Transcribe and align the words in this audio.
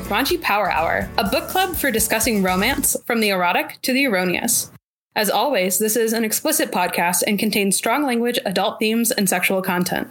Raunchy 0.00 0.40
Power 0.40 0.70
Hour, 0.70 1.08
a 1.18 1.28
book 1.28 1.48
club 1.48 1.76
for 1.76 1.90
discussing 1.90 2.42
romance 2.42 2.96
from 3.06 3.20
the 3.20 3.30
erotic 3.30 3.78
to 3.82 3.92
the 3.92 4.06
erroneous. 4.06 4.70
As 5.16 5.30
always, 5.30 5.78
this 5.78 5.96
is 5.96 6.12
an 6.12 6.24
explicit 6.24 6.72
podcast 6.72 7.22
and 7.26 7.38
contains 7.38 7.76
strong 7.76 8.04
language, 8.04 8.38
adult 8.44 8.78
themes, 8.78 9.10
and 9.10 9.28
sexual 9.28 9.62
content. 9.62 10.08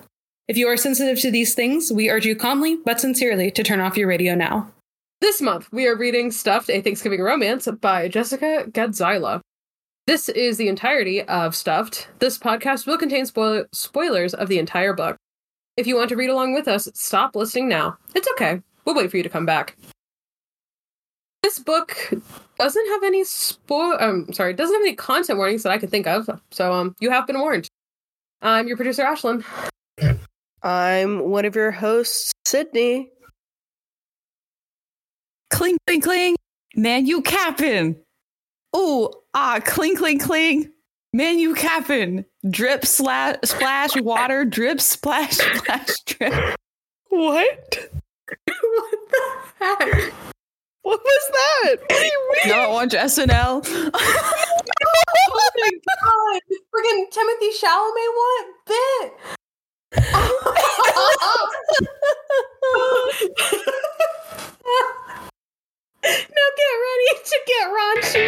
If 0.47 0.57
you 0.57 0.67
are 0.67 0.77
sensitive 0.77 1.19
to 1.21 1.31
these 1.31 1.53
things, 1.53 1.91
we 1.91 2.09
urge 2.09 2.25
you 2.25 2.35
calmly 2.35 2.77
but 2.77 2.99
sincerely 2.99 3.51
to 3.51 3.63
turn 3.63 3.79
off 3.79 3.97
your 3.97 4.07
radio 4.07 4.35
now. 4.35 4.71
This 5.21 5.41
month, 5.41 5.71
we 5.71 5.87
are 5.87 5.95
reading 5.95 6.31
Stuffed, 6.31 6.69
a 6.69 6.81
Thanksgiving 6.81 7.21
Romance 7.21 7.67
by 7.79 8.07
Jessica 8.07 8.65
Gadziala. 8.69 9.41
This 10.05 10.27
is 10.27 10.57
the 10.57 10.67
entirety 10.67 11.21
of 11.21 11.55
Stuffed. 11.55 12.09
This 12.19 12.37
podcast 12.37 12.85
will 12.85 12.97
contain 12.97 13.25
spoil- 13.25 13.65
spoilers 13.71 14.33
of 14.33 14.49
the 14.49 14.59
entire 14.59 14.93
book. 14.93 15.15
If 15.77 15.87
you 15.87 15.95
want 15.95 16.09
to 16.09 16.15
read 16.15 16.29
along 16.29 16.53
with 16.53 16.67
us, 16.67 16.89
stop 16.93 17.35
listening 17.35 17.69
now. 17.69 17.97
It's 18.13 18.27
okay. 18.33 18.61
We'll 18.85 18.95
wait 18.95 19.09
for 19.11 19.17
you 19.17 19.23
to 19.23 19.29
come 19.29 19.45
back. 19.45 19.77
This 21.41 21.59
book 21.59 21.95
doesn't 22.57 22.87
have 22.87 23.03
any 23.03 23.23
spoil. 23.23 23.97
Um, 23.99 24.31
sorry, 24.33 24.53
doesn't 24.53 24.73
have 24.73 24.81
any 24.81 24.95
content 24.95 25.37
warnings 25.37 25.63
that 25.63 25.71
I 25.71 25.77
can 25.77 25.89
think 25.89 26.07
of. 26.07 26.29
So, 26.51 26.73
um, 26.73 26.95
you 26.99 27.09
have 27.09 27.27
been 27.27 27.39
warned. 27.39 27.67
I'm 28.41 28.67
your 28.67 28.77
producer, 28.77 29.03
Ashlyn. 29.03 29.43
I'm 30.63 31.29
one 31.29 31.45
of 31.45 31.55
your 31.55 31.71
hosts, 31.71 32.31
Sydney. 32.45 33.09
Cling, 35.49 35.77
cling, 35.85 36.01
cling. 36.01 36.35
Man, 36.75 37.05
you 37.05 37.21
capping. 37.21 37.97
Ooh, 38.75 39.09
ah, 39.33 39.59
cling, 39.63 39.95
cling, 39.95 40.19
cling. 40.19 40.71
Man, 41.13 41.37
you 41.37 41.53
capping. 41.53 42.25
Drip, 42.49 42.85
slash, 42.85 43.35
splash, 43.43 43.95
water, 44.01 44.45
drip, 44.45 44.81
splash, 44.81 45.33
splash, 45.37 45.99
drip. 46.05 46.55
What? 47.09 47.89
What 48.27 48.99
the 49.09 49.21
heck? 49.59 50.13
What 50.83 50.99
was 51.01 51.31
that? 51.31 51.77
What 51.79 51.89
do 51.89 51.95
you 51.95 52.31
mean? 52.43 52.53
Y'all 52.53 52.73
watch 52.73 52.89
SNL? 52.89 53.63
oh 53.65 53.99
my 55.55 55.71
god! 55.87 56.41
Friggin' 56.75 57.07
Timothée 57.09 57.53
Chalamet, 57.57 58.11
what 58.19 58.45
bit? 58.67 59.13
now 66.03 66.49
get 66.59 66.73
ready 66.83 67.11
to 67.23 67.37
get 67.47 67.65
raunchy. 67.71 68.27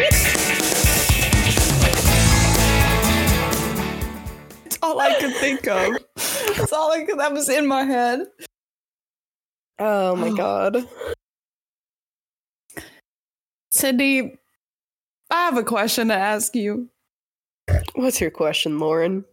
That's 4.64 4.78
all 4.82 4.98
I 4.98 5.20
could 5.20 5.34
think 5.36 5.66
of. 5.68 5.98
That's 6.56 6.72
all 6.72 6.90
I 6.90 7.04
could, 7.04 7.18
that 7.18 7.34
was 7.34 7.50
in 7.50 7.66
my 7.66 7.82
head. 7.82 8.28
Oh 9.78 10.16
my 10.16 10.30
god. 10.30 10.88
Cindy, 13.70 14.38
I 15.30 15.44
have 15.44 15.58
a 15.58 15.62
question 15.62 16.08
to 16.08 16.14
ask 16.14 16.54
you. 16.54 16.88
What's 17.94 18.20
your 18.20 18.30
question, 18.30 18.78
Lauren? 18.78 19.24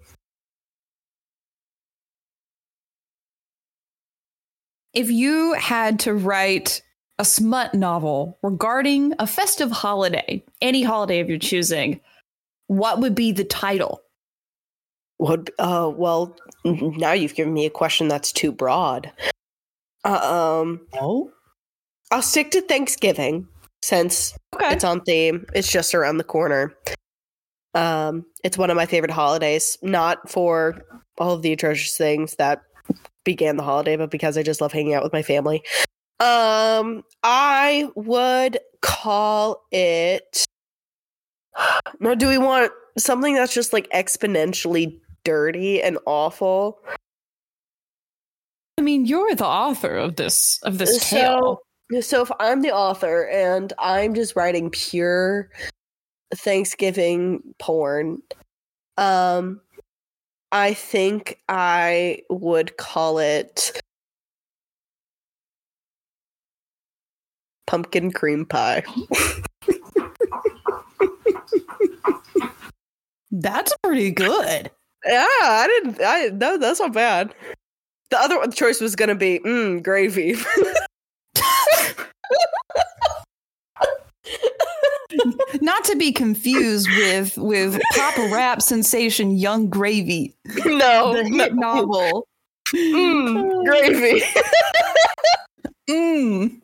If 4.94 5.10
you 5.10 5.54
had 5.54 6.00
to 6.02 6.14
write 6.14 6.82
a 7.18 7.26
smut 7.26 7.74
novel 7.74 8.38
regarding 8.44 9.14
a 9.20 9.26
festive 9.26 9.72
holiday, 9.72 10.44
any 10.62 10.84
holiday 10.84 11.20
of 11.20 11.30
your 11.30 11.40
choosing, 11.40 12.02
what 12.68 13.00
would 13.00 13.16
be 13.16 13.32
the 13.32 13.44
title? 13.44 14.02
What? 15.18 15.50
Uh, 15.58 15.92
well, 15.96 16.36
now 16.66 17.14
you've 17.14 17.36
given 17.36 17.54
me 17.54 17.66
a 17.66 17.70
question 17.70 18.08
that's 18.08 18.32
too 18.32 18.52
broad. 18.52 19.12
Uh, 20.04 20.62
um, 20.62 20.82
Oh, 21.00 21.32
I'll 22.12 22.22
stick 22.22 22.52
to 22.52 22.62
Thanksgiving 22.62 23.48
since 23.82 24.38
okay. 24.56 24.74
it's 24.74 24.84
on 24.84 25.02
theme. 25.02 25.46
It's 25.54 25.72
just 25.72 25.96
around 25.96 26.18
the 26.18 26.24
corner. 26.24 26.74
Um, 27.74 28.26
it's 28.44 28.58
one 28.58 28.70
of 28.70 28.76
my 28.78 28.86
favorite 28.86 29.12
holidays, 29.12 29.78
not 29.82 30.30
for 30.30 30.84
all 31.18 31.32
of 31.34 31.42
the 31.42 31.54
atrocious 31.54 31.98
things 31.98 32.36
that 32.36 32.62
began 33.24 33.58
the 33.58 33.64
holiday, 33.64 33.96
but 33.96 34.12
because 34.12 34.38
I 34.38 34.44
just 34.44 34.62
love 34.62 34.72
hanging 34.72 34.94
out 34.94 35.04
with 35.04 35.14
my 35.14 35.24
family. 35.24 35.64
Um, 36.20 37.04
I 37.24 37.90
would 37.96 38.60
call 38.82 39.64
it. 39.72 40.46
Now, 42.00 42.14
do 42.16 42.28
we 42.28 42.38
want 42.38 42.72
something 42.98 43.36
that's 43.36 43.54
just 43.54 43.74
like 43.74 43.90
exponentially 43.92 45.00
dirty 45.24 45.82
and 45.82 45.98
awful? 46.06 46.80
I 48.78 48.82
mean, 48.82 49.06
you're 49.06 49.36
the 49.36 49.46
author 49.46 49.96
of 49.96 50.16
this 50.16 50.60
of 50.64 50.78
this 50.78 51.02
So- 51.02 51.16
tale. 51.16 51.60
So 52.02 52.22
if 52.24 52.32
I'm 52.40 52.62
the 52.62 52.72
author 52.72 53.28
and 53.28 53.72
I'm 53.78 54.16
just 54.16 54.36
writing 54.36 54.72
pure 54.72 55.50
Thanksgiving 56.34 57.44
porn, 57.60 58.22
um 58.98 59.62
I 60.52 60.74
think 60.74 61.40
I 61.50 62.22
would 62.30 62.78
call 62.78 63.20
it 63.20 63.80
pumpkin 67.68 68.12
cream 68.12 68.46
pie. 68.46 68.84
That's 73.32 73.74
pretty 73.84 74.12
good. 74.12 74.70
Yeah, 75.06 75.26
I 75.42 75.68
didn't 75.68 75.98
I 76.06 76.28
no, 76.34 76.58
that's 76.58 76.80
not 76.80 76.94
bad. 76.94 77.34
The 78.10 78.20
other 78.20 78.38
one 78.38 78.52
choice 78.52 78.80
was 78.80 78.96
gonna 78.96 79.16
be 79.16 79.40
mm, 79.40 79.82
gravy. 79.84 80.36
Not 85.62 85.84
to 85.86 85.96
be 85.96 86.12
confused 86.12 86.90
with 86.98 87.38
with 87.38 87.80
pop 87.96 88.18
rap 88.32 88.62
sensation 88.62 89.38
Yung 89.38 89.70
Gravy, 89.70 90.36
no, 90.66 91.14
the 91.14 91.24
hit 91.30 91.54
no. 91.56 91.76
novel. 91.76 92.28
Mm, 92.74 93.66
gravy. 93.66 94.24
Mm. 95.90 96.60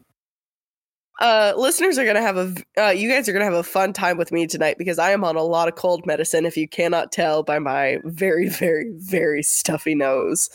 uh 1.20 1.54
listeners 1.58 1.98
are 1.98 2.06
gonna 2.06 2.22
have 2.22 2.38
a 2.38 2.56
uh, 2.78 2.90
you 2.90 3.10
guys 3.10 3.28
are 3.28 3.34
gonna 3.34 3.44
have 3.44 3.54
a 3.54 3.64
fun 3.64 3.92
time 3.92 4.18
with 4.18 4.32
me 4.32 4.48
tonight 4.48 4.78
because 4.78 4.98
i 4.98 5.12
am 5.12 5.26
on 5.26 5.36
a 5.36 5.44
lot 5.44 5.68
of 5.68 5.76
cold 5.76 6.06
medicine 6.06 6.46
if 6.46 6.56
you 6.56 6.70
cannot 6.70 7.12
tell 7.12 7.44
by 7.44 7.60
my 7.60 7.98
very 8.06 8.48
very 8.48 8.90
very 8.96 9.44
stuffy 9.44 9.94
nose 9.94 10.50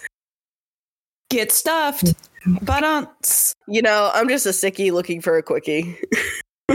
Get 1.31 1.51
stuffed. 1.53 2.15
But 2.62 2.85
um, 2.85 3.09
you 3.67 3.81
know 3.81 4.11
i'm 4.12 4.29
just 4.29 4.45
a 4.45 4.51
sickie 4.51 4.93
looking 4.93 5.23
for 5.23 5.39
a 5.39 5.43
quickie 5.43 5.97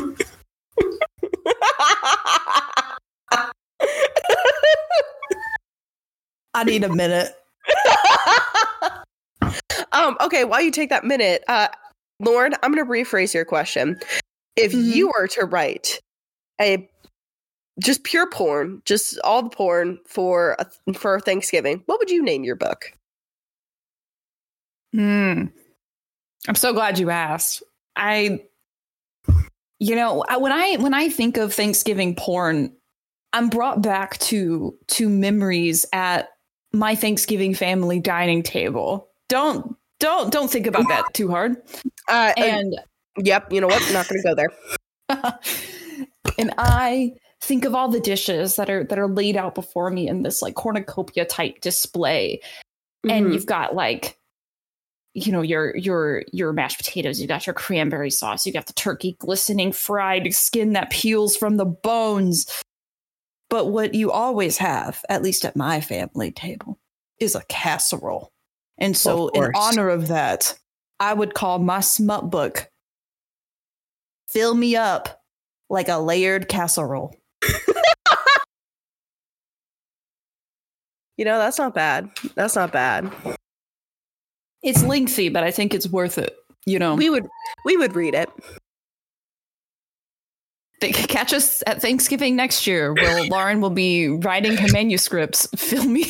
I 6.53 6.63
need 6.63 6.83
a 6.83 6.89
minute. 6.93 7.29
um 9.91 10.17
okay 10.21 10.43
while 10.43 10.61
you 10.61 10.71
take 10.71 10.89
that 10.89 11.03
minute 11.05 11.43
uh 11.47 11.67
lauren 12.19 12.53
i'm 12.63 12.71
gonna 12.73 12.85
rephrase 12.89 13.33
your 13.33 13.45
question 13.45 13.97
if 14.55 14.71
Mhm. 14.71 14.93
you 14.93 15.07
were 15.15 15.27
to 15.27 15.45
write 15.45 15.99
a 16.59 16.89
just 17.79 18.03
pure 18.03 18.27
porn 18.29 18.81
just 18.85 19.19
all 19.23 19.43
the 19.43 19.49
porn 19.49 19.99
for 20.05 20.55
a, 20.59 20.93
for 20.93 21.19
thanksgiving 21.19 21.81
what 21.85 21.99
would 21.99 22.09
you 22.09 22.21
name 22.23 22.43
your 22.43 22.55
book 22.55 22.91
Hmm. 24.93 25.45
I'm 26.47 26.55
so 26.55 26.73
glad 26.73 26.97
you 26.99 27.09
asked. 27.09 27.61
I, 27.95 28.43
you 29.79 29.95
know, 29.95 30.23
I, 30.27 30.37
when 30.37 30.51
I 30.51 30.77
when 30.77 30.93
I 30.93 31.09
think 31.09 31.37
of 31.37 31.53
Thanksgiving 31.53 32.15
porn, 32.15 32.73
I'm 33.33 33.49
brought 33.49 33.81
back 33.81 34.17
to 34.19 34.75
to 34.87 35.09
memories 35.09 35.85
at 35.93 36.29
my 36.73 36.95
Thanksgiving 36.95 37.53
family 37.53 37.99
dining 37.99 38.43
table. 38.43 39.09
Don't 39.27 39.75
don't 39.99 40.31
don't 40.31 40.49
think 40.49 40.65
about 40.65 40.87
that 40.87 41.13
too 41.13 41.29
hard. 41.29 41.57
uh, 42.09 42.11
uh, 42.11 42.33
And 42.37 42.75
yep 43.17 43.51
you 43.51 43.59
know 43.59 43.67
what 43.67 43.81
not 43.91 44.07
gonna 44.07 44.23
go 44.23 44.35
there 44.35 44.49
and 46.37 46.53
I 46.57 47.13
think 47.41 47.65
of 47.65 47.73
all 47.75 47.89
the 47.89 47.99
dishes 47.99 48.55
that 48.55 48.69
are 48.69 48.83
that 48.85 48.97
are 48.99 49.07
laid 49.09 49.35
out 49.35 49.55
before 49.55 49.89
me 49.89 50.07
in 50.07 50.23
this 50.23 50.41
like 50.41 50.55
cornucopia 50.55 51.25
type 51.25 51.59
display. 51.61 52.39
and 53.09 53.27
Mhm. 53.27 53.33
you've 53.33 53.45
got 53.45 53.75
like 53.75 54.18
you 55.25 55.31
know 55.31 55.41
your 55.41 55.75
your 55.77 56.23
your 56.31 56.53
mashed 56.53 56.77
potatoes. 56.77 57.19
You 57.19 57.27
got 57.27 57.47
your 57.47 57.53
cranberry 57.53 58.11
sauce. 58.11 58.45
You 58.45 58.53
got 58.53 58.67
the 58.67 58.73
turkey 58.73 59.15
glistening 59.19 59.71
fried 59.71 60.33
skin 60.33 60.73
that 60.73 60.89
peels 60.89 61.35
from 61.35 61.57
the 61.57 61.65
bones. 61.65 62.45
But 63.49 63.67
what 63.67 63.95
you 63.95 64.11
always 64.11 64.57
have 64.57 65.03
at 65.09 65.23
least 65.23 65.43
at 65.43 65.55
my 65.55 65.81
family 65.81 66.31
table 66.31 66.77
is 67.19 67.35
a 67.35 67.43
casserole. 67.49 68.31
And 68.77 68.95
so 68.95 69.27
in 69.29 69.51
honor 69.55 69.89
of 69.89 70.07
that 70.07 70.57
i 71.01 71.13
would 71.13 71.33
call 71.33 71.59
my 71.59 71.81
smut 71.81 72.29
book 72.29 72.69
fill 74.29 74.53
me 74.53 74.75
up 74.75 75.21
like 75.69 75.89
a 75.89 75.97
layered 75.97 76.47
casserole. 76.47 77.15
You 81.19 81.25
know, 81.25 81.37
that's 81.37 81.57
not 81.57 81.75
bad. 81.75 82.09
That's 82.35 82.55
not 82.55 82.71
bad. 82.71 83.11
It's 84.63 84.83
lengthy 84.83 85.29
but 85.29 85.43
i 85.43 85.51
think 85.51 85.73
it's 85.73 85.87
worth 85.87 86.17
it 86.17 86.35
you 86.65 86.77
know, 86.77 86.95
We 86.95 87.09
would 87.09 87.27
we 87.65 87.77
would 87.77 87.95
read 87.95 88.13
it. 88.13 88.29
they 90.81 90.91
catch 90.91 91.33
us 91.33 91.63
at 91.67 91.81
Thanksgiving 91.81 92.35
next 92.35 92.67
year. 92.67 92.93
Where 92.93 93.23
Lauren 93.29 93.59
will 93.59 93.69
be 93.69 94.07
writing 94.07 94.55
her 94.55 94.67
manuscripts, 94.71 95.47
Fill 95.55 95.81
filming. 95.81 96.05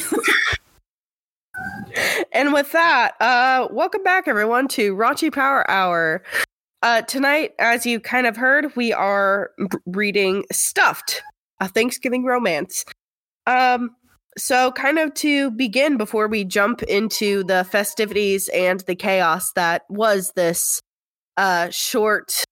And 2.33 2.53
with 2.53 2.71
that, 2.73 3.19
uh, 3.21 3.67
welcome 3.71 4.03
back 4.03 4.27
everyone 4.27 4.67
to 4.69 4.95
Raunchy 4.95 5.33
Power 5.33 5.69
Hour. 5.69 6.23
Uh, 6.81 7.01
tonight, 7.01 7.53
as 7.59 7.85
you 7.85 7.99
kind 7.99 8.27
of 8.27 8.37
heard, 8.37 8.75
we 8.75 8.93
are 8.93 9.51
reading 9.85 10.45
Stuffed, 10.51 11.21
a 11.59 11.67
Thanksgiving 11.67 12.25
romance. 12.25 12.85
Um, 13.47 13.95
so 14.39 14.71
kind 14.71 14.97
of 14.97 15.13
to 15.15 15.51
begin 15.51 15.97
before 15.97 16.27
we 16.27 16.43
jump 16.45 16.81
into 16.83 17.43
the 17.43 17.63
festivities 17.65 18.49
and 18.49 18.79
the 18.81 18.95
chaos 18.95 19.51
that 19.53 19.83
was 19.89 20.31
this 20.35 20.81
uh 21.37 21.69
short 21.69 22.43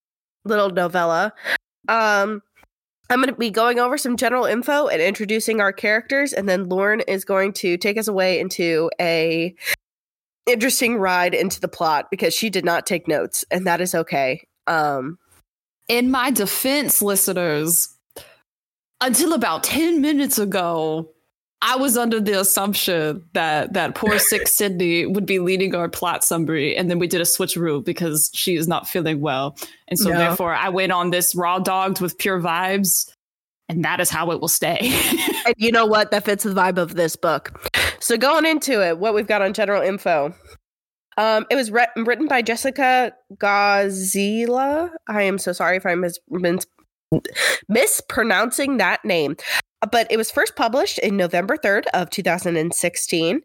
little 0.45 0.69
novella. 0.69 1.33
Um, 1.87 2.41
I'm 3.09 3.19
going 3.19 3.29
to 3.29 3.35
be 3.35 3.51
going 3.51 3.79
over 3.79 3.97
some 3.97 4.17
general 4.17 4.45
info 4.45 4.87
and 4.87 5.01
introducing 5.01 5.61
our 5.61 5.71
characters, 5.71 6.33
and 6.33 6.47
then 6.49 6.67
Lauren 6.67 7.01
is 7.01 7.23
going 7.23 7.53
to 7.53 7.77
take 7.77 7.97
us 7.97 8.07
away 8.07 8.39
into 8.39 8.89
a 8.99 9.55
interesting 10.45 10.97
ride 10.97 11.33
into 11.33 11.59
the 11.59 11.67
plot 11.67 12.07
because 12.11 12.33
she 12.33 12.49
did 12.49 12.65
not 12.65 12.85
take 12.85 13.07
notes, 13.07 13.45
and 13.49 13.65
that 13.65 13.79
is 13.79 13.95
okay. 13.95 14.45
Um, 14.65 15.17
In 15.87 16.11
my 16.11 16.31
defense, 16.31 17.01
listeners, 17.01 17.95
until 18.99 19.33
about 19.33 19.63
10 19.63 20.01
minutes 20.01 20.37
ago, 20.37 21.09
I 21.61 21.75
was 21.75 21.97
under 21.97 22.19
the 22.19 22.39
assumption 22.39 23.23
that 23.33 23.73
that 23.73 23.95
poor 23.95 24.19
sick 24.19 24.47
Sydney 24.47 25.05
would 25.05 25.25
be 25.25 25.39
leading 25.39 25.73
our 25.75 25.89
plot 25.89 26.23
summary, 26.23 26.75
and 26.77 26.89
then 26.89 26.99
we 26.99 27.07
did 27.07 27.19
a 27.21 27.25
switcheroo 27.25 27.83
because 27.83 28.29
she 28.33 28.55
is 28.55 28.67
not 28.67 28.87
feeling 28.87 29.21
well, 29.21 29.57
and 29.87 29.97
so 29.97 30.09
No. 30.09 30.17
therefore 30.17 30.53
I 30.53 30.69
went 30.69 30.91
on 30.91 31.09
this 31.09 31.33
raw 31.35 31.59
dogged 31.59 31.99
with 31.99 32.17
pure 32.17 32.39
vibes, 32.39 33.09
and 33.69 33.83
that 33.83 33.99
is 33.99 34.09
how 34.09 34.31
it 34.31 34.39
will 34.39 34.47
stay. 34.47 34.77
and 35.45 35.55
you 35.57 35.71
know 35.71 35.85
what? 35.85 36.11
That 36.11 36.25
fits 36.25 36.43
the 36.43 36.51
vibe 36.51 36.77
of 36.77 36.95
this 36.95 37.15
book. 37.15 37.71
So 37.99 38.17
going 38.17 38.45
into 38.45 38.85
it, 38.87 38.99
what 38.99 39.13
we've 39.15 39.27
got 39.27 39.41
on 39.41 39.53
general 39.53 39.81
info. 39.81 40.33
Um, 41.19 41.47
it 41.49 41.55
was 41.55 41.71
re- 41.71 41.87
written 41.95 42.27
by 42.27 42.43
Jessica 42.43 43.11
Gazila. 43.37 44.91
I 45.07 45.23
am 45.23 45.39
so 45.39 45.51
sorry 45.51 45.77
if 45.77 45.85
I'm 45.87 46.01
mis- 46.01 46.19
mis- 46.29 46.67
mispronouncing 47.67 48.77
that 48.77 49.03
name, 49.03 49.35
but 49.91 50.11
it 50.11 50.17
was 50.17 50.31
first 50.31 50.55
published 50.55 50.97
in 50.99 51.17
November 51.17 51.57
3rd 51.57 51.85
of 51.93 52.09
2016. 52.09 53.41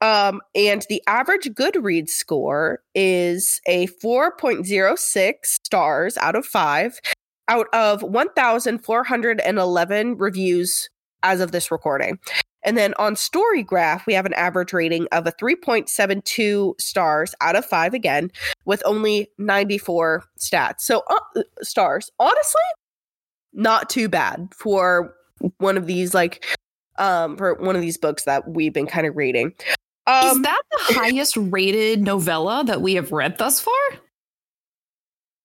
Um, 0.00 0.40
and 0.54 0.84
the 0.88 1.02
average 1.06 1.48
Goodreads 1.50 2.10
score 2.10 2.80
is 2.94 3.60
a 3.66 3.86
4.06 4.02 5.34
stars 5.44 6.16
out 6.18 6.34
of 6.34 6.44
five 6.44 6.98
out 7.48 7.66
of 7.72 8.02
1,411 8.02 10.16
reviews 10.16 10.88
as 11.22 11.40
of 11.40 11.52
this 11.52 11.70
recording. 11.70 12.18
And 12.64 12.78
then 12.78 12.94
on 12.98 13.14
StoryGraph, 13.14 14.06
we 14.06 14.14
have 14.14 14.26
an 14.26 14.34
average 14.34 14.72
rating 14.72 15.06
of 15.12 15.26
a 15.26 15.32
3.72 15.32 16.80
stars 16.80 17.34
out 17.40 17.56
of 17.56 17.64
five 17.64 17.92
again, 17.92 18.30
with 18.64 18.82
only 18.84 19.28
94 19.38 20.22
stats. 20.38 20.80
So, 20.80 21.02
uh, 21.10 21.42
stars. 21.62 22.10
Honestly, 22.20 22.60
not 23.52 23.90
too 23.90 24.08
bad 24.08 24.48
for 24.56 25.12
one 25.58 25.76
of 25.76 25.86
these, 25.86 26.14
like, 26.14 26.44
um, 26.98 27.36
for 27.36 27.54
one 27.54 27.76
of 27.76 27.82
these 27.82 27.98
books 27.98 28.24
that 28.24 28.48
we've 28.48 28.72
been 28.72 28.86
kind 28.86 29.06
of 29.06 29.16
reading. 29.16 29.52
Um, 30.06 30.36
is 30.36 30.42
that 30.42 30.62
the 30.70 30.78
highest 30.94 31.36
rated 31.36 32.02
novella 32.02 32.64
that 32.66 32.82
we 32.82 32.94
have 32.94 33.12
read 33.12 33.38
thus 33.38 33.60
far? 33.60 33.72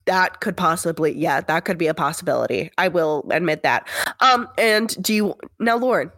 that 0.06 0.40
could 0.40 0.56
possibly, 0.56 1.12
yeah, 1.12 1.42
that 1.42 1.66
could 1.66 1.78
be 1.78 1.88
a 1.88 1.94
possibility. 1.94 2.72
I 2.78 2.88
will 2.88 3.28
admit 3.30 3.64
that. 3.64 3.90
Um, 4.22 4.48
and 4.58 4.96
do 5.04 5.14
you 5.14 5.36
now, 5.60 5.76
Lauren? 5.76 6.12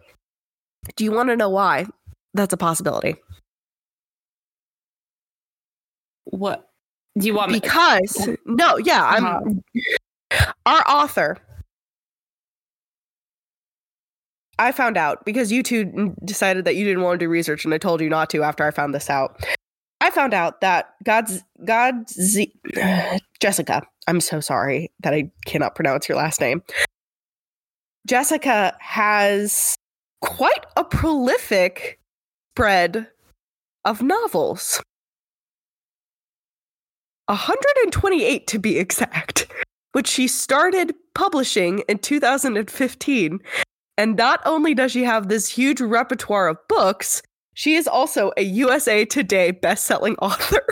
Do 0.94 1.02
you 1.02 1.10
want 1.10 1.28
to 1.30 1.36
know 1.36 1.48
why 1.48 1.86
that's 2.32 2.52
a 2.52 2.56
possibility? 2.56 3.16
What 6.24 6.70
do 7.18 7.26
you 7.26 7.34
want 7.34 7.50
me? 7.50 7.58
Because 7.58 8.28
no, 8.46 8.76
yeah, 8.78 9.04
I'm 9.04 9.26
Uh-huh. 9.26 10.52
our 10.66 10.84
author. 10.88 11.38
I 14.60 14.72
found 14.72 14.98
out 14.98 15.24
because 15.24 15.50
you 15.50 15.62
two 15.62 16.14
decided 16.22 16.66
that 16.66 16.76
you 16.76 16.84
didn't 16.84 17.02
want 17.02 17.18
to 17.18 17.24
do 17.24 17.30
research, 17.30 17.64
and 17.64 17.72
I 17.72 17.78
told 17.78 18.02
you 18.02 18.10
not 18.10 18.28
to 18.30 18.42
after 18.42 18.62
I 18.62 18.70
found 18.70 18.94
this 18.94 19.08
out. 19.08 19.42
I 20.02 20.10
found 20.10 20.34
out 20.34 20.60
that 20.60 20.94
God's 21.02 21.42
God's 21.64 22.38
Jessica. 23.40 23.82
I'm 24.06 24.20
so 24.20 24.38
sorry 24.40 24.92
that 25.00 25.14
I 25.14 25.30
cannot 25.46 25.74
pronounce 25.74 26.10
your 26.10 26.18
last 26.18 26.42
name. 26.42 26.62
Jessica 28.06 28.76
has 28.80 29.76
quite 30.20 30.66
a 30.76 30.84
prolific 30.84 31.98
spread 32.52 33.08
of 33.86 34.02
novels. 34.02 34.82
128 37.28 38.46
to 38.46 38.58
be 38.58 38.76
exact, 38.76 39.46
which 39.92 40.06
she 40.06 40.28
started 40.28 40.92
publishing 41.14 41.78
in 41.88 41.98
2015. 41.98 43.40
And 44.00 44.16
not 44.16 44.40
only 44.46 44.72
does 44.72 44.92
she 44.92 45.04
have 45.04 45.28
this 45.28 45.46
huge 45.46 45.78
repertoire 45.78 46.48
of 46.48 46.56
books, 46.68 47.20
she 47.52 47.74
is 47.74 47.86
also 47.86 48.32
a 48.38 48.42
USA 48.42 49.04
Today 49.04 49.50
best-selling 49.50 50.14
author. 50.22 50.64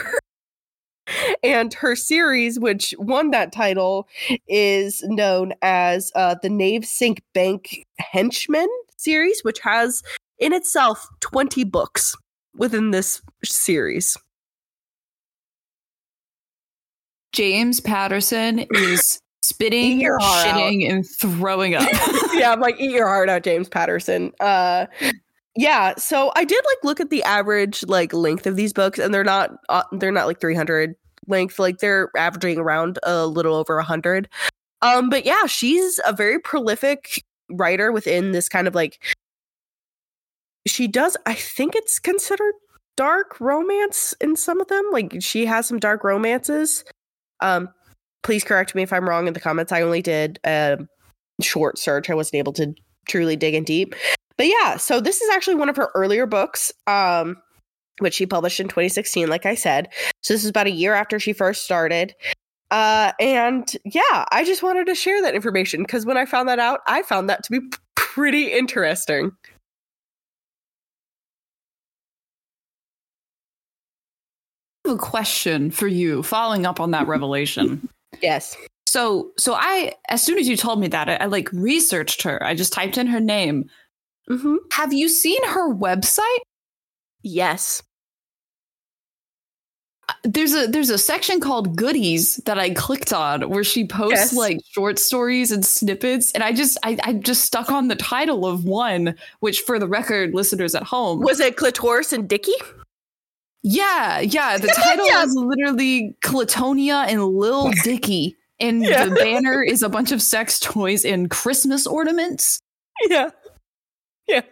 and 1.42 1.74
her 1.74 1.94
series, 1.94 2.58
which 2.58 2.94
won 2.98 3.30
that 3.32 3.52
title, 3.52 4.08
is 4.48 5.02
known 5.04 5.52
as 5.60 6.10
uh, 6.14 6.36
the 6.40 6.48
Navesink 6.48 7.18
Bank 7.34 7.84
Henchman 7.98 8.68
series, 8.96 9.42
which 9.42 9.60
has 9.60 10.02
in 10.38 10.54
itself 10.54 11.06
20 11.20 11.64
books 11.64 12.16
within 12.56 12.92
this 12.92 13.20
series. 13.44 14.16
James 17.32 17.78
Patterson 17.80 18.64
is 18.70 19.20
spitting, 19.48 20.00
heart 20.00 20.20
out. 20.22 20.46
shitting, 20.46 20.90
and 20.90 21.06
throwing 21.06 21.74
up. 21.74 21.88
yeah, 22.34 22.52
I'm 22.52 22.60
like, 22.60 22.80
eat 22.80 22.90
your 22.90 23.06
heart 23.06 23.28
out, 23.28 23.42
James 23.42 23.68
Patterson. 23.68 24.32
Uh, 24.40 24.86
yeah, 25.56 25.94
so 25.96 26.32
I 26.36 26.44
did 26.44 26.64
like 26.64 26.84
look 26.84 27.00
at 27.00 27.10
the 27.10 27.22
average 27.24 27.84
like 27.86 28.12
length 28.12 28.46
of 28.46 28.56
these 28.56 28.72
books, 28.72 28.98
and 28.98 29.12
they're 29.12 29.24
not 29.24 29.50
uh, 29.68 29.82
they're 29.92 30.12
not 30.12 30.26
like 30.26 30.40
300 30.40 30.94
length. 31.26 31.58
Like 31.58 31.78
they're 31.78 32.10
averaging 32.16 32.58
around 32.58 32.98
a 33.02 33.26
little 33.26 33.54
over 33.54 33.76
100. 33.76 34.28
Um, 34.82 35.10
but 35.10 35.24
yeah, 35.24 35.46
she's 35.46 35.98
a 36.06 36.12
very 36.12 36.38
prolific 36.38 37.24
writer 37.50 37.90
within 37.92 38.32
this 38.32 38.48
kind 38.48 38.68
of 38.68 38.74
like. 38.74 39.02
She 40.66 40.86
does, 40.86 41.16
I 41.24 41.34
think 41.34 41.74
it's 41.74 41.98
considered 41.98 42.52
dark 42.96 43.40
romance 43.40 44.12
in 44.20 44.36
some 44.36 44.60
of 44.60 44.68
them. 44.68 44.84
Like 44.92 45.16
she 45.20 45.46
has 45.46 45.66
some 45.66 45.78
dark 45.78 46.04
romances. 46.04 46.84
Um, 47.40 47.70
please 48.22 48.44
correct 48.44 48.74
me 48.74 48.82
if 48.82 48.92
I'm 48.92 49.08
wrong 49.08 49.26
in 49.26 49.34
the 49.34 49.40
comments. 49.40 49.72
I 49.72 49.82
only 49.82 50.02
did 50.02 50.38
a 50.44 50.78
short 51.40 51.78
search. 51.78 52.10
I 52.10 52.14
wasn't 52.14 52.36
able 52.36 52.52
to 52.54 52.74
truly 53.08 53.36
dig 53.36 53.54
in 53.54 53.64
deep. 53.64 53.94
But 54.36 54.46
yeah, 54.46 54.76
so 54.76 55.00
this 55.00 55.20
is 55.20 55.28
actually 55.30 55.56
one 55.56 55.68
of 55.68 55.76
her 55.76 55.90
earlier 55.94 56.26
books, 56.26 56.72
um, 56.86 57.36
which 57.98 58.14
she 58.14 58.26
published 58.26 58.60
in 58.60 58.68
2016, 58.68 59.28
like 59.28 59.46
I 59.46 59.54
said. 59.54 59.88
So 60.22 60.34
this 60.34 60.44
is 60.44 60.50
about 60.50 60.68
a 60.68 60.70
year 60.70 60.94
after 60.94 61.18
she 61.18 61.32
first 61.32 61.64
started. 61.64 62.14
Uh, 62.70 63.12
and 63.18 63.72
yeah, 63.84 64.26
I 64.30 64.44
just 64.44 64.62
wanted 64.62 64.86
to 64.86 64.94
share 64.94 65.22
that 65.22 65.34
information 65.34 65.82
because 65.82 66.04
when 66.04 66.16
I 66.16 66.26
found 66.26 66.48
that 66.48 66.58
out, 66.58 66.80
I 66.86 67.02
found 67.02 67.28
that 67.30 67.42
to 67.44 67.50
be 67.50 67.60
pretty 67.96 68.52
interesting. 68.52 69.32
A 74.86 74.96
question 74.96 75.70
for 75.70 75.86
you, 75.86 76.22
following 76.22 76.64
up 76.64 76.80
on 76.80 76.92
that 76.92 77.06
revelation. 77.06 77.88
Yes. 78.22 78.56
So, 78.86 79.32
so 79.36 79.54
I, 79.54 79.92
as 80.08 80.22
soon 80.22 80.38
as 80.38 80.48
you 80.48 80.56
told 80.56 80.80
me 80.80 80.88
that, 80.88 81.08
I, 81.08 81.14
I 81.16 81.24
like 81.26 81.50
researched 81.52 82.22
her. 82.22 82.42
I 82.42 82.54
just 82.54 82.72
typed 82.72 82.96
in 82.98 83.06
her 83.06 83.20
name. 83.20 83.68
Mm-hmm. 84.30 84.56
Have 84.72 84.92
you 84.92 85.08
seen 85.08 85.42
her 85.48 85.72
website? 85.74 86.38
Yes. 87.22 87.82
There's 90.24 90.54
a 90.54 90.66
there's 90.66 90.88
a 90.88 90.96
section 90.96 91.38
called 91.38 91.76
goodies 91.76 92.36
that 92.46 92.58
I 92.58 92.70
clicked 92.70 93.12
on 93.12 93.50
where 93.50 93.62
she 93.62 93.86
posts 93.86 94.32
Yes. 94.32 94.34
like 94.34 94.58
short 94.70 94.98
stories 94.98 95.52
and 95.52 95.64
snippets, 95.64 96.32
and 96.32 96.42
I 96.42 96.52
just 96.52 96.78
I, 96.82 96.96
I 97.04 97.12
just 97.12 97.44
stuck 97.44 97.70
on 97.70 97.88
the 97.88 97.94
title 97.94 98.46
of 98.46 98.64
one, 98.64 99.14
which 99.40 99.60
for 99.60 99.78
the 99.78 99.86
record, 99.86 100.32
listeners 100.34 100.74
at 100.74 100.82
home, 100.82 101.20
Was 101.20 101.40
it 101.40 101.56
Clitoris 101.56 102.12
and 102.14 102.26
Dicky? 102.26 102.54
Yeah, 103.62 104.20
yeah, 104.20 104.56
the 104.58 104.68
title 104.76 105.06
Yeah. 105.06 105.24
is 105.24 105.34
literally 105.34 106.16
Clatonia 106.22 107.06
and 107.08 107.24
Lil 107.24 107.70
Dicky, 107.84 108.36
and 108.60 108.82
Yeah. 108.82 109.06
the 109.06 109.14
banner 109.14 109.62
is 109.62 109.82
a 109.82 109.88
bunch 109.88 110.12
of 110.12 110.22
sex 110.22 110.58
toys 110.60 111.04
and 111.04 111.30
Christmas 111.30 111.86
ornaments. 111.86 112.60
Yeah. 113.08 113.30
Yeah. 114.26 114.42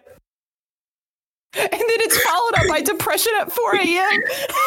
And 1.55 1.71
then 1.71 1.81
it's 2.01 2.21
followed 2.23 2.53
up 2.55 2.67
by 2.69 2.81
depression 2.81 3.31
at 3.39 3.51
4 3.51 3.75
a.m. 3.77 4.21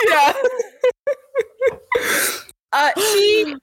Yeah. 0.09 0.33
uh, 2.73 2.91
she 2.97 3.57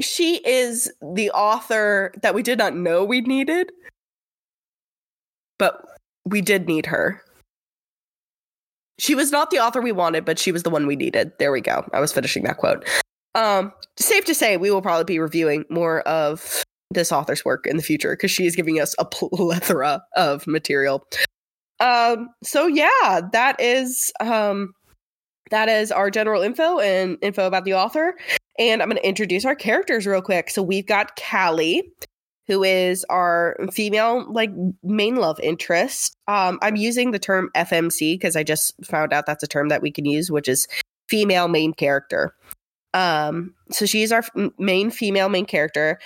she 0.00 0.36
is 0.46 0.90
the 1.14 1.30
author 1.30 2.12
that 2.22 2.34
we 2.34 2.42
did 2.42 2.58
not 2.58 2.74
know 2.74 3.04
we 3.04 3.20
needed, 3.20 3.70
but 5.58 5.84
we 6.24 6.40
did 6.40 6.66
need 6.66 6.86
her. 6.86 7.22
She 8.98 9.14
was 9.14 9.32
not 9.32 9.50
the 9.50 9.58
author 9.58 9.80
we 9.80 9.92
wanted, 9.92 10.24
but 10.24 10.38
she 10.38 10.52
was 10.52 10.62
the 10.62 10.70
one 10.70 10.86
we 10.86 10.96
needed. 10.96 11.32
There 11.38 11.52
we 11.52 11.60
go. 11.60 11.84
I 11.92 12.00
was 12.00 12.12
finishing 12.12 12.44
that 12.44 12.58
quote. 12.58 12.88
Um, 13.34 13.72
safe 13.98 14.24
to 14.26 14.34
say, 14.34 14.56
we 14.56 14.70
will 14.70 14.82
probably 14.82 15.04
be 15.04 15.18
reviewing 15.18 15.64
more 15.68 16.00
of 16.02 16.64
this 16.90 17.10
author's 17.10 17.44
work 17.44 17.66
in 17.66 17.76
the 17.76 17.82
future 17.82 18.12
because 18.12 18.30
she 18.30 18.46
is 18.46 18.54
giving 18.54 18.80
us 18.80 18.94
a 18.98 19.04
plethora 19.04 20.02
of 20.16 20.46
material. 20.46 21.04
Um, 21.80 22.28
so 22.42 22.66
yeah, 22.66 23.20
that 23.32 23.56
is 23.58 24.12
um, 24.20 24.72
that 25.50 25.68
is 25.68 25.90
our 25.90 26.10
general 26.10 26.42
info 26.42 26.78
and 26.78 27.18
info 27.20 27.46
about 27.46 27.64
the 27.64 27.74
author. 27.74 28.14
And 28.58 28.80
I'm 28.80 28.88
going 28.88 29.00
to 29.00 29.08
introduce 29.08 29.44
our 29.44 29.56
characters 29.56 30.06
real 30.06 30.22
quick. 30.22 30.50
So 30.50 30.62
we've 30.62 30.86
got 30.86 31.18
Callie, 31.18 31.82
who 32.46 32.62
is 32.62 33.04
our 33.08 33.56
female 33.72 34.30
like 34.30 34.50
main 34.82 35.16
love 35.16 35.40
interest. 35.40 36.16
Um, 36.28 36.58
I'm 36.62 36.76
using 36.76 37.10
the 37.10 37.18
term 37.18 37.50
FMC 37.56 38.14
because 38.14 38.36
I 38.36 38.42
just 38.42 38.74
found 38.84 39.12
out 39.12 39.26
that's 39.26 39.42
a 39.42 39.48
term 39.48 39.68
that 39.68 39.82
we 39.82 39.90
can 39.90 40.04
use, 40.04 40.30
which 40.30 40.48
is 40.48 40.68
female 41.08 41.48
main 41.48 41.72
character. 41.72 42.34
Um, 42.92 43.54
so 43.70 43.86
she's 43.86 44.12
our 44.12 44.20
f- 44.20 44.50
main 44.58 44.90
female 44.90 45.28
main 45.28 45.46
character. 45.46 45.98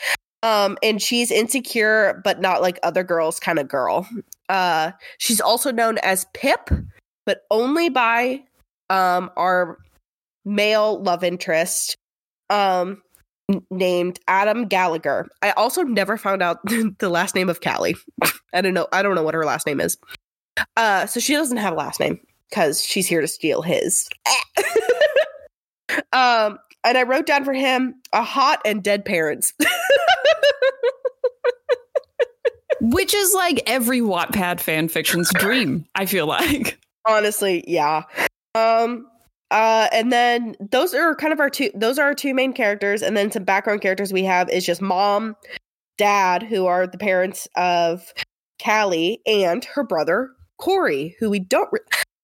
Um, 0.43 0.79
and 0.83 1.03
she's 1.03 1.33
insecure, 1.33 2.21
but 2.25 2.41
not 2.41 2.63
like 2.63 2.79
other 2.85 3.03
girls 3.03 3.41
kind 3.41 3.59
of 3.59 3.69
girl. 3.69 4.09
Uh, 4.49 4.93
she's 5.19 5.41
also 5.41 5.71
known 5.73 5.99
as 5.99 6.27
Pip, 6.33 6.71
but 7.27 7.43
only 7.51 7.89
by 7.89 8.43
um 8.89 9.31
our 9.37 9.77
male 10.47 11.03
love 11.03 11.23
interest, 11.23 11.97
um, 12.49 13.03
named 13.71 14.21
Adam 14.29 14.67
Gallagher. 14.67 15.29
I 15.43 15.51
also 15.53 15.83
never 15.83 16.17
found 16.17 16.43
out 16.43 16.59
the 16.99 17.09
last 17.09 17.35
name 17.35 17.49
of 17.49 17.61
Callie. 17.61 17.97
I 18.53 18.61
don't 18.61 18.75
know. 18.75 18.87
I 18.93 19.03
don't 19.03 19.15
know 19.15 19.23
what 19.23 19.35
her 19.35 19.45
last 19.45 19.67
name 19.67 19.81
is. 19.81 19.99
Uh, 20.77 21.07
so 21.07 21.21
she 21.21 21.35
doesn't 21.35 21.59
have 21.59 21.75
a 21.75 21.77
last 21.77 22.01
name 22.01 22.21
because 22.51 22.83
she's 22.83 23.07
here 23.07 23.21
to 23.21 23.29
steal 23.29 23.63
his. 23.63 24.09
um, 26.13 26.59
and 26.85 26.99
I 26.99 27.03
wrote 27.05 27.27
down 27.27 27.45
for 27.45 27.53
him 27.53 27.95
a 28.13 28.23
hot 28.23 28.61
and 28.65 28.83
dead 28.83 29.05
parents. 29.05 29.53
Which 32.81 33.13
is 33.13 33.35
like 33.35 33.61
every 33.67 34.01
Wattpad 34.01 34.61
fan 34.61 34.89
fiction's 34.89 35.33
dream, 35.35 35.85
I 35.95 36.07
feel 36.07 36.27
like. 36.27 36.79
Honestly, 37.07 37.65
yeah. 37.67 38.05
Um 38.55 39.09
uh 39.51 39.89
and 39.93 40.13
then 40.13 40.55
those 40.61 40.95
are 40.95 41.15
kind 41.15 41.33
of 41.33 41.41
our 41.41 41.51
two 41.51 41.71
those 41.75 41.99
are 41.99 42.07
our 42.07 42.15
two 42.15 42.35
main 42.35 42.53
characters 42.53 43.03
and 43.03 43.17
then 43.17 43.31
some 43.31 43.45
background 43.45 43.81
characters 43.81 44.13
we 44.13 44.25
have 44.25 44.49
is 44.51 44.65
just 44.65 44.83
mom, 44.83 45.35
dad 45.97 46.43
who 46.43 46.67
are 46.67 46.87
the 46.87 46.99
parents 46.99 47.49
of 47.57 48.13
Callie 48.63 49.21
and 49.27 49.65
her 49.65 49.85
brother 49.85 50.31
Corey 50.59 51.17
who 51.19 51.31
we 51.31 51.39
don't 51.39 51.69
re- 51.73 51.81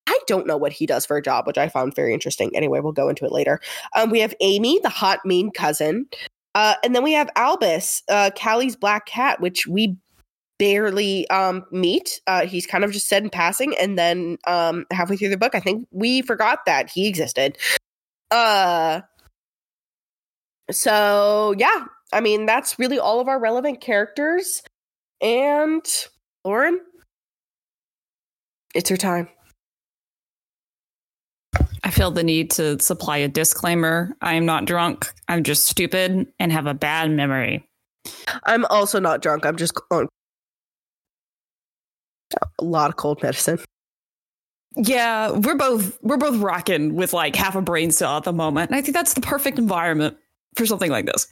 I 0.07 0.19
don't 0.27 0.47
know 0.47 0.57
what 0.57 0.73
he 0.73 0.87
does 0.87 1.07
for 1.07 1.17
a 1.17 1.23
job, 1.23 1.47
which 1.47 1.59
I 1.59 1.69
found 1.69 1.95
very 1.95 2.13
interesting. 2.13 2.55
Anyway, 2.55 2.81
we'll 2.81 2.93
go 2.93 3.09
into 3.09 3.25
it 3.25 3.33
later. 3.33 3.59
Um, 3.97 4.11
we 4.11 4.21
have 4.21 4.35
Amy, 4.41 4.79
the 4.83 4.89
hot, 4.91 5.21
mean 5.25 5.51
cousin. 5.51 6.07
Uh, 6.55 6.75
and 6.85 6.95
then 6.95 7.03
we 7.03 7.13
have 7.13 7.31
Albus, 7.37 8.03
uh, 8.09 8.31
Callie's 8.37 8.77
black 8.77 9.07
cat, 9.07 9.41
which 9.41 9.67
we 9.67 9.97
barely 10.59 11.29
um, 11.31 11.65
meet. 11.71 12.21
Uh, 12.27 12.47
he's 12.47 12.67
kind 12.67 12.85
of 12.85 12.93
just 12.93 13.09
said 13.09 13.23
in 13.23 13.31
passing. 13.31 13.75
And 13.81 13.99
then 13.99 14.39
um, 14.47 14.87
halfway 14.91 15.17
through 15.17 15.31
the 15.31 15.37
book, 15.37 15.55
I 15.55 15.61
think 15.61 15.87
we 15.91 16.23
forgot 16.23 16.61
that 16.67 16.91
he 16.91 17.09
existed. 17.09 17.59
Uh, 18.31 19.01
so, 20.71 21.55
yeah, 21.59 21.85
I 22.13 22.21
mean, 22.21 22.47
that's 22.47 22.79
really 22.79 22.99
all 22.99 23.21
of 23.21 23.29
our 23.29 23.39
relevant 23.39 23.81
characters. 23.81 24.63
And 25.21 25.85
Lauren, 26.45 26.81
it's 28.75 28.91
your 28.91 28.97
time. 28.97 29.29
I 31.85 31.91
feel 31.91 32.11
the 32.11 32.25
need 32.25 32.51
to 32.53 32.81
supply 32.81 33.19
a 33.19 33.29
disclaimer. 33.29 34.17
I 34.23 34.35
am 34.35 34.47
not 34.47 34.65
drunk. 34.65 35.13
I'm 35.29 35.43
just 35.43 35.67
stupid 35.67 36.27
and 36.41 36.51
have 36.51 36.67
a 36.67 36.75
bad 36.75 37.11
memory. 37.11 37.69
I'm 38.45 38.65
also 38.67 39.01
not 39.01 39.21
drunk. 39.21 39.45
I'm 39.45 39.57
just 39.57 39.75
on 39.91 40.09
a 42.61 42.65
lot 42.65 42.91
of 42.91 42.97
cold 42.97 43.23
medicine. 43.23 43.59
Yeah, 44.77 45.31
we're 45.31 45.57
both 45.57 45.97
we're 46.03 46.17
both 46.17 46.41
rocking 46.41 46.97
with 46.97 47.13
like 47.13 47.37
half 47.37 47.55
a 47.55 47.63
brain 47.63 47.91
cell 47.91 48.17
at 48.17 48.25
the 48.25 48.33
moment. 48.33 48.71
And 48.71 48.77
I 48.77 48.83
think 48.83 48.97
that's 48.97 49.15
the 49.15 49.21
perfect 49.21 49.59
environment 49.59 50.17
for 50.57 50.67
something 50.67 50.91
like 50.91 51.07
this. 51.07 51.29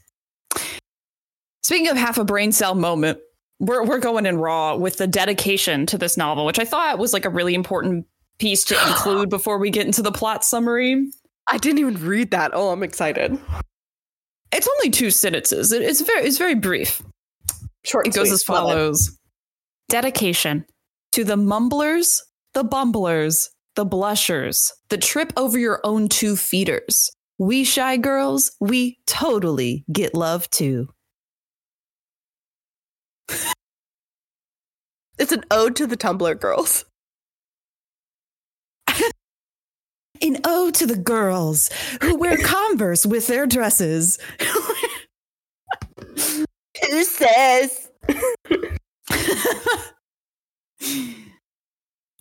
Speaking 1.64 1.88
of 1.88 1.96
half 1.96 2.18
a 2.18 2.24
brain 2.24 2.52
cell 2.52 2.74
moment, 2.74 3.18
we're 3.58 3.84
we're 3.84 3.98
going 3.98 4.26
in 4.26 4.38
raw 4.38 4.76
with 4.76 4.96
the 4.96 5.06
dedication 5.06 5.86
to 5.86 5.98
this 5.98 6.16
novel, 6.16 6.44
which 6.44 6.58
I 6.58 6.64
thought 6.64 6.98
was 6.98 7.12
like 7.12 7.24
a 7.24 7.30
really 7.30 7.54
important 7.54 8.06
piece 8.38 8.64
to 8.64 8.76
include 8.88 9.28
before 9.30 9.58
we 9.58 9.70
get 9.70 9.86
into 9.86 10.02
the 10.02 10.12
plot 10.12 10.44
summary. 10.44 11.08
I 11.48 11.58
didn't 11.58 11.78
even 11.80 11.94
read 12.06 12.30
that. 12.30 12.52
Oh, 12.54 12.70
I'm 12.70 12.82
excited. 12.84 13.36
It's 14.52 14.68
only 14.68 14.90
two 14.90 15.10
sentences. 15.10 15.72
It- 15.72 15.82
It's 15.82 16.00
very 16.00 16.24
it's 16.26 16.38
very 16.38 16.54
brief. 16.54 17.02
Short. 17.84 18.06
It 18.06 18.14
goes 18.14 18.28
sweet. 18.28 18.34
as 18.34 18.42
follows 18.44 19.18
Dedication 19.88 20.64
to 21.12 21.24
the 21.24 21.36
mumblers, 21.36 22.22
the 22.54 22.64
bumblers, 22.64 23.50
the 23.76 23.84
blushers, 23.84 24.72
the 24.88 24.98
trip 24.98 25.32
over 25.36 25.58
your 25.58 25.80
own 25.84 26.08
two 26.08 26.36
feeders. 26.36 27.10
We 27.38 27.64
shy 27.64 27.96
girls, 27.96 28.52
we 28.60 28.98
totally 29.06 29.84
get 29.92 30.14
love 30.14 30.48
too. 30.50 30.88
It's 35.18 35.32
an 35.32 35.44
ode 35.50 35.76
to 35.76 35.86
the 35.86 35.96
Tumblr 35.96 36.40
girls. 36.40 36.84
An 40.22 40.38
ode 40.44 40.74
to 40.74 40.86
the 40.86 40.96
girls 40.96 41.70
who 42.00 42.16
wear 42.16 42.36
Converse 42.44 43.04
with 43.06 43.26
their 43.26 43.46
dresses. 43.46 44.18
Who 46.88 47.04
says? 47.04 47.90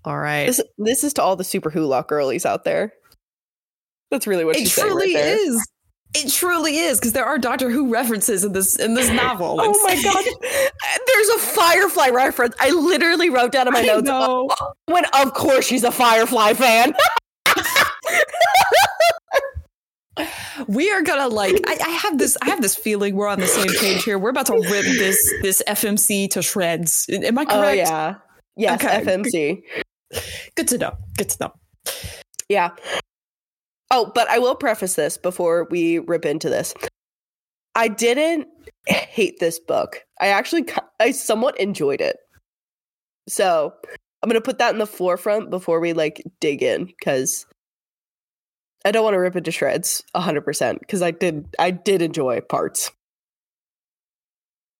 All 0.03 0.18
right. 0.18 0.48
This, 0.48 0.62
this 0.77 1.03
is 1.03 1.13
to 1.13 1.22
all 1.22 1.36
the 1.36 1.44
super 1.44 1.70
hula 1.70 2.03
girlies 2.08 2.46
out 2.46 2.63
there. 2.63 2.94
That's 4.10 4.27
really 4.27 4.46
what 4.46 4.56
It 4.56 4.60
she's 4.60 4.74
truly 4.74 5.15
right 5.15 5.25
is. 5.25 5.68
It 6.13 6.30
truly 6.30 6.77
is 6.77 7.00
because 7.00 7.13
there 7.13 7.25
are 7.25 7.38
Doctor 7.38 7.70
Who 7.70 7.89
references 7.89 8.44
in 8.44 8.51
this 8.51 8.77
in 8.77 8.96
this 8.96 9.10
novel. 9.10 9.58
Oh 9.62 9.88
my 9.88 10.01
god! 10.01 10.25
There's 11.08 11.30
a 11.30 11.39
Firefly 11.39 12.10
reference. 12.10 12.56
I 12.60 12.72
literally 12.72 13.30
wrote 13.30 13.53
down 13.53 13.68
in 13.68 13.74
my 13.74 13.80
I 13.80 13.86
notes 13.86 14.03
know. 14.03 14.50
when, 14.88 15.06
of 15.13 15.34
course, 15.34 15.65
she's 15.65 15.86
a 15.86 15.91
Firefly 15.91 16.53
fan. 16.53 16.94
we 20.68 20.91
are 20.91 21.01
gonna 21.01 21.30
like 21.30 21.56
I, 21.65 21.77
I 21.82 21.89
have 21.91 22.18
this 22.18 22.38
I 22.41 22.50
have 22.50 22.62
this 22.62 22.75
feeling 22.75 23.15
we're 23.15 23.30
on 23.30 23.39
the 23.39 23.48
same 23.48 23.74
page 23.80 24.03
here. 24.03 24.20
We're 24.20 24.32
about 24.32 24.48
to 24.48 24.53
rip 24.53 24.84
this 24.84 25.34
this 25.41 25.63
FMC 25.68 26.30
to 26.32 26.41
shreds. 26.41 27.08
Am 27.10 27.38
I 27.38 27.44
oh, 27.44 27.46
correct? 27.46 27.65
Oh 27.65 27.72
yeah, 27.72 28.15
yes, 28.55 28.84
Okay. 28.84 29.03
FMC. 29.03 29.63
Good 30.55 30.67
to 30.70 30.77
know. 30.77 30.98
Good 31.17 31.29
to 31.29 31.38
know. 31.41 31.53
Yeah. 32.50 32.72
Oh, 33.91 34.12
but 34.13 34.29
I 34.29 34.39
will 34.39 34.55
preface 34.55 34.96
this 34.96 35.17
before 35.17 35.67
we 35.70 36.00
rip 36.00 36.25
into 36.25 36.50
this. 36.50 36.74
I 37.75 37.88
didn't 37.88 38.48
hate 38.88 39.39
this 39.39 39.60
book. 39.60 40.03
I 40.20 40.27
actually 40.27 40.65
I 41.00 41.12
somewhat 41.12 41.60
enjoyed 41.60 42.01
it. 42.01 42.17
So, 43.29 43.74
I'm 44.22 44.29
going 44.29 44.39
to 44.39 44.46
put 44.46 44.58
that 44.60 44.74
in 44.74 44.79
the 44.79 44.88
forefront 44.88 45.50
before 45.50 45.79
we 45.79 45.93
like 45.93 46.22
dig 46.39 46.62
in 46.62 46.91
cuz 47.03 47.46
I 48.84 48.91
don't 48.91 49.03
want 49.03 49.13
to 49.13 49.20
rip 49.20 49.36
it 49.36 49.46
to 49.46 49.51
shreds 49.51 50.03
100% 50.15 50.79
cuz 50.88 51.01
I 51.01 51.12
did 51.12 51.55
I 51.58 51.72
did 51.72 52.01
enjoy 52.01 52.41
parts. 52.41 52.91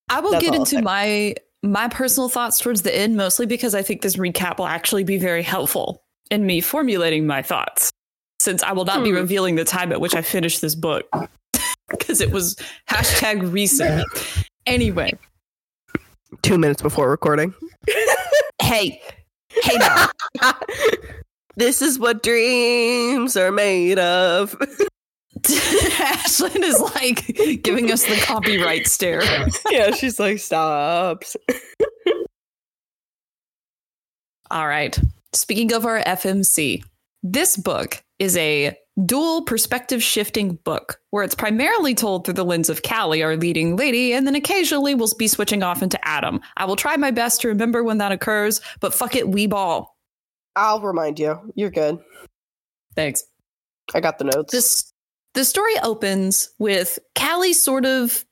I 0.10 0.20
will 0.20 0.32
That's 0.32 0.44
get 0.44 0.56
into 0.56 0.82
my 0.82 1.36
my 1.64 1.88
personal 1.88 2.30
thoughts 2.30 2.60
towards 2.60 2.82
the 2.82 2.96
end, 2.96 3.16
mostly 3.16 3.46
because 3.46 3.76
I 3.76 3.82
think 3.82 4.02
this 4.02 4.16
recap 4.16 4.58
will 4.58 4.68
actually 4.68 5.04
be 5.04 5.18
very 5.18 5.44
helpful 5.44 6.04
in 6.30 6.46
me 6.46 6.62
formulating 6.62 7.28
my 7.28 7.42
thoughts. 7.42 7.92
Since 8.40 8.64
I 8.64 8.72
will 8.72 8.86
not 8.86 9.04
be 9.04 9.12
Hmm. 9.12 9.18
revealing 9.18 9.56
the 9.56 9.64
time 9.64 9.92
at 9.92 10.02
which 10.02 10.16
I 10.16 10.22
finished 10.22 10.62
this 10.62 10.76
book. 10.76 11.08
Because 11.90 12.22
it 12.22 12.32
was 12.32 12.56
hashtag 12.90 13.52
recent. 13.52 14.06
Anyway, 14.66 15.12
2 16.42 16.58
minutes 16.58 16.82
before 16.82 17.10
recording. 17.10 17.54
hey, 18.62 19.02
hey 19.50 19.78
now. 19.78 20.08
this 21.58 21.82
is 21.82 22.00
what 22.00 22.24
dreams 22.24 23.36
are 23.36 23.52
made 23.52 24.00
of. 24.00 24.56
Ashlyn 25.48 26.64
is 26.64 26.80
like 26.96 27.64
giving 27.64 27.92
us 27.92 28.06
the 28.06 28.16
copyright 28.22 28.88
stare. 28.88 29.24
yeah, 29.70 29.92
she's 29.92 30.20
like 30.20 30.40
stops. 30.40 31.36
All 34.52 34.68
right. 34.68 35.00
Speaking 35.34 35.74
of 35.74 35.86
our 35.86 36.00
FMC, 36.04 36.84
this 37.24 37.56
book 37.56 38.04
is 38.20 38.36
a 38.38 38.78
dual 39.06 39.44
perspective 39.44 40.04
shifting 40.04 40.56
book 40.64 41.00
where 41.12 41.24
it's 41.24 41.36
primarily 41.36 41.96
told 41.96 42.26
through 42.26 42.34
the 42.34 42.46
lens 42.46 42.70
of 42.70 42.84
Callie, 42.84 43.24
our 43.24 43.38
leading 43.38 43.78
lady, 43.78 44.14
and 44.14 44.28
then 44.28 44.36
occasionally 44.36 44.94
we'll 44.94 45.10
be 45.18 45.28
switching 45.28 45.64
off 45.64 45.82
into 45.82 46.00
Adam. 46.08 46.42
I 46.58 46.66
will 46.66 46.76
try 46.76 46.98
my 46.98 47.12
best 47.12 47.42
to 47.42 47.48
remember 47.48 47.84
when 47.84 47.98
that 48.00 48.12
occurs, 48.12 48.60
but 48.80 48.94
fuck 48.94 49.16
it, 49.16 49.30
we 49.30 49.48
ball. 49.48 49.98
I'll 50.56 50.82
remind 50.82 51.18
you. 51.20 51.40
You're 51.56 51.70
good. 51.70 52.00
Thanks. 52.96 53.24
I 53.94 54.02
got 54.02 54.18
the 54.20 54.26
notes. 54.26 54.52
This 54.52 54.92
the 55.34 55.46
story 55.46 55.74
opens 55.84 56.50
with 56.60 57.00
Callie 57.18 57.54
sort 57.54 57.86
of 57.86 58.26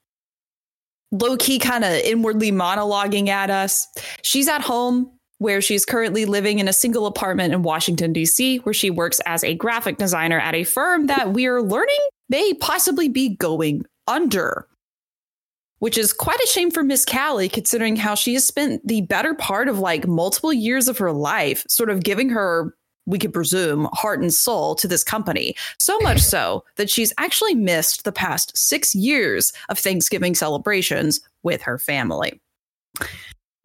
low 1.12 1.38
key 1.38 1.60
kind 1.60 1.84
of 1.84 1.92
inwardly 1.92 2.52
monologuing 2.52 3.30
at 3.30 3.50
us. 3.50 3.88
She's 4.22 4.48
at 4.48 4.62
home 4.62 5.12
where 5.40 5.62
she's 5.62 5.86
currently 5.86 6.26
living 6.26 6.60
in 6.60 6.68
a 6.68 6.74
single 6.74 7.06
apartment 7.06 7.54
in 7.54 7.64
Washington, 7.64 8.12
D.C., 8.12 8.58
where 8.60 8.74
she 8.74 8.90
works 8.90 9.22
as 9.26 9.44
a 9.44 9.56
graphic 9.56 9.98
designer 9.98 10.40
at 10.40 10.54
a 10.54 10.66
firm 10.66 11.08
that 11.08 11.32
we're 11.32 11.62
learning 11.62 11.98
may 12.28 12.54
possibly 12.56 13.08
be 13.08 13.36
going 13.38 13.86
under. 14.08 14.68
Which 15.80 15.98
is 15.98 16.12
quite 16.12 16.42
a 16.42 16.48
shame 16.48 16.72
for 16.72 16.84
Miss 16.84 17.06
Callie, 17.06 17.48
considering 17.48 17.96
how 17.96 18.16
she 18.16 18.34
has 18.34 18.46
spent 18.46 18.86
the 18.86 19.02
better 19.04 19.34
part 19.34 19.70
of 19.70 19.80
like 19.80 20.06
multiple 20.06 20.52
years 20.52 20.90
of 20.90 20.98
her 20.98 21.14
life 21.14 21.64
sort 21.70 21.90
of 21.90 22.04
giving 22.04 22.30
her, 22.30 22.76
we 23.10 23.20
could 23.20 23.34
presume, 23.34 23.90
heart 23.92 24.22
and 24.22 24.34
soul 24.34 24.76
to 24.76 24.88
this 24.88 25.04
company. 25.04 25.56
So 25.80 26.00
much 26.00 26.20
so 26.22 26.64
that 26.76 26.90
she's 26.90 27.12
actually 27.18 27.56
missed 27.56 28.04
the 28.04 28.12
past 28.12 28.56
six 28.56 28.94
years 28.94 29.52
of 29.68 29.80
Thanksgiving 29.80 30.36
celebrations 30.36 31.20
with 31.44 31.62
her 31.64 31.80
family. 31.80 32.40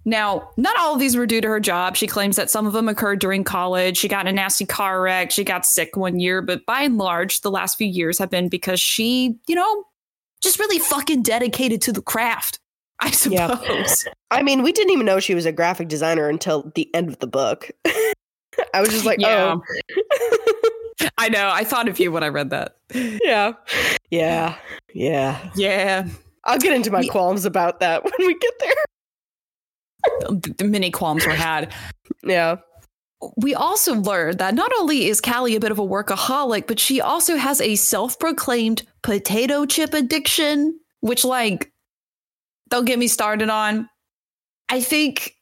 Now, 0.07 0.51
not 0.57 0.77
all 0.79 0.95
of 0.95 1.01
these 1.01 1.17
were 1.17 1.27
due 1.27 1.41
to 1.41 1.49
her 1.49 1.61
job. 1.61 1.97
She 1.97 2.07
claims 2.07 2.37
that 2.37 2.51
some 2.51 2.67
of 2.67 2.73
them 2.73 2.89
occurred 2.89 3.21
during 3.21 3.45
college. 3.45 3.97
She 3.97 4.09
got 4.09 4.27
in 4.27 4.29
a 4.29 4.33
nasty 4.33 4.67
car 4.67 5.01
wreck. 5.01 5.31
She 5.31 5.45
got 5.45 5.65
sick 5.65 5.97
one 5.97 6.21
year, 6.21 6.43
but 6.43 6.65
by 6.67 6.83
and 6.83 6.99
large, 6.99 7.41
the 7.41 7.51
last 7.51 7.77
few 7.77 7.87
years 7.87 8.19
have 8.19 8.31
been 8.31 8.49
because 8.49 8.81
she, 8.81 9.37
you 9.47 9.55
know, 9.55 9.85
just 10.43 10.59
really 10.59 10.79
fucking 10.79 11.23
dedicated 11.23 11.81
to 11.83 11.93
the 11.93 12.03
craft, 12.03 12.61
I 13.01 13.11
suppose. 13.11 14.05
Yeah. 14.07 14.13
I 14.31 14.43
mean, 14.43 14.63
we 14.63 14.73
didn't 14.73 14.93
even 14.93 15.07
know 15.07 15.21
she 15.21 15.35
was 15.35 15.47
a 15.47 15.53
graphic 15.53 15.89
designer 15.89 16.29
until 16.29 16.71
the 16.75 16.95
end 16.95 17.09
of 17.09 17.19
the 17.21 17.27
book. 17.27 17.71
I 18.75 18.81
was 18.81 18.91
just 18.91 19.05
like, 19.05 19.21
Yeah. 19.21 19.57
oh. 19.57 19.63
I 21.19 21.29
know. 21.29 21.51
I 21.53 21.65
thought 21.65 21.89
of 21.89 21.99
you 21.99 22.11
when 22.13 22.23
I 22.23 22.29
read 22.29 22.51
that. 22.51 22.77
yeah. 22.95 23.55
Yeah. 24.11 24.57
Yeah. 24.93 25.51
Yeah. 25.55 26.09
I'll 26.45 26.59
get 26.59 26.73
into 26.73 26.91
my 26.91 27.05
qualms 27.07 27.45
about 27.45 27.81
that 27.81 28.05
when 28.05 28.13
we 28.19 28.35
get 28.39 28.55
there. 28.61 28.75
The 30.59 30.65
many 30.65 30.91
qualms 30.91 31.27
were 31.27 31.33
had. 31.33 31.73
Yeah. 32.23 32.57
we 33.37 33.55
also 33.55 33.95
learned 33.95 34.39
that 34.39 34.55
not 34.55 34.71
only 34.79 35.07
is 35.07 35.21
Callie 35.21 35.57
a 35.57 35.61
bit 35.61 35.71
of 35.73 35.79
a 35.79 35.87
workaholic, 35.87 36.67
but 36.67 36.79
she 36.79 37.01
also 37.01 37.37
has 37.37 37.61
a 37.61 37.77
self 37.77 38.19
proclaimed 38.19 38.83
potato 39.03 39.65
chip 39.67 39.95
addiction, 39.95 40.79
which, 41.01 41.25
like, 41.25 41.73
don't 42.69 42.85
get 42.85 42.99
me 42.99 43.09
started 43.09 43.49
on. 43.49 43.89
I 44.69 44.81
think, 44.81 45.35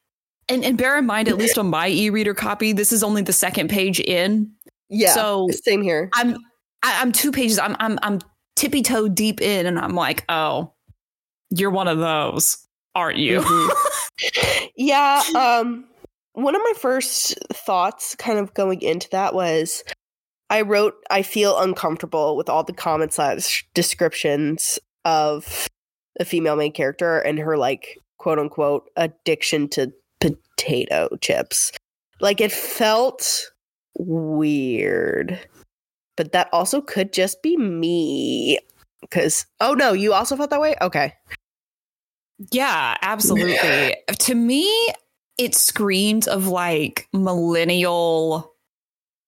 and, 0.48 0.64
and 0.64 0.76
bear 0.76 0.98
in 0.98 1.06
mind, 1.06 1.28
at 1.28 1.38
least 1.38 1.58
on 1.58 1.68
my 1.68 1.88
e 1.88 2.10
reader 2.10 2.34
copy, 2.34 2.72
this 2.72 2.92
is 2.92 3.02
only 3.02 3.22
the 3.22 3.32
second 3.32 3.68
page 3.68 4.00
in. 4.00 4.50
Yeah. 4.88 5.14
So 5.14 5.48
same 5.50 5.82
here. 5.82 6.10
I'm, 6.14 6.36
I, 6.82 7.00
I'm 7.00 7.12
two 7.12 7.32
pages, 7.32 7.58
I'm, 7.58 7.76
I'm, 7.78 7.98
I'm 8.02 8.20
tippy 8.56 8.82
toe 8.82 9.08
deep 9.08 9.40
in, 9.40 9.66
and 9.66 9.78
I'm 9.78 9.94
like, 9.94 10.24
oh, 10.28 10.72
you're 11.50 11.70
one 11.70 11.88
of 11.88 11.98
those, 11.98 12.58
aren't 12.94 13.18
you? 13.18 13.40
Mhm. 13.40 13.70
yeah. 14.76 15.22
Um, 15.34 15.86
one 16.34 16.54
of 16.54 16.62
my 16.62 16.72
first 16.78 17.38
thoughts, 17.52 18.14
kind 18.16 18.38
of 18.38 18.54
going 18.54 18.82
into 18.82 19.08
that, 19.10 19.34
was 19.34 19.84
I 20.50 20.62
wrote, 20.62 20.94
I 21.10 21.22
feel 21.22 21.58
uncomfortable 21.58 22.36
with 22.36 22.48
all 22.48 22.64
the 22.64 22.72
comments 22.72 23.16
slash 23.16 23.66
descriptions 23.74 24.78
of 25.04 25.68
the 26.18 26.24
female 26.24 26.56
main 26.56 26.72
character 26.72 27.18
and 27.18 27.38
her, 27.38 27.56
like, 27.56 27.98
quote 28.18 28.38
unquote, 28.38 28.90
addiction 28.96 29.68
to 29.70 29.92
potato 30.62 31.08
chips. 31.20 31.72
Like, 32.20 32.40
it 32.40 32.52
felt 32.52 33.50
weird, 33.98 35.38
but 36.16 36.32
that 36.32 36.48
also 36.52 36.80
could 36.80 37.12
just 37.12 37.42
be 37.42 37.56
me. 37.56 38.58
Because, 39.00 39.46
oh 39.60 39.74
no, 39.74 39.92
you 39.92 40.12
also 40.12 40.36
felt 40.36 40.50
that 40.50 40.60
way? 40.60 40.76
Okay. 40.80 41.14
Yeah, 42.50 42.96
absolutely. 43.02 43.96
to 44.18 44.34
me, 44.34 44.86
it 45.38 45.54
screamed 45.54 46.28
of 46.28 46.46
like 46.46 47.08
millennial 47.12 48.54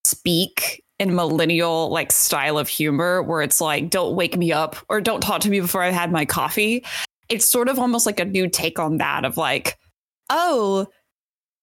speak 0.04 0.82
and 1.00 1.16
millennial 1.16 1.90
like 1.90 2.12
style 2.12 2.58
of 2.58 2.68
humor 2.68 3.22
where 3.22 3.42
it's 3.42 3.60
like, 3.60 3.90
don't 3.90 4.14
wake 4.14 4.36
me 4.36 4.52
up 4.52 4.76
or 4.88 5.00
don't 5.00 5.20
talk 5.20 5.40
to 5.40 5.50
me 5.50 5.60
before 5.60 5.82
I've 5.82 5.94
had 5.94 6.12
my 6.12 6.24
coffee. 6.24 6.84
It's 7.28 7.50
sort 7.50 7.68
of 7.68 7.78
almost 7.78 8.06
like 8.06 8.20
a 8.20 8.24
new 8.24 8.48
take 8.48 8.78
on 8.78 8.98
that 8.98 9.24
of 9.24 9.36
like, 9.36 9.76
oh, 10.30 10.86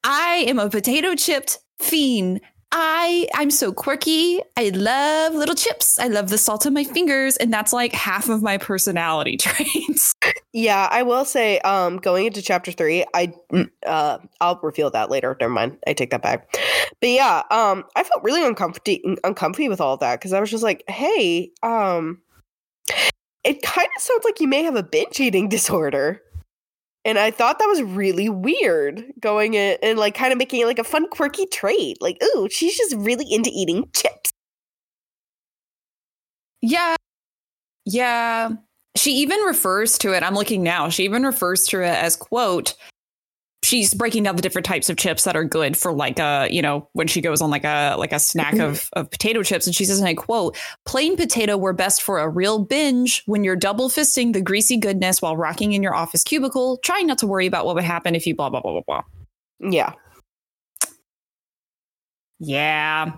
I 0.03 0.45
am 0.47 0.59
a 0.59 0.69
potato 0.69 1.15
chipped 1.15 1.59
fiend. 1.79 2.41
I 2.73 3.27
I'm 3.35 3.51
so 3.51 3.73
quirky. 3.73 4.41
I 4.55 4.69
love 4.69 5.35
little 5.35 5.55
chips. 5.55 5.99
I 5.99 6.07
love 6.07 6.29
the 6.29 6.37
salt 6.37 6.65
on 6.65 6.73
my 6.73 6.85
fingers, 6.85 7.35
and 7.37 7.51
that's 7.51 7.73
like 7.73 7.91
half 7.91 8.29
of 8.29 8.41
my 8.41 8.57
personality 8.57 9.35
traits. 9.39 10.13
Yeah, 10.53 10.87
I 10.89 11.03
will 11.03 11.25
say, 11.25 11.59
um, 11.59 11.97
going 11.97 12.27
into 12.27 12.41
chapter 12.41 12.71
three, 12.71 13.05
I 13.13 13.33
mm, 13.51 13.69
uh, 13.85 14.19
I'll 14.39 14.59
reveal 14.63 14.89
that 14.91 15.09
later. 15.09 15.35
Never 15.39 15.51
mind, 15.51 15.77
I 15.85 15.93
take 15.93 16.11
that 16.11 16.21
back. 16.21 16.47
But 17.01 17.09
yeah, 17.09 17.43
um, 17.51 17.83
I 17.95 18.03
felt 18.03 18.23
really 18.23 18.45
uncomfy, 18.45 19.03
uncomfy 19.23 19.67
with 19.67 19.81
all 19.81 19.97
that 19.97 20.19
because 20.19 20.31
I 20.31 20.39
was 20.39 20.49
just 20.49 20.63
like, 20.63 20.83
hey, 20.87 21.51
um, 21.63 22.21
it 23.43 23.61
kind 23.63 23.89
of 23.95 24.01
sounds 24.01 24.23
like 24.23 24.39
you 24.39 24.47
may 24.47 24.63
have 24.63 24.75
a 24.75 24.83
binge 24.83 25.19
eating 25.19 25.49
disorder, 25.49 26.21
and 27.05 27.17
I 27.19 27.31
thought 27.31 27.59
that 27.59 27.67
was 27.67 27.81
really 27.81 28.29
weird. 28.29 29.03
Going 29.19 29.53
in 29.55 29.77
and 29.83 29.97
like 29.99 30.15
kind 30.15 30.31
of 30.31 30.37
making 30.37 30.61
it 30.61 30.65
like 30.65 30.79
a 30.79 30.83
fun, 30.83 31.07
quirky 31.09 31.45
trait, 31.47 31.97
like, 32.01 32.17
ooh, 32.23 32.47
she's 32.51 32.77
just 32.77 32.95
really 32.97 33.25
into 33.31 33.49
eating 33.53 33.89
chips. 33.95 34.31
Yeah. 36.61 36.95
Yeah. 37.85 38.49
She 38.95 39.13
even 39.13 39.39
refers 39.41 39.97
to 39.99 40.13
it. 40.13 40.21
I'm 40.23 40.35
looking 40.35 40.63
now. 40.63 40.89
She 40.89 41.03
even 41.03 41.23
refers 41.23 41.65
to 41.67 41.81
it 41.81 41.87
as 41.87 42.15
quote. 42.15 42.75
She's 43.63 43.93
breaking 43.93 44.23
down 44.23 44.35
the 44.35 44.41
different 44.41 44.65
types 44.65 44.89
of 44.89 44.97
chips 44.97 45.23
that 45.23 45.35
are 45.35 45.43
good 45.43 45.77
for 45.77 45.93
like 45.93 46.17
a, 46.17 46.47
you 46.49 46.63
know, 46.63 46.89
when 46.93 47.07
she 47.07 47.21
goes 47.21 47.41
on 47.41 47.51
like 47.51 47.63
a 47.63 47.95
like 47.97 48.11
a 48.11 48.19
snack 48.19 48.55
mm-hmm. 48.55 48.71
of, 48.71 48.89
of 48.93 49.11
potato 49.11 49.43
chips. 49.43 49.67
And 49.67 49.75
she 49.75 49.85
says, 49.85 49.99
and 49.99 50.07
I 50.07 50.15
quote, 50.15 50.57
plain 50.85 51.15
potato 51.15 51.57
were 51.57 51.73
best 51.73 52.01
for 52.01 52.19
a 52.19 52.27
real 52.27 52.59
binge 52.59 53.21
when 53.27 53.43
you're 53.43 53.55
double 53.55 53.89
fisting 53.89 54.33
the 54.33 54.41
greasy 54.41 54.77
goodness 54.77 55.21
while 55.21 55.37
rocking 55.37 55.73
in 55.73 55.83
your 55.83 55.93
office 55.93 56.23
cubicle, 56.23 56.77
trying 56.77 57.05
not 57.05 57.19
to 57.19 57.27
worry 57.27 57.45
about 57.45 57.65
what 57.65 57.75
would 57.75 57.83
happen 57.83 58.15
if 58.15 58.25
you 58.25 58.35
blah 58.35 58.49
blah 58.49 58.61
blah 58.61 58.71
blah 58.71 58.81
blah. 58.81 59.71
Yeah, 59.71 59.93
Yeah. 62.41 63.13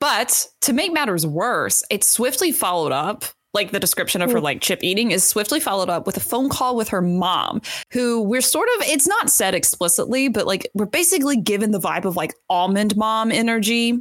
But 0.00 0.46
to 0.62 0.72
make 0.72 0.92
matters 0.92 1.26
worse, 1.26 1.84
it's 1.90 2.08
swiftly 2.08 2.52
followed 2.52 2.92
up. 2.92 3.24
Like 3.54 3.70
the 3.70 3.80
description 3.80 4.20
of 4.20 4.30
her 4.32 4.40
mm. 4.40 4.42
like 4.42 4.60
chip 4.60 4.80
eating 4.82 5.12
is 5.12 5.26
swiftly 5.26 5.60
followed 5.60 5.88
up 5.88 6.06
with 6.06 6.16
a 6.16 6.20
phone 6.20 6.48
call 6.48 6.76
with 6.76 6.88
her 6.88 7.00
mom, 7.00 7.62
who 7.92 8.20
we're 8.20 8.40
sort 8.40 8.68
of, 8.76 8.86
it's 8.88 9.06
not 9.06 9.30
said 9.30 9.54
explicitly, 9.54 10.28
but 10.28 10.46
like 10.46 10.68
we're 10.74 10.86
basically 10.86 11.36
given 11.36 11.70
the 11.70 11.80
vibe 11.80 12.04
of 12.04 12.16
like 12.16 12.34
almond 12.50 12.96
mom 12.96 13.30
energy, 13.30 13.98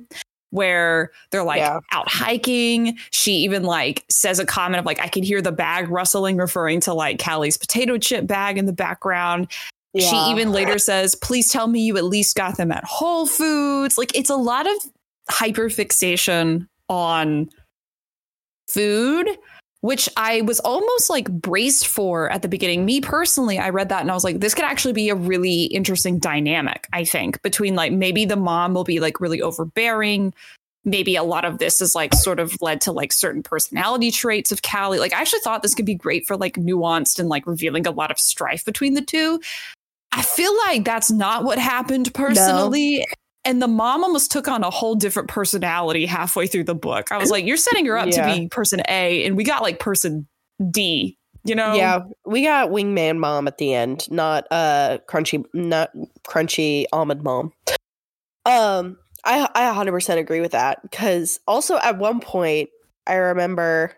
where 0.49 1.11
they're 1.31 1.43
like 1.43 1.59
Yeah. 1.59 1.79
out 1.91 2.07
hiking. 2.09 2.97
She 3.11 3.37
even 3.37 3.63
like 3.63 4.03
says 4.09 4.39
a 4.39 4.45
comment 4.45 4.79
of 4.79 4.85
like, 4.85 4.99
I 4.99 5.07
can 5.07 5.23
hear 5.23 5.41
the 5.41 5.51
bag 5.51 5.89
rustling, 5.89 6.37
referring 6.37 6.79
to 6.81 6.93
like 6.93 7.19
Callie's 7.19 7.57
potato 7.57 7.97
chip 7.97 8.27
bag 8.27 8.57
in 8.57 8.65
the 8.65 8.73
background. 8.73 9.47
She 9.95 10.15
even 10.31 10.51
later 10.51 10.79
says, 10.79 11.13
please 11.13 11.49
tell 11.49 11.67
me 11.67 11.81
you 11.81 11.97
at 11.97 12.03
least 12.03 12.35
got 12.35 12.57
them 12.57 12.71
at 12.71 12.83
Whole 12.83 13.27
Foods. 13.27 13.95
Like 13.95 14.15
it's 14.17 14.31
a 14.31 14.35
lot 14.35 14.65
of 14.65 14.73
hyper 15.29 15.69
fixation 15.69 16.67
on 16.89 17.49
food, 18.67 19.27
which 19.81 20.07
I 20.15 20.41
was 20.41 20.59
almost 20.61 21.09
like 21.09 21.29
braced 21.29 21.87
for 21.87 22.31
at 22.31 22.41
the 22.41 22.47
beginning. 22.47 22.85
Me 22.85 23.01
personally, 23.01 23.59
I 23.59 23.69
read 23.69 23.89
that 23.89 24.01
and 24.01 24.09
I 24.09 24.13
was 24.13 24.23
like, 24.23 24.39
this 24.39 24.53
could 24.53 24.65
actually 24.65 24.93
be 24.93 25.09
a 25.09 25.15
really 25.15 25.63
interesting 25.65 26.19
dynamic, 26.19 26.87
I 26.93 27.03
think, 27.03 27.41
between 27.41 27.75
like 27.75 27.91
maybe 27.91 28.23
the 28.23 28.37
mom 28.37 28.73
will 28.73 28.85
be 28.85 28.99
like 28.99 29.19
really 29.19 29.41
overbearing. 29.41 30.33
Maybe 30.85 31.15
a 31.15 31.23
lot 31.23 31.45
of 31.45 31.59
this 31.59 31.81
is 31.81 31.95
like 31.95 32.13
sort 32.13 32.39
of 32.39 32.61
led 32.61 32.81
to 32.81 32.91
like 32.91 33.11
certain 33.11 33.43
personality 33.43 34.11
traits 34.11 34.51
of 34.51 34.61
Callie. 34.61 34.99
Like 34.99 35.13
I 35.13 35.21
actually 35.21 35.41
thought 35.41 35.63
this 35.63 35.75
could 35.75 35.85
be 35.85 35.95
great 35.95 36.27
for 36.27 36.37
like 36.37 36.55
nuanced 36.55 37.19
and 37.19 37.29
like 37.29 37.45
revealing 37.45 37.85
a 37.85 37.91
lot 37.91 38.11
of 38.11 38.19
strife 38.19 38.63
between 38.63 38.93
the 38.93 39.01
two. 39.01 39.41
I 40.13 40.21
feel 40.21 40.55
like 40.59 40.85
that's 40.85 41.11
not 41.11 41.43
what 41.43 41.57
happened 41.57 42.13
personally. 42.13 43.05
And 43.45 43.61
the 43.61 43.67
mom 43.67 44.03
almost 44.03 44.31
took 44.31 44.47
on 44.47 44.63
a 44.63 44.69
whole 44.69 44.95
different 44.95 45.27
personality 45.27 46.05
halfway 46.05 46.47
through 46.47 46.63
the 46.63 46.75
book. 46.75 47.11
I 47.11 47.17
was 47.17 47.29
like, 47.29 47.45
you're 47.45 47.57
setting 47.57 47.85
her 47.87 47.97
up 47.97 48.07
Yeah. 48.07 48.25
to 48.25 48.39
be 48.39 48.47
person 48.47 48.81
A, 48.87 49.25
and 49.25 49.35
we 49.35 49.43
got 49.43 49.61
like 49.61 49.79
person 49.79 50.27
D, 50.71 51.17
you 51.43 51.55
know? 51.55 51.75
Yeah, 51.75 51.99
we 52.25 52.41
got 52.43 52.69
wingman 52.69 53.17
mom 53.17 53.47
at 53.47 53.57
the 53.57 53.73
end, 53.73 54.09
not 54.09 54.45
uh 54.49 54.99
crunchy, 55.09 55.43
not 55.53 55.91
crunchy 56.25 56.85
almond 56.93 57.23
mom. 57.23 57.51
Um, 58.45 58.97
I 59.25 59.47
I 59.55 59.73
100% 59.73 60.17
agree 60.17 60.41
with 60.41 60.51
that 60.51 60.81
because 60.81 61.39
also 61.47 61.77
at 61.77 61.97
one 61.97 62.19
point 62.21 62.69
I 63.07 63.15
remember 63.15 63.91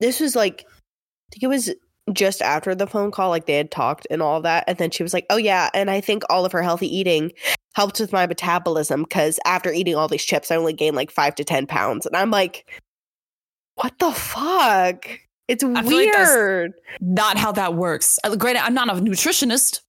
this 0.00 0.20
was 0.20 0.34
like 0.34 0.64
I 0.66 1.26
think 1.32 1.42
it 1.42 1.48
was 1.48 1.70
just 2.12 2.42
after 2.42 2.74
the 2.74 2.86
phone 2.86 3.10
call 3.10 3.30
like 3.30 3.46
they 3.46 3.56
had 3.56 3.70
talked 3.70 4.06
and 4.10 4.20
all 4.22 4.40
that 4.40 4.64
and 4.66 4.78
then 4.78 4.90
she 4.90 5.02
was 5.02 5.14
like 5.14 5.26
oh 5.30 5.36
yeah 5.36 5.70
and 5.74 5.90
I 5.90 6.00
think 6.00 6.22
all 6.28 6.44
of 6.44 6.52
her 6.52 6.62
healthy 6.62 6.94
eating 6.94 7.32
helped 7.74 8.00
with 8.00 8.12
my 8.12 8.26
metabolism 8.26 9.02
because 9.02 9.38
after 9.44 9.72
eating 9.72 9.94
all 9.94 10.08
these 10.08 10.24
chips 10.24 10.50
I 10.50 10.56
only 10.56 10.72
gained 10.72 10.96
like 10.96 11.10
5 11.10 11.36
to 11.36 11.44
10 11.44 11.66
pounds 11.66 12.06
and 12.06 12.16
I'm 12.16 12.30
like 12.30 12.68
what 13.76 13.98
the 13.98 14.10
fuck 14.12 15.06
it's 15.46 15.62
feel 15.62 15.72
like 15.72 15.86
weird 15.86 16.72
Not 17.00 17.36
how 17.36 17.50
that 17.52 17.74
works. 17.74 18.18
Uh, 18.22 18.36
Granted, 18.36 18.62
I'm 18.64 18.74
not 18.74 18.88
a 18.88 18.94
nutritionist. 18.94 19.80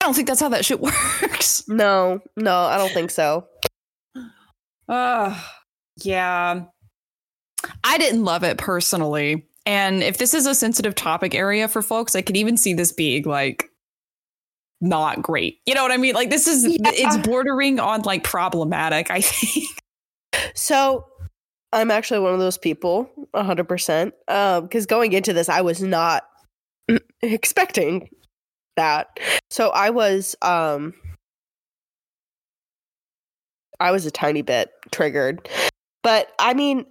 I 0.00 0.06
don't 0.06 0.14
think 0.14 0.26
that's 0.26 0.40
how 0.40 0.48
that 0.50 0.64
shit 0.64 0.80
works. 1.22 1.66
no 1.68 2.20
no 2.36 2.56
I 2.56 2.76
don't 2.76 2.92
think 2.92 3.10
so 3.10 3.46
Uh, 4.88 5.40
yeah. 6.02 6.62
I 7.84 7.98
didn't 7.98 8.24
love 8.24 8.42
it 8.42 8.58
personally. 8.58 9.46
And 9.66 10.02
if 10.02 10.18
this 10.18 10.34
is 10.34 10.46
a 10.46 10.54
sensitive 10.54 10.94
topic 10.94 11.34
area 11.34 11.68
for 11.68 11.82
folks, 11.82 12.16
I 12.16 12.22
could 12.22 12.36
even 12.36 12.56
see 12.56 12.74
this 12.74 12.92
being 12.92 13.24
like 13.24 13.66
not 14.80 15.20
great. 15.22 15.58
You 15.66 15.74
know 15.74 15.82
what 15.82 15.92
I 15.92 15.96
mean? 15.98 16.14
Like 16.14 16.30
this 16.30 16.46
is 16.46 16.64
Yeah. 16.64 16.90
it's 16.94 17.16
bordering 17.18 17.78
on 17.78 18.02
like 18.02 18.24
problematic, 18.24 19.10
I 19.10 19.20
think. 19.20 19.68
So 20.54 21.04
I'm 21.72 21.90
actually 21.90 22.20
one 22.20 22.32
of 22.32 22.40
those 22.40 22.58
people, 22.58 23.10
100%. 23.34 24.12
Because 24.62 24.86
going 24.86 25.12
into 25.12 25.32
this, 25.32 25.48
I 25.48 25.60
was 25.60 25.82
not 25.82 26.24
expecting 27.22 28.08
that. 28.76 29.20
So 29.50 29.68
I 29.70 29.90
was, 29.90 30.34
um, 30.42 30.94
I 33.78 33.90
was 33.92 34.06
a 34.06 34.10
tiny 34.10 34.42
bit 34.42 34.70
triggered. 34.90 35.48
But 36.02 36.28
I 36.38 36.54
mean, 36.54 36.86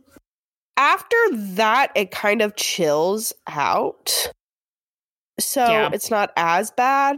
after 0.79 1.15
that, 1.31 1.91
it 1.95 2.09
kind 2.09 2.41
of 2.41 2.55
chills 2.55 3.33
out. 3.47 4.31
So 5.39 5.61
Yeah. 5.65 5.89
it's 5.93 6.09
not 6.09 6.31
as 6.35 6.71
bad. 6.71 7.17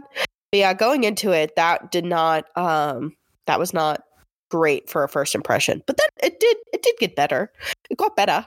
But 0.50 0.58
yeah, 0.58 0.74
going 0.74 1.04
into 1.04 1.30
it, 1.32 1.56
that 1.56 1.90
did 1.90 2.04
not, 2.04 2.44
um, 2.56 3.16
that 3.46 3.58
was 3.58 3.72
not 3.72 4.02
great 4.50 4.90
for 4.90 5.02
a 5.02 5.08
first 5.08 5.34
impression. 5.34 5.82
But 5.86 5.96
then 5.96 6.30
it 6.30 6.38
did 6.40 6.56
it 6.74 6.82
did 6.82 6.94
get 6.98 7.16
better. 7.16 7.50
It 7.88 7.96
got 7.96 8.14
better. 8.16 8.46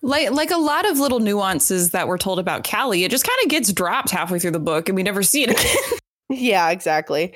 Like 0.00 0.30
like 0.30 0.50
a 0.50 0.56
lot 0.56 0.88
of 0.88 0.98
little 0.98 1.20
nuances 1.20 1.90
that 1.90 2.08
were 2.08 2.16
told 2.18 2.38
about 2.38 2.66
Callie, 2.68 3.04
it 3.04 3.10
just 3.10 3.26
kind 3.26 3.38
of 3.42 3.50
gets 3.50 3.72
dropped 3.72 4.10
halfway 4.10 4.38
through 4.38 4.52
the 4.52 4.58
book 4.60 4.88
and 4.88 4.96
we 4.96 5.02
never 5.02 5.22
see 5.22 5.42
it 5.42 5.50
again. 5.50 5.98
Yeah, 6.30 6.70
exactly. 6.70 7.34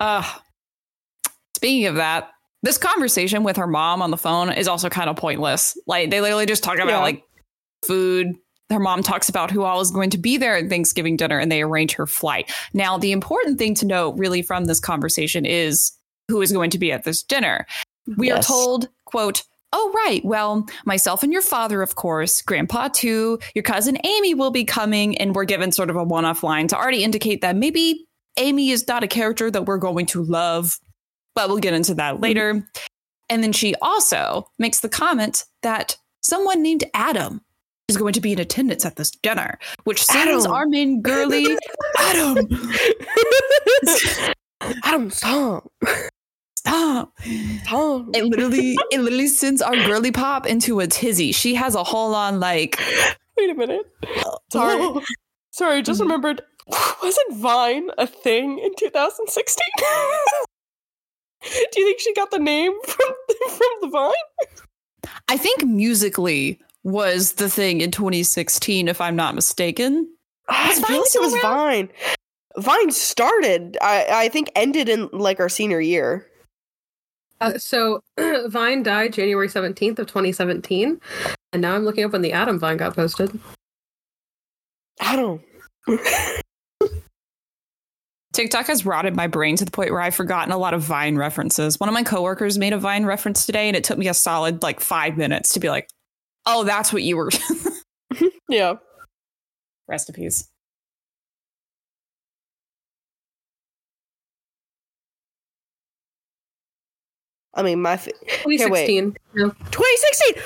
Uh 0.00 0.24
speaking 1.56 1.86
of 1.86 1.94
that, 1.96 2.30
this 2.66 2.78
conversation 2.78 3.44
with 3.44 3.56
her 3.56 3.66
mom 3.68 4.02
on 4.02 4.10
the 4.10 4.16
phone 4.16 4.52
is 4.52 4.66
also 4.66 4.88
kind 4.88 5.08
of 5.08 5.14
pointless. 5.16 5.78
Like 5.86 6.10
they 6.10 6.20
literally 6.20 6.46
just 6.46 6.64
talk 6.64 6.76
about 6.76 6.88
Yeah. 6.88 6.98
like 7.00 7.22
food. 7.86 8.34
Her 8.70 8.80
mom 8.80 9.04
talks 9.04 9.28
about 9.28 9.52
who 9.52 9.62
all 9.62 9.80
is 9.80 9.92
going 9.92 10.10
to 10.10 10.18
be 10.18 10.36
there 10.36 10.56
at 10.56 10.68
Thanksgiving 10.68 11.16
dinner 11.16 11.38
and 11.38 11.52
they 11.52 11.62
arrange 11.62 11.92
her 11.92 12.06
flight. 12.08 12.50
Now, 12.74 12.98
the 12.98 13.12
important 13.12 13.58
thing 13.58 13.74
to 13.76 13.86
note 13.86 14.18
really 14.18 14.42
from 14.42 14.64
this 14.64 14.80
conversation 14.80 15.46
is 15.46 15.92
who 16.26 16.42
is 16.42 16.50
going 16.50 16.70
to 16.70 16.78
be 16.78 16.90
at 16.90 17.04
this 17.04 17.22
dinner. 17.22 17.64
We 18.16 18.32
are 18.32 18.42
told, 18.42 18.88
quote, 19.04 19.44
Oh, 19.72 19.92
right. 19.94 20.24
Well, 20.24 20.66
myself 20.84 21.22
and 21.22 21.32
your 21.32 21.42
father, 21.42 21.82
of 21.82 21.94
course, 21.96 22.40
grandpa 22.42 22.88
too, 22.88 23.38
your 23.54 23.62
cousin 23.62 23.98
Amy 24.04 24.34
will 24.34 24.50
be 24.50 24.64
coming. 24.64 25.16
And 25.18 25.34
we're 25.34 25.44
given 25.44 25.70
sort 25.70 25.90
of 25.90 25.96
a 25.96 26.02
one 26.04 26.24
off 26.24 26.42
line 26.42 26.66
to 26.68 26.76
already 26.76 27.04
indicate 27.04 27.42
that 27.42 27.54
maybe 27.56 28.06
Amy 28.38 28.70
is 28.70 28.88
not 28.88 29.04
a 29.04 29.08
character 29.08 29.50
that 29.50 29.66
we're 29.66 29.78
going 29.78 30.06
to 30.06 30.22
love, 30.22 30.78
but 31.36 31.48
we'll 31.48 31.58
get 31.58 31.74
into 31.74 31.94
that 31.94 32.20
later. 32.20 32.66
And 33.28 33.42
then 33.44 33.52
she 33.52 33.74
also 33.80 34.50
makes 34.58 34.80
the 34.80 34.88
comment 34.88 35.44
that 35.62 35.96
someone 36.22 36.62
named 36.62 36.82
Adam 36.94 37.40
is 37.88 37.96
going 37.96 38.12
to 38.14 38.20
be 38.20 38.32
in 38.32 38.40
attendance 38.40 38.84
at 38.84 38.96
this 38.96 39.10
dinner, 39.22 39.58
which 39.84 40.02
sends 40.02 40.44
Adam. 40.44 40.52
our 40.52 40.66
main 40.66 41.00
girly, 41.02 41.56
Adam, 42.00 42.36
Adam, 44.84 45.10
stop. 45.10 45.70
stop. 46.56 47.12
Stop. 47.64 48.06
It 48.14 48.24
literally, 48.24 48.76
it 48.90 49.00
literally 49.00 49.28
sends 49.28 49.62
our 49.62 49.74
girly 49.86 50.10
pop 50.10 50.46
into 50.46 50.80
a 50.80 50.86
tizzy. 50.86 51.30
She 51.32 51.54
has 51.54 51.74
a 51.74 51.84
whole 51.84 52.14
on 52.14 52.40
like, 52.40 52.80
Wait 53.36 53.50
a 53.50 53.54
minute. 53.54 53.82
Sorry. 54.50 55.00
Sorry, 55.52 55.82
just 55.82 56.00
Mhm. 56.00 56.04
remembered. 56.04 56.42
Wasn't 57.02 57.36
Vine 57.36 57.90
a 57.98 58.06
thing 58.06 58.58
in 58.58 58.74
2016? 58.76 59.62
Do 61.72 61.80
you 61.80 61.86
think 61.86 62.00
she 62.00 62.14
got 62.14 62.30
the 62.30 62.38
name 62.38 62.72
from 62.84 63.14
from 63.48 63.68
the 63.80 63.88
Vine? 63.88 65.10
I 65.28 65.36
think 65.36 65.64
Musical.ly 65.64 66.58
was 66.82 67.32
the 67.34 67.50
thing 67.50 67.80
in 67.80 67.90
2016, 67.90 68.88
if 68.88 69.00
I'm 69.00 69.16
not 69.16 69.34
mistaken. 69.34 70.08
I 70.48 70.74
Vine 70.74 70.84
feel 70.84 71.00
like 71.00 71.14
it 71.14 71.20
was 71.20 71.34
around? 71.34 71.42
Vine. 71.42 71.88
Vine 72.58 72.90
started. 72.90 73.76
I 73.82 74.06
I 74.10 74.28
think 74.28 74.50
ended 74.54 74.88
in 74.88 75.08
like 75.12 75.40
our 75.40 75.48
senior 75.48 75.80
year. 75.80 76.26
Uh, 77.40 77.58
so 77.58 78.02
Vine 78.46 78.82
died 78.82 79.12
January 79.12 79.48
17th 79.48 79.98
of 79.98 80.06
2017. 80.06 81.00
And 81.52 81.62
now 81.62 81.74
I'm 81.74 81.84
looking 81.84 82.04
up 82.04 82.12
when 82.12 82.22
the 82.22 82.32
Adam 82.32 82.58
Vine 82.58 82.76
got 82.76 82.94
posted. 82.94 83.38
Adam. 85.00 85.40
TikTok 88.36 88.66
has 88.66 88.84
rotted 88.84 89.16
my 89.16 89.26
brain 89.26 89.56
to 89.56 89.64
the 89.64 89.70
point 89.70 89.90
where 89.90 90.02
I've 90.02 90.14
forgotten 90.14 90.52
a 90.52 90.58
lot 90.58 90.74
of 90.74 90.82
Vine 90.82 91.16
references. 91.16 91.80
One 91.80 91.88
of 91.88 91.94
my 91.94 92.02
coworkers 92.02 92.58
made 92.58 92.74
a 92.74 92.78
Vine 92.78 93.06
reference 93.06 93.46
today, 93.46 93.66
and 93.66 93.74
it 93.74 93.82
took 93.82 93.96
me 93.96 94.08
a 94.08 94.14
solid 94.14 94.62
like 94.62 94.80
five 94.80 95.16
minutes 95.16 95.54
to 95.54 95.60
be 95.60 95.70
like, 95.70 95.88
"Oh, 96.44 96.62
that's 96.62 96.92
what 96.92 97.02
you 97.02 97.16
were." 97.16 97.30
yeah. 98.50 98.74
Recipes. 99.88 100.50
I 107.54 107.62
mean, 107.62 107.80
my 107.80 107.94
f- 107.94 108.04
2016. 108.44 109.16
No. 109.34 109.48
2016. 109.70 110.42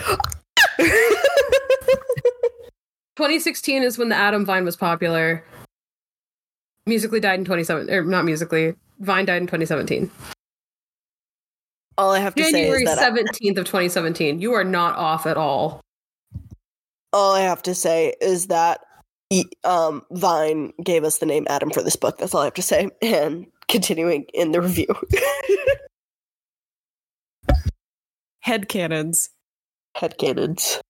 2016 3.17 3.83
is 3.83 3.99
when 3.99 4.11
the 4.11 4.15
Adam 4.15 4.45
Vine 4.47 4.65
was 4.65 4.77
popular. 4.77 5.45
Musical.ly 6.87 7.21
died 7.21 7.39
in 7.39 7.45
27 7.45 7.91
or 7.91 8.05
not 8.05 8.25
Musical.ly. 8.25 8.75
Vine 9.01 9.25
died 9.25 9.43
in 9.43 9.47
2017. 9.47 10.11
All 11.99 12.13
I 12.13 12.19
have 12.21 12.35
to 12.35 12.43
January 12.43 12.85
say 12.85 12.93
is 12.93 12.99
that 12.99 13.13
17th 13.13 13.59
of 13.59 13.65
2017. 13.67 14.41
You 14.41 14.55
are 14.55 14.65
not 14.65 14.97
off 14.97 15.27
at 15.27 15.37
all. 15.37 15.81
all 17.13 17.35
I 17.35 17.41
have 17.43 17.63
to 17.63 17.75
say 17.75 18.15
is 18.21 18.47
that 18.47 18.81
um, 19.65 20.03
Vine 20.11 20.73
gave 20.83 21.05
us 21.05 21.19
the 21.19 21.27
name 21.27 21.47
Adam 21.49 21.71
for 21.71 21.83
this 21.83 21.97
book. 21.97 22.19
That's 22.19 22.35
all 22.35 22.41
I 22.41 22.45
have 22.45 22.55
to 22.55 22.63
say. 22.63 22.89
And 23.03 23.47
continuing 23.69 24.25
in 24.35 24.53
the 24.53 24.61
review, 24.61 24.89
Headcanons. 28.47 29.29
headcanons. 29.97 30.81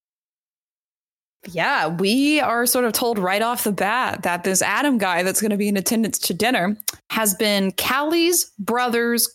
Yeah, 1.47 1.87
we 1.87 2.39
are 2.39 2.65
sort 2.65 2.85
of 2.85 2.93
told 2.93 3.17
right 3.17 3.41
off 3.41 3.63
the 3.63 3.71
bat 3.71 4.23
that 4.23 4.43
this 4.43 4.61
Adam 4.61 4.97
guy 4.97 5.23
that's 5.23 5.41
going 5.41 5.51
to 5.51 5.57
be 5.57 5.67
in 5.67 5.75
attendance 5.75 6.19
to 6.19 6.33
dinner 6.33 6.77
has 7.09 7.33
been 7.33 7.71
Callie's 7.71 8.51
brother's. 8.59 9.27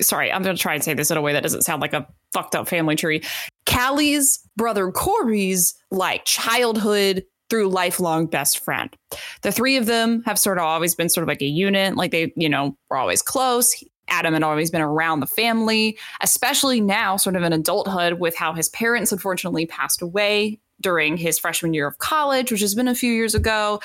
Sorry, 0.00 0.32
I'm 0.32 0.42
going 0.42 0.56
to 0.56 0.62
try 0.62 0.74
and 0.74 0.82
say 0.82 0.94
this 0.94 1.10
in 1.10 1.16
a 1.16 1.20
way 1.20 1.32
that 1.34 1.42
doesn't 1.42 1.62
sound 1.62 1.82
like 1.82 1.92
a 1.92 2.06
fucked 2.32 2.54
up 2.54 2.66
family 2.66 2.96
tree. 2.96 3.22
Callie's 3.66 4.40
brother 4.56 4.90
Corey's 4.90 5.74
like 5.90 6.24
childhood 6.24 7.24
through 7.50 7.68
lifelong 7.68 8.26
best 8.26 8.64
friend. 8.64 8.96
The 9.42 9.52
three 9.52 9.76
of 9.76 9.84
them 9.84 10.22
have 10.24 10.38
sort 10.38 10.58
of 10.58 10.64
always 10.64 10.94
been 10.94 11.10
sort 11.10 11.22
of 11.22 11.28
like 11.28 11.42
a 11.42 11.46
unit, 11.46 11.94
like 11.94 12.10
they, 12.10 12.32
you 12.36 12.48
know, 12.48 12.76
were 12.88 12.96
always 12.96 13.20
close. 13.20 13.84
Adam 14.08 14.32
had 14.34 14.42
always 14.42 14.70
been 14.70 14.82
around 14.82 15.20
the 15.20 15.26
family, 15.26 15.98
especially 16.22 16.80
now, 16.80 17.16
sort 17.16 17.36
of 17.36 17.42
in 17.42 17.52
adulthood, 17.52 18.14
with 18.14 18.34
how 18.34 18.52
his 18.52 18.68
parents 18.70 19.12
unfortunately 19.12 19.66
passed 19.66 20.02
away 20.02 20.58
during 20.84 21.16
his 21.16 21.38
freshman 21.38 21.72
year 21.72 21.86
of 21.88 21.98
college, 21.98 22.52
which 22.52 22.60
has 22.60 22.74
been 22.74 22.86
a 22.86 22.94
few 22.94 23.10
years 23.10 23.34
ago. 23.34 23.80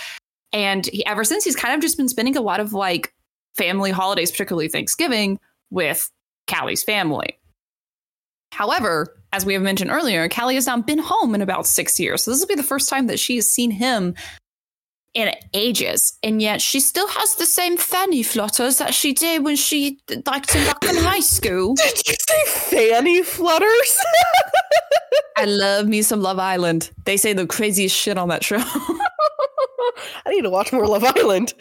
And 0.52 0.86
he, 0.86 1.04
ever 1.06 1.24
since, 1.24 1.46
he's 1.46 1.56
kind 1.56 1.74
of 1.74 1.82
just 1.82 1.98
been 1.98 2.10
spending 2.10 2.36
a 2.36 2.42
lot 2.42 2.60
of 2.60 2.74
like 2.74 3.14
family 3.56 3.90
holidays, 3.90 4.30
particularly 4.30 4.68
Thanksgiving, 4.68 5.40
with 5.72 6.12
Callie's 6.46 6.84
family. 6.84 7.40
However, 8.52 9.16
as 9.32 9.46
we 9.46 9.54
have 9.54 9.64
mentioned 9.64 9.92
earlier, 9.92 10.28
Callie 10.28 10.56
has 10.56 10.68
now 10.68 10.82
been 10.82 11.00
home 11.00 11.34
in 11.34 11.42
about 11.42 11.66
six 11.66 12.00
years. 12.00 12.24
So 12.24 12.32
this 12.32 12.42
will 12.42 12.48
be 12.48 12.56
the 12.56 12.64
first 12.64 12.90
time 12.90 13.08
that 13.08 13.20
she 13.20 13.38
has 13.38 13.50
seen 13.50 13.72
him 13.72 14.16
in 15.14 15.34
ages. 15.54 16.18
And 16.24 16.42
yet 16.42 16.62
she 16.62 16.80
still 16.80 17.08
has 17.08 17.36
the 17.36 17.46
same 17.46 17.78
fanny 17.78 18.24
flutters 18.24 18.78
that 18.78 18.94
she 18.94 19.14
did 19.14 19.44
when 19.44 19.56
she 19.56 20.00
liked 20.26 20.54
him 20.54 20.66
back 20.66 20.84
in 20.84 20.96
high 20.98 21.20
school. 21.38 21.74
Did 21.76 22.02
you 22.08 22.16
say 22.20 22.44
fanny 22.90 23.24
flutters? 23.24 24.00
I 25.38 25.46
love 25.46 25.88
me 25.88 26.02
some 26.02 26.22
Love 26.22 26.40
Island. 26.40 26.92
They 27.06 27.18
say 27.18 27.34
the 27.34 27.48
craziest 27.48 27.96
shit 27.96 28.18
on 28.18 28.28
that 28.30 28.44
show. 28.44 28.58
I 30.26 30.30
need 30.32 30.42
to 30.44 30.50
watch 30.50 30.72
more 30.72 30.86
Love 30.88 31.04
Island. 31.04 31.54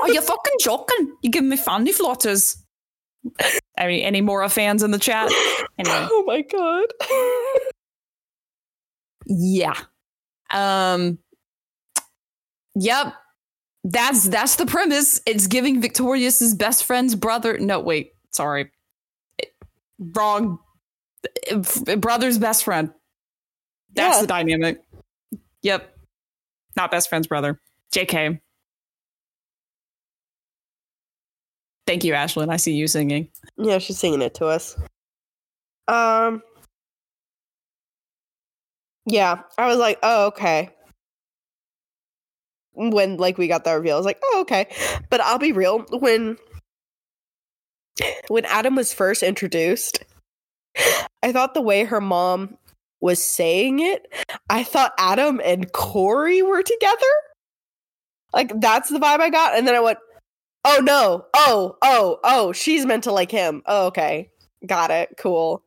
Are 0.00 0.08
you 0.10 0.20
fucking 0.20 0.54
joking? 0.60 1.16
You 1.22 1.30
giving 1.30 1.48
me 1.48 1.56
fanny 1.56 1.92
flutters. 1.92 2.56
Any 3.78 4.02
any 4.02 4.20
more 4.20 4.46
fans 4.48 4.82
in 4.82 4.90
the 4.90 4.98
chat? 4.98 5.30
Anyway, 5.78 6.08
Oh 6.10 6.24
my 6.26 6.42
god. 6.42 6.86
yeah. 9.26 9.74
Um. 10.50 11.18
Yep. 12.74 13.14
That's 13.84 14.28
that's 14.28 14.56
the 14.56 14.66
premise. 14.66 15.20
It's 15.26 15.46
giving 15.48 15.80
Victorious's 15.82 16.54
best 16.54 16.84
friend's 16.84 17.14
brother. 17.14 17.58
No, 17.58 17.80
wait. 17.80 18.12
Sorry. 18.30 18.70
Wrong. 19.98 20.58
Brother's 21.98 22.38
best 22.38 22.64
friend. 22.64 22.92
That's 23.94 24.16
Yeah. 24.16 24.20
the 24.22 24.26
dynamic. 24.26 24.82
Yep. 25.62 25.96
Not 26.76 26.90
best 26.90 27.08
friend's 27.08 27.26
brother. 27.26 27.60
JK. 27.92 28.40
Thank 31.86 32.04
you, 32.04 32.12
Ashlyn. 32.14 32.48
I 32.48 32.56
see 32.56 32.72
you 32.74 32.86
singing. 32.86 33.28
Yeah, 33.56 33.78
she's 33.78 33.98
singing 33.98 34.22
it 34.22 34.34
to 34.34 34.46
us. 34.46 34.76
Um. 35.88 36.42
Yeah, 39.04 39.42
I 39.58 39.66
was 39.66 39.78
like, 39.78 39.98
oh, 40.04 40.26
okay. 40.26 40.70
When 42.74 43.16
like 43.16 43.38
we 43.38 43.48
got 43.48 43.64
that 43.64 43.72
reveal, 43.72 43.94
I 43.94 43.98
was 43.98 44.06
like, 44.06 44.20
oh, 44.24 44.40
okay. 44.42 44.68
But 45.10 45.20
I'll 45.20 45.38
be 45.38 45.52
real, 45.52 45.80
when 45.90 46.38
when 48.28 48.44
Adam 48.46 48.74
was 48.76 48.92
first 48.92 49.22
introduced, 49.22 50.04
I 51.22 51.32
thought 51.32 51.54
the 51.54 51.60
way 51.60 51.84
her 51.84 52.00
mom 52.00 52.56
was 53.00 53.22
saying 53.22 53.80
it, 53.80 54.06
I 54.48 54.64
thought 54.64 54.94
Adam 54.96 55.40
and 55.44 55.70
Corey 55.72 56.40
were 56.40 56.62
together. 56.62 56.96
Like 58.32 58.52
that's 58.60 58.88
the 58.88 58.98
vibe 58.98 59.20
I 59.20 59.28
got, 59.28 59.56
and 59.56 59.66
then 59.68 59.74
I 59.74 59.80
went, 59.80 59.98
oh 60.64 60.80
no, 60.82 61.26
oh, 61.34 61.76
oh, 61.82 62.18
oh, 62.24 62.52
she's 62.52 62.86
meant 62.86 63.04
to 63.04 63.12
like 63.12 63.30
him. 63.30 63.62
Oh, 63.66 63.86
okay. 63.88 64.30
Got 64.66 64.90
it. 64.90 65.14
Cool. 65.18 65.62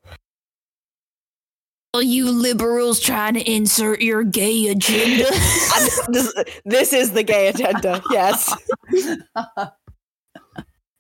Are 1.96 2.04
you 2.04 2.30
liberals 2.30 3.00
trying 3.00 3.36
to 3.36 3.50
insert 3.50 4.02
your 4.02 4.26
gay 4.26 4.68
agenda? 4.68 5.24
this, 6.10 6.34
this 6.66 6.92
is 6.92 7.12
the 7.12 7.24
gay 7.24 7.48
agenda. 7.48 8.04
Yes. 8.12 8.54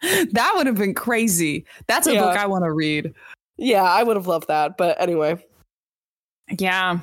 that 0.01 0.53
would 0.55 0.67
have 0.67 0.77
been 0.77 0.93
crazy. 0.93 1.65
That's 1.87 2.07
a 2.07 2.13
Yeah. 2.13 2.21
book 2.21 2.37
I 2.37 2.45
want 2.47 2.63
to 2.63 2.71
read. 2.71 3.13
Yeah, 3.57 3.83
I 3.83 4.03
would 4.03 4.15
have 4.15 4.27
loved 4.27 4.47
that. 4.47 4.77
But 4.77 4.99
anyway. 5.01 5.37
Yeah. 6.57 6.99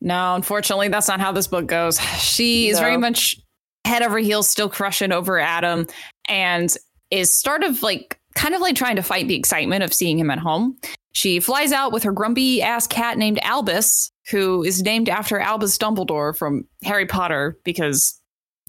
No, 0.00 0.34
unfortunately, 0.34 0.88
that's 0.88 1.08
not 1.08 1.20
how 1.20 1.30
this 1.30 1.46
book 1.46 1.66
goes. 1.66 2.00
She 2.18 2.68
is 2.70 2.78
very 2.78 2.96
much 2.96 3.36
head 3.84 4.00
over 4.02 4.16
heels, 4.16 4.48
still 4.48 4.70
crushing 4.70 5.12
over 5.12 5.38
Adam, 5.38 5.86
and 6.26 6.74
is 7.10 7.38
sort 7.38 7.64
of 7.64 7.82
like 7.82 8.18
kind 8.34 8.54
of 8.54 8.62
like 8.62 8.76
trying 8.76 8.96
to 8.96 9.02
fight 9.02 9.28
the 9.28 9.34
excitement 9.34 9.82
of 9.82 9.92
seeing 9.92 10.18
him 10.18 10.30
at 10.30 10.38
home. 10.38 10.78
She 11.14 11.40
flies 11.40 11.72
out 11.72 11.92
with 11.92 12.02
her 12.02 12.12
grumpy 12.12 12.60
ass 12.60 12.86
cat 12.86 13.16
named 13.18 13.38
Albus, 13.42 14.10
who 14.30 14.64
is 14.64 14.82
named 14.82 15.08
after 15.08 15.38
Albus 15.38 15.78
Dumbledore 15.78 16.36
from 16.36 16.64
Harry 16.82 17.06
Potter, 17.06 17.56
because 17.64 18.20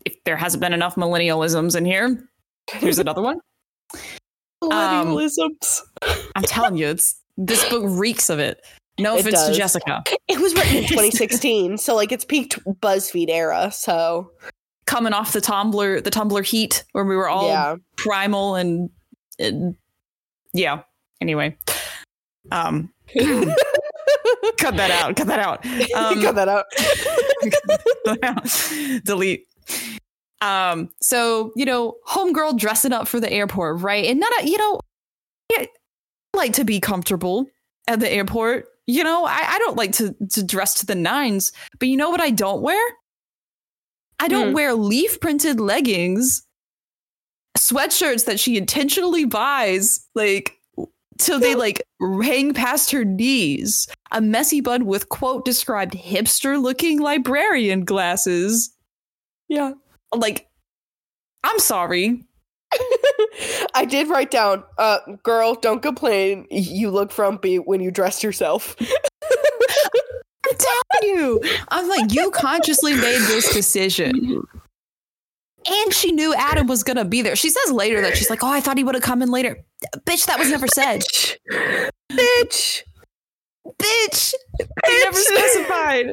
if 0.05 0.13
there 0.25 0.37
hasn't 0.37 0.61
been 0.61 0.73
enough 0.73 0.95
millennialisms 0.95 1.75
in 1.75 1.85
here, 1.85 2.23
here's 2.71 2.99
another 2.99 3.21
one. 3.21 3.39
Millennialisms. 4.63 5.81
Um, 6.01 6.09
I'm 6.35 6.43
telling 6.43 6.77
you, 6.77 6.87
it's 6.87 7.19
this 7.37 7.67
book 7.69 7.83
reeks 7.85 8.29
of 8.29 8.39
it. 8.39 8.61
No 8.99 9.15
It 9.15 9.21
offense 9.21 9.47
to. 9.47 9.53
Jessica. 9.53 10.03
it 10.27 10.39
was 10.39 10.53
written 10.53 10.77
in 10.77 10.83
2016, 10.87 11.77
so 11.79 11.95
like 11.95 12.11
it's 12.11 12.25
peaked 12.25 12.63
BuzzFeed 12.65 13.29
era. 13.29 13.71
So 13.71 14.31
coming 14.85 15.13
off 15.13 15.33
the 15.33 15.41
Tumblr, 15.41 16.03
the 16.03 16.11
Tumblr 16.11 16.45
heat 16.45 16.85
where 16.93 17.03
we 17.03 17.15
were 17.15 17.27
all 17.27 17.47
yeah, 17.47 17.75
primal 17.97 18.55
and, 18.55 18.89
and 19.39 19.75
yeah. 20.53 20.83
Anyway, 21.21 21.57
um, 22.51 22.91
cut 24.57 24.75
that 24.77 24.91
out. 24.91 25.15
Cut 25.15 25.27
that 25.27 25.39
out. 25.39 25.65
Um, 25.95 26.21
cut 26.21 26.35
that 26.35 26.47
out. 26.47 26.65
Delete. 29.05 29.45
Um, 30.41 30.89
so 31.01 31.51
you 31.55 31.65
know, 31.65 31.95
homegirl 32.07 32.57
dressing 32.57 32.93
up 32.93 33.07
for 33.07 33.19
the 33.19 33.31
airport, 33.31 33.81
right? 33.81 34.05
And 34.05 34.19
not 34.19 34.31
a, 34.41 34.47
you 34.47 34.57
know, 34.57 34.79
I 35.51 35.67
like 36.35 36.53
to 36.53 36.63
be 36.65 36.79
comfortable 36.79 37.45
at 37.87 37.99
the 37.99 38.11
airport. 38.11 38.67
You 38.87 39.03
know, 39.03 39.25
I, 39.25 39.39
I 39.55 39.57
don't 39.59 39.77
like 39.77 39.93
to 39.93 40.15
to 40.31 40.43
dress 40.43 40.75
to 40.81 40.85
the 40.85 40.95
nines, 40.95 41.51
but 41.79 41.87
you 41.87 41.97
know 41.97 42.09
what 42.09 42.21
I 42.21 42.29
don't 42.29 42.61
wear? 42.61 42.81
I 44.19 44.27
don't 44.27 44.49
Hmm. 44.49 44.53
wear 44.53 44.73
leaf 44.75 45.19
printed 45.19 45.59
leggings, 45.59 46.43
sweatshirts 47.57 48.25
that 48.25 48.39
she 48.39 48.57
intentionally 48.57 49.25
buys, 49.25 50.07
like 50.15 50.54
till 51.17 51.39
they 51.39 51.55
like 51.55 51.81
hang 52.23 52.53
past 52.53 52.91
her 52.91 53.05
knees. 53.05 53.87
A 54.11 54.21
messy 54.21 54.61
bun 54.61 54.85
with 54.85 55.09
quote 55.09 55.45
described 55.45 55.93
hipster 55.93 56.61
looking 56.61 56.99
librarian 56.99 57.83
glasses. 57.85 58.73
yeah. 59.47 59.73
Like, 60.13 60.47
I'm 61.43 61.59
sorry. 61.59 62.23
I 63.73 63.85
did 63.85 64.07
write 64.07 64.31
down, 64.31 64.63
uh, 64.77 64.99
girl, 65.23 65.55
don't 65.55 65.81
complain. 65.81 66.47
You 66.49 66.89
look 66.89 67.11
frumpy 67.11 67.57
when 67.57 67.81
you 67.81 67.91
dress 67.91 68.23
yourself. 68.23 68.75
I'm 68.81 70.57
telling 70.57 71.15
you. 71.15 71.41
I'm 71.69 71.89
like, 71.89 72.13
you 72.13 72.31
consciously 72.31 72.93
made 72.93 73.21
this 73.21 73.53
decision. 73.53 74.43
And 75.67 75.93
she 75.93 76.11
knew 76.11 76.33
Adam 76.35 76.67
was 76.67 76.83
gonna 76.83 77.05
be 77.05 77.21
there. 77.21 77.35
She 77.35 77.49
says 77.49 77.71
later 77.71 78.01
that 78.01 78.15
she's 78.17 78.29
like, 78.29 78.43
"Oh, 78.43 78.49
I 78.51 78.61
thought 78.61 78.77
he 78.77 78.83
would 78.83 78.95
have 78.95 79.03
come 79.03 79.21
in 79.21 79.29
later." 79.31 79.57
Bitch, 80.07 80.25
that 80.27 80.37
was 80.37 80.49
never 80.49 80.67
said. 80.67 81.01
Bitch. 82.11 82.81
Bitch, 83.81 84.33
they 84.59 84.99
never 84.99 85.17
Bitch. 85.17 85.23
specified. 85.23 86.11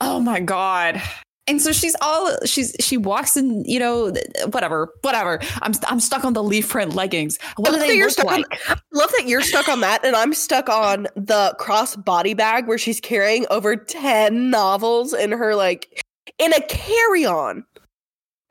Oh 0.00 0.18
my 0.20 0.40
god. 0.40 1.00
And 1.46 1.60
so 1.60 1.72
she's 1.72 1.94
all 2.00 2.36
she's 2.44 2.74
she 2.80 2.96
walks 2.96 3.36
in, 3.36 3.64
you 3.64 3.78
know, 3.78 4.12
whatever, 4.50 4.92
whatever. 5.02 5.38
I'm 5.60 5.72
I'm 5.86 6.00
stuck 6.00 6.24
on 6.24 6.32
the 6.32 6.42
leaf 6.42 6.68
print 6.68 6.94
leggings. 6.94 7.38
What 7.56 7.70
do 7.70 7.78
they 7.78 7.94
you're 7.94 8.06
look 8.06 8.12
stuck 8.14 8.26
on- 8.32 8.42
like? 8.42 8.60
I 8.68 8.76
love 8.92 9.10
that 9.16 9.26
you're 9.28 9.42
stuck 9.42 9.68
on 9.68 9.80
that, 9.80 10.04
and 10.04 10.16
I'm 10.16 10.34
stuck 10.34 10.68
on 10.68 11.06
the 11.16 11.54
cross 11.58 11.94
body 11.96 12.34
bag 12.34 12.66
where 12.66 12.78
she's 12.78 13.00
carrying 13.00 13.46
over 13.50 13.76
10 13.76 14.50
novels 14.50 15.12
in 15.14 15.32
her, 15.32 15.54
like, 15.56 16.02
in 16.38 16.52
a 16.52 16.60
carry 16.62 17.24
on 17.24 17.64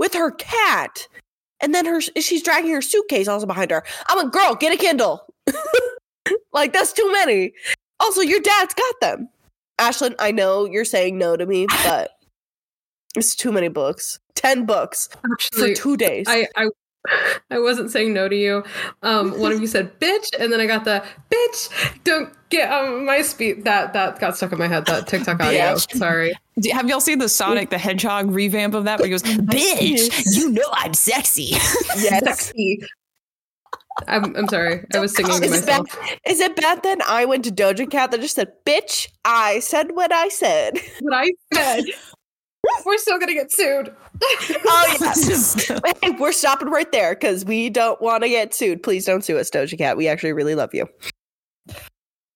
with 0.01 0.15
her 0.15 0.31
cat. 0.31 1.07
And 1.61 1.75
then 1.75 1.85
her 1.85 2.01
she's 2.01 2.41
dragging 2.41 2.71
her 2.71 2.81
suitcase 2.81 3.27
also 3.27 3.45
behind 3.45 3.69
her. 3.69 3.83
I'm 4.09 4.17
like, 4.17 4.33
girl, 4.33 4.55
get 4.55 4.73
a 4.73 4.77
Kindle. 4.77 5.23
like, 6.53 6.73
that's 6.73 6.91
too 6.91 7.09
many. 7.11 7.53
Also, 7.99 8.21
your 8.21 8.39
dad's 8.39 8.73
got 8.73 8.99
them. 8.99 9.29
Ashlyn, 9.79 10.15
I 10.17 10.31
know 10.31 10.65
you're 10.65 10.85
saying 10.85 11.19
no 11.19 11.37
to 11.37 11.45
me, 11.45 11.67
but 11.83 12.09
it's 13.15 13.35
too 13.35 13.51
many 13.51 13.67
books. 13.67 14.19
10 14.33 14.65
books 14.65 15.07
for 15.53 15.71
two 15.75 15.97
days. 15.97 16.25
I, 16.27 16.47
I 16.55 16.69
I 17.49 17.59
wasn't 17.59 17.91
saying 17.91 18.13
no 18.13 18.29
to 18.29 18.35
you. 18.35 18.63
Um, 19.01 19.39
one 19.39 19.51
of 19.51 19.59
you 19.59 19.67
said 19.67 19.99
bitch, 19.99 20.27
and 20.39 20.53
then 20.53 20.61
I 20.61 20.67
got 20.67 20.85
the 20.85 21.03
bitch. 21.31 22.03
Don't 22.03 22.31
get 22.49 22.71
um, 22.71 23.05
my 23.05 23.21
speed. 23.21 23.63
That 23.63 23.93
that 23.93 24.19
got 24.19 24.37
stuck 24.37 24.51
in 24.51 24.59
my 24.59 24.67
head. 24.67 24.85
That 24.85 25.07
TikTok 25.07 25.39
audio. 25.41 25.61
Bitch. 25.61 25.97
Sorry. 25.97 26.33
Have 26.71 26.87
y'all 26.87 26.99
seen 26.99 27.17
the 27.17 27.29
Sonic 27.29 27.69
the 27.71 27.77
Hedgehog 27.77 28.29
revamp 28.29 28.73
of 28.75 28.83
that? 28.83 28.99
Where 28.99 29.07
he 29.07 29.11
goes, 29.11 29.23
"Bitch, 29.23 30.35
you 30.35 30.51
know 30.51 30.69
I'm 30.73 30.93
sexy." 30.93 31.51
yes. 31.97 32.23
Sexy. 32.23 32.81
I'm 34.07 34.35
I'm 34.35 34.47
sorry. 34.47 34.85
I 34.93 34.99
was 34.99 35.15
singing 35.15 35.31
to 35.39 35.45
Is 35.45 35.61
it, 35.63 35.65
bad, 35.65 35.81
myself. 35.83 36.17
is 36.25 36.39
it 36.39 36.55
bad 36.55 36.81
then 36.81 37.01
I 37.07 37.25
went 37.25 37.43
to 37.45 37.51
Doja 37.51 37.89
Cat 37.89 38.11
that 38.11 38.21
just 38.21 38.35
said, 38.35 38.51
bitch, 38.65 39.07
I 39.25 39.59
said 39.59 39.91
what 39.93 40.11
I 40.11 40.29
said. 40.29 40.79
What 41.01 41.13
I 41.13 41.31
said. 41.53 41.83
We're 42.85 42.97
still 42.97 43.19
gonna 43.19 43.33
get 43.33 43.51
sued. 43.51 43.95
Oh, 44.65 44.97
yes. 45.01 45.67
hey, 46.01 46.11
we're 46.11 46.31
stopping 46.31 46.69
right 46.69 46.91
there 46.91 47.15
because 47.15 47.43
we 47.43 47.69
don't 47.71 47.99
want 48.01 48.21
to 48.21 48.29
get 48.29 48.53
sued. 48.53 48.83
Please 48.83 49.03
don't 49.05 49.23
sue 49.25 49.37
us, 49.39 49.49
Doja 49.49 49.75
Cat. 49.77 49.97
We 49.97 50.07
actually 50.07 50.33
really 50.33 50.53
love 50.53 50.73
you. 50.75 50.87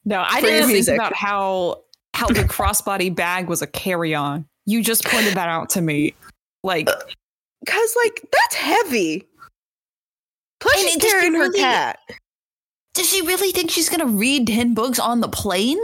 No, 0.04 0.24
I 0.28 0.42
For 0.42 0.48
didn't 0.48 0.70
think 0.70 0.88
about 0.88 1.14
how 1.16 1.84
how 2.16 2.28
the 2.28 2.44
crossbody 2.44 3.14
bag 3.14 3.48
was 3.48 3.62
a 3.62 3.68
carry-on. 3.68 4.46
You 4.66 4.82
just 4.84 5.06
pointed 5.06 5.36
that 5.36 5.48
out 5.48 5.70
to 5.72 5.82
me. 5.82 6.16
Like, 6.64 6.90
Because, 7.64 7.96
like, 8.04 8.26
that's 8.32 8.56
heavy. 8.56 9.28
Plus, 10.60 10.82
And 10.82 10.90
she's 11.04 11.12
carrying 11.12 11.34
her 11.34 11.42
really- 11.42 11.60
cat. 11.60 12.00
does 12.96 13.08
she 13.10 13.22
really 13.22 13.52
think 13.52 13.70
she's 13.70 13.90
gonna 13.90 14.08
read 14.08 14.48
ten 14.48 14.74
books 14.74 14.98
on 14.98 15.22
the 15.22 15.28
plane? 15.30 15.80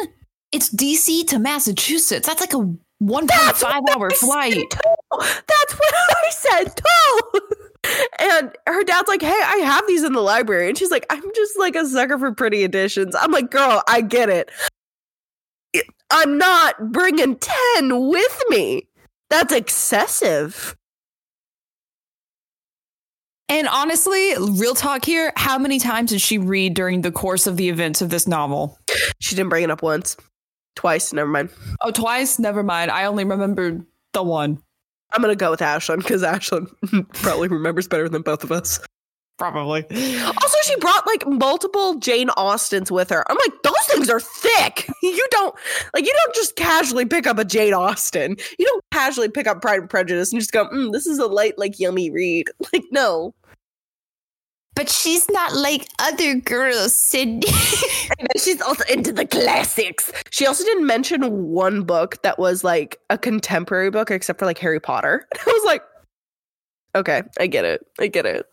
It's 0.52 0.70
DC 0.70 1.28
to 1.28 1.38
Massachusetts. 1.38 2.26
That's 2.26 2.42
like 2.42 2.54
a 2.56 2.74
one 3.02 3.28
point 3.28 3.58
five 3.58 3.82
hour 3.96 4.12
I 4.12 4.16
flight. 4.16 4.76
That's 5.20 5.74
what 5.74 5.94
I 5.94 6.30
said 6.30 6.66
too. 6.76 7.40
And 8.20 8.56
her 8.68 8.84
dad's 8.84 9.08
like, 9.08 9.24
"Hey, 9.24 9.28
I 9.28 9.58
have 9.64 9.88
these 9.88 10.04
in 10.04 10.14
the 10.14 10.22
library," 10.22 10.70
and 10.70 10.78
she's 10.78 10.92
like, 10.92 11.08
"I'm 11.10 11.24
just 11.36 11.58
like 11.58 11.76
a 11.76 11.86
sucker 11.86 12.20
for 12.20 12.32
pretty 12.32 12.64
editions." 12.64 13.16
I'm 13.16 13.32
like, 13.32 13.50
"Girl, 13.50 13.82
I 13.88 14.02
get 14.02 14.30
it. 14.30 14.52
I'm 16.12 16.38
not 16.38 16.92
bringing 16.92 17.38
ten 17.38 18.08
with 18.08 18.44
me. 18.50 18.88
That's 19.32 19.52
excessive." 19.52 20.76
And 23.50 23.68
honestly, 23.68 24.36
real 24.38 24.76
talk 24.76 25.04
here, 25.04 25.34
how 25.36 25.58
many 25.58 25.80
times 25.80 26.12
did 26.12 26.22
she 26.22 26.38
read 26.38 26.76
during 26.76 27.02
the 27.02 27.12
course 27.12 27.48
of 27.48 27.58
the 27.58 27.68
events 27.68 28.02
of 28.02 28.10
this 28.10 28.28
novel? 28.28 28.78
She 29.20 29.36
didn't 29.36 29.50
bring 29.50 29.64
it 29.64 29.72
up 29.72 29.82
once. 29.82 30.16
Twice, 30.76 31.14
never 31.14 31.30
mind. 31.30 31.50
Oh, 31.82 31.92
twice? 31.92 32.40
Never 32.40 32.64
mind. 32.64 32.92
I 32.92 33.06
only 33.06 33.24
remembered 33.24 33.86
the 34.14 34.24
one. 34.24 34.62
I'm 35.14 35.22
gonna 35.22 35.36
go 35.36 35.52
with 35.52 35.60
Ashlyn 35.60 35.98
because 35.98 36.24
Ashlyn 36.24 36.68
probably 37.22 37.50
remembers 37.50 37.88
better 37.88 38.08
than 38.08 38.22
both 38.22 38.44
of 38.44 38.52
us. 38.52 38.80
Probably. 39.38 39.84
Also, 39.90 40.58
she 40.66 40.76
brought 40.76 41.08
like 41.08 41.26
multiple 41.28 41.96
Jane 41.96 42.30
Austens 42.38 42.92
with 42.92 43.10
her. 43.10 43.30
I'm 43.30 43.38
like, 43.38 43.64
those 43.64 43.86
things 43.88 44.10
are 44.10 44.20
thick. 44.20 44.88
You 45.04 45.28
don't 45.32 45.56
like 45.96 46.06
you 46.06 46.14
don't 46.14 46.36
just 46.36 46.56
casually 46.56 47.06
pick 47.06 47.26
up 47.26 47.40
a 47.40 47.44
Jane 47.44 47.74
Austen. 47.74 48.38
You 48.60 48.66
don't 48.66 48.84
casually 48.92 49.30
pick 49.30 49.48
up 49.48 49.62
Pride 49.62 49.80
and 49.80 49.90
Prejudice 49.90 50.32
and 50.32 50.40
just 50.40 50.52
go, 50.52 50.68
mm, 50.70 50.92
"This 50.92 51.08
is 51.08 51.18
a 51.18 51.26
light, 51.26 51.58
like 51.58 51.80
yummy 51.80 52.12
read." 52.12 52.48
Like, 52.72 52.84
no. 52.92 53.34
But 54.74 54.90
she's 54.90 55.30
not 55.30 55.54
like 55.54 55.88
other 56.00 56.36
girls, 56.36 56.96
Sydney. 56.96 57.42
She's 58.38 58.62
also 58.62 58.84
into 58.86 59.12
the 59.12 59.28
classics. 59.28 60.12
She 60.30 60.48
also 60.48 60.64
didn't 60.64 60.88
mention 60.88 61.50
one 61.50 61.84
book 61.84 62.22
that 62.24 62.40
was 62.40 62.64
like 62.64 62.98
a 63.10 63.18
contemporary 63.18 63.92
book, 63.92 64.10
except 64.12 64.40
for 64.40 64.46
like 64.46 64.58
Harry 64.60 64.80
Potter. 64.80 65.28
And 65.32 65.42
I 65.48 65.52
was 65.52 65.66
like, 65.66 65.84
okay, 66.96 67.24
I 67.40 67.48
get 67.48 67.66
it. 67.66 67.86
I 68.00 68.08
get 68.08 68.26
it. 68.26 68.46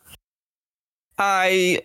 I 1.19 1.83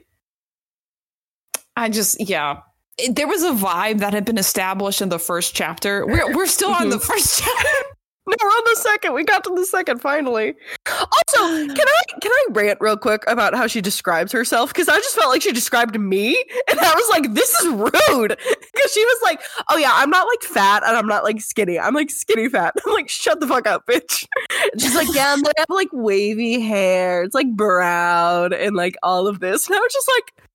I 1.75 1.89
just 1.89 2.19
yeah. 2.27 2.61
It- 2.97 3.15
there 3.15 3.27
was 3.27 3.43
a 3.43 3.51
vibe 3.51 3.99
that 3.99 4.13
had 4.13 4.25
been 4.25 4.37
established 4.37 5.01
in 5.01 5.09
the 5.09 5.19
first 5.19 5.55
chapter. 5.55 6.05
We're 6.05 6.35
we're 6.35 6.47
still 6.47 6.71
on 6.71 6.89
the 6.89 6.97
mm-hmm. 6.97 7.05
first 7.05 7.39
chapter. 7.43 7.82
No, 8.25 8.35
we're 8.41 8.47
on 8.47 8.63
the 8.65 8.75
second. 8.81 9.13
We 9.13 9.25
got 9.25 9.43
to 9.43 9.53
the 9.53 9.65
second 9.65 9.99
finally. 9.99 10.55
Also, 10.87 11.37
can 11.67 11.77
I 11.77 12.19
can 12.21 12.31
I 12.31 12.45
rant 12.51 12.77
real 12.79 12.95
quick 12.95 13.23
about 13.27 13.53
how 13.53 13.67
she 13.67 13.81
describes 13.81 14.31
herself? 14.31 14.69
Because 14.73 14.87
I 14.87 14.95
just 14.95 15.15
felt 15.15 15.29
like 15.29 15.41
she 15.41 15.51
described 15.51 15.99
me, 15.99 16.41
and 16.69 16.79
I 16.79 16.93
was 16.93 17.09
like, 17.09 17.33
"This 17.33 17.53
is 17.55 17.67
rude." 17.67 18.37
Because 18.73 18.91
she 18.91 19.05
was 19.05 19.19
like, 19.23 19.39
"Oh 19.69 19.77
yeah, 19.77 19.91
I'm 19.93 20.09
not 20.09 20.27
like 20.27 20.41
fat, 20.41 20.83
and 20.85 20.97
I'm 20.97 21.05
not 21.05 21.23
like 21.23 21.41
skinny. 21.41 21.77
I'm 21.77 21.93
like 21.93 22.09
skinny 22.09 22.49
fat." 22.49 22.73
I'm 22.85 22.93
like, 22.93 23.09
"Shut 23.09 23.39
the 23.39 23.47
fuck 23.47 23.67
up, 23.67 23.85
bitch." 23.85 24.25
And 24.71 24.81
she's 24.81 24.95
like, 24.95 25.13
"Yeah, 25.13 25.33
and 25.33 25.45
they 25.45 25.51
have 25.57 25.69
like 25.69 25.89
wavy 25.91 26.59
hair. 26.61 27.23
It's 27.23 27.35
like 27.35 27.51
brown 27.55 28.53
and 28.53 28.75
like 28.75 28.95
all 29.03 29.27
of 29.27 29.41
this." 29.41 29.67
And 29.67 29.75
I 29.75 29.79
was 29.79 29.93
just 29.93 30.09
like, 30.17 30.47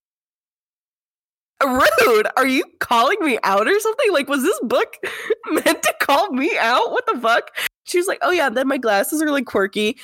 rude? 1.64 2.28
Are 2.36 2.46
you 2.46 2.64
calling 2.80 3.18
me 3.20 3.38
out 3.42 3.66
or 3.66 3.80
something? 3.80 4.12
Like 4.12 4.28
was 4.28 4.42
this 4.42 4.58
book 4.62 4.96
meant 5.50 5.82
to 5.82 5.94
call 6.00 6.30
me 6.30 6.56
out? 6.58 6.92
What 6.92 7.06
the 7.06 7.18
fuck? 7.20 7.56
She 7.84 7.98
was 7.98 8.06
like 8.06 8.18
oh 8.22 8.30
yeah 8.30 8.50
then 8.50 8.68
my 8.68 8.78
glasses 8.78 9.22
are 9.22 9.30
like 9.30 9.46
quirky. 9.46 9.98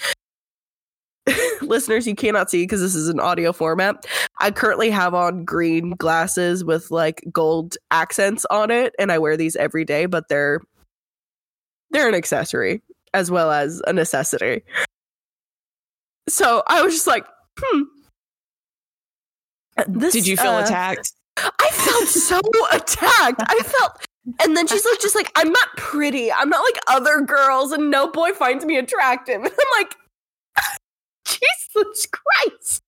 Listeners 1.63 2.07
you 2.07 2.15
cannot 2.15 2.51
see 2.51 2.65
because 2.65 2.81
this 2.81 2.95
is 2.95 3.09
an 3.09 3.21
audio 3.21 3.53
format. 3.53 4.05
I 4.41 4.51
currently 4.51 4.91
have 4.91 5.15
on 5.15 5.45
green 5.45 5.91
glasses 5.91 6.65
with 6.65 6.91
like 6.91 7.25
gold 7.33 7.77
accents 7.91 8.45
on 8.51 8.71
it 8.71 8.95
and 8.99 9.11
i 9.13 9.19
wear 9.19 9.37
these 9.37 9.57
every 9.57 9.85
day 9.85 10.07
but 10.07 10.29
they're 10.29 10.61
they're 11.91 12.09
an 12.09 12.15
accessory 12.15 12.83
as 13.15 13.31
well 13.31 13.53
as 13.53 13.81
a 13.87 13.93
necessity. 13.93 14.63
So 16.29 16.63
i 16.67 16.83
was 16.83 16.95
just 16.95 17.07
like 17.07 17.27
hmm. 17.59 17.83
This, 19.89 20.13
Did 20.13 20.27
you 20.27 20.37
feel 20.37 20.53
uh, 20.53 20.63
attacked? 20.63 21.13
I 21.37 21.69
felt 21.73 22.09
so 22.09 22.41
attacked. 22.73 23.41
I 23.47 23.59
felt, 23.63 24.07
and 24.43 24.57
then 24.57 24.67
she's 24.67 24.85
like, 24.85 25.01
just 25.01 25.15
like, 25.15 25.31
I'm 25.37 25.51
not 25.51 25.69
pretty. 25.77 26.33
I'm 26.33 26.49
not 26.49 26.63
like 26.65 26.83
other 26.89 27.21
girls, 27.21 27.73
and 27.73 27.91
no 27.91 28.11
boy 28.11 28.33
finds 28.33 28.65
me 28.65 28.77
attractive. 28.79 29.37
And 29.45 29.53
I'm 29.53 29.83
like, 29.83 29.95
Jesus 31.27 32.07
Christ. 32.07 32.83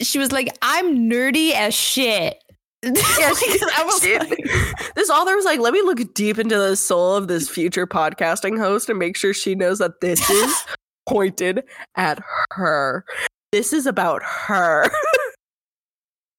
She 0.00 0.18
was 0.18 0.32
like, 0.32 0.48
"I'm 0.60 1.08
nerdy 1.08 1.52
as 1.52 1.72
shit." 1.74 2.36
Yeah, 2.82 2.92
she, 3.32 3.60
I 3.76 3.82
was 3.84 4.02
she- 4.02 4.18
like- 4.18 4.94
this 4.94 5.08
author 5.08 5.34
was 5.36 5.44
like, 5.46 5.58
let 5.60 5.72
me 5.72 5.80
look 5.82 6.12
deep 6.14 6.38
into 6.38 6.58
the 6.58 6.76
soul 6.76 7.14
of 7.14 7.28
this 7.28 7.48
future 7.48 7.86
podcasting 7.86 8.58
host 8.58 8.90
and 8.90 8.98
make 8.98 9.16
sure 9.16 9.32
she 9.32 9.54
knows 9.54 9.78
that 9.78 10.00
this 10.02 10.28
is 10.28 10.54
pointed 11.08 11.62
at 11.96 12.18
her. 12.50 13.04
This 13.52 13.72
is 13.72 13.86
about 13.86 14.22
her. 14.22 14.90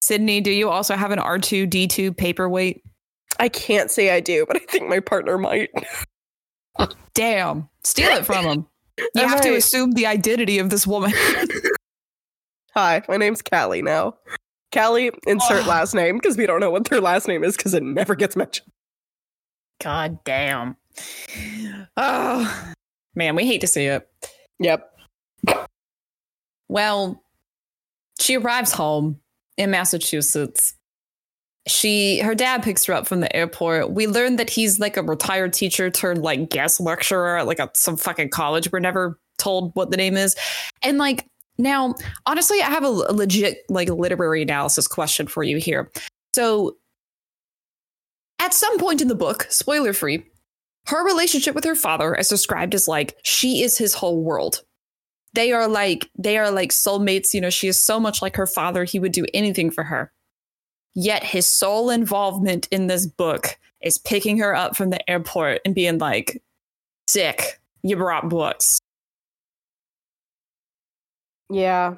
Sydney, 0.06 0.40
do 0.40 0.52
you 0.52 0.70
also 0.70 0.96
have 0.96 1.10
an 1.10 1.18
R 1.18 1.40
two 1.40 1.66
D 1.66 1.88
two 1.88 2.14
paperweight? 2.14 2.84
I 3.40 3.50
can't 3.50 3.90
say 3.90 4.12
I 4.12 4.20
do, 4.20 4.46
but 4.48 4.56
I 4.56 4.60
think 4.70 4.88
my 4.88 5.00
partner 5.00 5.36
might. 5.40 5.72
Damn, 7.16 7.70
steal 7.84 8.12
it 8.12 8.24
from 8.24 8.46
him. 8.46 8.68
You 9.16 9.28
have 9.28 9.42
to 9.42 9.56
assume 9.56 9.92
the 9.92 10.06
identity 10.06 10.60
of 10.60 10.70
this 10.70 10.86
woman. 10.88 11.12
Hi, 12.76 13.02
my 13.10 13.18
name's 13.18 13.42
Callie 13.42 13.82
now. 13.82 14.16
Callie, 14.72 15.10
insert 15.28 15.66
Oh. 15.66 15.68
last 15.68 15.94
name 15.96 16.18
because 16.18 16.38
we 16.38 16.46
don't 16.46 16.60
know 16.62 16.70
what 16.72 16.86
their 16.86 17.02
last 17.02 17.28
name 17.28 17.44
is 17.44 17.58
because 17.58 17.74
it 17.74 17.82
never 17.84 18.14
gets 18.16 18.36
mentioned. 18.38 18.72
God 19.82 20.24
damn. 20.24 20.78
Oh 21.98 22.74
man, 23.16 23.36
we 23.36 23.46
hate 23.48 23.62
to 23.62 23.68
see 23.68 23.86
it. 23.86 24.08
Yep. 24.60 24.88
Well, 26.70 27.24
she 28.20 28.38
arrives 28.38 28.72
home 28.72 29.20
in 29.58 29.72
Massachusetts. 29.72 30.76
She 31.68 32.20
her 32.20 32.36
dad 32.36 32.62
picks 32.62 32.86
her 32.86 32.94
up 32.94 33.08
from 33.08 33.22
the 33.22 33.36
airport. 33.36 33.92
We 33.92 34.06
learn 34.06 34.36
that 34.36 34.50
he's 34.50 34.80
like 34.80 34.98
a 34.98 35.02
retired 35.02 35.54
teacher 35.54 35.90
turned 35.90 36.22
like 36.22 36.50
guest 36.50 36.80
lecturer 36.80 37.38
at 37.38 37.48
like 37.48 37.60
a, 37.60 37.72
some 37.74 37.98
fucking 37.98 38.30
college. 38.30 38.72
We're 38.72 38.80
never 38.80 39.20
told 39.38 39.72
what 39.76 39.90
the 39.90 39.98
name 39.98 40.16
is. 40.16 40.36
And 40.84 40.98
like 41.00 41.26
now, 41.58 41.96
honestly, 42.26 42.62
I 42.62 42.70
have 42.70 42.84
a, 42.84 42.88
a 42.88 43.14
legit 43.14 43.64
like 43.70 43.90
literary 43.90 44.44
analysis 44.44 44.88
question 44.88 45.26
for 45.28 45.44
you 45.44 45.58
here. 45.58 45.92
So 46.36 46.78
at 48.40 48.54
some 48.54 48.78
point 48.78 49.02
in 49.02 49.08
the 49.08 49.16
book, 49.16 49.48
spoiler 49.50 49.94
free, 49.94 50.24
her 50.88 51.04
relationship 51.06 51.56
with 51.56 51.64
her 51.64 51.76
father 51.76 52.14
is 52.14 52.28
described 52.28 52.76
as 52.76 52.88
like 52.88 53.18
she 53.24 53.64
is 53.64 53.78
his 53.78 53.94
whole 53.94 54.22
world 54.22 54.64
they 55.36 55.52
are 55.52 55.68
like 55.68 56.10
they 56.18 56.38
are 56.38 56.50
like 56.52 56.72
soulmates 56.72 57.34
you 57.34 57.42
know 57.42 57.50
she 57.50 57.68
is 57.68 57.84
so 57.84 58.00
much 58.00 58.22
like 58.22 58.36
her 58.36 58.48
father 58.48 58.84
he 58.86 59.00
would 59.00 59.12
do 59.12 59.26
anything 59.34 59.70
for 59.72 59.84
her. 59.84 60.12
Yet 60.96 61.24
his 61.24 61.46
sole 61.46 61.90
involvement 61.90 62.68
in 62.72 62.88
this 62.88 63.06
book 63.06 63.58
is 63.82 63.98
picking 63.98 64.38
her 64.40 64.56
up 64.56 64.76
from 64.76 64.90
the 64.90 65.10
airport 65.10 65.62
and 65.66 65.76
being 65.76 65.98
like 65.98 66.42
sick 67.08 67.60
you 67.84 67.96
brought 67.98 68.30
books. 68.30 68.80
Yeah. 71.50 71.96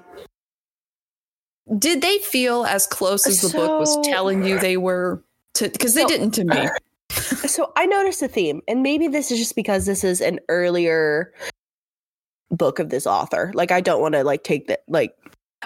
did 1.78 2.02
they 2.02 2.17
feel 2.19 2.65
as 2.65 2.86
close 2.88 3.26
as 3.28 3.41
the 3.41 3.50
book 3.58 3.80
was 3.80 3.97
telling 4.08 4.43
you 4.43 4.60
they 4.60 4.78
were 4.78 5.23
to 5.56 5.69
because 5.69 5.93
they 5.93 6.02
So- 6.02 6.08
didn't 6.08 6.32
to 6.32 6.43
me. 6.45 6.67
So 7.47 7.71
I 7.76 7.86
noticed 7.86 8.21
a 8.21 8.28
theme, 8.28 8.62
and 8.67 8.84
maybe 8.84 9.08
this 9.08 9.32
is 9.32 9.39
just 9.39 9.56
because 9.56 9.86
this 9.86 10.04
is 10.04 10.21
an 10.21 10.39
earlier 10.50 11.34
book 12.51 12.79
of 12.79 12.89
this 12.89 13.07
author. 13.07 13.51
Like 13.53 13.71
I 13.71 13.81
don't 13.81 14.01
want 14.01 14.15
to 14.15 14.23
like 14.23 14.43
take 14.43 14.67
that 14.67 14.81
like 14.88 15.13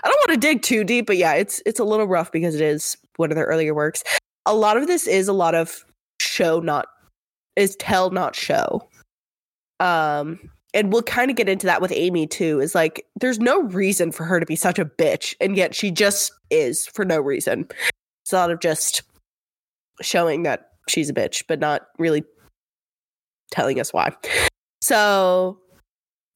I 0.04 0.08
don't 0.08 0.20
want 0.28 0.42
to 0.42 0.48
dig 0.48 0.62
too 0.62 0.84
deep, 0.84 1.08
but 1.08 1.18
yeah, 1.18 1.34
it's 1.34 1.62
it's 1.66 1.80
a 1.80 1.84
little 1.84 2.08
rough 2.08 2.32
because 2.32 2.56
it 2.56 2.62
is 2.62 2.98
one 3.18 3.32
of 3.32 3.36
their 3.36 3.46
earlier 3.46 3.74
works. 3.74 4.04
A 4.46 4.56
lot 4.56 4.78
of 4.78 4.88
this 4.88 5.08
is 5.08 5.28
a 5.28 5.34
lot 5.34 5.56
of 5.56 5.86
show 6.20 6.60
not 6.60 6.88
is 7.56 7.76
tell 7.78 8.10
not 8.12 8.36
show. 8.36 8.88
Um 9.80 10.40
and 10.74 10.94
we'll 10.94 11.04
kind 11.04 11.30
of 11.30 11.36
get 11.38 11.50
into 11.50 11.66
that 11.66 11.82
with 11.82 11.92
Amy 11.92 12.26
too. 12.28 12.60
Is 12.60 12.74
like 12.74 13.06
there's 13.20 13.40
no 13.40 13.64
reason 13.64 14.12
for 14.12 14.24
her 14.24 14.40
to 14.40 14.46
be 14.46 14.56
such 14.56 14.80
a 14.80 14.86
bitch, 14.86 15.36
and 15.42 15.58
yet 15.58 15.76
she 15.76 15.92
just 15.92 16.32
is 16.50 16.88
for 16.88 17.04
no 17.04 17.20
reason. 17.20 17.68
It's 18.24 18.34
a 18.34 18.38
lot 18.38 18.52
of 18.52 18.60
just 18.62 19.04
showing 20.02 20.44
that 20.44 20.72
she's 20.88 21.10
a 21.10 21.14
bitch, 21.14 21.44
but 21.48 21.60
not 21.60 21.88
really 21.98 22.24
telling 23.52 23.80
us 23.80 23.92
why. 23.92 24.16
So 24.82 25.60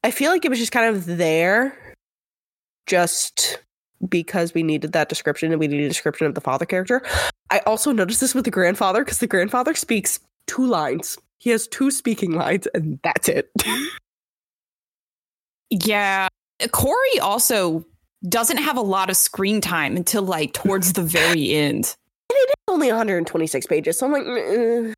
I 0.06 0.12
feel 0.12 0.32
like 0.32 0.45
it 0.45 0.49
was 0.49 0.60
just 0.60 0.72
kind 0.72 0.95
of 0.95 1.18
there 1.18 1.76
just 2.86 3.58
because 4.08 4.53
we 4.53 4.62
needed 4.62 4.91
that 4.91 5.10
description 5.10 5.51
and 5.51 5.60
we 5.60 5.68
needed 5.68 5.86
a 5.86 5.89
description 5.89 6.28
of 6.28 6.36
the 6.36 6.41
father 6.41 6.64
character. 6.64 7.01
I 7.49 7.58
also 7.66 7.91
noticed 7.91 8.22
this 8.22 8.36
with 8.36 8.45
the 8.45 8.51
grandfather 8.51 9.03
because 9.03 9.18
the 9.18 9.26
grandfather 9.26 9.74
speaks 9.74 10.20
two 10.45 10.68
lines. 10.68 11.18
He 11.39 11.49
has 11.49 11.68
two 11.68 11.89
speaking 11.89 12.34
lines 12.34 12.68
and 12.76 12.99
that's 13.03 13.28
it. 13.28 13.49
yeah 15.72 16.28
corey 16.72 17.20
also 17.22 17.84
doesn't 18.30 18.58
have 18.58 18.78
a 18.78 18.82
lot 18.82 19.10
of 19.10 19.18
screen 19.18 19.60
time 19.60 19.97
until 19.97 20.22
like 20.22 20.53
towards 20.53 20.93
the 20.93 21.01
very 21.01 21.51
end 21.51 21.95
And 22.30 22.38
it 22.38 22.49
is 22.49 22.53
Only 22.68 22.88
126 22.88 23.68
pages. 23.68 23.99
So 23.99 24.08
I'm 24.08 24.12
like, 24.12 24.24
mm, 24.24 24.95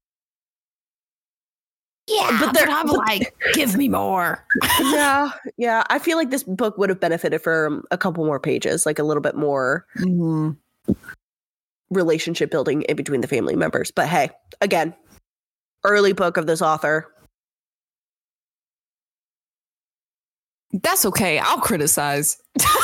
yeah 2.08 2.38
But 2.39 2.53
they're- 2.53 2.68
i'm 2.70 2.88
like 2.88 3.34
give 3.53 3.76
me 3.76 3.89
more 3.89 4.45
yeah, 4.82 5.32
yeah. 5.58 5.84
I 5.89 5.99
feel 5.99 6.18
like 6.18 6.30
this 6.30 6.43
book 6.43 6.78
would 6.78 6.89
have 6.89 6.99
benefited 6.99 7.41
from 7.41 7.84
a 7.91 7.97
couple 7.97 8.26
more 8.26 8.39
pages, 8.39 8.86
like 8.86 8.99
a 8.99 9.03
little 9.03 9.22
bit 9.22 9.36
more 9.36 9.86
Mhm. 9.99 10.55
relationship 11.89 12.51
building 12.51 12.82
in 12.84 12.95
between 12.95 13.22
the 13.22 13.28
family 13.28 13.55
members. 13.55 13.91
But 13.91 14.08
hey, 14.08 14.30
again, 14.62 14.93
early 15.84 16.14
book 16.14 16.38
of 16.38 16.45
this 16.47 16.62
author. 16.62 17.12
That's 20.74 21.05
okay. 21.05 21.39
I'll 21.39 21.60
criticize. 21.62 22.38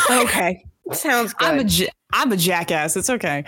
Okay. 0.10 0.64
Sounds 0.94 1.34
good. 1.34 1.48
I'm 1.48 1.60
a 1.60 1.88
I'm 2.14 2.32
a 2.32 2.38
jackass. 2.38 2.96
It's 2.96 3.10
okay. 3.10 3.44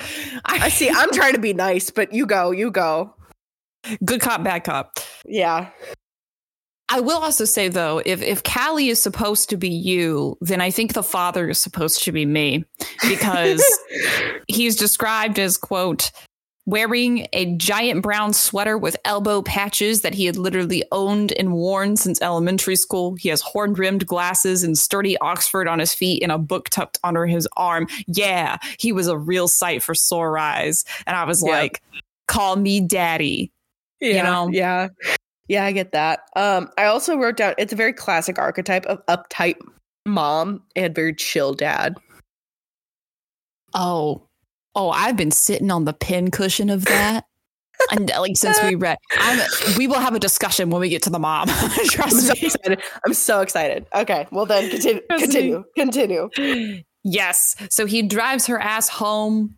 I 0.45 0.69
see. 0.69 0.89
I'm 0.89 1.11
trying 1.11 1.33
to 1.33 1.39
be 1.39 1.53
nice, 1.53 1.89
but 1.89 2.13
you 2.13 2.25
go, 2.25 2.51
you 2.51 2.69
go. 2.71 3.14
Good 4.03 4.21
cop, 4.21 4.43
bad 4.43 4.63
cop. 4.63 4.99
Yeah. 5.25 5.69
I 6.89 6.99
will 6.99 7.17
also 7.17 7.45
say 7.45 7.67
though, 7.67 8.01
if 8.05 8.21
if 8.21 8.43
Callie 8.43 8.89
is 8.89 9.01
supposed 9.01 9.49
to 9.49 9.57
be 9.57 9.69
you, 9.69 10.37
then 10.41 10.61
I 10.61 10.69
think 10.69 10.93
the 10.93 11.01
father 11.03 11.49
is 11.49 11.59
supposed 11.59 12.03
to 12.03 12.11
be 12.11 12.25
me 12.25 12.63
because 13.09 13.63
he's 14.47 14.75
described 14.75 15.39
as 15.39 15.57
quote 15.57 16.11
wearing 16.67 17.27
a 17.33 17.55
giant 17.57 18.01
brown 18.01 18.33
sweater 18.33 18.75
with 18.75 18.97
elbow 19.05 19.41
patches 19.43 20.01
that 20.01 20.15
he 20.15 20.25
had 20.25 20.35
literally 20.35 20.83
owned 20.91 21.31
and 21.33 21.53
worn 21.53 21.95
since 21.95 22.19
elementary 22.23 22.75
school. 22.75 23.13
He 23.15 23.29
has 23.29 23.39
horn-rimmed 23.41 24.07
glasses 24.07 24.63
and 24.63 24.75
sturdy 24.75 25.15
Oxford 25.19 25.67
on 25.67 25.77
his 25.77 25.93
feet 25.93 26.23
and 26.23 26.31
a 26.31 26.39
book 26.39 26.69
tucked 26.69 26.97
under 27.03 27.27
his 27.27 27.47
arm. 27.55 27.87
Yeah, 28.07 28.57
he 28.79 28.91
was 28.91 29.05
a 29.07 29.15
real 29.17 29.47
sight 29.47 29.83
for 29.83 29.93
sore 29.93 30.39
eyes. 30.39 30.85
And 31.05 31.15
I 31.15 31.25
was 31.25 31.43
Yeah. 31.45 31.51
like, 31.51 31.83
call 32.27 32.55
me 32.55 32.81
daddy. 32.81 33.51
Yeah. 34.13 34.23
know? 34.23 34.49
Yeah. 34.51 34.89
Yeah, 35.47 35.65
I 35.65 35.71
get 35.71 35.91
that. 35.91 36.21
Um, 36.35 36.69
I 36.77 36.85
also 36.85 37.17
wrote 37.17 37.37
down 37.37 37.53
it's 37.57 37.71
a 37.73 37.75
very 37.75 37.93
classic 37.93 38.39
archetype 38.39 38.85
of 38.87 39.05
uptight 39.05 39.55
mom 40.05 40.63
and 40.75 40.95
very 40.95 41.13
chill 41.13 41.53
dad. 41.53 41.95
Oh, 43.73 44.27
oh, 44.73 44.89
I've 44.89 45.17
been 45.17 45.31
sitting 45.31 45.69
on 45.69 45.85
the 45.85 45.93
pin 45.93 46.31
cushion 46.31 46.69
of 46.69 46.85
that. 46.85 47.25
And 47.91 48.09
like 48.09 48.37
since 48.37 48.61
we 48.63 48.75
read, 48.75 48.97
I'm, 49.11 49.39
we 49.77 49.85
will 49.85 49.99
have 49.99 50.15
a 50.15 50.19
discussion 50.19 50.69
when 50.69 50.79
we 50.79 50.89
get 50.89 51.03
to 51.03 51.09
the 51.09 51.19
mom. 51.19 51.49
I'm 51.51 51.85
Trust 51.87 52.27
so 52.27 52.33
me. 52.33 52.39
excited. 52.43 52.81
I'm 53.05 53.13
so 53.13 53.41
excited. 53.41 53.85
Okay, 53.93 54.27
well 54.31 54.45
then 54.45 54.69
continue. 54.69 55.01
Continue. 55.09 55.63
Continue. 55.75 56.29
Yes. 57.03 57.55
So 57.69 57.85
he 57.85 58.01
drives 58.01 58.47
her 58.47 58.59
ass 58.59 58.87
home. 58.89 59.55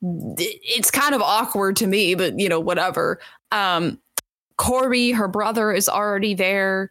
It's 0.00 0.90
kind 0.90 1.14
of 1.14 1.22
awkward 1.22 1.76
to 1.76 1.86
me, 1.86 2.14
but 2.14 2.38
you 2.38 2.48
know, 2.48 2.58
whatever. 2.58 3.20
Um, 3.52 4.00
Corey, 4.56 5.12
her 5.12 5.28
brother, 5.28 5.72
is 5.72 5.88
already 5.88 6.34
there. 6.34 6.90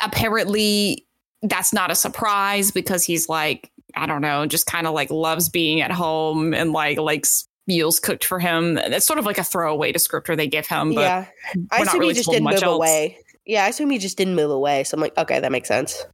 Apparently, 0.00 1.06
that's 1.42 1.72
not 1.72 1.90
a 1.90 1.94
surprise 1.94 2.70
because 2.70 3.04
he's 3.04 3.28
like, 3.28 3.70
I 3.96 4.06
don't 4.06 4.20
know, 4.20 4.46
just 4.46 4.66
kind 4.66 4.86
of 4.86 4.94
like 4.94 5.10
loves 5.10 5.48
being 5.48 5.80
at 5.80 5.90
home 5.90 6.52
and 6.54 6.72
like 6.72 6.98
likes 6.98 7.46
meals 7.66 8.00
cooked 8.00 8.24
for 8.24 8.38
him. 8.38 8.78
It's 8.78 9.06
sort 9.06 9.18
of 9.18 9.26
like 9.26 9.38
a 9.38 9.44
throwaway 9.44 9.92
descriptor 9.92 10.36
they 10.36 10.46
give 10.46 10.66
him, 10.66 10.94
but 10.94 11.02
yeah. 11.02 11.26
I 11.70 11.82
assume 11.82 12.00
really 12.00 12.14
he 12.14 12.18
just 12.18 12.30
didn't 12.30 12.44
move 12.44 12.62
else. 12.62 12.76
away. 12.76 13.18
Yeah, 13.46 13.64
I 13.64 13.68
assume 13.68 13.90
he 13.90 13.98
just 13.98 14.16
didn't 14.18 14.34
move 14.34 14.50
away. 14.50 14.84
So 14.84 14.96
I'm 14.96 15.00
like, 15.00 15.16
okay, 15.16 15.40
that 15.40 15.52
makes 15.52 15.68
sense. 15.68 16.04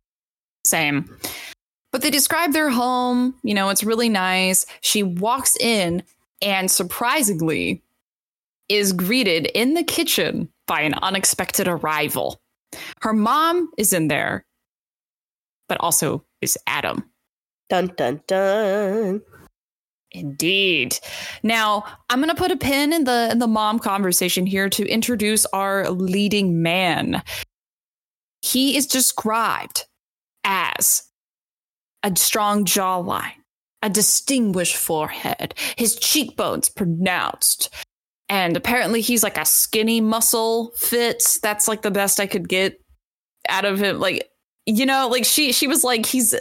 Same. 0.65 1.17
But 1.93 2.03
they 2.03 2.11
describe 2.11 2.53
their 2.53 2.71
home. 2.71 3.35
You 3.43 3.55
know, 3.55 3.69
it's 3.69 3.85
really 3.85 4.09
nice. 4.09 4.67
She 4.81 5.03
walks 5.03 5.57
in 5.59 6.03
and 6.43 6.71
surprisingly 6.71 7.83
is 8.69 8.93
greeted 8.93 9.47
in 9.55 9.75
the 9.75 9.85
kitchen 9.85 10.49
by 10.67 10.81
an 10.81 10.95
unexpected 10.95 11.69
arrival. 11.69 12.41
Her 13.01 13.13
mom 13.13 13.71
is 13.79 13.93
in 13.93 14.09
there, 14.09 14.45
but 15.69 15.79
also 15.81 16.25
is 16.41 16.59
Adam. 16.67 17.09
Dun 17.69 17.93
dun 17.97 18.21
dun. 18.27 19.23
Indeed. 20.13 20.99
Now, 21.43 21.85
I'm 22.09 22.21
going 22.21 22.35
to 22.35 22.41
put 22.41 22.53
a 22.53 22.57
pin 22.57 22.93
in 22.93 23.05
the 23.05 23.29
in 23.33 23.39
the 23.39 23.47
mom 23.47 23.79
conversation 23.79 24.47
here 24.47 24.69
to 24.71 24.87
introduce 24.89 25.45
our 25.47 25.91
leading 25.91 26.63
man. 26.63 27.23
He 28.43 28.77
is 28.77 28.87
described 28.87 29.87
as 30.45 31.11
a 32.03 32.15
strong 32.17 32.65
jawline, 32.65 33.33
a 33.83 33.91
distinguished 33.91 34.77
forehead, 34.77 35.55
his 35.77 35.97
cheekbones 35.97 36.69
pronounced. 36.69 37.75
And 38.29 38.57
apparently 38.57 39.01
he's 39.01 39.23
like 39.23 39.39
a 39.39 39.45
skinny 39.45 40.01
muscle 40.01 40.73
fit. 40.77 41.23
That's 41.43 41.69
like 41.69 41.83
the 41.83 41.91
best 41.91 42.19
I 42.19 42.27
could 42.27 42.49
get 42.49 42.81
out 43.49 43.65
of 43.65 43.79
him. 43.79 44.01
Like 44.01 44.29
you 44.67 44.85
know, 44.85 45.07
like 45.09 45.25
she 45.25 45.53
she 45.53 45.69
was 45.69 45.85
like 45.85 46.05
he's 46.05 46.35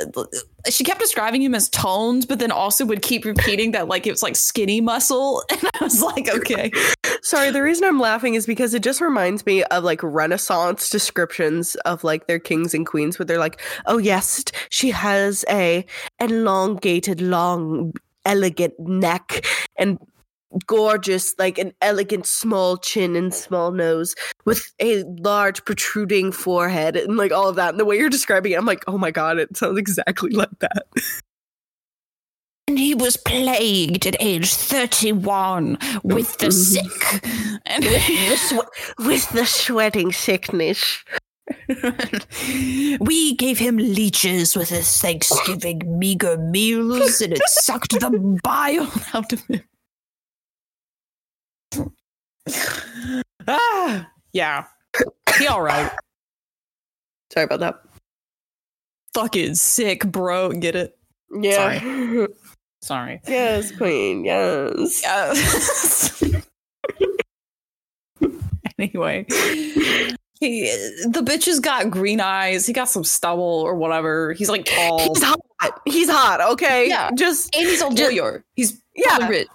she 0.68 0.84
kept 0.84 1.00
describing 1.00 1.44
him 1.44 1.54
as 1.54 1.70
toned, 1.70 2.28
but 2.28 2.40
then 2.40 2.52
also 2.52 2.84
would 2.84 3.04
keep 3.04 3.24
repeating 3.24 3.72
that 3.72 3.88
like 3.88 4.08
it 4.08 4.12
was 4.12 4.24
like 4.24 4.36
skinny 4.36 4.82
muscle. 4.82 5.44
And 5.52 5.70
I 5.80 5.84
was 5.84 6.02
like, 6.02 6.28
okay. 6.28 6.72
Sorry, 7.22 7.52
the 7.52 7.62
reason 7.62 7.86
I'm 7.86 8.00
laughing 8.00 8.34
is 8.34 8.46
because 8.46 8.74
it 8.74 8.82
just 8.82 9.00
reminds 9.00 9.46
me 9.46 9.64
of 9.66 9.84
like 9.84 10.02
Renaissance 10.02 10.90
descriptions 10.90 11.76
of 11.86 12.04
like 12.04 12.26
their 12.26 12.40
kings 12.40 12.74
and 12.74 12.86
queens, 12.86 13.20
where 13.20 13.26
they're 13.26 13.40
like, 13.40 13.62
"Oh 13.86 13.98
yes, 14.00 14.44
she 14.70 14.90
has 14.92 15.46
a 15.50 15.86
elongated, 16.20 17.22
long, 17.22 17.94
elegant 18.26 18.74
neck 18.80 19.46
and 19.78 20.00
gorgeous, 20.68 21.34
like 21.38 21.58
an 21.58 21.74
elegant 21.82 22.26
small 22.26 22.78
chin 22.78 23.16
and 23.16 23.34
small 23.34 23.72
nose 23.72 24.16
with 24.46 24.62
a 24.80 25.04
large 25.20 25.64
protruding 25.66 26.32
forehead 26.32 26.96
and 26.96 27.18
like 27.18 27.32
all 27.32 27.50
of 27.50 27.56
that." 27.56 27.70
And 27.70 27.80
the 27.80 27.86
way 27.86 27.98
you're 27.98 28.10
describing 28.10 28.52
it, 28.52 28.58
I'm 28.58 28.66
like, 28.66 28.84
"Oh 28.88 28.98
my 28.98 29.12
god, 29.12 29.38
it 29.38 29.56
sounds 29.58 29.78
exactly 29.78 30.30
like 30.32 30.60
that." 30.60 30.86
And 32.68 32.80
he 32.80 32.96
was 32.96 33.16
plagued 33.16 34.08
at 34.08 34.16
age 34.20 34.52
31 34.52 35.78
with 36.04 36.38
the 36.40 36.48
mm-hmm. 36.48 36.52
sick. 36.52 37.62
And 37.68 37.84
the 37.84 38.38
swe- 38.38 39.06
with 39.06 39.30
the 39.30 39.46
sweating 39.46 40.12
sickness. 40.12 41.04
we 43.00 43.36
gave 43.36 43.60
him 43.60 43.78
leeches 43.78 44.56
with 44.56 44.70
his 44.70 45.00
Thanksgiving 45.00 46.00
meager 46.00 46.38
meals, 46.38 47.22
and 47.22 47.34
it 47.34 47.42
sucked 47.46 47.92
the 47.92 48.40
bile 48.44 48.92
out 49.14 49.32
of 49.32 49.42
him. 49.46 49.62
ah, 53.48 54.10
yeah. 54.34 54.66
He 55.38 55.48
all 55.48 55.62
right. 55.62 55.92
Sorry 57.32 57.46
about 57.46 57.60
that. 57.60 57.82
Fucking 59.14 59.56
sick, 59.56 60.06
bro. 60.06 60.52
Get 60.52 60.76
it? 60.76 60.98
Yeah. 61.32 62.28
Sorry. 62.82 63.22
yes, 63.28 63.72
queen. 63.72 64.26
Yes. 64.26 65.02
Yes. 65.04 66.24
anyway, 68.78 69.26
he 70.40 70.66
the 71.08 71.22
bitch 71.22 71.46
has 71.46 71.60
got 71.60 71.90
green 71.90 72.22
eyes. 72.22 72.66
He 72.66 72.74
got 72.74 72.90
some 72.90 73.04
stubble 73.04 73.44
or 73.44 73.76
whatever. 73.76 74.34
He's 74.34 74.50
like 74.50 74.66
tall, 74.66 75.00
He's 75.00 75.24
hot. 75.24 75.40
He's 75.86 76.10
hot. 76.10 76.42
Okay. 76.42 76.88
Yeah. 76.88 77.10
Just 77.16 77.56
and 77.56 77.68
he's 77.68 77.82
a 77.82 77.88
lawyer. 77.88 78.44
He's 78.56 78.82
Yeah. 78.96 79.28
rich. 79.28 79.48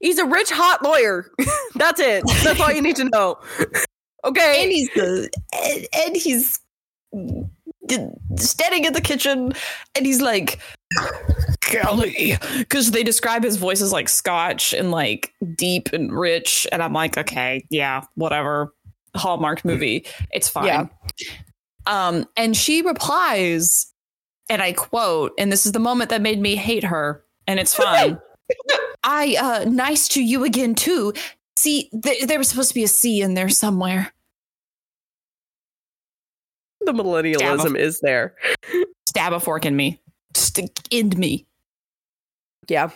He's 0.00 0.18
a 0.18 0.24
rich, 0.24 0.50
hot 0.50 0.82
lawyer. 0.82 1.30
That's 1.74 2.00
it. 2.00 2.24
That's 2.44 2.60
all 2.60 2.72
you 2.72 2.82
need 2.82 2.96
to 2.96 3.04
know. 3.04 3.36
Okay. 4.24 4.62
and 4.62 4.72
he's 4.72 4.90
the 4.94 5.30
and, 5.54 5.86
and 6.06 6.16
he's 6.16 6.58
standing 8.36 8.84
in 8.84 8.92
the 8.92 9.00
kitchen 9.00 9.52
and 9.96 10.04
he's 10.06 10.20
like 10.20 10.60
Kelly 11.62 12.36
because 12.58 12.90
they 12.90 13.02
describe 13.02 13.42
his 13.44 13.56
voice 13.56 13.80
as 13.80 13.92
like 13.92 14.08
scotch 14.08 14.74
and 14.74 14.90
like 14.90 15.32
deep 15.54 15.88
and 15.92 16.12
rich 16.12 16.66
and 16.72 16.82
i'm 16.82 16.92
like 16.92 17.16
okay 17.16 17.64
yeah 17.70 18.02
whatever 18.14 18.74
hallmark 19.16 19.64
movie 19.64 20.04
it's 20.30 20.48
fine 20.48 20.66
Yeah. 20.66 20.86
um 21.86 22.26
and 22.36 22.54
she 22.56 22.82
replies 22.82 23.92
and 24.50 24.60
i 24.62 24.72
quote 24.72 25.32
and 25.38 25.50
this 25.50 25.64
is 25.64 25.72
the 25.72 25.78
moment 25.78 26.10
that 26.10 26.20
made 26.20 26.40
me 26.40 26.56
hate 26.56 26.84
her 26.84 27.24
and 27.46 27.58
it's 27.58 27.74
fine 27.74 28.18
i 29.04 29.36
uh 29.40 29.64
nice 29.68 30.08
to 30.08 30.22
you 30.22 30.44
again 30.44 30.74
too 30.74 31.12
See, 31.56 31.90
th- 32.04 32.28
there 32.28 32.38
was 32.38 32.46
supposed 32.46 32.68
to 32.68 32.74
be 32.76 32.84
a 32.84 32.88
C 32.88 33.20
in 33.20 33.34
there 33.34 33.48
somewhere. 33.48 34.12
the 36.80 36.92
millennialism 36.92 37.76
is 37.76 37.98
there. 37.98 38.36
Stab 39.08 39.32
a 39.32 39.40
fork 39.40 39.66
in 39.66 39.74
me. 39.74 40.00
Just 40.34 40.60
end 40.92 41.18
me. 41.18 41.46
Yeah. 42.68 42.90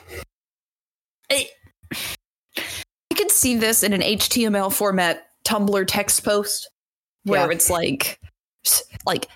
I, 1.28 1.48
I 1.96 3.14
could 3.16 3.32
see 3.32 3.56
this 3.56 3.82
in 3.82 3.92
an 3.92 4.00
HTML 4.00 4.72
format 4.72 5.26
Tumblr 5.44 5.84
text 5.88 6.24
post 6.24 6.70
where 7.24 7.50
Yeah. 7.50 7.56
it's 7.56 7.68
like, 7.68 8.20
like 9.04 9.26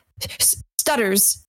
stutters, 0.78 1.44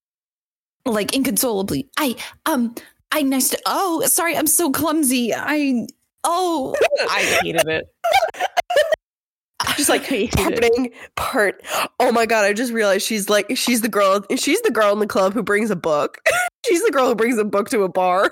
like 0.84 1.13
inconsolably. 1.15 1.89
I 1.97 2.15
um, 2.47 2.74
I 3.11 3.21
nice 3.23 3.49
to. 3.49 3.59
Oh, 3.65 4.01
sorry, 4.05 4.35
I'm 4.37 4.47
so 4.47 4.71
clumsy. 4.71 5.33
I 5.33 5.87
oh, 6.23 6.75
I 7.09 7.39
hated 7.43 7.67
it. 7.67 7.85
Just 9.75 9.89
like 9.89 10.01
I 10.03 10.05
hated 10.05 10.33
it. 10.33 10.39
happening 10.39 10.91
part. 11.15 11.61
Oh 11.99 12.11
my 12.11 12.25
god! 12.25 12.45
I 12.45 12.53
just 12.53 12.71
realized 12.71 13.05
she's 13.05 13.27
like 13.29 13.55
she's 13.57 13.81
the 13.81 13.89
girl. 13.89 14.23
She's 14.35 14.61
the 14.61 14.71
girl 14.71 14.91
in 14.93 14.99
the 14.99 15.07
club 15.07 15.33
who 15.33 15.41
brings 15.43 15.71
a 15.71 15.75
book. 15.75 16.19
she's 16.67 16.83
the 16.83 16.91
girl 16.91 17.07
who 17.07 17.15
brings 17.15 17.37
a 17.37 17.45
book 17.45 17.69
to 17.71 17.83
a 17.83 17.89
bar. 17.89 18.31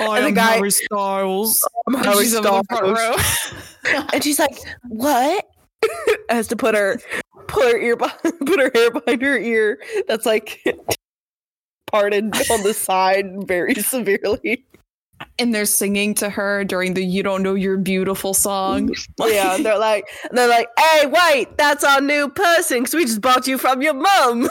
I 0.00 0.04
And 0.18 0.24
the 0.24 0.28
am 0.28 0.34
guy- 0.34 0.52
Harry 0.56 0.70
Styles. 0.70 1.68
I'm 1.86 1.94
And 1.96 2.04
Harry 2.06 2.22
she's 2.24 2.34
over 2.34 2.62
the 2.68 2.94
Styles. 2.96 3.94
row. 3.94 4.06
and 4.12 4.24
she's 4.24 4.38
like, 4.38 4.56
"What?" 4.88 5.44
Has 6.30 6.46
to 6.48 6.56
put 6.56 6.74
her 6.74 6.98
put 7.48 7.72
her 7.72 7.78
ear 7.78 7.96
behind, 7.96 8.38
put 8.46 8.58
her 8.60 8.70
hair 8.74 8.90
behind 8.92 9.22
her 9.22 9.36
ear. 9.38 9.80
That's 10.08 10.24
like 10.26 10.62
parted 11.92 12.34
on 12.50 12.62
the 12.62 12.74
side 12.74 13.46
very 13.46 13.74
severely. 13.74 14.64
and 15.38 15.54
they're 15.54 15.66
singing 15.66 16.14
to 16.14 16.28
her 16.28 16.64
during 16.64 16.94
the 16.94 17.04
"You 17.04 17.22
Don't 17.22 17.42
Know 17.42 17.54
You're 17.54 17.76
Beautiful" 17.76 18.34
song. 18.34 18.92
Yeah, 19.20 19.56
they're 19.58 19.78
like, 19.78 20.08
they're 20.32 20.48
like, 20.48 20.68
"Hey, 20.76 21.06
wait, 21.06 21.56
that's 21.56 21.84
our 21.84 22.00
new 22.00 22.28
person 22.28 22.80
because 22.80 22.94
we 22.94 23.04
just 23.04 23.20
bought 23.20 23.46
you 23.46 23.58
from 23.58 23.82
your 23.82 23.94
mom." 23.94 24.48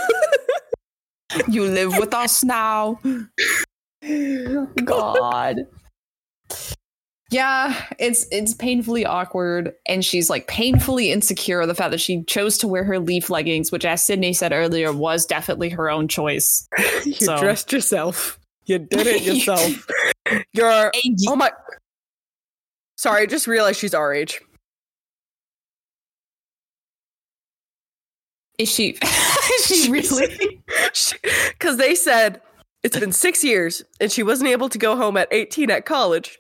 you 1.50 1.66
live 1.66 1.98
with 1.98 2.14
us 2.14 2.44
now. 2.44 3.00
God. 4.86 5.68
Yeah, 7.32 7.82
it's 7.98 8.28
it's 8.30 8.54
painfully 8.54 9.06
awkward, 9.06 9.74
and 9.86 10.04
she's 10.04 10.30
like 10.30 10.48
painfully 10.48 11.12
insecure 11.14 11.62
of 11.62 11.70
the 11.70 11.76
fact 11.76 11.92
that 11.92 12.02
she 12.02 12.24
chose 12.26 12.58
to 12.58 12.68
wear 12.68 12.84
her 12.84 13.00
leaf 13.00 13.30
leggings, 13.30 13.72
which, 13.72 13.86
as 13.86 14.06
Sydney 14.06 14.34
said 14.34 14.52
earlier, 14.52 14.92
was 14.92 15.26
definitely 15.26 15.70
her 15.70 15.90
own 15.90 16.10
choice. 16.10 16.68
you 17.06 17.14
So- 17.14 17.40
dressed 17.40 17.72
yourself. 17.72 18.38
You 18.66 18.80
did 18.80 19.08
it 19.08 19.22
yourself. 19.24 19.88
You're. 20.54 20.92
Oh 21.30 21.36
my. 21.38 21.52
Sorry, 22.98 23.24
I 23.24 23.26
just 23.26 23.48
realized 23.48 23.80
she's 23.80 23.94
our 23.94 24.14
age. 24.14 24.42
Is 28.58 28.70
she? 28.70 28.98
Is 29.02 29.66
she 29.66 29.90
really? 29.92 30.62
Because 31.50 31.78
they 31.78 31.96
said 31.96 32.42
it's 32.84 33.00
been 33.00 33.12
six 33.14 33.44
years 33.44 33.84
and 34.00 34.12
she 34.12 34.22
wasn't 34.22 34.50
able 34.50 34.70
to 34.70 34.78
go 34.78 34.96
home 34.96 35.18
at 35.18 35.28
18 35.32 35.72
at 35.72 35.86
college. 35.86 36.38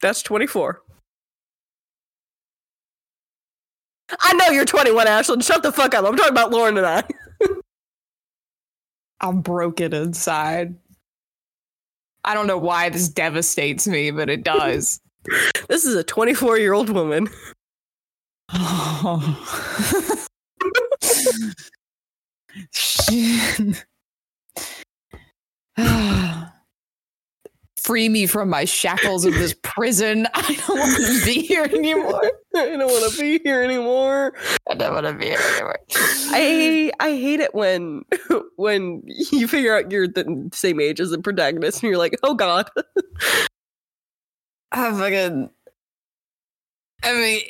That's 0.00 0.22
24. 0.22 0.82
I 4.20 4.32
know 4.34 4.48
you're 4.50 4.64
21, 4.64 5.06
Ashlyn. 5.06 5.44
Shut 5.44 5.62
the 5.62 5.72
fuck 5.72 5.94
up. 5.94 6.04
I'm 6.04 6.16
talking 6.16 6.32
about 6.32 6.52
Lauren 6.52 6.76
and 6.76 6.86
I. 6.86 7.02
I'm 9.20 9.40
broken 9.40 9.92
inside. 9.94 10.76
I 12.24 12.34
don't 12.34 12.46
know 12.46 12.58
why 12.58 12.88
this 12.88 13.08
devastates 13.08 13.86
me, 13.86 14.10
but 14.10 14.28
it 14.28 14.44
does. 14.44 15.00
This 15.68 15.84
is 15.84 15.96
a 15.96 16.04
24 16.04 16.58
year 16.58 16.72
old 16.72 16.88
woman. 16.88 17.28
Oh. 18.52 19.20
Shit. 22.72 23.84
Free 27.86 28.08
me 28.08 28.26
from 28.26 28.50
my 28.50 28.64
shackles 28.64 29.24
of 29.24 29.34
this 29.34 29.54
prison. 29.62 30.26
I 30.34 30.54
don't 30.66 30.76
want 30.76 30.96
to 30.96 31.24
be 31.24 31.40
here 31.42 31.62
anymore. 31.62 32.32
I 32.56 32.66
don't 32.66 32.80
want 32.80 33.12
to 33.12 33.20
be 33.20 33.40
here 33.44 33.62
anymore. 33.62 34.32
I 34.68 34.74
don't 34.74 34.92
want 34.92 35.06
to 35.06 35.12
be 35.12 35.26
here 35.26 35.38
anymore. 35.52 35.78
I 35.94 36.90
I 36.98 37.10
hate 37.10 37.38
it 37.38 37.54
when 37.54 38.02
when 38.56 39.02
you 39.06 39.46
figure 39.46 39.76
out 39.76 39.92
you're 39.92 40.08
the 40.08 40.50
same 40.52 40.80
age 40.80 40.98
as 40.98 41.10
the 41.10 41.18
protagonist 41.20 41.80
and 41.84 41.88
you're 41.90 41.98
like, 41.98 42.18
oh 42.24 42.34
god. 42.34 42.68
I 44.72 44.90
fucking. 44.90 45.50
I 47.04 47.12
mean, 47.12 47.40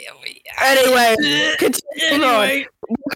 Anyway, 0.61 1.57
continue 1.59 2.25
on. 2.27 2.65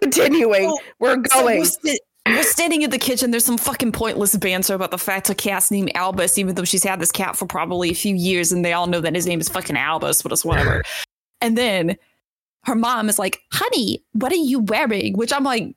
continuing. 0.01 0.75
We're 0.99 1.17
going. 1.17 1.65
sta- 1.65 1.99
we're 2.25 2.43
standing 2.43 2.81
in 2.83 2.89
the 2.89 2.97
kitchen. 2.97 3.31
There's 3.31 3.45
some 3.45 3.57
fucking 3.57 3.91
pointless 3.91 4.35
banter 4.35 4.73
about 4.73 4.91
the 4.91 4.97
fact 4.97 5.27
her 5.27 5.33
cat's 5.33 5.71
named 5.71 5.91
Albus, 5.95 6.37
even 6.37 6.55
though 6.55 6.63
she's 6.63 6.83
had 6.83 6.99
this 6.99 7.11
cat 7.11 7.35
for 7.35 7.45
probably 7.45 7.89
a 7.89 7.95
few 7.95 8.15
years, 8.15 8.51
and 8.51 8.63
they 8.63 8.73
all 8.73 8.87
know 8.87 9.01
that 9.01 9.15
his 9.15 9.25
name 9.25 9.39
is 9.39 9.49
fucking 9.49 9.77
Albus, 9.77 10.21
but 10.21 10.31
it's 10.31 10.45
whatever. 10.45 10.83
and 11.41 11.57
then 11.57 11.97
her 12.65 12.75
mom 12.75 13.09
is 13.09 13.17
like, 13.17 13.41
"Honey, 13.51 14.03
what 14.13 14.31
are 14.31 14.35
you 14.35 14.59
wearing?" 14.59 15.17
Which 15.17 15.33
I'm 15.33 15.43
like, 15.43 15.75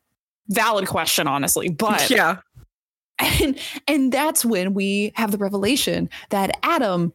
valid 0.48 0.88
question, 0.88 1.26
honestly, 1.26 1.70
but 1.70 2.10
yeah. 2.10 2.38
and 3.18 3.58
and 3.88 4.12
that's 4.12 4.44
when 4.44 4.74
we 4.74 5.12
have 5.16 5.30
the 5.30 5.38
revelation 5.38 6.10
that 6.30 6.58
Adam 6.62 7.12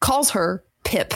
calls 0.00 0.30
her 0.30 0.62
Pip 0.84 1.14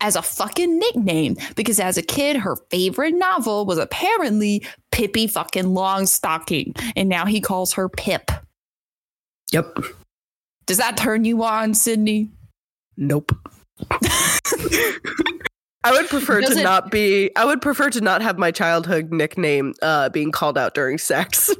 as 0.00 0.16
a 0.16 0.22
fucking 0.22 0.78
nickname 0.78 1.36
because 1.56 1.78
as 1.78 1.96
a 1.96 2.02
kid 2.02 2.36
her 2.36 2.56
favorite 2.70 3.14
novel 3.14 3.64
was 3.64 3.78
apparently 3.78 4.64
Pippi 4.92 5.26
fucking 5.26 5.64
Longstocking 5.66 6.72
and 6.96 7.08
now 7.08 7.24
he 7.26 7.40
calls 7.40 7.72
her 7.74 7.88
Pip. 7.88 8.30
Yep. 9.52 9.78
Does 10.66 10.76
that 10.78 10.96
turn 10.96 11.24
you 11.24 11.42
on, 11.44 11.72
Sydney? 11.74 12.30
Nope. 12.96 13.32
I 15.84 15.92
would 15.92 16.08
prefer 16.08 16.40
Does 16.40 16.54
to 16.54 16.60
it- 16.60 16.64
not 16.64 16.90
be 16.90 17.30
I 17.36 17.44
would 17.44 17.62
prefer 17.62 17.88
to 17.90 18.00
not 18.00 18.20
have 18.22 18.38
my 18.38 18.50
childhood 18.50 19.12
nickname 19.12 19.74
uh 19.82 20.08
being 20.08 20.32
called 20.32 20.58
out 20.58 20.74
during 20.74 20.98
sex. 20.98 21.54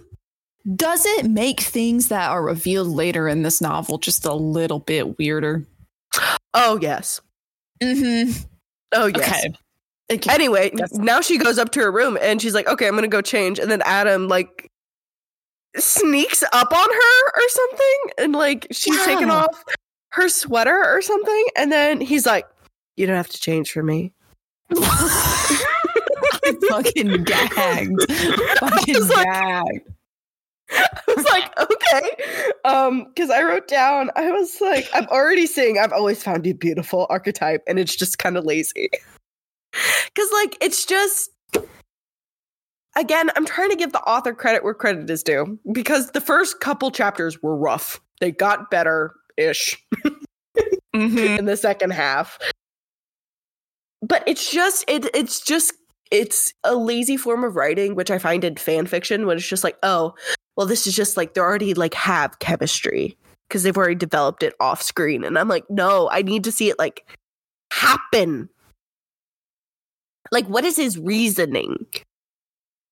Does 0.75 1.07
it 1.07 1.27
make 1.31 1.61
things 1.61 2.09
that 2.09 2.29
are 2.31 2.43
revealed 2.43 2.89
later 2.89 3.27
in 3.29 3.43
this 3.43 3.61
novel 3.61 3.97
just 3.97 4.27
a 4.27 4.35
little 4.35 4.81
bit 4.81 5.17
weirder? 5.19 5.65
Oh 6.53 6.79
yes. 6.83 7.21
Mm-hmm. 7.83 8.33
Oh 8.93 9.07
yes. 9.07 9.45
Okay. 9.45 9.55
Okay. 10.11 10.33
Anyway, 10.35 10.71
Yes. 10.75 10.93
now 10.95 11.21
she 11.21 11.37
goes 11.39 11.59
up 11.59 11.71
to 11.73 11.81
her 11.81 11.93
room 11.93 12.17
and 12.23 12.41
she's 12.41 12.55
like, 12.55 12.67
"Okay, 12.67 12.87
I'm 12.89 12.95
gonna 12.95 13.09
go 13.09 13.21
change." 13.21 13.59
And 13.59 13.71
then 13.71 13.83
Adam 13.85 14.27
like 14.29 14.71
sneaks 15.77 16.43
up 16.53 16.73
on 16.73 16.89
her 16.89 17.27
or 17.35 17.49
something, 17.49 17.99
and 18.19 18.33
like 18.33 18.67
she's 18.73 19.03
taking 19.05 19.29
Yeah. 19.29 19.45
off 19.45 19.65
her 20.13 20.29
sweater 20.31 20.83
or 20.83 21.03
something, 21.03 21.45
and 21.57 21.71
then 21.71 22.01
he's 22.01 22.25
like, 22.25 22.47
"You 22.97 23.07
don't 23.07 23.17
have 23.17 23.29
to 23.29 23.39
change 23.39 23.71
for 23.71 23.83
me." 23.83 24.13
I 24.71 25.67
fucking 26.71 27.25
gagged. 27.25 28.13
Fucking 28.61 28.95
was 28.95 29.09
like- 29.11 29.25
gagged. 29.27 29.89
I 30.73 31.15
was 31.17 31.25
like, 31.27 31.59
"Okay," 31.59 32.17
um, 32.65 33.07
because 33.15 33.31
I 33.31 33.43
wrote 33.43 33.69
down, 33.69 34.11
I 34.17 34.31
was 34.31 34.61
like, 34.61 34.89
"I'm 34.93 35.07
already 35.07 35.47
seeing. 35.47 35.79
I've 35.79 35.93
always 35.93 36.23
found 36.23 36.47
you 36.47 36.55
beautiful 36.55 37.07
archetype, 37.11 37.63
and 37.67 37.79
it's 37.79 37.97
just 37.97 38.19
kind 38.19 38.37
of 38.37 38.45
lazy." 38.45 38.91
Because 40.15 40.31
like 40.33 40.57
it's 40.63 40.85
just 40.87 41.31
again, 42.97 43.31
I'm 43.37 43.47
trying 43.47 43.71
to 43.71 43.77
give 43.77 43.93
the 43.93 44.01
author 44.01 44.35
credit 44.35 44.65
where 44.65 44.75
credit 44.75 45.09
is 45.11 45.23
due 45.23 45.59
because 45.73 46.11
the 46.13 46.21
first 46.21 46.59
couple 46.61 46.91
chapters 46.91 47.41
were 47.43 47.55
rough. 47.57 48.01
They 48.21 48.33
got 48.33 48.71
better 48.71 49.15
ish 49.37 49.77
Mhm. 50.97 51.39
in 51.39 51.45
the 51.45 51.57
second 51.57 51.91
half. 51.93 52.39
But 54.03 54.25
it's 54.27 54.51
just 54.51 54.85
it 54.89 55.07
it's 55.15 55.41
just 55.41 55.75
it's 56.11 56.53
a 56.65 56.75
lazy 56.75 57.17
form 57.17 57.45
of 57.45 57.55
writing, 57.55 57.95
which 57.95 58.11
I 58.11 58.19
find 58.19 58.43
in 58.43 58.57
fan 58.57 58.87
fiction 58.87 59.27
when 59.27 59.37
it's 59.37 59.47
just 59.47 59.63
like, 59.65 59.77
oh, 59.83 60.15
well, 60.59 60.67
this 60.67 60.89
is 60.89 60.97
just 60.97 61.17
like 61.17 61.35
they 61.35 61.41
already 61.41 61.73
like 61.73 61.95
have 61.95 62.41
chemistry 62.41 63.17
because 63.49 63.63
they've 63.63 63.77
already 63.77 63.95
developed 63.95 64.43
it 64.43 64.55
off 64.59 64.83
screen. 64.83 65.23
And 65.23 65.39
I'm 65.39 65.47
like, 65.47 65.71
no, 65.71 66.11
I 66.11 66.23
need 66.23 66.43
to 66.45 66.53
see 66.53 66.69
it 66.69 66.81
like 66.81 67.07
happen. 67.73 68.49
Like, 70.33 70.49
what 70.49 70.65
is 70.65 70.75
his 70.75 70.99
reasoning? 70.99 71.87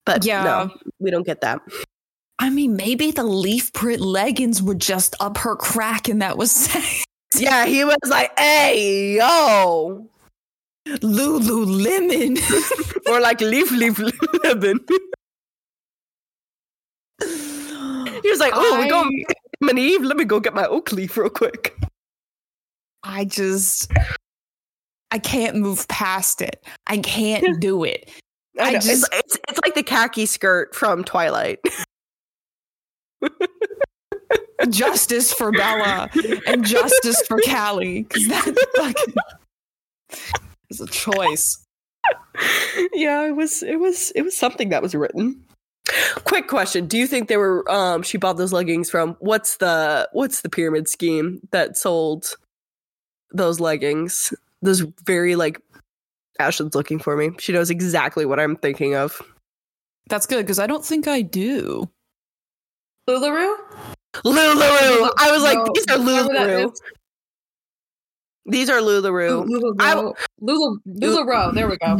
But 0.05 0.23
Yeah. 0.23 0.43
no, 0.43 0.71
we 0.99 1.11
don't 1.11 1.25
get 1.25 1.41
that. 1.41 1.59
I 2.39 2.49
mean, 2.49 2.77
maybe 2.77 3.11
the 3.11 3.25
leaf 3.25 3.73
print 3.73 3.99
leggings 3.99 4.63
were 4.63 4.73
just 4.73 5.17
up 5.19 5.37
her 5.39 5.57
crack, 5.57 6.07
and 6.07 6.21
that 6.21 6.37
was 6.37 6.73
Yeah, 7.35 7.65
he 7.65 7.83
was 7.83 7.97
like, 8.05 8.31
hey, 8.39 9.17
yo. 9.17 10.07
Lululemon. 10.87 12.39
or 13.09 13.19
like 13.19 13.41
leaf, 13.41 13.69
leaf, 13.71 13.99
lemon. 14.45 14.79
He 18.27 18.31
was 18.31 18.41
like, 18.41 18.51
"Oh, 18.53 18.77
we're 18.77 18.89
going 18.89 19.23
Adam 19.61 19.69
and 19.69 19.79
Eve. 19.79 20.01
Let 20.03 20.17
me 20.17 20.25
go 20.25 20.41
get 20.41 20.53
my 20.53 20.65
oak 20.67 20.91
leaf 20.91 21.15
real 21.15 21.29
quick." 21.29 21.73
I 23.03 23.23
just, 23.23 23.89
I 25.11 25.17
can't 25.19 25.55
move 25.55 25.87
past 25.87 26.41
it. 26.41 26.61
I 26.87 26.97
can't 26.97 27.61
do 27.61 27.85
it. 27.85 28.09
I 28.59 28.63
I 28.71 28.73
just- 28.73 28.89
it's, 28.89 29.07
it's 29.13 29.37
it's 29.47 29.59
like 29.63 29.75
the 29.75 29.83
khaki 29.83 30.25
skirt 30.25 30.75
from 30.75 31.05
Twilight. 31.05 31.59
Justice 34.69 35.31
for 35.31 35.51
Bella 35.53 36.09
and 36.47 36.65
justice 36.65 37.21
for 37.27 37.39
Callie, 37.45 38.03
because 38.03 38.27
that 38.27 38.67
fucking 38.75 39.13
is 40.69 40.81
a 40.81 40.87
choice. 40.87 41.63
yeah, 42.93 43.25
it 43.27 43.35
was 43.35 43.63
it 43.63 43.79
was 43.79 44.11
it 44.15 44.23
was 44.23 44.35
something 44.35 44.67
that 44.69 44.81
was 44.81 44.93
written. 44.95 45.41
Quick 46.25 46.47
question: 46.47 46.87
Do 46.87 46.97
you 46.97 47.07
think 47.07 47.27
they 47.27 47.37
were? 47.37 47.69
Um, 47.71 48.03
she 48.03 48.17
bought 48.17 48.37
those 48.37 48.53
leggings 48.53 48.89
from 48.89 49.15
what's 49.19 49.57
the 49.57 50.09
what's 50.11 50.41
the 50.41 50.49
pyramid 50.49 50.87
scheme 50.87 51.39
that 51.51 51.77
sold 51.77 52.35
those 53.31 53.59
leggings? 53.59 54.33
Those 54.61 54.81
very 55.05 55.35
like 55.35 55.61
Ashlyn's 56.39 56.75
looking 56.75 56.99
for 56.99 57.15
me. 57.15 57.31
She 57.39 57.53
knows 57.53 57.69
exactly 57.69 58.25
what 58.25 58.39
I'm 58.39 58.55
thinking 58.55 58.95
of. 58.95 59.21
That's 60.09 60.25
good 60.25 60.45
because 60.45 60.59
I 60.59 60.67
don't 60.67 60.85
think 60.85 61.07
I 61.07 61.21
do. 61.21 61.89
Lularoe? 63.07 63.55
Lularoe. 64.25 65.11
I 65.17 65.31
was 65.31 65.43
like, 65.43 65.57
No, 65.57 65.71
these 65.73 65.85
are 65.89 65.99
whatever 65.99 66.29
Lularoe. 66.29 66.75
These 68.45 68.69
are 68.69 68.79
Lularoe. 68.79 69.45
Lularoe. 69.45 70.13
Lula 70.39 70.77
Lularoe. 70.87 71.53
There 71.53 71.67
we 71.69 71.77
go. 71.77 71.99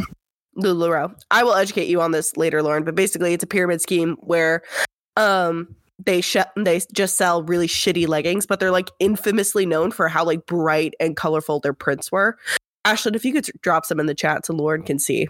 Lularoe. 0.58 1.14
I 1.30 1.44
will 1.44 1.54
educate 1.54 1.88
you 1.88 2.00
on 2.00 2.10
this 2.10 2.36
later, 2.36 2.62
Lauren. 2.62 2.84
But 2.84 2.94
basically, 2.94 3.32
it's 3.32 3.44
a 3.44 3.46
pyramid 3.46 3.80
scheme 3.80 4.16
where, 4.20 4.62
um, 5.16 5.74
they 6.04 6.20
sh- 6.20 6.36
they 6.56 6.80
just 6.92 7.16
sell 7.16 7.42
really 7.42 7.66
shitty 7.66 8.06
leggings, 8.06 8.46
but 8.46 8.60
they're 8.60 8.70
like 8.70 8.90
infamously 9.00 9.66
known 9.66 9.90
for 9.90 10.08
how 10.08 10.24
like 10.24 10.46
bright 10.46 10.94
and 11.00 11.16
colorful 11.16 11.58
their 11.60 11.72
prints 11.72 12.12
were. 12.12 12.38
Ashlyn, 12.86 13.16
if 13.16 13.24
you 13.24 13.32
could 13.32 13.48
drop 13.62 13.84
some 13.84 13.98
in 13.98 14.06
the 14.06 14.14
chat 14.14 14.46
so 14.46 14.54
Lauren 14.54 14.82
can 14.82 14.98
see. 14.98 15.28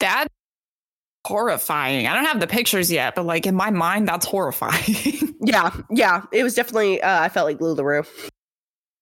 That 0.00 0.26
horrifying. 1.26 2.06
I 2.06 2.14
don't 2.14 2.26
have 2.26 2.40
the 2.40 2.46
pictures 2.46 2.90
yet, 2.90 3.14
but 3.14 3.24
like 3.24 3.46
in 3.46 3.54
my 3.54 3.70
mind, 3.70 4.08
that's 4.08 4.26
horrifying. 4.26 4.94
Yeah, 5.42 5.74
yeah, 5.90 6.24
it 6.32 6.42
was 6.42 6.54
definitely. 6.54 7.00
Uh, 7.00 7.22
I 7.22 7.30
felt 7.30 7.46
like 7.46 7.60
Lularoe. 7.60 8.00
Um, 8.00 8.28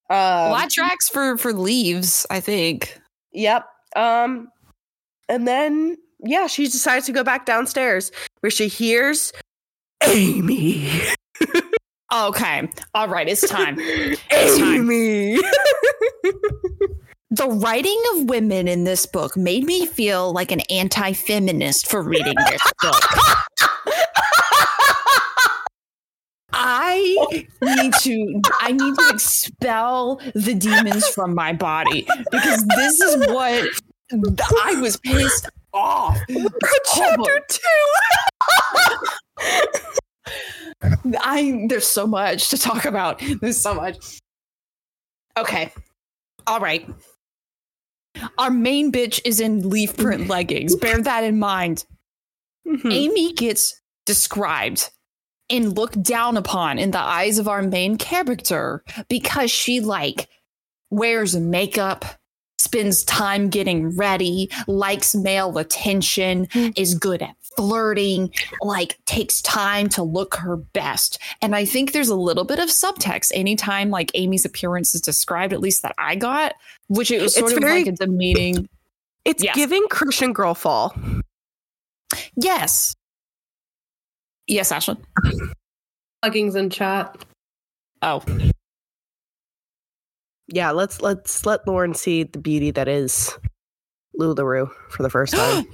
well, 0.08 0.54
that 0.54 0.70
tracks 0.70 1.08
for 1.08 1.36
for 1.36 1.52
leaves. 1.52 2.26
I 2.30 2.38
think. 2.38 2.96
Yep. 3.32 3.66
Um, 3.96 4.48
and 5.28 5.46
then 5.46 5.96
yeah, 6.24 6.46
she 6.46 6.64
decides 6.64 7.06
to 7.06 7.12
go 7.12 7.22
back 7.22 7.46
downstairs 7.46 8.10
where 8.40 8.50
she 8.50 8.68
hears 8.68 9.32
Amy. 10.04 10.90
Okay. 12.10 12.68
All 12.94 13.08
right. 13.08 13.28
It's 13.28 13.46
time. 13.46 13.76
It's 13.80 14.58
time. 14.58 14.90
Amy. 14.90 15.38
The 17.30 17.46
writing 17.46 18.02
of 18.14 18.30
women 18.30 18.66
in 18.66 18.84
this 18.84 19.04
book 19.04 19.36
made 19.36 19.64
me 19.64 19.84
feel 19.84 20.32
like 20.32 20.50
an 20.50 20.60
anti 20.70 21.12
feminist 21.12 21.86
for 21.86 22.02
reading 22.02 22.34
this 22.46 22.62
book. 22.80 23.04
I 26.52 27.44
need 27.62 27.92
to 28.00 28.40
I 28.60 28.72
need 28.72 28.94
to 28.94 29.10
expel 29.10 30.20
the 30.34 30.54
demons 30.54 31.06
from 31.08 31.34
my 31.34 31.52
body 31.52 32.06
because 32.30 32.64
this 32.76 33.00
is 33.00 33.28
what 33.28 33.68
I 34.10 34.80
was 34.80 34.96
pissed 34.98 35.48
off. 35.72 36.18
Chapter 36.94 37.40
two. 37.48 37.60
I 41.20 41.66
there's 41.68 41.86
so 41.86 42.06
much 42.06 42.48
to 42.50 42.58
talk 42.58 42.84
about. 42.84 43.22
There's 43.40 43.60
so 43.60 43.74
much. 43.74 44.20
Okay. 45.36 45.72
All 46.46 46.60
right. 46.60 46.88
Our 48.38 48.50
main 48.50 48.90
bitch 48.90 49.20
is 49.24 49.38
in 49.40 49.68
leaf 49.68 49.96
print 49.96 50.28
leggings. 50.28 50.74
Bear 50.74 51.00
that 51.02 51.24
in 51.24 51.38
mind. 51.38 51.84
Mhm. 52.66 52.92
Amy 52.92 53.32
gets 53.34 53.80
described 54.06 54.90
and 55.50 55.76
looked 55.76 56.02
down 56.02 56.36
upon 56.36 56.78
in 56.78 56.90
the 56.90 56.98
eyes 56.98 57.38
of 57.38 57.48
our 57.48 57.62
main 57.62 57.96
character 57.96 58.82
because 59.08 59.50
she 59.50 59.80
like 59.80 60.28
wears 60.90 61.36
makeup, 61.36 62.04
spends 62.58 63.04
time 63.04 63.48
getting 63.48 63.96
ready, 63.96 64.50
likes 64.66 65.14
male 65.14 65.56
attention, 65.58 66.46
mm. 66.46 66.72
is 66.76 66.94
good 66.94 67.22
at 67.22 67.34
flirting, 67.56 68.32
like 68.62 68.98
takes 69.04 69.42
time 69.42 69.88
to 69.88 70.02
look 70.02 70.36
her 70.36 70.56
best. 70.56 71.18
And 71.42 71.56
I 71.56 71.64
think 71.64 71.92
there's 71.92 72.08
a 72.08 72.14
little 72.14 72.44
bit 72.44 72.58
of 72.58 72.68
subtext 72.68 73.32
anytime 73.34 73.90
like 73.90 74.10
Amy's 74.14 74.44
appearance 74.44 74.94
is 74.94 75.00
described, 75.00 75.52
at 75.52 75.60
least 75.60 75.82
that 75.82 75.94
I 75.98 76.14
got, 76.14 76.54
which 76.88 77.10
it 77.10 77.20
was 77.20 77.34
sort 77.34 77.50
It's 77.50 77.56
of 77.56 77.62
very- 77.62 77.84
like 77.84 77.94
a 77.94 77.96
demeaning. 77.96 78.68
It's 79.24 79.42
Yeah. 79.42 79.54
giving 79.54 79.84
Christian 79.90 80.32
girl 80.32 80.54
fall. 80.54 80.94
Yes. 82.36 82.94
Yes, 84.48 84.72
Ashlyn. 84.72 84.98
Leggings 86.24 86.54
in 86.56 86.70
chat. 86.70 87.16
Oh, 88.02 88.22
Yeah, 90.48 90.70
let's 90.70 91.02
let's 91.02 91.44
let 91.44 91.66
Lauren 91.66 91.92
see 91.94 92.22
the 92.22 92.38
beauty 92.38 92.70
that 92.70 92.88
is 92.88 93.36
Lularoe 94.18 94.70
for 94.90 95.02
the 95.02 95.10
first 95.10 95.34
time. 95.34 95.66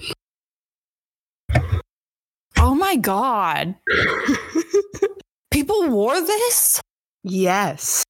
oh 2.59 2.75
my 2.75 2.97
God. 2.97 3.75
People 5.53 5.89
wore 5.89 6.21
this? 6.21 6.81
yes. 7.23 8.03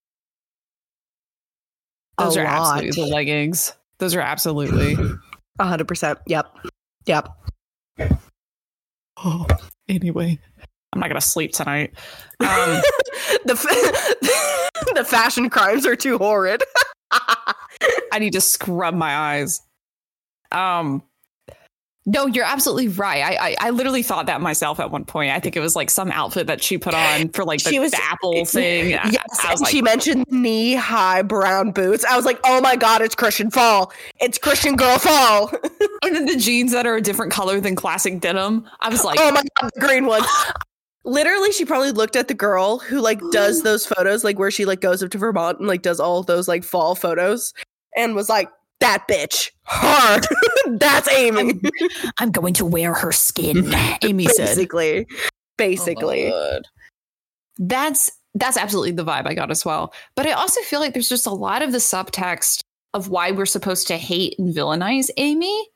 Those 2.16 2.36
A 2.36 2.40
are 2.40 2.44
lot. 2.44 2.76
absolutely 2.84 3.02
the 3.10 3.14
leggings. 3.14 3.72
Those 3.98 4.14
are 4.14 4.20
absolutely. 4.20 4.96
A 5.58 5.64
hundred 5.66 5.88
percent. 5.88 6.18
Yep. 6.26 6.46
Yep. 7.06 7.28
Oh, 9.16 9.46
anyway, 9.88 10.38
I'm 10.94 11.00
not 11.00 11.08
gonna 11.08 11.20
sleep 11.20 11.52
tonight. 11.52 11.92
Um, 12.40 12.82
the 13.44 13.54
fa- 13.54 14.90
the 14.94 15.04
fashion 15.04 15.48
crimes 15.48 15.86
are 15.86 15.94
too 15.94 16.18
horrid. 16.18 16.62
I 18.12 18.18
need 18.18 18.32
to 18.32 18.40
scrub 18.40 18.92
my 18.92 19.14
eyes. 19.14 19.62
Um, 20.50 21.04
no, 22.06 22.26
you're 22.26 22.44
absolutely 22.44 22.88
right. 22.88 23.22
I, 23.22 23.50
I 23.50 23.56
I 23.60 23.70
literally 23.70 24.02
thought 24.02 24.26
that 24.26 24.40
myself 24.40 24.80
at 24.80 24.90
one 24.90 25.04
point. 25.04 25.30
I 25.32 25.38
think 25.38 25.56
it 25.56 25.60
was 25.60 25.76
like 25.76 25.88
some 25.90 26.10
outfit 26.10 26.48
that 26.48 26.60
she 26.62 26.76
put 26.76 26.92
on 26.92 27.28
for 27.30 27.44
like 27.44 27.62
the, 27.62 27.70
She 27.70 27.78
was- 27.78 27.92
the 27.92 28.02
Apple 28.02 28.44
thing. 28.44 28.90
Yes, 28.90 29.14
I, 29.44 29.52
was 29.52 29.60
and 29.60 29.60
like, 29.60 29.70
she 29.70 29.80
mentioned 29.80 30.26
knee 30.28 30.74
high 30.74 31.22
brown 31.22 31.70
boots. 31.70 32.04
I 32.04 32.16
was 32.16 32.26
like, 32.26 32.40
oh 32.44 32.60
my 32.60 32.74
god, 32.74 33.00
it's 33.00 33.14
Christian 33.14 33.50
fall. 33.50 33.92
It's 34.20 34.38
Christian 34.38 34.74
girl 34.74 34.98
fall. 34.98 35.50
and 36.02 36.14
then 36.16 36.26
the 36.26 36.36
jeans 36.36 36.72
that 36.72 36.84
are 36.84 36.96
a 36.96 37.00
different 37.00 37.30
color 37.32 37.60
than 37.60 37.76
classic 37.76 38.20
denim. 38.20 38.68
I 38.80 38.88
was 38.88 39.04
like, 39.04 39.18
oh 39.22 39.30
my 39.30 39.42
god, 39.60 39.70
the 39.74 39.80
green 39.80 40.04
one. 40.06 40.22
Literally, 41.04 41.52
she 41.52 41.64
probably 41.64 41.90
looked 41.90 42.16
at 42.16 42.28
the 42.28 42.34
girl 42.34 42.78
who 42.78 43.00
like 43.00 43.20
does 43.30 43.62
those 43.64 43.86
photos, 43.86 44.24
like 44.24 44.38
where 44.38 44.50
she 44.50 44.64
like 44.64 44.80
goes 44.80 45.02
up 45.02 45.10
to 45.10 45.18
Vermont 45.18 45.58
and 45.58 45.68
like 45.68 45.82
does 45.82 46.00
all 46.00 46.22
those 46.22 46.48
like 46.48 46.64
fall 46.64 46.94
photos, 46.94 47.52
and 47.96 48.14
was 48.14 48.28
like, 48.28 48.48
"That 48.80 49.06
bitch, 49.08 49.50
hard. 49.64 50.26
That's 50.78 51.08
Amy." 51.08 51.60
I'm 52.18 52.30
going 52.30 52.54
to 52.54 52.64
wear 52.64 52.94
her 52.94 53.12
skin. 53.12 53.72
Amy 54.02 54.26
said. 54.26 54.46
basically, 54.46 55.06
oh 55.10 55.16
basically. 55.56 56.32
Oh 56.32 56.60
that's 57.58 58.10
that's 58.34 58.56
absolutely 58.56 58.92
the 58.92 59.04
vibe 59.04 59.26
I 59.26 59.34
got 59.34 59.50
as 59.50 59.64
well. 59.64 59.94
But 60.16 60.26
I 60.26 60.32
also 60.32 60.60
feel 60.62 60.80
like 60.80 60.92
there's 60.92 61.08
just 61.08 61.26
a 61.26 61.30
lot 61.30 61.62
of 61.62 61.72
the 61.72 61.78
subtext 61.78 62.60
of 62.92 63.08
why 63.08 63.30
we're 63.30 63.46
supposed 63.46 63.86
to 63.88 63.96
hate 63.96 64.38
and 64.38 64.54
villainize 64.54 65.10
Amy 65.16 65.46
mm-hmm. 65.46 65.66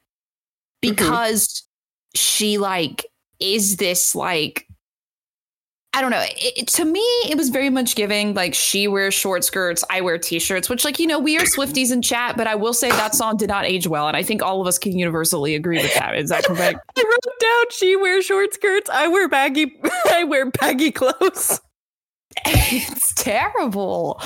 because 0.81 1.65
she 2.15 2.59
like 2.59 3.07
is 3.41 3.77
this 3.77 4.15
like 4.15 4.67
I 5.95 6.01
don't 6.01 6.11
know. 6.11 6.21
It, 6.23 6.53
it- 6.59 6.69
to 6.69 6.85
me, 6.85 7.01
it 7.29 7.37
was 7.37 7.49
very 7.49 7.71
much 7.71 7.97
giving 7.97 8.35
like 8.35 8.55
she 8.55 8.87
wears 8.89 9.15
short 9.15 9.43
skirts, 9.43 9.83
I 9.91 10.01
wear 10.03 10.19
t-shirts, 10.19 10.69
which 10.69 10.85
like 10.85 10.99
you 10.99 11.07
know 11.07 11.19
we 11.19 11.37
are 11.39 11.43
Swifties 11.45 11.91
in 11.93 12.03
chat, 12.03 12.37
but 12.37 12.47
I 12.47 12.55
will 12.55 12.75
say 12.75 12.91
that 12.91 13.15
song 13.15 13.37
did 13.37 13.49
not 13.49 13.65
age 13.65 13.87
well, 13.87 14.07
and 14.07 14.17
I 14.17 14.23
think 14.23 14.43
all 14.43 14.61
of 14.61 14.67
us 14.67 14.79
can 14.79 14.97
universally 14.99 15.55
agree 15.55 15.79
with 15.83 15.95
that. 15.95 16.17
Is 16.17 16.31
that 16.31 16.45
correct? 16.45 16.79
I 16.97 17.03
wrote 17.03 17.35
down 17.41 17.65
she 17.71 17.97
wears 17.97 18.25
short 18.27 18.53
skirts. 18.55 18.89
I 18.91 19.09
wear 19.09 19.29
baggy. 19.29 19.77
I 20.11 20.25
wear 20.25 20.51
baggy 20.51 20.91
clothes. 20.93 21.61
it's 22.47 23.15
terrible. 23.15 24.21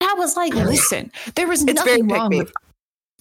I 0.00 0.14
was 0.18 0.36
like, 0.36 0.54
listen, 0.54 1.10
there 1.36 1.46
was 1.48 1.62
It's 1.62 1.72
nothing 1.74 2.08
wrong 2.08 2.36
with. 2.36 2.52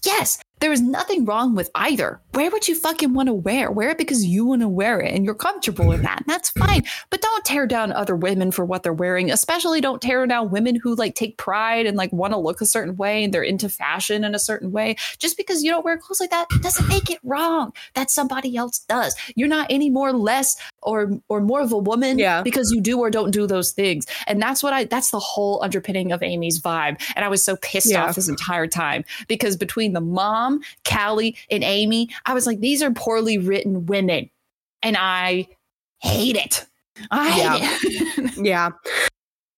Yes, 0.03 0.39
there 0.63 0.71
is 0.71 0.79
nothing 0.81 1.25
wrong 1.25 1.55
with 1.55 1.69
either. 1.75 2.21
Wear 2.33 2.49
what 2.49 2.69
you 2.69 2.75
fucking 2.75 3.13
want 3.13 3.27
to 3.27 3.33
wear. 3.33 3.69
Wear 3.69 3.89
it 3.89 3.97
because 3.97 4.23
you 4.23 4.45
want 4.45 4.61
to 4.61 4.69
wear 4.69 5.01
it 5.01 5.13
and 5.13 5.25
you're 5.25 5.35
comfortable 5.35 5.91
in 5.91 6.03
that. 6.03 6.21
And 6.21 6.25
that's 6.25 6.51
fine. 6.51 6.83
But 7.09 7.21
don't 7.21 7.43
tear 7.43 7.67
down 7.67 7.91
other 7.91 8.15
women 8.15 8.49
for 8.49 8.63
what 8.63 8.81
they're 8.81 8.93
wearing. 8.93 9.29
Especially 9.29 9.81
don't 9.81 10.01
tear 10.01 10.25
down 10.25 10.51
women 10.51 10.77
who 10.81 10.95
like 10.95 11.15
take 11.15 11.37
pride 11.37 11.85
and 11.85 11.97
like 11.97 12.13
want 12.13 12.31
to 12.31 12.37
look 12.37 12.61
a 12.61 12.65
certain 12.65 12.95
way 12.95 13.25
and 13.25 13.33
they're 13.33 13.43
into 13.43 13.67
fashion 13.67 14.23
in 14.23 14.33
a 14.35 14.39
certain 14.39 14.71
way. 14.71 14.95
Just 15.19 15.35
because 15.35 15.63
you 15.63 15.69
don't 15.69 15.83
wear 15.83 15.97
clothes 15.97 16.21
like 16.21 16.29
that 16.29 16.47
doesn't 16.61 16.87
make 16.87 17.09
it 17.11 17.19
wrong. 17.23 17.73
That 17.95 18.09
somebody 18.09 18.55
else 18.55 18.79
does. 18.79 19.17
You're 19.35 19.49
not 19.49 19.67
any 19.69 19.89
more 19.89 20.13
less 20.13 20.55
or 20.81 21.11
or 21.27 21.41
more 21.41 21.59
of 21.59 21.73
a 21.73 21.77
woman 21.77 22.17
Yeah. 22.17 22.41
because 22.41 22.71
you 22.71 22.79
do 22.79 22.99
or 22.99 23.09
don't 23.09 23.31
do 23.31 23.47
those 23.47 23.71
things. 23.73 24.05
And 24.27 24.41
that's 24.41 24.63
what 24.63 24.71
I 24.71 24.85
that's 24.85 25.11
the 25.11 25.19
whole 25.19 25.61
underpinning 25.61 26.13
of 26.13 26.23
Amy's 26.23 26.61
vibe. 26.61 27.01
And 27.17 27.25
I 27.25 27.27
was 27.27 27.43
so 27.43 27.57
pissed 27.57 27.91
Yeah. 27.91 28.05
off 28.05 28.15
this 28.15 28.29
entire 28.29 28.65
time 28.67 29.03
because 29.27 29.57
between 29.57 29.91
the 29.91 29.99
mom, 30.01 30.52
Callie, 30.87 31.35
and 31.49 31.63
Amy, 31.63 32.09
I 32.25 32.33
was 32.33 32.45
like, 32.47 32.59
these 32.59 32.81
are 32.83 32.91
poorly 32.91 33.37
written 33.37 33.85
women. 33.85 34.29
And 34.81 34.97
I 34.99 35.47
hate 36.01 36.35
it. 36.35 36.65
I 37.11 37.29
hate 37.29 37.61
it. 38.17 38.37
Yeah. 38.37 38.71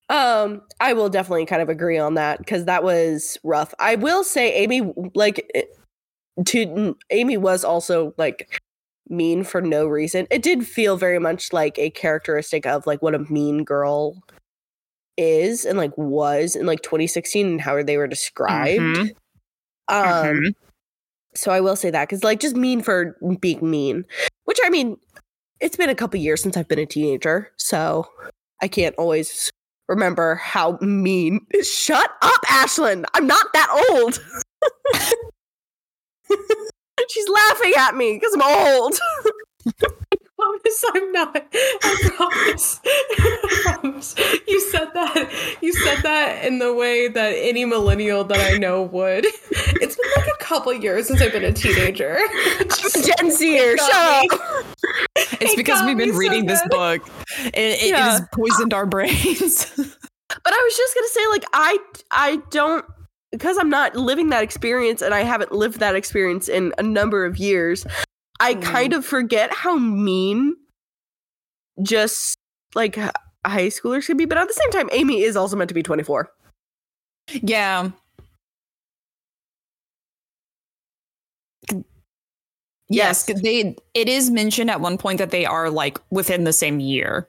Um, 0.09 0.61
I 0.79 0.93
will 0.93 1.09
definitely 1.09 1.45
kind 1.47 1.61
of 1.61 1.69
agree 1.69 1.97
on 1.97 2.13
that 2.13 2.37
because 2.39 2.65
that 2.65 2.83
was 2.83 3.37
rough. 3.43 3.73
I 3.79 3.95
will 3.95 4.23
say, 4.23 4.53
Amy, 4.53 4.93
like, 5.15 5.49
to 6.45 6.95
Amy 7.09 7.37
was 7.37 7.63
also 7.63 8.13
like 8.17 8.61
mean 9.09 9.43
for 9.43 9.61
no 9.61 9.85
reason. 9.87 10.27
It 10.29 10.43
did 10.43 10.67
feel 10.67 10.97
very 10.97 11.19
much 11.19 11.53
like 11.53 11.79
a 11.79 11.89
characteristic 11.89 12.65
of 12.65 12.85
like 12.85 13.01
what 13.01 13.15
a 13.15 13.19
mean 13.31 13.63
girl 13.63 14.21
is 15.17 15.65
and 15.65 15.77
like 15.77 15.97
was 15.97 16.55
in 16.55 16.65
like 16.65 16.81
2016 16.81 17.47
and 17.47 17.61
how 17.61 17.81
they 17.81 17.97
were 17.97 18.07
described. 18.07 18.81
Mhm. 18.81 19.15
Um, 19.87 19.97
Mhm. 19.97 20.55
So 21.35 21.51
I 21.51 21.61
will 21.61 21.75
say 21.75 21.89
that 21.91 22.07
because 22.07 22.23
like 22.23 22.39
just 22.39 22.55
mean 22.55 22.81
for 22.81 23.17
being 23.39 23.69
mean, 23.69 24.05
which 24.45 24.59
I 24.63 24.69
mean, 24.69 24.97
it's 25.59 25.77
been 25.77 25.89
a 25.89 25.95
couple 25.95 26.19
years 26.19 26.41
since 26.41 26.57
I've 26.57 26.67
been 26.67 26.79
a 26.79 26.85
teenager, 26.85 27.51
so 27.57 28.07
I 28.61 28.67
can't 28.67 28.95
always 28.97 29.51
remember 29.87 30.35
how 30.35 30.77
mean. 30.81 31.41
Shut 31.63 32.09
up, 32.21 32.41
Ashlyn. 32.47 33.05
I'm 33.13 33.27
not 33.27 33.45
that 33.53 33.87
old. 33.91 34.23
She's 37.09 37.29
laughing 37.29 37.73
at 37.77 37.95
me 37.95 38.13
because 38.13 38.33
I'm 38.33 38.41
old. 38.41 38.99
Promise 40.45 40.85
I'm 40.93 41.11
not. 41.11 41.45
I 41.53 42.09
promise. 42.15 42.79
I 42.85 43.61
promise. 43.63 44.15
You 44.47 44.59
said 44.71 44.89
that. 44.93 45.57
You 45.61 45.73
said 45.73 46.01
that 46.03 46.45
in 46.45 46.59
the 46.59 46.73
way 46.73 47.07
that 47.07 47.29
any 47.35 47.65
millennial 47.65 48.23
that 48.25 48.53
I 48.53 48.57
know 48.57 48.83
would. 48.83 49.25
It's 49.25 49.95
been 49.95 50.11
like 50.15 50.27
a 50.27 50.43
couple 50.43 50.71
years 50.73 51.07
since 51.07 51.21
I've 51.21 51.31
been 51.31 51.45
a 51.45 51.51
teenager. 51.53 52.17
Gen 52.59 53.31
Zer, 53.31 53.77
shut 53.77 53.91
up. 53.93 54.65
It's 55.41 55.53
It 55.53 55.57
because 55.57 55.83
we've 55.83 55.97
been 55.97 56.09
me 56.09 56.13
so 56.13 56.19
reading 56.19 56.45
this 56.45 56.61
book. 56.69 57.01
It, 57.39 57.55
it- 57.55 57.81
it 57.83 57.89
Yeah. 57.89 58.11
has 58.11 58.21
poisoned 58.33 58.73
our 58.73 58.85
brains. 58.85 59.71
But 59.75 60.53
I 60.53 60.61
was 60.63 60.77
just 60.77 60.95
gonna 60.95 61.07
say, 61.07 61.27
like, 61.29 61.45
I 61.53 61.77
I 62.11 62.37
don't 62.51 62.85
because 63.31 63.57
I'm 63.57 63.69
not 63.69 63.95
living 63.95 64.29
that 64.29 64.43
experience 64.43 65.01
and 65.01 65.13
I 65.13 65.21
haven't 65.23 65.51
lived 65.51 65.79
that 65.79 65.95
experience 65.95 66.47
in 66.47 66.71
a 66.77 66.83
number 66.83 67.25
of 67.25 67.37
years, 67.37 67.85
I 68.39 68.55
Mm. 68.55 68.61
kind 68.63 68.93
of 68.93 69.05
forget 69.05 69.53
how 69.53 69.77
mean 69.77 70.55
just 71.81 72.37
like 72.73 72.95
high 72.95 73.67
schoolers 73.67 74.05
can 74.07 74.17
be. 74.17 74.25
But 74.25 74.37
at 74.37 74.47
the 74.47 74.53
same 74.53 74.71
time, 74.71 74.89
Amy 74.91 75.21
is 75.21 75.35
also 75.35 75.55
meant 75.55 75.69
to 75.69 75.73
be 75.73 75.83
24. 75.83 76.29
yeah. 77.41 77.91
Yes, 82.87 83.25
Yes. 83.27 83.41
they 83.41 83.75
it 83.95 84.07
is 84.07 84.29
mentioned 84.29 84.69
at 84.69 84.79
one 84.79 84.97
point 84.99 85.17
that 85.17 85.31
they 85.31 85.45
are 85.45 85.69
like 85.71 85.97
within 86.11 86.43
the 86.43 86.53
same 86.53 86.79
year. 86.79 87.27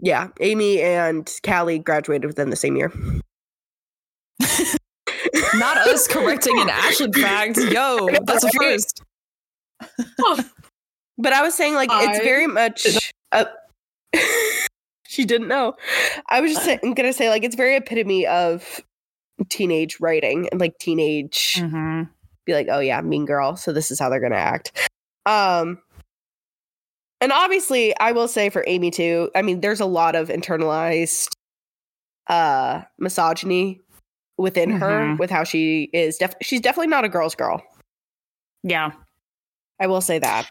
Yeah, 0.00 0.28
Amy 0.40 0.80
and 0.82 1.28
Callie 1.44 1.78
graduated 1.78 2.26
within 2.26 2.50
the 2.50 2.56
same 2.56 2.76
year. 2.76 2.92
Not 5.54 5.78
us 5.78 6.06
correcting 6.06 6.60
an 6.60 6.68
Ashley 6.72 7.10
fact. 7.12 7.56
Yo, 7.56 8.08
that's 8.24 8.44
a 8.44 8.50
first. 8.52 9.02
But 11.20 11.32
I 11.32 11.42
was 11.42 11.52
saying, 11.54 11.74
like, 11.74 11.88
it's 11.92 12.20
very 12.20 12.46
much. 12.46 12.86
Uh, 13.32 13.46
she 15.04 15.24
didn't 15.24 15.48
know. 15.48 15.74
I 16.28 16.40
was 16.40 16.52
just 16.52 16.64
say, 16.64 16.78
gonna 16.94 17.12
say, 17.12 17.28
like, 17.28 17.42
it's 17.42 17.56
very 17.56 17.74
epitome 17.74 18.24
of 18.24 18.80
teenage 19.48 19.98
writing 20.00 20.48
and 20.52 20.60
like 20.60 20.78
teenage 20.78 21.54
Mm-hmm. 21.56 22.02
be 22.46 22.52
like, 22.54 22.68
oh 22.70 22.78
yeah, 22.78 23.00
mean 23.00 23.24
girl. 23.24 23.56
So 23.56 23.72
this 23.72 23.90
is 23.90 23.98
how 23.98 24.08
they're 24.08 24.20
gonna 24.20 24.36
act. 24.36 24.88
Um, 25.26 25.78
and 27.20 27.32
obviously, 27.32 27.96
I 27.98 28.12
will 28.12 28.28
say 28.28 28.48
for 28.48 28.62
Amy 28.68 28.92
too. 28.92 29.28
I 29.34 29.42
mean, 29.42 29.60
there's 29.60 29.80
a 29.80 29.86
lot 29.86 30.14
of 30.14 30.28
internalized 30.28 31.34
uh 32.28 32.82
misogyny 32.98 33.80
within 34.36 34.70
her 34.70 34.86
Mhm. 35.16 35.18
with 35.18 35.30
how 35.30 35.42
she 35.42 35.90
is. 35.92 36.16
Def- 36.18 36.36
she's 36.42 36.60
definitely 36.60 36.88
not 36.90 37.04
a 37.04 37.08
girl's 37.08 37.34
girl. 37.34 37.60
Yeah. 38.62 38.92
I 39.80 39.86
will 39.86 40.00
say 40.00 40.18
that. 40.18 40.50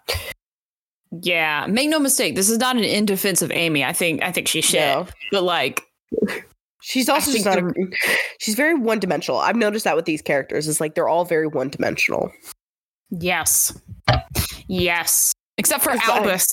Yeah. 1.21 1.65
Make 1.67 1.89
no 1.89 1.99
mistake, 1.99 2.35
this 2.35 2.49
is 2.49 2.57
not 2.57 2.75
an 2.77 2.83
in 2.83 3.05
defense 3.05 3.41
of 3.41 3.51
Amy. 3.51 3.83
I 3.83 3.93
think 3.93 4.21
I 4.23 4.31
think 4.31 4.47
she's 4.47 4.65
shit. 4.65 4.79
No. 4.81 5.07
But 5.31 5.43
like 5.43 5.83
She's 6.81 7.09
also 7.09 7.31
just 7.33 7.43
not. 7.43 7.57
A, 7.57 7.73
she's 8.39 8.55
very 8.55 8.73
one 8.73 8.99
dimensional. 8.99 9.39
I've 9.41 9.57
noticed 9.57 9.83
that 9.83 9.97
with 9.97 10.05
these 10.05 10.21
characters. 10.21 10.69
Is 10.69 10.79
like 10.79 10.95
they're 10.95 11.09
all 11.09 11.25
very 11.25 11.47
one 11.47 11.69
dimensional. 11.69 12.31
Yes. 13.09 13.77
Yes. 14.67 15.33
Except 15.57 15.83
for 15.83 15.91
It's 15.91 16.07
Albus. 16.07 16.45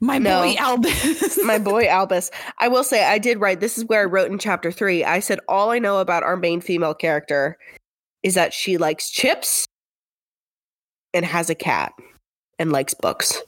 My 0.00 0.18
No. 0.18 0.42
boy 0.42 0.54
Albus. 0.58 1.38
My 1.44 1.58
boy 1.70 1.86
Albus. 1.88 2.30
I 2.58 2.68
will 2.68 2.84
say 2.84 3.04
I 3.04 3.16
did 3.18 3.40
write. 3.40 3.60
This 3.60 3.78
is 3.78 3.84
where 3.86 4.02
I 4.02 4.04
wrote 4.04 4.30
in 4.30 4.38
chapter 4.38 4.70
three. 4.70 5.04
I 5.04 5.20
said 5.20 5.40
all 5.48 5.70
I 5.70 5.78
know 5.78 5.98
about 6.00 6.22
our 6.22 6.36
main 6.36 6.60
female 6.60 6.94
character 6.94 7.56
is 8.22 8.34
that 8.34 8.52
she 8.52 8.76
likes 8.76 9.08
chips 9.10 9.64
and 11.14 11.24
has 11.24 11.48
a 11.48 11.54
cat 11.54 11.92
and 12.58 12.72
likes 12.72 12.94
books. 12.94 13.40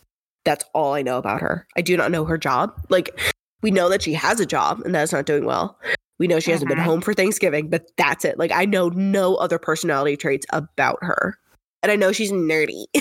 That's 0.45 0.65
all 0.75 0.95
I 0.95 1.03
know 1.03 1.19
about 1.19 1.41
her. 1.41 1.67
I 1.77 1.83
do 1.83 1.97
not 1.97 2.11
know 2.11 2.25
her 2.25 2.39
job. 2.39 2.73
Like 2.89 3.21
we 3.63 3.71
know 3.71 3.89
that 3.91 4.03
she 4.03 4.15
has 4.15 4.41
a 4.41 4.47
job 4.47 4.81
and 4.85 4.95
that's 4.95 5.13
not 5.13 5.27
doing 5.27 5.45
well. 5.45 5.79
We 6.19 6.27
know 6.29 6.41
she 6.41 6.51
hasn't 6.51 6.69
been 6.69 6.79
Mhm. 6.79 6.85
home 6.85 7.01
for 7.01 7.15
Thanksgiving, 7.15 7.69
but 7.69 7.87
that's 7.97 8.25
it. 8.25 8.39
Like 8.39 8.53
I 8.53 8.65
know 8.65 8.89
no 8.91 9.37
other 9.37 9.59
personality 9.59 10.17
traits 10.17 10.47
about 10.53 10.99
her. 11.03 11.37
And 11.83 11.91
I 11.91 11.97
know 11.97 12.13
she's 12.13 12.33
nerdy. 12.33 12.85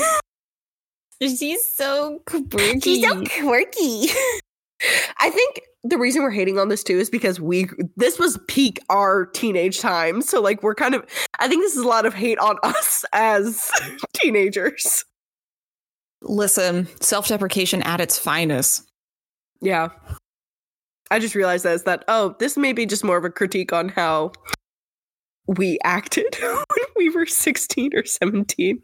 She's 1.21 1.69
so 1.75 2.21
quirky. 2.25 2.79
She's 2.79 3.03
so 3.05 3.21
quirky. 3.25 4.07
I 5.19 5.29
think 5.29 5.61
the 5.83 5.97
reason 5.97 6.21
we're 6.23 6.29
hating 6.31 6.57
on 6.57 6.69
this 6.69 6.81
too 6.83 6.97
is 6.97 7.09
because 7.09 7.41
we 7.41 7.67
this 7.97 8.17
was 8.17 8.39
peak 8.47 8.79
our 8.89 9.25
teenage 9.25 9.79
time. 9.81 10.21
So 10.21 10.41
like 10.41 10.63
we're 10.63 10.75
kind 10.75 10.95
of 10.95 11.05
I 11.39 11.49
think 11.49 11.61
this 11.63 11.75
is 11.75 11.83
a 11.83 11.87
lot 11.87 12.05
of 12.05 12.13
hate 12.13 12.39
on 12.39 12.55
us 12.63 13.03
as 13.11 13.69
teenagers. 14.13 15.03
Listen, 16.21 16.87
self-deprecation 17.01 17.81
at 17.83 18.01
its 18.01 18.17
finest. 18.19 18.89
Yeah. 19.61 19.89
I 21.11 21.19
just 21.19 21.35
realized 21.35 21.65
that 21.65 21.73
is 21.73 21.83
that 21.83 22.03
oh, 22.07 22.35
this 22.39 22.55
may 22.57 22.73
be 22.73 22.85
just 22.85 23.03
more 23.03 23.17
of 23.17 23.25
a 23.25 23.29
critique 23.29 23.73
on 23.73 23.89
how 23.89 24.31
we 25.47 25.79
acted 25.83 26.35
when 26.41 26.85
we 26.95 27.09
were 27.09 27.25
16 27.25 27.95
or 27.95 28.05
17. 28.05 28.81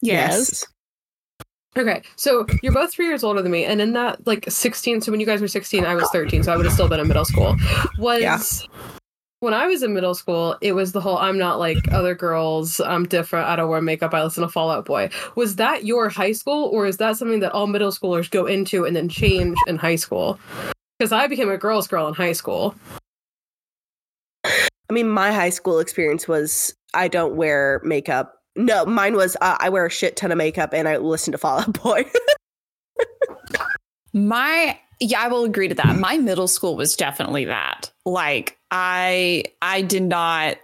Yes. 0.00 0.64
Okay, 1.76 2.02
so 2.14 2.46
you're 2.62 2.72
both 2.72 2.92
three 2.92 3.06
years 3.06 3.24
older 3.24 3.42
than 3.42 3.50
me, 3.50 3.64
and 3.64 3.80
in 3.80 3.94
that 3.94 4.24
like 4.28 4.44
16. 4.48 5.00
So 5.00 5.10
when 5.10 5.18
you 5.18 5.26
guys 5.26 5.40
were 5.40 5.48
16, 5.48 5.84
I 5.84 5.96
was 5.96 6.08
13, 6.10 6.44
so 6.44 6.52
I 6.52 6.56
would 6.56 6.66
have 6.66 6.74
still 6.74 6.88
been 6.88 7.00
in 7.00 7.08
middle 7.08 7.24
school. 7.24 7.56
Was 7.98 8.22
Yeah. 8.22 8.38
When 9.44 9.52
I 9.52 9.66
was 9.66 9.82
in 9.82 9.92
middle 9.92 10.14
school, 10.14 10.56
it 10.62 10.72
was 10.72 10.92
the 10.92 11.02
whole 11.02 11.18
"I'm 11.18 11.36
not 11.36 11.58
like 11.58 11.92
other 11.92 12.14
girls. 12.14 12.80
I'm 12.80 13.04
different. 13.04 13.46
I 13.46 13.56
don't 13.56 13.68
wear 13.68 13.82
makeup. 13.82 14.14
I 14.14 14.24
listen 14.24 14.42
to 14.42 14.48
Fall 14.48 14.70
Out 14.70 14.86
Boy." 14.86 15.10
Was 15.34 15.56
that 15.56 15.84
your 15.84 16.08
high 16.08 16.32
school, 16.32 16.70
or 16.72 16.86
is 16.86 16.96
that 16.96 17.18
something 17.18 17.40
that 17.40 17.52
all 17.52 17.66
middle 17.66 17.90
schoolers 17.90 18.30
go 18.30 18.46
into 18.46 18.86
and 18.86 18.96
then 18.96 19.06
change 19.10 19.58
in 19.66 19.76
high 19.76 19.96
school? 19.96 20.40
Because 20.98 21.12
I 21.12 21.26
became 21.26 21.50
a 21.50 21.58
girl's 21.58 21.86
girl 21.86 22.08
in 22.08 22.14
high 22.14 22.32
school. 22.32 22.74
I 24.46 24.92
mean, 24.92 25.10
my 25.10 25.30
high 25.30 25.50
school 25.50 25.78
experience 25.78 26.26
was 26.26 26.74
I 26.94 27.08
don't 27.08 27.36
wear 27.36 27.82
makeup. 27.84 28.40
No, 28.56 28.86
mine 28.86 29.14
was 29.14 29.36
uh, 29.42 29.58
I 29.60 29.68
wear 29.68 29.84
a 29.84 29.90
shit 29.90 30.16
ton 30.16 30.32
of 30.32 30.38
makeup 30.38 30.72
and 30.72 30.88
I 30.88 30.96
listen 30.96 31.32
to 31.32 31.38
Fall 31.38 31.58
Out 31.58 31.82
Boy. 31.82 32.10
My 34.14 34.80
yeah, 35.00 35.20
I 35.20 35.28
will 35.28 35.44
agree 35.44 35.68
to 35.68 35.74
that. 35.74 35.98
My 35.98 36.16
middle 36.16 36.48
school 36.48 36.76
was 36.76 36.96
definitely 36.96 37.44
that. 37.44 37.92
Like 38.06 38.58
I 38.76 39.44
I 39.62 39.82
did 39.82 40.02
not 40.02 40.56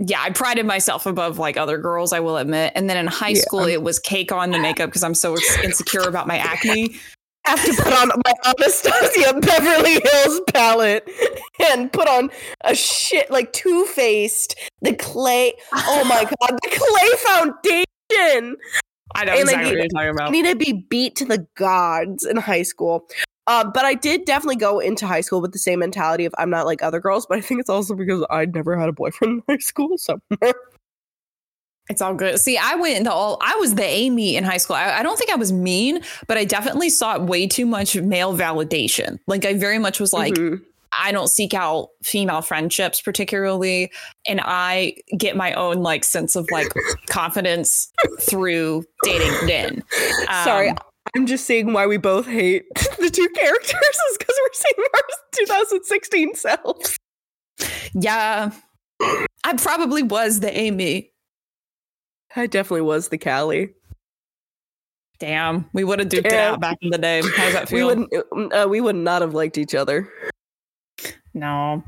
yeah, 0.00 0.22
I 0.22 0.30
prided 0.30 0.64
myself 0.64 1.06
above 1.06 1.38
like 1.40 1.56
other 1.56 1.76
girls, 1.76 2.12
I 2.12 2.20
will 2.20 2.36
admit. 2.36 2.72
And 2.76 2.88
then 2.88 2.96
in 2.96 3.06
high 3.08 3.30
Yeah. 3.30 3.40
school 3.42 3.64
it 3.66 3.82
was 3.82 3.98
cake 3.98 4.32
on 4.32 4.50
the 4.50 4.58
makeup 4.58 4.88
because 4.88 5.02
I'm 5.02 5.14
so 5.14 5.36
insecure 5.62 6.02
about 6.02 6.26
my 6.26 6.38
acne. 6.38 6.96
I 7.46 7.50
have 7.50 7.64
to 7.64 7.82
put 7.82 7.92
on 7.92 8.08
my 8.08 8.32
Anastasia 8.46 9.34
Beverly 9.40 10.00
Hills 10.00 10.40
palette 10.52 11.08
and 11.72 11.92
put 11.92 12.08
on 12.08 12.30
a 12.62 12.74
shit 12.74 13.30
like 13.30 13.52
Too 13.52 13.84
Faced, 13.86 14.54
the 14.82 14.94
clay. 14.94 15.52
Oh 15.72 16.04
my 16.04 16.24
god, 16.40 16.58
the 16.62 16.70
clay 16.70 17.84
foundation. 18.14 18.56
I 19.16 19.24
know 19.24 19.32
And, 19.32 19.40
exactly 19.42 19.64
what 19.66 19.72
you're 19.76 19.82
talking 19.88 19.98
I 19.98 20.04
about. 20.04 20.30
need 20.32 20.46
to 20.46 20.56
be 20.56 20.72
beat 20.88 21.16
to 21.16 21.24
the 21.24 21.46
gods 21.56 22.24
in 22.24 22.36
high 22.36 22.62
school. 22.62 23.08
Uh, 23.48 23.64
but 23.64 23.84
I 23.84 23.94
did 23.94 24.26
definitely 24.26 24.56
go 24.56 24.78
into 24.78 25.06
high 25.06 25.22
school 25.22 25.40
with 25.40 25.52
the 25.52 25.58
same 25.58 25.78
mentality 25.80 26.26
of 26.26 26.34
I'm 26.38 26.50
not 26.50 26.66
like 26.66 26.82
other 26.82 27.00
girls, 27.00 27.26
but 27.26 27.38
I 27.38 27.40
think 27.40 27.60
it's 27.60 27.70
also 27.70 27.94
because 27.94 28.24
I 28.30 28.44
never 28.44 28.78
had 28.78 28.88
a 28.88 28.92
boyfriend 28.92 29.42
in 29.48 29.54
high 29.54 29.58
school. 29.58 29.96
So 29.98 30.20
It's 31.90 32.02
all 32.02 32.14
good. 32.14 32.38
See, 32.38 32.58
I 32.58 32.74
went 32.74 32.98
into 32.98 33.10
all. 33.10 33.38
I 33.40 33.56
was 33.56 33.74
the 33.74 33.84
Amy 33.84 34.36
in 34.36 34.44
high 34.44 34.58
school. 34.58 34.76
I, 34.76 34.98
I 34.98 35.02
don't 35.02 35.16
think 35.18 35.30
I 35.30 35.36
was 35.36 35.52
mean, 35.52 36.02
but 36.26 36.36
I 36.36 36.44
definitely 36.44 36.90
sought 36.90 37.22
way 37.22 37.46
too 37.46 37.64
much 37.64 37.96
male 37.96 38.36
validation. 38.36 39.18
Like 39.26 39.46
I 39.46 39.54
very 39.54 39.78
much 39.78 39.98
was 39.98 40.12
like, 40.12 40.34
Mhm. 40.34 40.60
I 40.98 41.12
don't 41.12 41.28
seek 41.28 41.54
out 41.54 41.88
female 42.02 42.42
friendships 42.42 43.00
particularly, 43.00 43.90
and 44.26 44.40
I 44.42 44.94
get 45.16 45.36
my 45.36 45.52
own 45.54 45.76
like 45.82 46.04
sense 46.04 46.36
of 46.36 46.46
like 46.50 46.68
confidence 47.08 47.90
through 48.20 48.84
dating 49.02 49.46
men. 49.46 49.82
Um, 50.28 50.44
sorry, 50.44 50.72
I'm 51.18 51.26
just 51.26 51.46
seeing 51.46 51.72
why 51.72 51.84
we 51.88 51.96
both 51.96 52.26
hate 52.26 52.66
the 52.74 53.10
two 53.10 53.28
characters 53.30 53.72
is 53.74 54.18
because 54.18 54.36
we're 54.40 54.52
seeing 54.52 54.86
our 54.94 55.00
2016 55.34 56.34
selves. 56.36 56.96
Yeah, 57.92 58.52
I 59.42 59.56
probably 59.56 60.04
was 60.04 60.38
the 60.38 60.56
Amy. 60.56 61.10
I 62.36 62.46
definitely 62.46 62.82
was 62.82 63.08
the 63.08 63.18
Callie. 63.18 63.70
Damn, 65.18 65.68
we 65.72 65.82
would 65.82 65.98
have 65.98 66.08
duked 66.08 66.26
it 66.26 66.34
out 66.34 66.60
back 66.60 66.76
in 66.82 66.90
the 66.90 66.98
day. 66.98 67.20
How 67.20 67.44
does 67.46 67.52
that 67.54 67.72
We 67.72 67.82
wouldn't. 67.82 68.12
Uh, 68.54 68.68
we 68.68 68.80
would 68.80 68.94
not 68.94 69.20
have 69.20 69.34
liked 69.34 69.58
each 69.58 69.74
other. 69.74 70.08
No. 71.34 71.82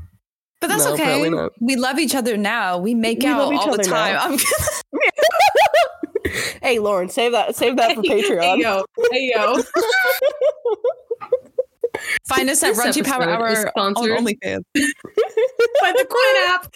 But 0.59 0.67
that's 0.67 0.83
No, 0.83 0.93
okay. 0.95 1.31
We 1.61 1.77
love 1.77 1.99
each 1.99 2.15
other 2.15 2.35
now. 2.35 2.77
We 2.79 2.93
make 2.93 3.19
We 3.19 3.27
out 3.27 3.53
all 3.53 3.77
the 3.77 3.83
time. 3.83 4.15
now. 4.15 4.25
I'm 4.25 4.37
hey, 6.61 6.79
Lauren, 6.79 7.09
save 7.09 7.31
that. 7.33 7.55
Save 7.55 7.75
that 7.77 7.95
for 7.95 8.01
Patreon. 8.03 8.41
Hey 8.41 8.59
yo, 8.61 8.85
hey 9.11 9.31
yo. 9.35 9.57
Find 12.27 12.49
us 12.49 12.63
at 12.63 12.73
This 12.75 12.79
Raunchy 12.79 13.05
Power 13.05 13.23
episode 13.23 13.51
is 13.51 13.59
Hour 13.65 13.71
on 13.79 13.93
sponsored 13.95 14.17
OnlyFans. 14.17 14.63
By 15.81 15.91
the 15.91 16.05
Coin 16.09 16.35
app. 16.47 16.73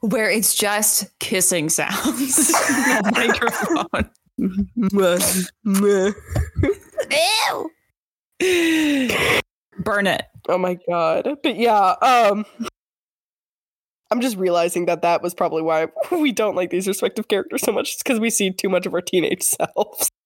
Where 0.00 0.30
it's 0.30 0.54
just 0.54 1.10
kissing 1.20 1.68
sounds. 1.68 2.50
microphone. 3.12 4.10
Ew. 4.38 4.64
Burn 9.78 10.06
it. 10.06 10.22
Oh 10.48 10.58
my 10.58 10.78
god. 10.88 11.28
But 11.42 11.56
yeah, 11.56 11.94
um 12.02 12.44
I'm 14.10 14.20
just 14.20 14.36
realizing 14.36 14.86
that 14.86 15.02
that 15.02 15.22
was 15.22 15.34
probably 15.34 15.62
why 15.62 15.88
we 16.12 16.32
don't 16.32 16.54
like 16.54 16.70
these 16.70 16.86
respective 16.86 17.28
characters 17.28 17.62
so 17.62 17.72
much. 17.72 17.94
It's 17.94 18.02
because 18.02 18.20
we 18.20 18.30
see 18.30 18.50
too 18.52 18.68
much 18.68 18.86
of 18.86 18.94
our 18.94 19.02
teenage 19.02 19.42
selves. 19.42 20.10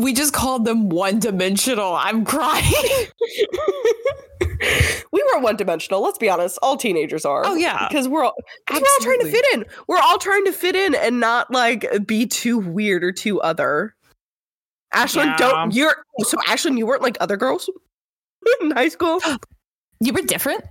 We 0.00 0.12
just 0.14 0.32
called 0.32 0.64
them 0.64 0.88
one 0.88 1.20
dimensional. 1.20 1.94
I'm 1.94 2.24
crying. 2.24 2.64
we 5.12 5.22
were 5.22 5.40
one 5.40 5.56
dimensional. 5.56 6.02
Let's 6.02 6.18
be 6.18 6.28
honest. 6.28 6.58
All 6.62 6.76
teenagers 6.76 7.24
are. 7.24 7.46
Oh, 7.46 7.54
yeah. 7.54 7.86
because 7.88 8.08
we're 8.08 8.24
all 8.24 8.34
we're 8.72 8.78
all 8.78 8.98
trying 9.02 9.20
to 9.20 9.30
fit 9.30 9.44
in. 9.52 9.64
We're 9.86 10.00
all 10.00 10.18
trying 10.18 10.44
to 10.46 10.52
fit 10.52 10.74
in 10.74 10.94
and 10.94 11.20
not 11.20 11.50
like 11.52 11.86
be 12.06 12.26
too 12.26 12.58
weird 12.58 13.04
or 13.04 13.12
too 13.12 13.40
other. 13.42 13.94
Ashlyn, 14.92 15.26
Yeah. 15.26 15.36
don't 15.36 15.74
you're 15.74 15.94
so 16.20 16.38
Ashlyn, 16.48 16.78
you 16.78 16.86
weren't 16.86 17.02
like 17.02 17.16
other 17.20 17.36
girls 17.36 17.68
in 18.62 18.70
high 18.72 18.88
school. 18.88 19.20
You 20.00 20.12
were 20.12 20.22
different. 20.22 20.64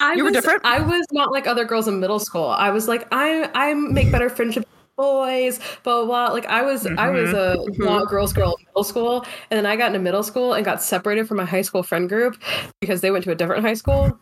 I 0.00 0.14
You 0.14 0.24
were 0.24 0.30
was, 0.30 0.34
different? 0.34 0.60
I 0.64 0.80
was 0.80 1.04
not 1.12 1.32
like 1.32 1.46
other 1.46 1.64
girls 1.64 1.88
in 1.88 2.00
middle 2.00 2.18
school. 2.20 2.46
I 2.46 2.70
was 2.70 2.86
like, 2.88 3.06
I 3.12 3.50
I 3.54 3.74
make 3.74 4.12
better 4.12 4.30
friendships 4.30 4.66
with 4.66 4.96
boys, 4.96 5.58
blah 5.82 6.04
blah 6.04 6.06
blah. 6.26 6.32
Like 6.34 6.46
I 6.46 6.62
was 6.62 6.86
I 6.86 7.08
was 7.10 7.30
a 7.30 7.56
Mhm. 7.58 7.78
not 7.84 8.06
girls 8.08 8.32
girl 8.32 8.56
in 8.60 8.66
middle 8.66 8.84
school, 8.84 9.24
and 9.50 9.58
then 9.58 9.66
I 9.66 9.76
got 9.76 9.88
into 9.88 9.98
middle 9.98 10.22
school 10.22 10.54
and 10.54 10.64
got 10.64 10.82
separated 10.82 11.26
from 11.26 11.36
my 11.38 11.44
high 11.44 11.62
school 11.62 11.82
friend 11.82 12.08
group 12.08 12.36
because 12.80 13.00
they 13.00 13.10
went 13.10 13.24
to 13.24 13.32
a 13.32 13.34
different 13.34 13.64
high 13.64 13.74
school. 13.74 14.18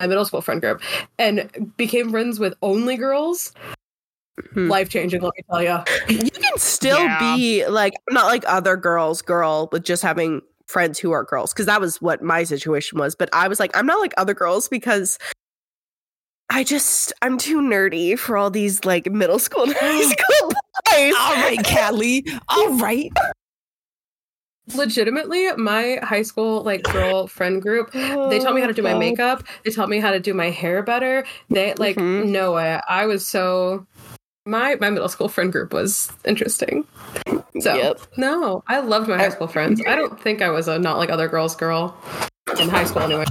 My 0.00 0.06
middle 0.06 0.24
school 0.24 0.40
friend 0.42 0.60
group, 0.60 0.80
and 1.18 1.72
became 1.76 2.10
friends 2.10 2.38
with 2.38 2.54
only 2.62 2.96
girls. 2.96 3.52
Mhm. 4.54 4.68
Life 4.68 4.88
changing, 4.90 5.20
let 5.22 5.32
me 5.36 5.42
tell 5.50 5.62
you. 5.62 5.78
you 6.08 6.30
can 6.30 6.58
still 6.58 7.00
Yeah. 7.00 7.34
be 7.34 7.66
like 7.66 7.94
not 8.10 8.26
like 8.26 8.44
other 8.46 8.76
girls 8.76 9.22
girl 9.22 9.68
with 9.72 9.82
just 9.84 10.02
having 10.02 10.42
friends 10.68 10.98
who 10.98 11.10
are 11.12 11.24
girls 11.24 11.52
because 11.52 11.66
that 11.66 11.80
was 11.80 12.00
what 12.00 12.22
my 12.22 12.44
situation 12.44 12.98
was 12.98 13.14
but 13.14 13.28
i 13.32 13.48
was 13.48 13.58
like 13.58 13.76
i'm 13.76 13.86
not 13.86 13.98
like 14.00 14.12
other 14.16 14.34
girls 14.34 14.68
because 14.68 15.18
i 16.50 16.62
just 16.62 17.12
i'm 17.22 17.38
too 17.38 17.60
nerdy 17.60 18.18
for 18.18 18.36
all 18.36 18.50
these 18.50 18.84
like 18.84 19.10
middle 19.10 19.38
school 19.38 19.62
and 19.64 19.72
high 19.74 20.00
school 20.10 20.50
boys 20.50 21.14
All 21.16 21.34
right, 21.34 21.64
Callie. 21.66 22.24
All 22.48 22.78
right. 22.78 23.10
Legitimately, 24.74 25.52
my 25.56 25.98
high 26.02 26.20
school 26.22 26.62
like 26.62 26.82
girl 26.82 27.26
friend 27.26 27.62
group 27.62 27.90
they 27.92 28.38
taught 28.38 28.54
me 28.54 28.60
how 28.60 28.66
to 28.66 28.74
do 28.74 28.82
my 28.82 28.92
Oh, 28.92 28.98
makeup 28.98 29.42
they 29.64 29.70
taught 29.70 29.88
me 29.88 29.98
how 29.98 30.10
to 30.10 30.20
do 30.20 30.34
my 30.34 30.50
hair 30.50 30.82
better 30.82 31.24
they 31.48 31.72
like 31.74 31.96
Mhm. 31.96 32.26
no 32.26 32.52
way 32.52 32.78
i 32.86 33.06
was 33.06 33.26
so 33.26 33.86
my 34.48 34.74
my 34.80 34.88
middle 34.90 35.08
school 35.08 35.28
friend 35.28 35.52
group 35.52 35.72
was 35.72 36.10
interesting 36.24 36.86
so 37.60 37.74
Yep. 37.74 38.00
no 38.16 38.62
i 38.66 38.80
loved 38.80 39.08
my 39.08 39.16
high 39.18 39.28
school 39.28 39.46
friends 39.46 39.82
i 39.86 39.94
don't 39.94 40.18
think 40.20 40.40
i 40.40 40.48
was 40.48 40.68
a 40.68 40.78
not 40.78 40.96
like 40.96 41.10
other 41.10 41.28
girls 41.28 41.54
girl 41.54 41.96
in 42.58 42.68
high 42.68 42.84
school 42.84 43.02
anyway 43.02 43.24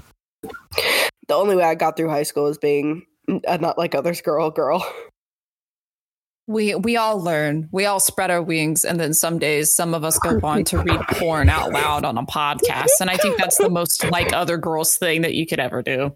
the 0.43 1.33
only 1.33 1.55
way 1.55 1.63
i 1.63 1.73
got 1.75 1.97
through 1.97 2.09
high 2.09 2.23
school 2.23 2.43
was 2.43 2.57
being 2.59 3.05
a 3.47 3.57
not 3.57 3.77
like 3.77 3.95
others 3.95 4.21
girl 4.21 4.51
girl 4.51 4.85
We 6.49 6.75
we 6.75 6.95
all 6.95 7.19
learn. 7.21 7.67
We 7.73 7.85
all 7.87 7.99
spread 7.99 8.31
our 8.31 8.41
wings, 8.41 8.85
and 8.85 8.97
then 8.97 9.13
some 9.13 9.37
days, 9.37 9.73
some 9.75 9.93
of 9.93 10.05
us 10.05 10.17
go 10.19 10.39
on 10.43 10.63
to 10.71 10.77
read 10.77 11.01
porn 11.19 11.49
out 11.49 11.73
loud 11.73 12.05
on 12.05 12.17
a 12.17 12.23
podcast. 12.23 13.01
And 13.01 13.09
I 13.09 13.17
think 13.17 13.37
that's 13.37 13.57
the 13.57 13.69
most 13.69 14.05
like 14.11 14.31
other 14.31 14.55
girls 14.55 14.95
thing 14.95 15.23
that 15.23 15.33
you 15.33 15.45
could 15.45 15.59
ever 15.59 15.81
do. 15.83 16.15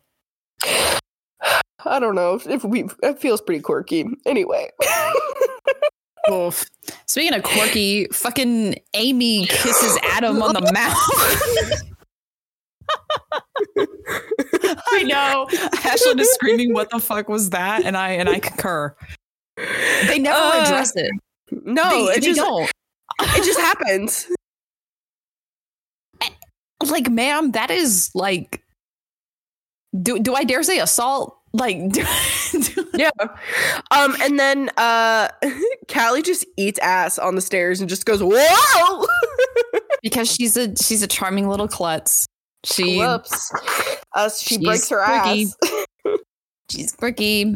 I 1.85 1.99
don't 1.99 2.15
know 2.15 2.39
if 2.47 2.63
we 2.63 2.85
it 3.03 3.19
feels 3.19 3.41
pretty 3.41 3.61
quirky 3.61 4.05
anyway 4.25 4.69
Oof. 6.31 6.65
Speaking 7.07 7.33
of 7.33 7.41
quirky, 7.41 8.05
fucking 8.13 8.75
Amy 8.93 9.47
kisses 9.47 9.97
Adam 10.03 10.39
on 10.43 10.53
the 10.53 10.61
mouth. 10.71 11.81
I 14.91 15.01
know. 15.01 15.47
Ashlyn 15.49 16.19
is 16.19 16.31
screaming, 16.33 16.73
"What 16.73 16.91
the 16.91 16.99
fuck 16.99 17.27
was 17.27 17.49
that?" 17.49 17.83
And 17.85 17.97
I 17.97 18.11
and 18.11 18.29
I 18.29 18.37
concur. 18.37 18.95
They 19.57 20.19
never 20.19 20.37
Uh, 20.37 20.63
address 20.63 20.95
it. 20.95 21.09
no 21.49 21.89
they, 21.89 22.11
it 22.11 22.21
they 22.21 22.27
just 22.27 22.39
don't. 22.39 22.71
it 23.19 23.43
just 23.43 23.59
happens 23.59 24.27
Like, 26.87 27.09
ma'am, 27.09 27.51
that 27.53 27.71
is 27.71 28.11
like. 28.13 28.63
Do 29.99 30.19
do 30.19 30.35
I 30.35 30.43
dare 30.43 30.61
say 30.61 30.77
assault? 30.77 31.35
Like, 31.53 31.77
do, 31.91 32.05
do- 32.61 32.87
Yeah. 32.95 33.09
Um, 33.91 34.15
and 34.21 34.39
then 34.39 34.69
uh 34.77 35.27
Callie 35.93 36.21
just 36.21 36.45
eats 36.57 36.79
ass 36.79 37.17
on 37.19 37.35
the 37.35 37.41
stairs 37.41 37.79
and 37.81 37.89
just 37.89 38.05
goes, 38.05 38.21
Whoa! 38.23 39.05
because 40.03 40.31
she's 40.31 40.55
a 40.57 40.75
she's 40.77 41.03
a 41.03 41.07
charming 41.07 41.47
little 41.49 41.67
klutz. 41.67 42.25
She 42.63 42.97
Whoops. 42.99 43.51
Uh, 44.13 44.29
she 44.29 44.55
She's 44.55 44.57
breaks 44.63 44.89
her 44.89 45.03
quirky. 45.03 45.43
ass. 45.43 45.57
she's 46.69 46.91
quirky. 46.93 47.55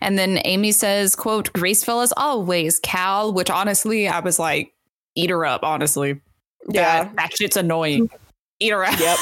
And 0.00 0.18
then 0.18 0.40
Amy 0.44 0.72
says, 0.72 1.14
quote, 1.14 1.52
graceful 1.52 2.00
as 2.00 2.12
always, 2.16 2.78
Cal, 2.78 3.32
which 3.34 3.50
honestly, 3.50 4.08
I 4.08 4.20
was 4.20 4.38
like, 4.38 4.72
eat 5.14 5.28
her 5.30 5.44
up, 5.44 5.62
honestly. 5.62 6.20
Yeah. 6.70 7.04
That, 7.04 7.16
that 7.16 7.36
shit's 7.36 7.56
annoying. 7.58 8.08
Eat 8.60 8.70
her 8.70 8.82
up. 8.84 8.98
Yep. 8.98 9.18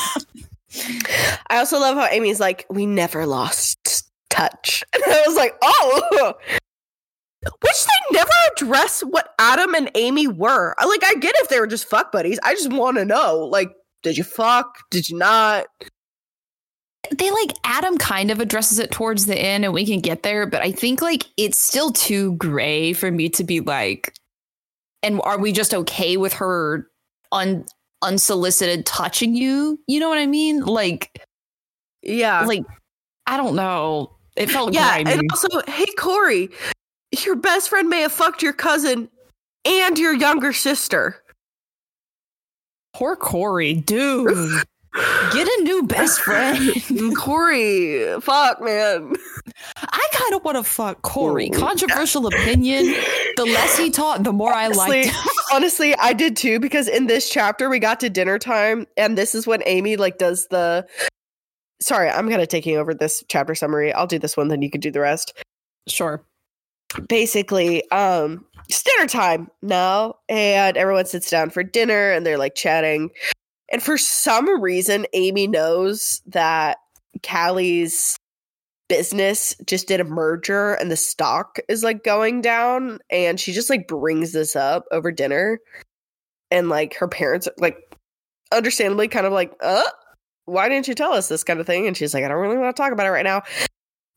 I 1.49 1.59
also 1.59 1.81
love 1.81 1.97
how 1.97 2.07
Amy's 2.07 2.39
like, 2.39 2.65
we 2.71 2.87
never 2.87 3.27
lost 3.27 4.09
touch. 4.35 4.83
And 4.95 5.03
I 5.07 5.23
was 5.27 5.37
like, 5.37 5.55
oh 5.63 6.35
which 7.61 7.85
they 7.85 8.17
never 8.17 8.31
address 8.57 9.03
what 9.03 9.35
Adam 9.39 9.75
and 9.75 9.91
Amy 9.95 10.27
were. 10.27 10.75
I- 10.79 10.87
Like, 10.87 11.05
I 11.05 11.15
get 11.15 11.35
if 11.41 11.49
they 11.51 11.61
were 11.61 11.67
just 11.67 11.87
fuck 11.89 12.11
buddies. 12.11 12.39
I 12.43 12.55
just 12.55 12.73
want 12.73 12.97
to 12.97 13.05
know, 13.05 13.37
like, 13.53 13.71
did 14.03 14.17
you 14.17 14.25
fuck? 14.25 14.79
Did 14.91 15.11
you 15.11 15.19
not? 15.19 15.67
They 17.19 17.31
like 17.31 17.53
Adam 17.65 17.99
kind 17.99 18.31
of 18.31 18.41
addresses 18.41 18.79
it 18.79 18.91
towards 18.91 19.27
the 19.27 19.37
end 19.39 19.63
and 19.65 19.75
we 19.75 19.85
can 19.85 20.01
get 20.01 20.23
there, 20.23 20.47
but 20.47 20.63
I 20.63 20.73
think 20.73 21.03
like 21.03 21.27
it's 21.37 21.59
still 21.59 21.91
too 21.93 22.33
gray 22.37 22.95
for 22.95 23.11
me 23.11 23.29
to 23.31 23.45
be 23.45 23.61
like, 23.61 24.15
and 25.03 25.21
are 25.23 25.39
we 25.39 25.53
just 25.53 25.75
okay 25.75 26.17
with 26.17 26.33
her 26.35 26.89
un 27.31 27.67
unsolicited 28.01 28.87
touching 28.87 29.35
you? 29.37 29.79
You 29.87 30.01
know 30.01 30.09
what 30.09 30.17
I 30.19 30.27
mean? 30.27 30.61
Like, 30.65 31.23
Yeah. 32.03 32.41
like 32.47 32.63
I 33.27 33.37
don't 33.37 33.55
know. 33.55 34.17
It 34.37 34.51
felt 34.51 34.75
Yeah, 34.75 35.03
grimy. 35.03 35.13
and 35.21 35.31
also, 35.31 35.49
hey 35.69 35.87
Corey, 35.97 36.51
your 37.25 37.37
best 37.37 37.69
friend 37.69 37.89
may 37.89 38.01
have 38.03 38.13
fucked 38.13 38.43
your 38.43 38.53
cousin 38.53 39.09
and 39.65 39.99
your 39.99 40.13
younger 40.13 40.53
sister. 40.53 41.17
Poor 42.95 43.17
Corey, 43.17 43.75
dude. 43.75 44.63
Get 45.33 45.49
a 45.49 45.63
new 45.65 45.83
best 45.85 46.21
friend. 46.21 46.61
Corey, 47.17 48.21
fuck 48.21 48.61
man. 48.61 49.13
I 49.77 50.07
kind 50.13 50.35
of 50.35 50.45
want 50.45 50.57
to 50.57 50.63
fuck 50.63 51.03
Corey. 51.03 51.51
Controversial 51.51 52.29
opinion. 52.29 52.95
The 53.37 53.45
less 53.45 53.77
he 53.77 53.91
taught, 53.91 54.23
the 54.23 54.33
more 54.33 54.53
I 54.55 54.69
liked. 54.69 55.09
him. 55.09 55.15
honestly, 55.53 55.97
I 55.97 56.13
did 56.13 56.37
too 56.37 56.61
because 56.61 56.87
in 56.87 57.09
this 57.09 57.29
chapter 57.29 57.69
we 57.69 57.81
got 57.81 57.99
to 58.01 58.11
dinner 58.11 58.39
time, 58.39 58.87
and 58.97 59.19
this 59.19 59.35
is 59.35 59.47
when 59.47 59.63
Amy 59.67 59.97
like 59.97 60.19
does 60.19 60.47
the. 60.51 60.87
Sorry, 61.81 62.09
I'm 62.09 62.29
kind 62.29 62.43
of 62.43 62.49
taking 62.49 62.77
over 62.77 62.95
this 62.95 63.23
chapter 63.29 63.55
summary. 63.55 63.93
I'll 63.93 64.07
do 64.07 64.19
this 64.19 64.37
one, 64.37 64.49
then 64.49 64.63
you 64.63 64.71
can 64.71 64.81
do 64.81 64.91
the 64.91 65.01
rest. 65.01 65.33
Sure. 65.89 66.25
basically 67.09 67.89
um 67.91 68.45
it's 68.69 68.83
dinner 68.85 69.09
time 69.09 69.51
now 69.63 70.15
and 70.29 70.77
everyone 70.77 71.05
sits 71.07 71.29
down 71.29 71.51
for 71.51 71.63
dinner 71.65 72.13
and 72.13 72.25
they're 72.25 72.39
like 72.39 72.55
chatting 72.55 73.11
and 73.73 73.83
for 73.83 73.99
some 73.99 74.63
reason 74.63 75.05
amy 75.13 75.49
knows 75.49 76.23
that 76.27 76.79
callie's 77.25 78.17
business 78.89 79.57
just 79.67 79.89
did 79.89 80.01
a 80.01 80.05
merger 80.05 80.75
and 80.75 80.91
the 80.91 80.97
stock 80.97 81.59
is 81.69 81.83
like 81.83 82.05
going 82.05 82.41
down 82.41 83.01
and 83.11 83.41
she 83.41 83.53
just 83.53 83.69
like 83.71 83.89
brings 83.89 84.33
this 84.33 84.55
up 84.55 84.85
over 84.93 85.11
dinner 85.11 85.59
and 86.53 86.69
like 86.69 86.95
her 86.95 87.09
parents 87.09 87.49
like 87.59 87.77
understandably 88.53 89.09
kind 89.09 89.27
of 89.27 89.33
like 89.33 89.53
uh 89.61 89.83
why 90.47 90.69
didn't 90.69 90.89
you 90.89 90.95
tell 90.95 91.13
us 91.13 91.29
this 91.29 91.45
kind 91.45 91.61
of 91.61 91.67
thing 91.67 91.87
and 91.87 91.97
she's 91.97 92.15
like 92.15 92.25
i 92.25 92.29
don't 92.29 92.39
really 92.39 92.59
want 92.59 92.75
to 92.75 92.81
talk 92.81 92.93
about 92.93 93.07
it 93.07 93.11
right 93.11 93.25
now 93.25 93.43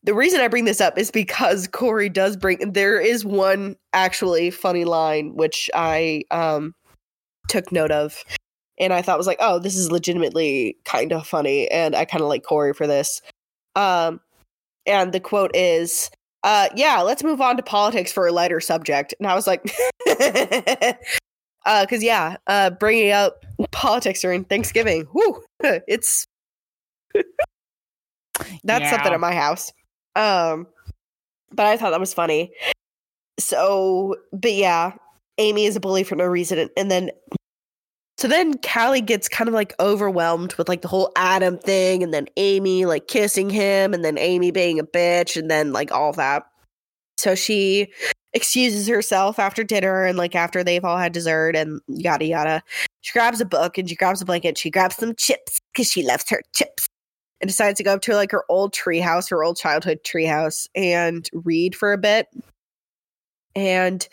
the 0.04 0.14
reason 0.14 0.40
I 0.40 0.48
bring 0.48 0.64
this 0.64 0.80
up 0.80 0.96
is 0.98 1.10
because 1.10 1.68
Corey 1.72 2.08
does 2.08 2.36
bring 2.36 2.72
there 2.72 3.00
is 3.00 3.24
one 3.24 3.76
actually 3.92 4.50
funny 4.50 4.84
line 4.84 5.34
which 5.34 5.70
I 5.74 6.22
um 6.30 6.74
took 7.48 7.72
note 7.72 7.90
of 7.90 8.22
and 8.80 8.92
I 8.92 9.02
thought 9.02 9.18
was 9.18 9.26
like, 9.26 9.38
oh, 9.40 9.58
this 9.58 9.74
is 9.74 9.90
legitimately 9.90 10.76
kind 10.84 11.12
of 11.12 11.26
funny 11.26 11.68
and 11.70 11.96
I 11.96 12.04
kind 12.04 12.22
of 12.22 12.28
like 12.28 12.44
Corey 12.44 12.72
for 12.74 12.86
this. 12.86 13.20
Um 13.74 14.20
and 14.86 15.12
the 15.12 15.20
quote 15.20 15.50
is 15.54 16.10
uh 16.44 16.68
yeah, 16.76 17.00
let's 17.02 17.24
move 17.24 17.40
on 17.40 17.56
to 17.56 17.62
politics 17.62 18.12
for 18.12 18.26
a 18.26 18.32
lighter 18.32 18.60
subject. 18.60 19.14
And 19.18 19.26
I 19.26 19.34
was 19.34 19.46
like 19.46 19.68
uh 21.66 21.86
cuz 21.86 22.02
yeah, 22.02 22.36
uh 22.46 22.70
bringing 22.70 23.10
up 23.10 23.44
politics 23.72 24.20
during 24.20 24.44
Thanksgiving. 24.44 25.08
Whoo, 25.12 25.42
it's 25.88 26.26
that's 28.64 28.84
Yeah. 28.84 28.90
something 28.90 29.12
at 29.12 29.20
my 29.20 29.34
house. 29.34 29.72
Um, 30.16 30.66
but 31.52 31.66
I 31.66 31.76
thought 31.76 31.90
that 31.90 32.00
was 32.00 32.14
funny. 32.14 32.52
So, 33.38 34.16
but 34.32 34.52
yeah, 34.52 34.92
Amy 35.38 35.64
is 35.66 35.76
a 35.76 35.80
bully 35.80 36.04
for 36.04 36.16
no 36.16 36.24
reason. 36.26 36.58
And, 36.58 36.70
and 36.76 36.90
then, 36.90 37.10
so 38.18 38.26
then 38.26 38.54
Callie 38.58 39.00
gets 39.00 39.28
kind 39.28 39.46
of 39.48 39.54
like 39.54 39.74
overwhelmed 39.78 40.54
with 40.54 40.68
like 40.68 40.82
the 40.82 40.88
whole 40.88 41.12
Adam 41.16 41.56
thing, 41.58 42.02
and 42.02 42.12
then 42.12 42.26
Amy 42.36 42.84
like 42.84 43.06
kissing 43.06 43.48
him, 43.48 43.94
and 43.94 44.04
then 44.04 44.18
Amy 44.18 44.50
being 44.50 44.80
a 44.80 44.84
bitch, 44.84 45.36
and 45.36 45.48
then 45.50 45.72
like 45.72 45.92
all 45.92 46.12
that. 46.14 46.44
So 47.16 47.34
she 47.36 47.92
excuses 48.34 48.88
herself 48.88 49.38
after 49.38 49.64
dinner 49.64 50.04
and 50.04 50.18
like 50.18 50.34
after 50.34 50.62
they've 50.62 50.84
all 50.84 50.98
had 50.98 51.12
dessert 51.12 51.56
and 51.56 51.80
yada 51.88 52.24
yada. 52.24 52.62
She 53.00 53.12
grabs 53.12 53.40
a 53.40 53.44
book 53.44 53.78
and 53.78 53.88
she 53.88 53.96
grabs 53.96 54.20
a 54.20 54.24
blanket. 54.24 54.58
She 54.58 54.70
grabs 54.70 54.96
some 54.96 55.14
chips 55.14 55.60
because 55.72 55.90
she 55.90 56.02
loves 56.02 56.28
her 56.30 56.42
chips 56.54 56.88
and 57.40 57.48
decides 57.48 57.78
to 57.78 57.84
go 57.84 57.94
up 57.94 58.02
to 58.02 58.14
like 58.14 58.32
her 58.32 58.44
old 58.48 58.74
treehouse, 58.74 59.30
her 59.30 59.44
old 59.44 59.56
childhood 59.56 60.00
treehouse, 60.04 60.66
and 60.74 61.28
read 61.32 61.74
for 61.74 61.92
a 61.92 61.98
bit. 61.98 62.26
And 63.54 64.06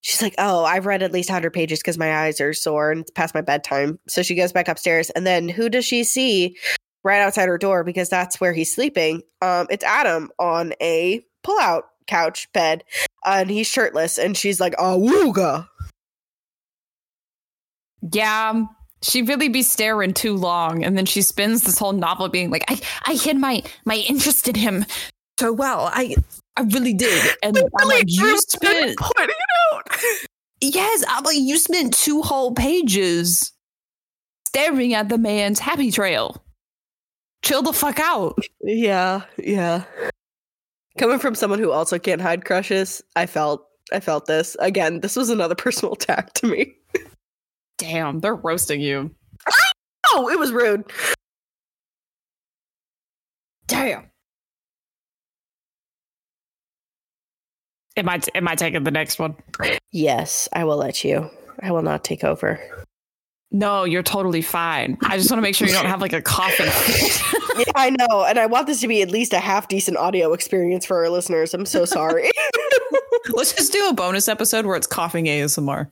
she's 0.00 0.22
like, 0.22 0.34
"Oh, 0.38 0.64
I've 0.64 0.86
read 0.86 1.02
at 1.02 1.12
least 1.12 1.30
hundred 1.30 1.52
pages 1.52 1.80
because 1.80 1.98
my 1.98 2.24
eyes 2.24 2.40
are 2.40 2.52
sore 2.52 2.90
and 2.90 3.02
it's 3.02 3.10
past 3.10 3.34
my 3.34 3.40
bedtime." 3.40 3.98
So 4.08 4.22
she 4.22 4.34
goes 4.34 4.52
back 4.52 4.68
upstairs, 4.68 5.10
and 5.10 5.26
then 5.26 5.48
who 5.48 5.68
does 5.68 5.84
she 5.84 6.04
see 6.04 6.56
right 7.04 7.20
outside 7.20 7.48
her 7.48 7.58
door 7.58 7.84
because 7.84 8.08
that's 8.08 8.40
where 8.40 8.52
he's 8.52 8.74
sleeping? 8.74 9.22
Um, 9.42 9.66
it's 9.70 9.84
Adam 9.84 10.30
on 10.38 10.74
a 10.80 11.22
pullout 11.44 11.82
couch 12.06 12.48
bed, 12.52 12.84
uh, 13.24 13.36
and 13.38 13.50
he's 13.50 13.66
shirtless, 13.66 14.18
and 14.18 14.36
she's 14.36 14.60
like, 14.60 14.74
"Awooga." 14.76 15.68
Yeah, 18.12 18.64
she 19.02 19.22
really 19.22 19.48
be 19.48 19.62
staring 19.62 20.14
too 20.14 20.34
long, 20.34 20.84
and 20.84 20.96
then 20.96 21.06
she 21.06 21.22
spends 21.22 21.62
this 21.62 21.78
whole 21.78 21.92
novel 21.92 22.28
being 22.28 22.50
like, 22.50 22.64
"I, 22.68 22.80
I 23.06 23.14
hid 23.14 23.36
my 23.36 23.62
my 23.84 23.96
interest 23.96 24.48
in 24.48 24.54
him 24.54 24.86
so 25.38 25.52
well. 25.52 25.90
I, 25.92 26.16
I 26.56 26.62
really 26.62 26.94
did." 26.94 27.22
And 27.42 27.56
I'm 27.56 27.88
like, 27.88 28.04
"You 28.06 28.38
spent 28.48 28.98
pointing 28.98 29.36
it 29.36 29.74
out. 29.74 30.00
yes, 30.60 31.04
I'm 31.08 31.24
like, 31.24 31.36
you 31.38 31.58
spent 31.58 31.94
two 31.94 32.22
whole 32.22 32.54
pages 32.54 33.52
staring 34.48 34.94
at 34.94 35.08
the 35.08 35.18
man's 35.18 35.58
happy 35.58 35.90
trail. 35.90 36.42
Chill 37.42 37.62
the 37.62 37.72
fuck 37.72 38.00
out." 38.00 38.38
Yeah, 38.62 39.22
yeah. 39.36 39.84
Coming 40.96 41.18
from 41.18 41.34
someone 41.34 41.58
who 41.58 41.72
also 41.72 41.98
can't 41.98 42.20
hide 42.20 42.44
crushes, 42.44 43.02
I 43.16 43.26
felt 43.26 43.66
I 43.92 44.00
felt 44.00 44.26
this. 44.26 44.56
Again, 44.60 45.00
this 45.00 45.16
was 45.16 45.28
another 45.28 45.54
personal 45.64 45.94
attack 45.94 46.32
to 46.34 46.46
me. 46.46 46.74
Damn, 47.78 48.20
they're 48.20 48.34
roasting 48.34 48.80
you. 48.80 49.14
Oh, 50.08 50.28
it 50.28 50.38
was 50.38 50.52
rude. 50.52 50.84
Damn. 53.66 54.10
Am 57.96 58.08
I 58.08 58.20
am 58.34 58.48
I 58.48 58.54
taking 58.54 58.82
the 58.84 58.90
next 58.90 59.18
one? 59.18 59.36
Yes, 59.92 60.48
I 60.52 60.64
will 60.64 60.76
let 60.76 61.04
you. 61.04 61.30
I 61.60 61.70
will 61.70 61.82
not 61.82 62.04
take 62.04 62.24
over. 62.24 62.60
No, 63.52 63.84
you're 63.84 64.02
totally 64.02 64.42
fine. 64.42 64.98
I 65.04 65.16
just 65.16 65.30
want 65.30 65.38
to 65.38 65.42
make 65.42 65.54
sure 65.54 65.68
you 65.68 65.74
don't 65.74 65.86
have 65.86 66.00
like 66.00 66.12
a 66.12 66.20
coughing 66.20 66.66
fit. 66.66 67.22
yeah, 67.66 67.72
I 67.76 67.90
know, 67.90 68.24
and 68.24 68.36
I 68.36 68.46
want 68.46 68.66
this 68.66 68.80
to 68.80 68.88
be 68.88 69.00
at 69.00 69.10
least 69.10 69.32
a 69.32 69.38
half 69.38 69.68
decent 69.68 69.96
audio 69.96 70.32
experience 70.32 70.84
for 70.84 70.96
our 71.04 71.08
listeners. 71.08 71.54
I'm 71.54 71.64
so 71.64 71.84
sorry. 71.84 72.30
Let's 73.28 73.52
just 73.52 73.72
do 73.72 73.88
a 73.88 73.94
bonus 73.94 74.26
episode 74.28 74.66
where 74.66 74.76
it's 74.76 74.88
coughing 74.88 75.26
ASMR. 75.26 75.88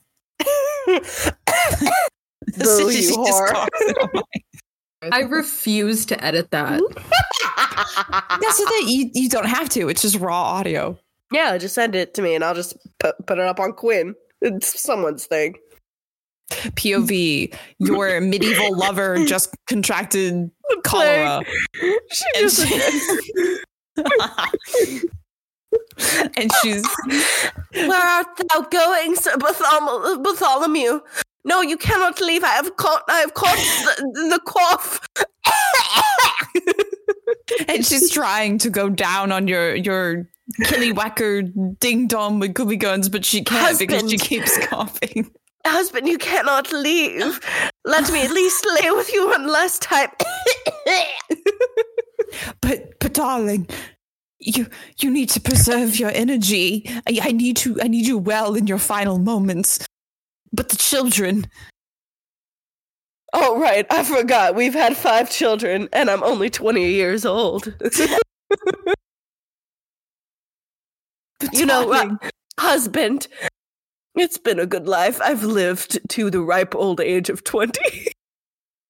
Boo, 0.87 2.91
you 2.91 3.17
whore. 3.17 3.69
I 5.11 5.21
refuse 5.21 6.07
to 6.07 6.25
edit 6.25 6.51
that. 6.53 6.81
That's 8.41 8.59
the 8.59 8.67
thing. 8.67 8.89
You, 8.89 9.11
you 9.15 9.29
don't 9.29 9.47
have 9.47 9.69
to. 9.71 9.89
It's 9.89 10.03
just 10.03 10.19
raw 10.19 10.43
audio. 10.43 10.99
Yeah, 11.33 11.57
just 11.59 11.75
send 11.75 11.95
it 11.95 12.15
to 12.15 12.23
me, 12.23 12.35
and 12.35 12.45
I'll 12.45 12.55
just 12.55 12.77
put, 12.99 13.15
put 13.27 13.39
it 13.39 13.45
up 13.45 13.59
on 13.59 13.73
Quinn. 13.73 14.15
It's 14.41 14.81
someone's 14.81 15.27
thing. 15.27 15.57
POV, 16.51 17.55
your 17.79 18.21
medieval 18.21 18.77
lover 18.77 19.25
just 19.25 19.55
contracted 19.67 20.51
cholera. 20.85 21.43
She 22.11 22.25
just 22.37 22.67
she- 24.77 25.01
and 26.37 26.51
she's 26.63 26.85
Where 27.73 27.93
art 27.93 28.27
thou 28.37 28.61
going, 28.63 29.17
Sir 29.17 29.37
Barthol- 29.37 30.23
Bartholomew? 30.23 31.01
No, 31.45 31.61
you 31.61 31.77
cannot 31.77 32.21
leave. 32.21 32.45
I 32.45 32.51
have 32.51 32.77
caught. 32.77 33.03
I 33.09 33.19
have 33.21 33.35
caught 33.35 33.57
the, 33.57 34.05
the 34.31 34.41
cough. 34.47 35.01
and 37.69 37.85
she's 37.85 38.11
trying 38.11 38.59
to 38.59 38.71
go 38.71 38.89
down 38.89 39.33
on 39.33 39.49
your 39.49 39.75
your 39.75 40.29
killywhacker 40.63 41.79
ding 41.81 42.07
dong 42.07 42.39
with 42.39 42.55
gooby 42.55 42.79
guns, 42.79 43.09
but 43.09 43.25
she 43.25 43.43
can't 43.43 43.79
because 43.79 44.09
she 44.11 44.19
keeps 44.19 44.57
coughing. 44.67 45.31
Husband, 45.67 46.09
you 46.09 46.19
cannot 46.19 46.73
leave. 46.73 47.41
Let 47.85 48.11
me 48.13 48.23
at 48.25 48.31
least 48.31 48.67
lay 48.81 48.91
with 48.91 49.13
you 49.13 49.29
one 49.29 49.47
last 49.49 49.83
time. 49.83 50.11
But 52.61 52.99
but 52.99 53.13
darling, 53.13 53.69
you 54.43 54.67
you 54.99 55.11
need 55.11 55.29
to 55.31 55.41
preserve 55.41 55.99
your 55.99 56.11
energy. 56.11 56.85
I, 57.07 57.19
I 57.23 57.33
need 57.33 57.57
to 57.59 57.79
I 57.83 57.89
need 57.89 58.07
you 58.07 58.19
well 58.19 58.55
in 58.55 58.67
your 58.67 58.79
final 58.79 59.19
moments. 59.19 59.87
But 60.53 60.69
the 60.69 60.77
children, 60.77 61.47
oh, 63.33 63.59
right. 63.59 63.87
I 63.91 64.05
forgot. 64.05 64.55
We've 64.55 64.75
had 64.75 64.97
five 64.97 65.31
children, 65.31 65.89
and 65.93 66.11
I'm 66.11 66.23
only 66.23 66.51
20 66.51 66.91
years 66.91 67.25
old. 67.25 67.73
You 71.53 71.67
know 71.67 71.83
uh, 71.83 71.87
what? 71.87 72.33
Husband, 72.59 73.27
it's 74.15 74.39
been 74.39 74.59
a 74.59 74.67
good 74.67 74.87
life. 74.87 75.21
I've 75.21 75.43
lived 75.43 75.99
to 76.11 76.31
the 76.31 76.41
ripe 76.41 76.75
old 76.75 77.01
age 77.01 77.29
of 77.31 77.45
20. 77.45 77.81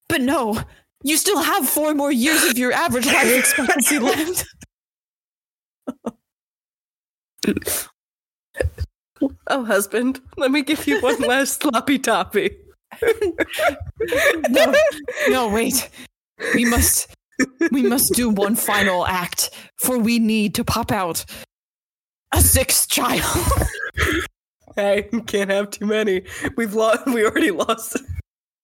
But 0.09 0.21
no, 0.21 0.61
you 1.03 1.17
still 1.17 1.41
have 1.41 1.67
four 1.67 1.95
more 1.95 2.13
years 2.13 2.45
of 2.45 2.59
your 2.59 2.71
average 2.71 3.07
life 3.07 3.35
expectancy 3.35 3.99
left. 3.99 4.45
Oh, 9.47 9.65
husband, 9.65 10.21
let 10.37 10.51
me 10.51 10.63
give 10.63 10.87
you 10.87 11.01
one 11.01 11.21
last 11.21 11.63
sloppy 11.63 11.99
toppy. 11.99 12.57
No, 14.51 14.75
no, 15.29 15.49
wait. 15.49 15.89
We 16.55 16.65
must 16.65 17.15
we 17.71 17.83
must 17.83 18.15
do 18.15 18.29
one 18.31 18.57
final 18.57 19.07
act, 19.07 19.51
for 19.77 19.99
we 19.99 20.19
need 20.19 20.55
to 20.57 20.65
pop 20.65 20.91
out 20.93 21.25
a 22.33 22.41
sixth 22.41 22.89
child. 22.89 23.23
Hey, 24.75 25.09
can't 25.27 25.51
have 25.51 25.71
too 25.71 25.87
many. 25.87 26.23
We've 26.57 26.75
lost. 26.75 27.07
We 27.07 27.25
already 27.25 27.51
lost. 27.51 28.01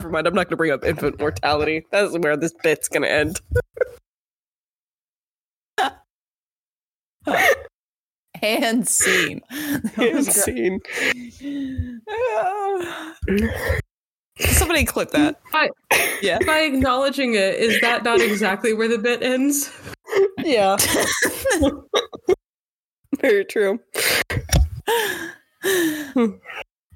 Never 0.00 0.10
mind. 0.10 0.26
I'm 0.26 0.34
not 0.34 0.46
going 0.46 0.50
to 0.50 0.56
bring 0.56 0.70
up 0.70 0.84
infant 0.84 1.18
mortality. 1.18 1.84
That's 1.92 2.16
where 2.18 2.36
this 2.36 2.54
bit's 2.62 2.88
going 2.88 3.02
to 3.02 3.10
end. 3.10 3.40
and 8.43 8.89
scene. 8.89 9.41
And 9.97 10.24
Scene. 10.24 10.81
Somebody 14.39 14.85
clip 14.85 15.11
that. 15.11 15.41
By, 15.53 15.68
Yeah. 16.22 16.39
by 16.47 16.61
acknowledging 16.61 17.35
it, 17.35 17.57
is 17.57 17.81
that 17.81 18.05
not 18.05 18.20
exactly 18.20 18.72
where 18.72 18.89
the 18.89 18.99
bit 18.99 19.22
ends? 19.22 19.70
Yeah. 20.45 20.76
Very 23.20 23.45
true. 23.45 23.81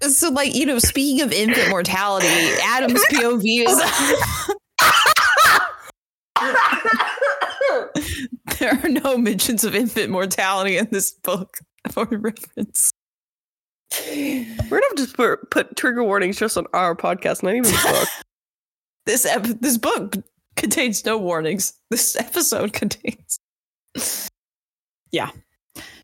So, 0.03 0.31
like, 0.31 0.55
you 0.55 0.67
know, 0.67 0.79
speaking 0.79 1.21
of 1.23 1.33
infant 1.33 1.69
mortality, 1.71 2.27
Adam's 2.63 3.05
POV 3.07 3.65
is 3.67 3.83
there 8.63 8.81
are 8.83 8.89
no 8.89 9.19
mentions 9.19 9.65
of 9.65 9.75
infant 9.75 10.11
mortality 10.11 10.79
in 10.79 10.89
this 10.93 11.11
book 11.11 11.59
for 11.91 12.07
reference. 12.07 12.93
We're 14.09 14.47
gonna 14.71 14.83
have 14.97 15.09
to 15.09 15.13
put, 15.15 15.51
put 15.51 15.77
trigger 15.77 16.05
warnings 16.05 16.39
just 16.39 16.57
on 16.57 16.67
our 16.73 16.95
podcast, 16.95 17.43
not 17.43 17.55
even 17.55 17.65
the 17.65 17.81
book. 17.93 18.09
This 19.05 19.27
ep- 19.27 19.61
this 19.61 19.77
book 19.77 20.17
contains 20.57 21.05
no 21.05 21.19
warnings. 21.19 21.75
This 21.91 22.17
episode 22.17 22.73
contains. 22.73 23.39
Yeah. 25.11 25.31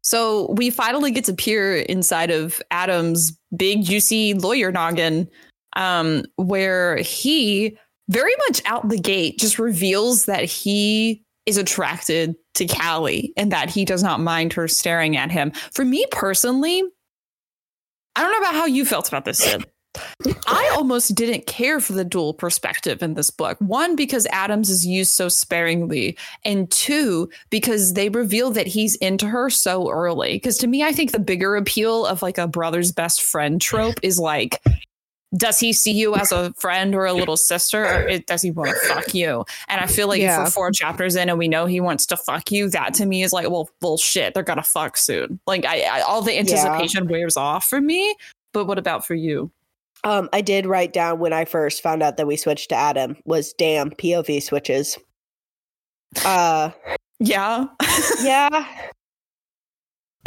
So 0.02 0.52
we 0.52 0.70
finally 0.70 1.12
get 1.12 1.24
to 1.26 1.32
peer 1.32 1.76
inside 1.76 2.30
of 2.30 2.61
Adam's 2.70 3.38
big 3.56 3.84
juicy 3.84 4.34
lawyer 4.34 4.72
noggin, 4.72 5.28
um, 5.76 6.24
where 6.36 6.96
he 6.96 7.78
very 8.09 8.34
much 8.48 8.62
out 8.66 8.88
the 8.88 8.98
gate 8.98 9.38
just 9.38 9.59
reveals 9.59 10.24
that 10.24 10.44
he 10.44 11.24
is 11.49 11.57
attracted 11.57 12.36
to 12.55 12.66
Callie 12.66 13.32
and 13.36 13.51
that 13.51 13.70
he 13.70 13.86
does 13.86 14.03
not 14.03 14.20
mind 14.20 14.53
her 14.53 14.68
staring 14.68 15.16
at 15.16 15.30
him. 15.30 15.51
For 15.72 15.84
me 15.84 16.05
personally, 16.11 16.82
I 18.14 18.22
don't 18.22 18.32
know 18.32 18.38
about 18.38 18.55
how 18.55 18.66
you 18.66 18.84
felt 18.84 19.09
about 19.09 19.24
this, 19.24 19.38
Sid. 19.38 19.64
I 20.46 20.72
almost 20.76 21.14
didn't 21.14 21.46
care 21.46 21.80
for 21.80 21.94
the 21.94 22.05
dual 22.05 22.34
perspective 22.34 23.03
in 23.03 23.14
this 23.14 23.30
book. 23.30 23.57
One, 23.61 23.96
because 23.96 24.26
Adams 24.26 24.68
is 24.68 24.86
used 24.86 25.12
so 25.12 25.28
sparingly, 25.28 26.16
and 26.44 26.70
two, 26.70 27.30
because 27.49 27.94
they 27.94 28.11
reveal 28.11 28.51
that 28.51 28.66
he's 28.66 28.96
into 28.96 29.26
her 29.26 29.49
so 29.49 29.90
early. 29.90 30.34
Because 30.34 30.59
to 30.59 30.66
me, 30.66 30.82
I 30.82 30.92
think 30.92 31.12
the 31.12 31.18
bigger 31.18 31.57
appeal 31.57 32.05
of 32.05 32.22
like 32.22 32.38
a 32.38 32.46
brother's 32.46 32.92
best 32.92 33.22
friend 33.22 33.61
trope 33.61 33.99
is 34.03 34.18
like, 34.18 34.62
does 35.37 35.59
he 35.61 35.72
see 35.72 35.93
you 35.93 36.14
as 36.14 36.33
a 36.33 36.53
friend 36.55 36.95
or 36.95 37.05
a 37.05 37.12
little 37.12 37.37
sister, 37.37 37.85
or 37.85 38.18
does 38.20 38.41
he 38.43 38.51
want 38.51 38.70
to 38.70 38.76
fuck 38.89 39.12
you? 39.14 39.45
And 39.68 39.81
I 39.81 39.87
feel 39.87 40.09
like 40.09 40.20
Yeah. 40.22 40.39
if 40.41 40.45
we're 40.47 40.51
four 40.51 40.70
chapters 40.70 41.16
in 41.16 41.29
and 41.29 41.39
we 41.39 41.49
know 41.49 41.66
he 41.66 41.81
wants 41.81 42.07
to 42.07 42.16
fuck 42.16 42.51
you, 42.51 42.70
that 42.70 42.95
to 42.95 43.05
me 43.07 43.22
is 43.22 43.33
like, 43.33 43.51
well, 43.51 43.68
bullshit. 43.81 44.33
They're 44.35 44.43
gonna 44.43 44.62
fuck 44.62 44.97
soon. 44.97 45.39
Like, 45.47 45.66
I, 45.66 45.83
I 45.83 46.01
all 46.01 46.22
the 46.22 46.39
anticipation 46.39 47.09
wears 47.09 47.37
off 47.37 47.64
for 47.66 47.81
me. 47.81 48.14
But 48.55 48.64
what 48.66 48.79
about 48.79 49.07
for 49.07 49.14
you? 49.14 49.51
Um, 50.05 50.29
I 50.33 50.41
did 50.41 50.64
write 50.64 50.93
down 50.93 51.18
when 51.18 51.33
I 51.33 51.45
first 51.45 51.83
found 51.83 52.03
out 52.03 52.16
that 52.16 52.26
we 52.26 52.37
switched 52.37 52.70
to 52.70 52.76
Adam 52.76 53.16
was 53.24 53.53
damn 53.53 53.91
POV 53.91 54.43
switches. 54.43 54.97
Uh, 56.24 56.70
Yeah. 57.20 57.66
yeah. 58.22 58.66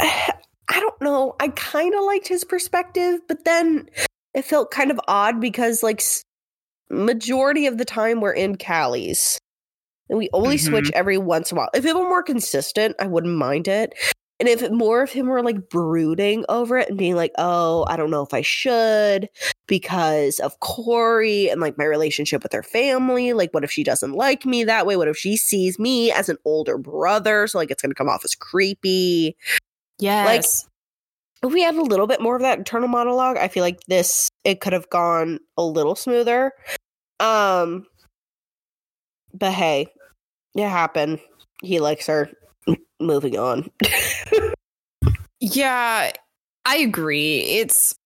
I 0.00 0.80
don't 0.80 1.00
know. 1.02 1.34
I 1.40 1.48
kind 1.48 1.94
of 1.94 2.04
liked 2.04 2.28
his 2.28 2.44
perspective, 2.44 3.20
but 3.28 3.44
then 3.44 3.88
it 4.34 4.44
felt 4.44 4.70
kind 4.70 4.90
of 4.90 5.00
odd 5.08 5.40
because, 5.40 5.82
like, 5.82 6.02
majority 6.90 7.66
of 7.66 7.78
the 7.78 7.84
time 7.84 8.20
we're 8.20 8.32
in 8.32 8.56
Callie's, 8.56 9.38
and 10.08 10.18
we 10.18 10.28
only 10.32 10.56
Mhm. 10.56 10.60
switch 10.68 10.90
every 10.94 11.18
once 11.18 11.52
in 11.52 11.58
a 11.58 11.60
while. 11.60 11.70
If 11.74 11.84
it 11.86 11.94
were 11.96 12.08
more 12.08 12.22
consistent, 12.22 12.96
I 12.98 13.06
wouldn't 13.06 13.36
mind 13.36 13.68
it. 13.68 13.94
And 14.40 14.48
if 14.48 14.68
more 14.72 15.02
of 15.02 15.12
him 15.12 15.28
were 15.28 15.42
like 15.42 15.68
brooding 15.70 16.44
over 16.48 16.76
it 16.76 16.88
and 16.88 16.98
being 16.98 17.14
like, 17.14 17.30
"Oh, 17.38 17.84
I 17.88 17.96
don't 17.96 18.10
know 18.10 18.22
if 18.22 18.34
I 18.34 18.42
should," 18.42 19.28
because 19.68 20.40
of 20.40 20.58
Corey 20.60 21.48
and 21.48 21.60
like 21.60 21.78
my 21.78 21.84
relationship 21.84 22.42
with 22.42 22.52
her 22.52 22.62
family. 22.64 23.32
Like, 23.34 23.54
what 23.54 23.62
if 23.64 23.70
she 23.70 23.84
doesn't 23.84 24.12
like 24.12 24.44
me 24.44 24.64
that 24.64 24.84
way? 24.84 24.96
What 24.96 25.06
if 25.08 25.16
she 25.16 25.36
sees 25.36 25.78
me 25.78 26.10
as 26.10 26.28
an 26.28 26.38
older 26.44 26.76
brother? 26.76 27.46
So, 27.46 27.58
like, 27.58 27.70
it's 27.70 27.82
going 27.82 27.92
to 27.92 27.94
come 27.94 28.08
off 28.08 28.24
as 28.24 28.34
creepy. 28.34 29.36
Yes. 30.00 30.66
If 31.42 31.52
we 31.52 31.62
had 31.62 31.74
a 31.74 31.82
little 31.82 32.06
bit 32.06 32.20
more 32.20 32.36
of 32.36 32.42
that 32.42 32.58
internal 32.58 32.88
monologue, 32.88 33.36
I 33.36 33.48
feel 33.48 33.62
like 33.62 33.80
this, 33.88 34.28
it 34.44 34.60
could 34.60 34.72
have 34.72 34.88
gone 34.90 35.40
a 35.56 35.62
little 35.64 35.96
smoother. 35.96 36.52
Um, 37.18 37.86
but 39.34 39.52
hey, 39.52 39.88
it 40.54 40.68
happened. 40.68 41.20
He 41.62 41.80
likes 41.80 42.06
her. 42.06 42.30
Moving 43.00 43.38
on. 43.38 43.70
Yeah, 45.44 46.12
I 46.66 46.76
agree. 46.76 47.40
It's 47.40 47.96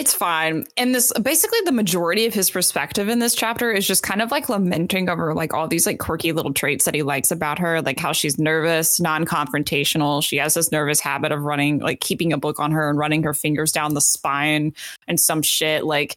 it's 0.00 0.14
fine. 0.14 0.64
And 0.78 0.94
this 0.94 1.12
basically 1.20 1.58
the 1.66 1.72
majority 1.72 2.24
of 2.24 2.32
his 2.32 2.48
perspective 2.48 3.10
in 3.10 3.18
this 3.18 3.34
chapter 3.34 3.70
is 3.70 3.86
just 3.86 4.02
kind 4.02 4.22
of 4.22 4.30
like 4.30 4.48
lamenting 4.48 5.10
over 5.10 5.34
like 5.34 5.52
all 5.52 5.68
these 5.68 5.84
like 5.84 5.98
quirky 5.98 6.32
little 6.32 6.54
traits 6.54 6.86
that 6.86 6.94
he 6.94 7.02
likes 7.02 7.30
about 7.30 7.58
her, 7.58 7.82
like 7.82 8.00
how 8.00 8.12
she's 8.12 8.38
nervous, 8.38 8.98
non-confrontational. 8.98 10.24
She 10.24 10.38
has 10.38 10.54
this 10.54 10.72
nervous 10.72 11.00
habit 11.00 11.32
of 11.32 11.42
running, 11.42 11.80
like 11.80 12.00
keeping 12.00 12.32
a 12.32 12.38
book 12.38 12.58
on 12.58 12.72
her 12.72 12.88
and 12.88 12.98
running 12.98 13.22
her 13.24 13.34
fingers 13.34 13.72
down 13.72 13.92
the 13.92 14.00
spine 14.00 14.72
and 15.06 15.20
some 15.20 15.42
shit. 15.42 15.84
Like 15.84 16.16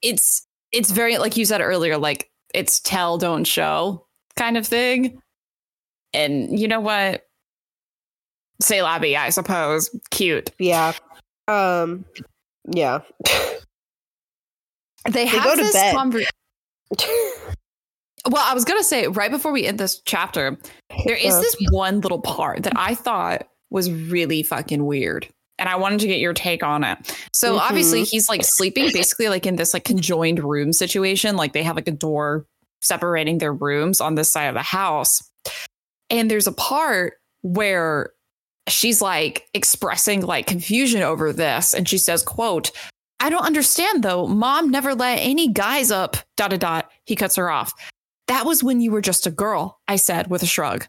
it's 0.00 0.46
it's 0.70 0.92
very 0.92 1.18
like 1.18 1.36
you 1.36 1.44
said 1.44 1.60
earlier, 1.60 1.98
like 1.98 2.30
it's 2.54 2.78
tell, 2.78 3.18
don't 3.18 3.48
show 3.48 4.06
kind 4.36 4.56
of 4.56 4.64
thing. 4.64 5.20
And 6.14 6.56
you 6.56 6.68
know 6.68 6.80
what? 6.80 7.26
Say 8.60 8.80
Labby, 8.80 9.16
I 9.16 9.30
suppose. 9.30 9.90
Cute. 10.12 10.52
yeah. 10.60 10.92
Um, 11.48 12.04
yeah. 12.70 13.00
They 15.10 15.26
have 15.26 15.44
go 15.44 15.56
to 15.56 15.62
this 15.62 15.72
bed. 15.72 15.94
conver- 15.94 16.24
Well, 18.30 18.44
I 18.48 18.54
was 18.54 18.64
gonna 18.64 18.84
say 18.84 19.08
right 19.08 19.32
before 19.32 19.50
we 19.50 19.66
end 19.66 19.80
this 19.80 20.00
chapter, 20.04 20.56
there 21.06 21.16
is 21.16 21.34
this 21.40 21.56
one 21.72 22.00
little 22.00 22.20
part 22.20 22.62
that 22.62 22.72
I 22.76 22.94
thought 22.94 23.48
was 23.70 23.90
really 23.90 24.44
fucking 24.44 24.86
weird. 24.86 25.26
And 25.58 25.68
I 25.68 25.74
wanted 25.74 25.98
to 26.00 26.06
get 26.06 26.20
your 26.20 26.32
take 26.32 26.62
on 26.62 26.84
it. 26.84 26.98
So 27.34 27.54
Mm-hmm. 27.54 27.60
obviously 27.66 28.04
he's 28.04 28.28
like 28.28 28.44
sleeping 28.44 28.90
basically 28.92 29.28
like 29.28 29.44
in 29.44 29.56
this 29.56 29.74
like 29.74 29.82
conjoined 29.84 30.38
room 30.44 30.72
situation. 30.72 31.36
Like 31.36 31.52
they 31.52 31.64
have 31.64 31.74
like 31.74 31.88
a 31.88 31.92
door 31.92 32.46
separating 32.80 33.38
their 33.38 33.52
rooms 33.52 34.00
on 34.00 34.14
this 34.14 34.30
side 34.30 34.44
of 34.46 34.54
the 34.54 34.62
house. 34.62 35.20
And 36.08 36.30
there's 36.30 36.46
a 36.46 36.52
part 36.52 37.14
where 37.42 38.12
she's 38.68 39.02
like 39.02 39.48
expressing 39.54 40.22
like 40.22 40.46
confusion 40.46 41.02
over 41.02 41.32
this. 41.32 41.74
And 41.74 41.88
she 41.88 41.98
says, 41.98 42.22
quote, 42.22 42.70
I 43.20 43.30
don't 43.30 43.44
understand 43.44 44.02
though. 44.02 44.26
Mom 44.26 44.70
never 44.70 44.94
let 44.94 45.16
any 45.16 45.48
guys 45.48 45.90
up. 45.90 46.16
Dot 46.36 46.50
dot 46.50 46.60
dot. 46.60 46.90
He 47.04 47.16
cuts 47.16 47.36
her 47.36 47.50
off. 47.50 47.72
That 48.28 48.46
was 48.46 48.62
when 48.62 48.80
you 48.80 48.90
were 48.90 49.00
just 49.00 49.26
a 49.26 49.30
girl, 49.30 49.80
I 49.88 49.96
said 49.96 50.28
with 50.28 50.42
a 50.42 50.46
shrug. 50.46 50.86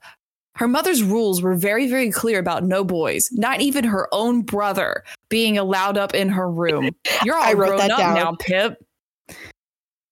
Her 0.55 0.67
mother's 0.67 1.01
rules 1.01 1.41
were 1.41 1.55
very, 1.55 1.87
very 1.87 2.11
clear 2.11 2.37
about 2.37 2.63
no 2.63 2.83
boys, 2.83 3.29
not 3.31 3.61
even 3.61 3.83
her 3.83 4.07
own 4.11 4.43
brother 4.43 5.03
being 5.29 5.57
allowed 5.57 5.97
up 5.97 6.13
in 6.13 6.29
her 6.29 6.49
room. 6.49 6.91
You're 7.23 7.37
all 7.37 7.55
grown 7.55 7.81
up 7.81 7.97
down. 7.97 8.15
now, 8.15 8.35
Pip. 8.39 8.77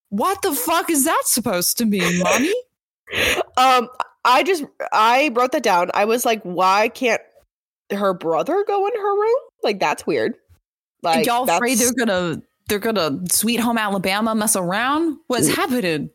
What 0.10 0.42
the 0.42 0.54
fuck 0.54 0.90
is 0.90 1.06
that 1.06 1.22
supposed 1.26 1.78
to 1.78 1.86
mean, 1.86 2.20
mommy? 2.20 2.54
um, 3.58 3.88
I 4.26 4.44
just, 4.44 4.66
I 4.92 5.32
wrote 5.34 5.52
that 5.52 5.64
down. 5.64 5.92
I 5.94 6.06
was 6.06 6.26
like, 6.26 6.42
why 6.42 6.90
can't 6.90 7.22
her 7.94 8.14
brother 8.14 8.64
go 8.68 8.88
in 8.88 8.94
her 8.96 9.14
room? 9.14 9.36
Like, 9.64 9.80
that's 9.80 10.06
weird. 10.08 10.36
Like, 11.04 11.26
Y'all 11.26 11.50
afraid 11.50 11.78
they're 11.78 11.94
gonna 11.94 12.42
they're 12.68 12.80
gonna 12.80 13.20
sweet 13.32 13.60
home 13.60 13.78
Alabama 13.78 14.36
mess 14.36 14.56
around? 14.56 15.18
What's 15.28 15.50
Mm. 15.50 15.56
happening? 15.56 16.10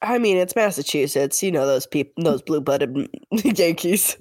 I 0.00 0.18
mean, 0.18 0.36
it's 0.36 0.56
Massachusetts. 0.56 1.42
You 1.42 1.52
know 1.52 1.66
those 1.66 1.86
people, 1.86 2.24
those 2.24 2.42
blue-blooded 2.42 3.08
Yankees. 3.44 4.16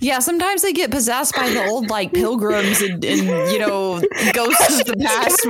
Yeah, 0.00 0.18
sometimes 0.20 0.62
they 0.62 0.72
get 0.72 0.90
possessed 0.90 1.34
by 1.34 1.48
the 1.48 1.64
old 1.66 1.88
like 1.88 2.12
pilgrims 2.12 2.80
and, 2.82 3.04
and 3.04 3.50
you 3.52 3.58
know 3.58 4.00
ghosts 4.32 4.80
of 4.80 4.86
the 4.86 4.96
past. 4.96 5.44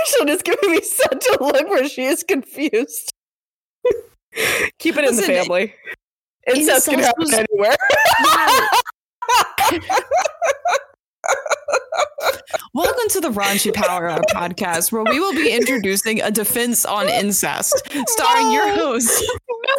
Ashton 0.00 0.28
is 0.28 0.42
giving 0.42 0.70
me 0.70 0.80
such 0.82 1.26
a 1.26 1.42
look 1.42 1.68
where 1.68 1.88
she 1.88 2.04
is 2.04 2.22
confused. 2.22 3.12
Keep 4.78 4.96
it 4.96 5.04
in 5.04 5.16
the 5.16 5.22
family. 5.22 5.74
Incest 6.46 6.88
can 6.88 6.98
happen 7.00 7.24
was- 7.24 7.32
anywhere. 7.32 7.76
Welcome 12.72 13.08
to 13.10 13.20
the 13.20 13.30
Raunchy 13.30 13.74
Power 13.74 14.08
Hour 14.08 14.20
podcast, 14.32 14.92
where 14.92 15.02
we 15.04 15.18
will 15.20 15.32
be 15.32 15.52
introducing 15.52 16.20
a 16.20 16.30
defense 16.30 16.84
on 16.86 17.08
incest, 17.08 17.82
starring 18.06 18.52
your 18.52 18.68
host. 18.74 19.10
no, 19.50 19.74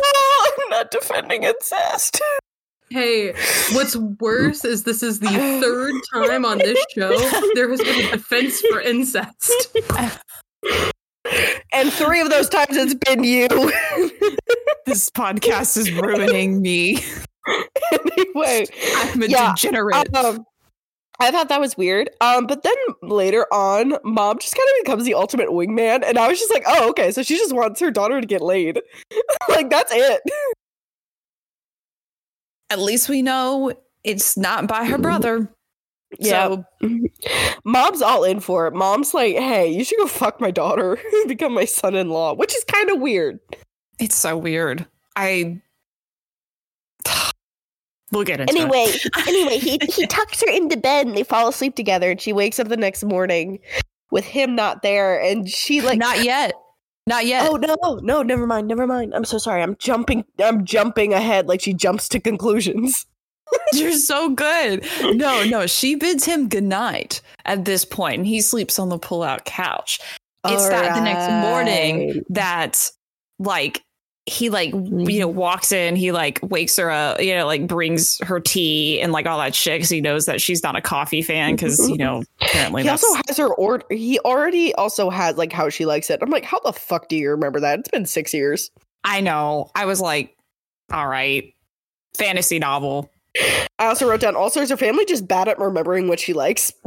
I'm 0.46 0.70
not 0.70 0.92
defending 0.92 1.44
incest. 1.44 2.22
Hey, 2.90 3.34
what's 3.72 3.96
worse 3.96 4.66
is 4.66 4.84
this 4.84 5.02
is 5.02 5.20
the 5.20 5.30
third 5.30 5.94
time 6.14 6.46
on 6.46 6.58
this 6.60 6.78
show 6.94 7.18
there 7.56 7.70
has 7.70 7.82
been 7.82 8.08
a 8.08 8.12
defense 8.12 8.62
for 8.62 8.82
incest. 8.82 9.78
And 11.74 11.92
three 11.94 12.20
of 12.20 12.30
those 12.30 12.50
times 12.50 12.76
it's 12.76 12.94
been 12.94 13.24
you. 13.24 13.48
This 14.86 15.10
podcast 15.10 15.78
is 15.78 15.92
ruining 15.92 16.62
me. 16.62 17.04
anyway, 17.92 18.66
I'm 18.96 19.22
a 19.24 19.28
Yeah, 19.28 19.54
degenerate. 19.56 20.14
um, 20.16 20.46
I 21.20 21.30
thought 21.32 21.50
that 21.50 21.60
was 21.60 21.78
weird. 21.78 22.10
Um, 22.20 22.48
but 22.48 22.64
then 22.64 22.76
later 23.04 23.46
on, 23.54 23.96
mom 24.04 24.40
just 24.40 24.56
kind 24.56 24.68
of 24.68 24.84
becomes 24.86 25.06
the 25.06 25.14
ultimate 25.14 25.50
wingman, 25.50 26.04
and 26.04 26.18
I 26.18 26.28
was 26.28 26.40
just 26.40 26.52
like, 26.52 26.64
oh, 26.66 26.90
okay, 26.90 27.12
so 27.12 27.22
she 27.22 27.38
just 27.38 27.54
wants 27.54 27.80
her 27.80 27.92
daughter 27.92 28.20
to 28.20 28.26
get 28.28 28.42
laid. 28.42 28.82
like 29.50 29.70
that's 29.70 29.92
it. 29.94 30.22
At 32.70 32.80
least 32.80 33.10
we 33.10 33.22
know 33.22 33.74
it's 34.04 34.38
not 34.38 34.68
by 34.68 34.86
her 34.86 34.98
brother. 34.98 35.54
Yeah. 36.20 36.48
So 36.48 36.66
Mom's 37.64 38.02
all 38.02 38.24
in 38.24 38.40
for 38.40 38.68
it. 38.68 38.74
Mom's 38.74 39.14
like, 39.14 39.36
hey, 39.36 39.70
you 39.70 39.84
should 39.84 39.98
go 40.00 40.08
fuck 40.08 40.42
my 40.42 40.52
daughter, 40.52 40.98
become 41.28 41.54
my 41.54 41.66
son-in-law, 41.66 42.36
which 42.36 42.56
is 42.56 42.64
kind 42.66 42.90
of 42.90 43.00
weird. 43.00 43.40
It's 44.02 44.16
so 44.16 44.38
weird. 44.38 44.86
I. 45.16 45.62
We'll 48.14 48.26
get 48.26 48.42
into 48.42 48.54
it. 48.54 48.60
Anyway, 48.60 48.88
anyway, 49.26 49.58
he 49.58 49.80
he 49.90 50.06
tucks 50.06 50.42
her 50.42 50.50
into 50.52 50.76
bed 50.76 51.08
and 51.08 51.16
they 51.16 51.24
fall 51.24 51.48
asleep 51.48 51.78
together, 51.78 52.12
and 52.12 52.20
she 52.20 52.34
wakes 52.34 52.60
up 52.60 52.68
the 52.68 52.76
next 52.76 53.06
morning 53.06 53.60
with 54.12 54.26
him 54.26 54.54
not 54.54 54.82
there, 54.82 55.18
and 55.18 55.50
she 55.50 55.80
like 55.80 55.98
Not 55.98 56.22
yet. 56.26 56.54
Not 57.08 57.26
yet. 57.26 57.48
Oh 57.50 57.56
no, 57.56 58.00
no, 58.02 58.22
never 58.22 58.46
mind, 58.46 58.68
never 58.68 58.86
mind. 58.86 59.14
I'm 59.16 59.24
so 59.24 59.38
sorry. 59.38 59.64
I'm 59.64 59.78
jumping 59.78 60.26
I'm 60.44 60.66
jumping 60.66 61.14
ahead 61.14 61.48
like 61.48 61.62
she 61.62 61.74
jumps 61.74 62.10
to 62.10 62.20
conclusions. 62.20 63.06
You're 63.74 63.94
so 63.94 64.30
good. 64.30 64.86
No, 65.02 65.44
no, 65.46 65.68
she 65.68 65.96
bids 65.96 66.26
him 66.26 66.48
goodnight 66.48 67.22
at 67.46 67.66
this 67.66 67.86
point, 67.86 68.20
and 68.20 68.28
he 68.28 68.42
sleeps 68.42 68.78
on 68.78 68.90
the 68.90 68.98
pull-out 68.98 69.46
couch. 69.46 70.00
It's 70.46 70.70
that 70.70 70.96
the 70.96 71.02
next 71.02 71.30
morning 71.46 72.24
that, 72.30 72.90
like, 73.40 73.84
he 74.32 74.50
like 74.50 74.72
mm-hmm. 74.72 75.10
you 75.10 75.20
know 75.20 75.28
walks 75.28 75.72
in 75.72 75.96
he 75.96 76.12
like 76.12 76.40
wakes 76.42 76.78
her 76.78 76.90
up 76.90 77.22
you 77.22 77.36
know 77.36 77.46
like 77.46 77.68
brings 77.68 78.18
her 78.24 78.40
tea 78.40 79.02
and 79.02 79.12
like 79.12 79.26
all 79.26 79.38
that 79.38 79.54
shit 79.54 79.80
because 79.80 79.90
he 79.90 80.00
knows 80.02 80.26
that 80.26 80.40
she's 80.42 80.64
not 80.64 80.76
a 80.76 80.82
coffee 80.82 81.22
fan 81.22 81.54
because 81.54 81.90
you 81.90 81.98
know 81.98 82.22
mm-hmm. 82.22 82.46
apparently 82.46 82.82
He 82.84 82.88
that's 82.88 83.04
also 83.04 83.22
has 83.28 83.38
her 83.38 83.54
order. 83.54 83.86
He 83.90 84.20
already 84.20 84.74
also 84.76 85.10
has 85.10 85.38
like 85.38 85.52
how 85.52 85.70
she 85.70 85.86
likes 85.86 86.10
it. 86.10 86.20
I'm 86.22 86.30
like, 86.30 86.46
how 86.46 86.60
the 86.60 86.74
fuck 86.74 87.10
do 87.10 87.16
you 87.16 87.30
remember 87.32 87.60
that? 87.60 87.80
It's 87.80 87.90
been 87.90 88.06
six 88.06 88.34
years. 88.34 88.72
i 89.04 89.20
know 89.20 89.70
i 89.76 89.86
was 89.86 90.00
like 90.00 90.38
all 90.92 91.08
right 91.08 91.54
fantasy 92.16 92.60
novel 92.60 93.10
I 93.80 93.86
also 93.86 94.10
wrote 94.10 94.20
down 94.20 94.36
also 94.36 94.62
is 94.62 94.70
her 94.70 94.78
family 94.78 95.06
just 95.06 95.26
bad 95.28 95.48
at 95.48 95.58
remembering 95.58 96.10
what 96.10 96.20
she 96.20 96.34
likes. 96.34 96.74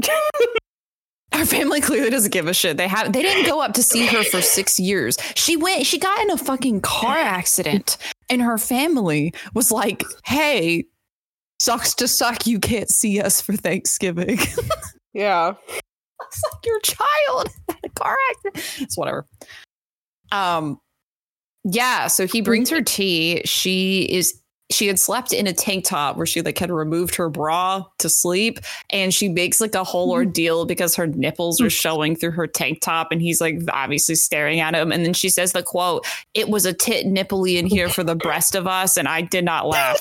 Her 1.34 1.44
family 1.44 1.80
clearly 1.80 2.10
doesn't 2.10 2.32
give 2.32 2.46
a 2.46 2.54
shit. 2.54 2.76
They 2.76 2.86
have 2.86 3.12
they 3.12 3.20
didn't 3.20 3.46
go 3.46 3.60
up 3.60 3.72
to 3.74 3.82
see 3.82 4.06
her 4.06 4.22
for 4.22 4.40
six 4.40 4.78
years. 4.78 5.18
She 5.34 5.56
went 5.56 5.84
she 5.84 5.98
got 5.98 6.20
in 6.20 6.30
a 6.30 6.38
fucking 6.38 6.80
car 6.82 7.16
accident 7.16 7.96
and 8.30 8.40
her 8.40 8.56
family 8.56 9.34
was 9.52 9.72
like, 9.72 10.04
hey, 10.24 10.84
sucks 11.58 11.94
to 11.96 12.06
suck 12.06 12.46
you 12.46 12.60
can't 12.60 12.88
see 12.88 13.20
us 13.20 13.40
for 13.40 13.54
Thanksgiving. 13.54 14.38
yeah. 15.12 15.54
it's 15.72 16.42
like 16.52 16.64
your 16.64 16.80
child 16.80 17.48
had 17.68 17.78
a 17.84 17.88
car 17.90 18.16
accident. 18.30 18.82
It's 18.82 18.96
whatever. 18.96 19.26
Um 20.30 20.80
yeah, 21.64 22.06
so 22.06 22.26
he 22.26 22.42
brings 22.42 22.70
her 22.70 22.82
tea. 22.82 23.42
She 23.44 24.02
is 24.02 24.40
she 24.74 24.86
had 24.86 24.98
slept 24.98 25.32
in 25.32 25.46
a 25.46 25.52
tank 25.52 25.84
top 25.84 26.16
where 26.16 26.26
she 26.26 26.42
like 26.42 26.58
had 26.58 26.70
removed 26.70 27.14
her 27.14 27.28
bra 27.30 27.84
to 27.98 28.08
sleep 28.08 28.58
and 28.90 29.14
she 29.14 29.28
makes 29.28 29.60
like 29.60 29.74
a 29.74 29.84
whole 29.84 30.08
mm-hmm. 30.08 30.26
ordeal 30.26 30.64
because 30.64 30.96
her 30.96 31.06
nipples 31.06 31.60
are 31.60 31.66
mm. 31.66 31.70
showing 31.70 32.16
through 32.16 32.32
her 32.32 32.46
tank 32.46 32.80
top 32.80 33.08
and 33.10 33.22
he's 33.22 33.40
like 33.40 33.58
obviously 33.72 34.14
staring 34.14 34.60
at 34.60 34.74
him 34.74 34.92
and 34.92 35.04
then 35.04 35.14
she 35.14 35.28
says 35.28 35.52
the 35.52 35.62
quote 35.62 36.04
it 36.34 36.48
was 36.48 36.66
a 36.66 36.72
tit 36.72 37.06
nipply 37.06 37.56
in 37.56 37.66
here 37.66 37.88
for 37.88 38.02
the 38.04 38.16
breast 38.16 38.54
of 38.54 38.66
us 38.66 38.96
and 38.96 39.08
i 39.08 39.20
did 39.20 39.44
not 39.44 39.66
laugh. 39.66 40.00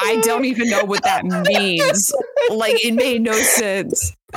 I 0.00 0.20
don't 0.22 0.44
even 0.44 0.68
know 0.68 0.84
what 0.84 1.02
that 1.04 1.24
means. 1.24 2.12
Like 2.50 2.84
it 2.84 2.92
made 2.92 3.22
no 3.22 3.32
sense. 3.32 4.14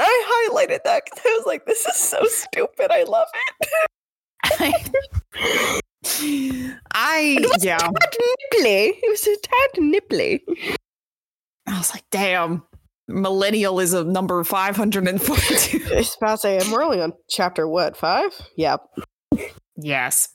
I 0.00 0.48
highlighted 0.50 0.84
that 0.84 1.04
because 1.04 1.20
I 1.24 1.34
was 1.36 1.46
like, 1.46 1.66
this 1.66 1.84
is 1.86 1.96
so 1.96 2.24
stupid. 2.24 2.90
I 2.90 3.02
love 3.04 3.28
it. 3.60 3.68
I 6.92 7.38
yeah. 7.60 7.78
Tad 7.78 7.90
nipply. 7.92 8.92
It 9.02 9.10
was 9.10 9.26
a 9.26 9.36
tad 9.36 9.70
nipply. 9.78 10.40
I 11.66 11.78
was 11.78 11.92
like, 11.92 12.04
damn, 12.10 12.62
millennialism 13.10 14.06
number 14.06 14.42
five 14.44 14.76
hundred 14.76 15.06
and 15.08 15.20
forty-two. 15.20 15.80
I 15.92 15.96
was 15.96 16.16
about 16.20 16.32
to 16.32 16.38
say, 16.38 16.58
and 16.58 16.72
we're 16.72 16.82
only 16.82 17.00
on 17.00 17.12
chapter 17.28 17.68
what, 17.68 17.96
five? 17.96 18.30
Yeah. 18.56 18.76
yes, 19.76 20.28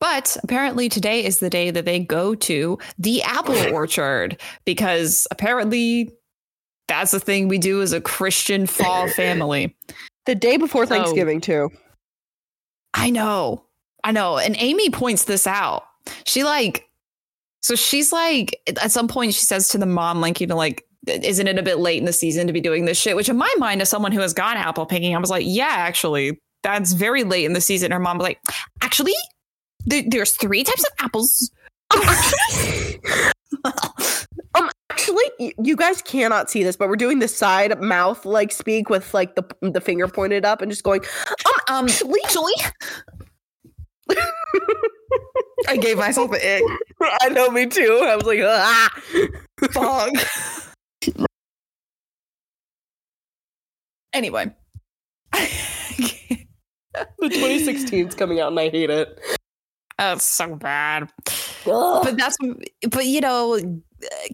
but 0.00 0.36
apparently 0.42 0.88
today 0.88 1.24
is 1.24 1.38
the 1.38 1.50
day 1.50 1.70
that 1.70 1.84
they 1.84 2.00
go 2.00 2.34
to 2.34 2.78
the 2.98 3.22
apple 3.22 3.56
orchard 3.74 4.40
because 4.64 5.26
apparently 5.30 6.10
that's 6.88 7.12
the 7.12 7.20
thing 7.20 7.48
we 7.48 7.58
do 7.58 7.80
as 7.80 7.92
a 7.92 8.00
Christian 8.00 8.66
fall 8.66 9.08
family. 9.08 9.76
The 10.26 10.34
day 10.34 10.56
before 10.56 10.86
So- 10.86 10.94
Thanksgiving, 10.94 11.40
too. 11.40 11.70
I 12.94 13.10
know. 13.10 13.64
I 14.04 14.12
know. 14.12 14.38
And 14.38 14.56
Amy 14.58 14.90
points 14.90 15.24
this 15.24 15.46
out. 15.46 15.84
She 16.24 16.44
like 16.44 16.88
so 17.60 17.76
she's 17.76 18.12
like 18.12 18.60
at 18.80 18.90
some 18.90 19.06
point 19.06 19.34
she 19.34 19.44
says 19.44 19.68
to 19.68 19.78
the 19.78 19.86
mom 19.86 20.20
like 20.20 20.40
you 20.40 20.46
know 20.46 20.56
like 20.56 20.84
isn't 21.06 21.48
it 21.48 21.58
a 21.58 21.62
bit 21.62 21.78
late 21.78 21.98
in 21.98 22.04
the 22.04 22.12
season 22.12 22.46
to 22.46 22.52
be 22.52 22.60
doing 22.60 22.84
this 22.84 22.98
shit? 22.98 23.16
Which 23.16 23.28
in 23.28 23.36
my 23.36 23.52
mind 23.58 23.82
as 23.82 23.88
someone 23.88 24.12
who 24.12 24.20
has 24.20 24.34
gone 24.34 24.56
apple 24.56 24.86
picking 24.86 25.14
I 25.14 25.18
was 25.18 25.30
like, 25.30 25.44
yeah, 25.46 25.68
actually 25.68 26.40
that's 26.62 26.92
very 26.92 27.24
late 27.24 27.44
in 27.44 27.54
the 27.54 27.60
season. 27.60 27.90
Her 27.90 27.98
mom 27.98 28.18
was 28.18 28.24
like, 28.24 28.40
actually 28.82 29.14
there, 29.84 30.02
there's 30.06 30.32
three 30.32 30.64
types 30.64 30.84
of 30.84 31.04
apples. 31.04 31.50
Um, 34.54 34.70
actually, 34.90 35.54
you 35.62 35.76
guys 35.76 36.02
cannot 36.02 36.50
see 36.50 36.62
this, 36.62 36.76
but 36.76 36.88
we're 36.88 36.96
doing 36.96 37.20
the 37.20 37.28
side 37.28 37.78
mouth 37.80 38.24
like 38.26 38.52
speak 38.52 38.90
with 38.90 39.14
like 39.14 39.34
the 39.34 39.44
the 39.62 39.80
finger 39.80 40.08
pointed 40.08 40.44
up 40.44 40.60
and 40.60 40.70
just 40.70 40.82
going. 40.82 41.02
Um, 41.68 41.86
actually 42.24 42.54
I 45.68 45.76
gave 45.76 45.98
myself 45.98 46.30
an 46.32 46.40
ick. 46.42 46.62
I 47.22 47.28
know, 47.28 47.50
me 47.50 47.66
too. 47.66 48.00
I 48.02 48.16
was 48.16 48.24
like, 48.24 48.40
ah, 48.42 48.90
Fuck. 49.70 50.12
anyway. 54.12 54.52
the 55.32 57.28
2016 57.28 58.08
is 58.08 58.14
coming 58.14 58.40
out, 58.40 58.48
and 58.48 58.60
I 58.60 58.68
hate 58.68 58.90
it. 58.90 59.20
That's 59.98 60.24
so 60.24 60.56
bad. 60.56 61.08
Ugh. 61.66 62.04
But 62.04 62.16
that's 62.16 62.36
but 62.90 63.06
you 63.06 63.20
know, 63.20 63.82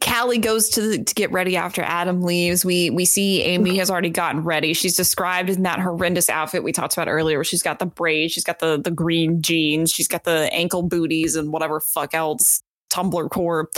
Callie 0.02 0.38
goes 0.38 0.68
to 0.70 0.80
the, 0.80 1.04
to 1.04 1.14
get 1.14 1.30
ready 1.32 1.56
after 1.56 1.82
Adam 1.82 2.22
leaves. 2.22 2.64
We 2.64 2.90
we 2.90 3.04
see 3.04 3.42
Amy 3.42 3.76
has 3.78 3.90
already 3.90 4.10
gotten 4.10 4.42
ready. 4.42 4.72
She's 4.74 4.96
described 4.96 5.50
in 5.50 5.62
that 5.64 5.80
horrendous 5.80 6.28
outfit 6.30 6.62
we 6.62 6.72
talked 6.72 6.94
about 6.94 7.08
earlier, 7.08 7.38
where 7.38 7.44
she's 7.44 7.62
got 7.62 7.78
the 7.78 7.86
braids, 7.86 8.32
she's 8.32 8.44
got 8.44 8.58
the 8.60 8.80
the 8.80 8.90
green 8.90 9.42
jeans, 9.42 9.92
she's 9.92 10.08
got 10.08 10.24
the 10.24 10.48
ankle 10.52 10.82
booties 10.82 11.36
and 11.36 11.52
whatever 11.52 11.80
fuck 11.80 12.14
else 12.14 12.60
Tumblr 12.90 13.30
core. 13.30 13.68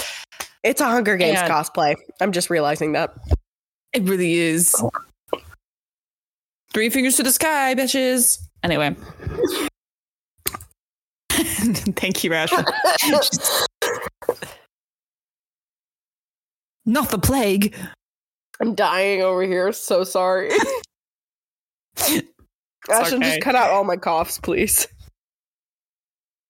It's 0.62 0.80
a 0.80 0.86
Hunger 0.86 1.16
Games 1.16 1.38
And- 1.40 1.50
cosplay. 1.50 1.96
I'm 2.20 2.32
just 2.32 2.50
realizing 2.50 2.92
that. 2.92 3.14
It 3.92 4.02
really 4.04 4.34
is. 4.34 4.74
Oh. 4.78 4.90
Three 6.72 6.90
fingers 6.90 7.16
to 7.16 7.24
the 7.24 7.32
sky, 7.32 7.74
bitches. 7.74 8.38
Anyway. 8.62 8.94
Thank 11.30 12.22
you, 12.22 12.32
Ashley. 12.34 12.64
Not 16.90 17.10
the 17.10 17.18
plague. 17.18 17.76
I'm 18.60 18.74
dying 18.74 19.22
over 19.22 19.44
here. 19.44 19.72
So 19.72 20.02
sorry. 20.02 20.50
Ashton, 21.96 23.22
okay. 23.22 23.30
just 23.30 23.40
cut 23.42 23.54
out 23.54 23.70
all 23.70 23.84
my 23.84 23.96
coughs, 23.96 24.40
please. 24.40 24.88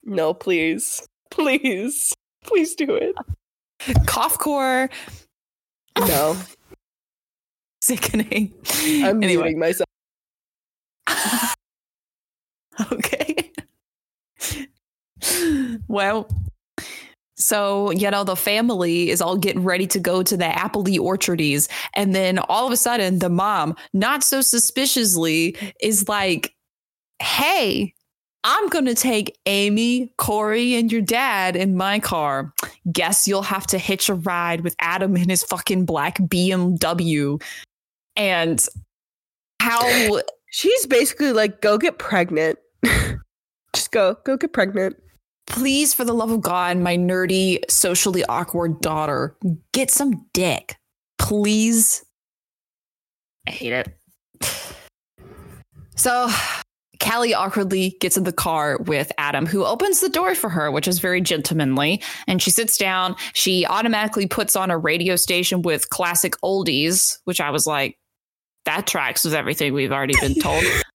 No, 0.03 0.33
please. 0.33 1.07
Please. 1.31 2.15
Please 2.43 2.75
do 2.75 2.95
it. 2.95 3.15
Cough 4.07 4.39
core. 4.39 4.89
No. 5.99 6.39
Sickening. 7.83 8.55
I'm 8.83 9.23
anyway. 9.23 9.53
muting 9.53 9.59
myself. 9.59 9.89
okay. 12.93 13.51
well, 15.87 16.31
so, 17.41 17.91
you 17.91 18.11
know, 18.11 18.25
the 18.25 18.37
family 18.37 19.11
is 19.11 19.21
all 19.21 19.37
getting 19.37 19.65
ready 19.65 19.87
to 19.89 19.99
go 19.99 20.23
to 20.23 20.37
the 20.37 20.45
Appley 20.45 20.99
Orchardies. 20.99 21.69
And 21.95 22.15
then 22.15 22.39
all 22.39 22.67
of 22.67 22.73
a 22.73 22.77
sudden, 22.77 23.19
the 23.19 23.31
mom, 23.31 23.77
not 23.93 24.23
so 24.23 24.41
suspiciously, 24.41 25.57
is 25.81 26.09
like, 26.09 26.55
hey, 27.21 27.95
I'm 28.45 28.69
going 28.69 28.87
to 28.87 28.95
take 28.95 29.39
Amy, 29.47 30.13
Corey, 30.17 30.75
and 30.75 30.91
your 30.91 31.03
dad 31.03 31.57
in 31.57 31.77
my 31.77 31.99
car. 31.99 32.53
Guess 32.91 33.27
you'll 33.27 33.43
have 33.43 33.67
to 33.69 33.79
hitch 33.79 34.09
a 34.09 34.15
ride 34.15 34.63
with 34.63 34.77
Adam 34.79 35.17
in 35.17 35.29
his 35.29 35.43
fucking 35.43 35.85
black 35.85 36.19
BMW. 36.19 37.43
And 38.17 38.67
how 39.61 40.21
She's 40.51 40.85
basically 40.87 41.33
like, 41.33 41.61
go 41.61 41.79
get 41.79 41.99
pregnant. 41.99 42.59
just 43.73 43.93
go. 43.93 44.17
Go 44.25 44.37
get 44.37 44.53
pregnant. 44.53 44.97
Please, 45.51 45.93
for 45.93 46.05
the 46.05 46.15
love 46.15 46.31
of 46.31 46.41
God, 46.41 46.79
my 46.79 46.97
nerdy, 46.97 47.59
socially 47.69 48.25
awkward 48.25 48.81
daughter, 48.81 49.37
get 49.73 49.91
some 49.91 50.27
dick. 50.33 50.77
Please. 51.19 52.05
I 53.47 53.51
hate 53.51 53.73
it. 53.73 53.89
So 55.97 56.31
Callie 57.01 57.35
awkwardly 57.35 57.97
gets 58.01 58.17
in 58.17 58.25
the 58.25 58.33
car 58.33 58.79
with 58.87 59.13
Adam, 59.19 59.45
who 59.45 59.65
opens 59.65 60.01
the 60.01 60.09
door 60.09 60.35
for 60.35 60.49
her, 60.49 60.71
which 60.71 60.89
is 60.89 60.99
very 60.99 61.21
gentlemanly. 61.21 62.01
And 62.27 62.41
she 62.41 62.51
sits 62.51 62.79
down. 62.79 63.17
She 63.33 63.67
automatically 63.67 64.27
puts 64.27 64.57
on 64.57 64.71
a 64.71 64.79
radio 64.79 65.17
station 65.17 65.63
with 65.63 65.91
classic 65.91 66.35
oldies, 66.45 67.19
which 67.25 67.41
I 67.41 67.51
was 67.51 67.67
like, 67.67 67.99
that 68.67 68.87
tracks 68.87 69.25
with 69.25 69.35
everything 69.35 69.75
we've 69.75 69.93
already 69.93 70.15
been 70.21 70.35
told. 70.35 70.65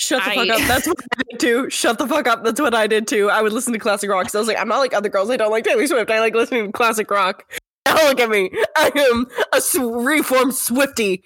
Shut 0.00 0.24
the 0.24 0.30
I- 0.30 0.34
fuck 0.34 0.48
up. 0.48 0.66
That's 0.66 0.86
what 0.86 0.96
I 1.18 1.22
did 1.30 1.40
too. 1.40 1.68
Shut 1.68 1.98
the 1.98 2.06
fuck 2.08 2.26
up. 2.26 2.42
That's 2.42 2.58
what 2.58 2.74
I 2.74 2.86
did 2.86 3.06
too. 3.06 3.28
I 3.28 3.42
would 3.42 3.52
listen 3.52 3.74
to 3.74 3.78
classic 3.78 4.08
rock 4.08 4.22
because 4.22 4.34
I 4.34 4.38
was 4.38 4.48
like, 4.48 4.58
I'm 4.58 4.66
not 4.66 4.78
like 4.78 4.94
other 4.94 5.10
girls. 5.10 5.28
I 5.28 5.36
don't 5.36 5.50
like 5.50 5.64
Taylor 5.64 5.86
Swift. 5.86 6.10
I 6.10 6.20
like 6.20 6.34
listening 6.34 6.66
to 6.66 6.72
classic 6.72 7.10
rock. 7.10 7.44
Now 7.86 7.94
look 8.08 8.20
at 8.20 8.28
me. 8.28 8.50
I 8.76 8.92
am 8.94 9.26
a 9.54 9.86
reformed 9.86 10.54
Swifty. 10.54 11.24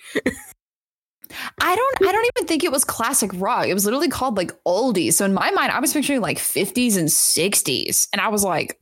I 1.61 1.75
don't 1.75 2.09
I 2.09 2.13
don't 2.13 2.27
even 2.37 2.47
think 2.47 2.63
it 2.63 2.71
was 2.71 2.85
classic 2.85 3.33
rock. 3.35 3.67
It 3.67 3.75
was 3.75 3.85
literally 3.85 4.09
called 4.09 4.37
like 4.37 4.53
oldies. 4.65 5.15
So 5.15 5.25
in 5.25 5.35
my 5.35 5.51
mind, 5.51 5.73
I 5.73 5.81
was 5.81 5.93
picturing 5.93 6.21
like 6.21 6.39
50s 6.39 6.97
and 6.97 7.09
60s. 7.09 8.07
And 8.13 8.21
I 8.21 8.29
was 8.29 8.45
like, 8.45 8.79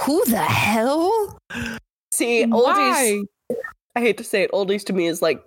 who 0.00 0.22
the 0.26 0.36
hell? 0.36 1.38
See, 2.12 2.44
oldies. 2.44 3.24
I 3.96 4.00
hate 4.00 4.18
to 4.18 4.24
say 4.24 4.42
it. 4.42 4.52
Oldies 4.52 4.84
to 4.84 4.92
me 4.92 5.06
is 5.06 5.22
like 5.22 5.42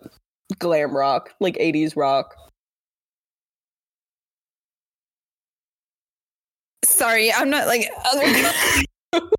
glam 0.58 0.98
rock, 0.98 1.32
like 1.40 1.56
80s 1.58 1.96
rock. 1.96 2.36
Sorry, 7.00 7.32
I'm 7.32 7.50
not 7.50 7.66
like 7.66 7.90
other. 8.06 8.26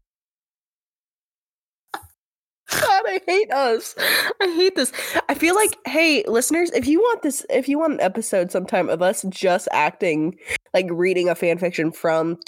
God, 2.71 3.03
I 3.07 3.21
hate 3.27 3.53
us. 3.53 3.95
I 4.41 4.47
hate 4.57 4.77
this. 4.77 4.93
I 5.29 5.35
feel 5.35 5.55
like, 5.55 5.77
hey, 5.87 6.25
listeners, 6.27 6.71
if 6.71 6.87
you 6.87 7.01
want 7.01 7.21
this, 7.21 7.45
if 7.51 7.69
you 7.69 7.79
want 7.79 7.93
an 7.93 8.01
episode 8.01 8.51
sometime 8.51 8.89
of 8.89 9.03
us 9.03 9.27
just 9.29 9.69
acting, 9.73 10.39
like 10.73 10.87
reading 10.91 11.29
a 11.29 11.35
fan 11.35 11.59
fiction 11.59 11.93
from 11.93 12.39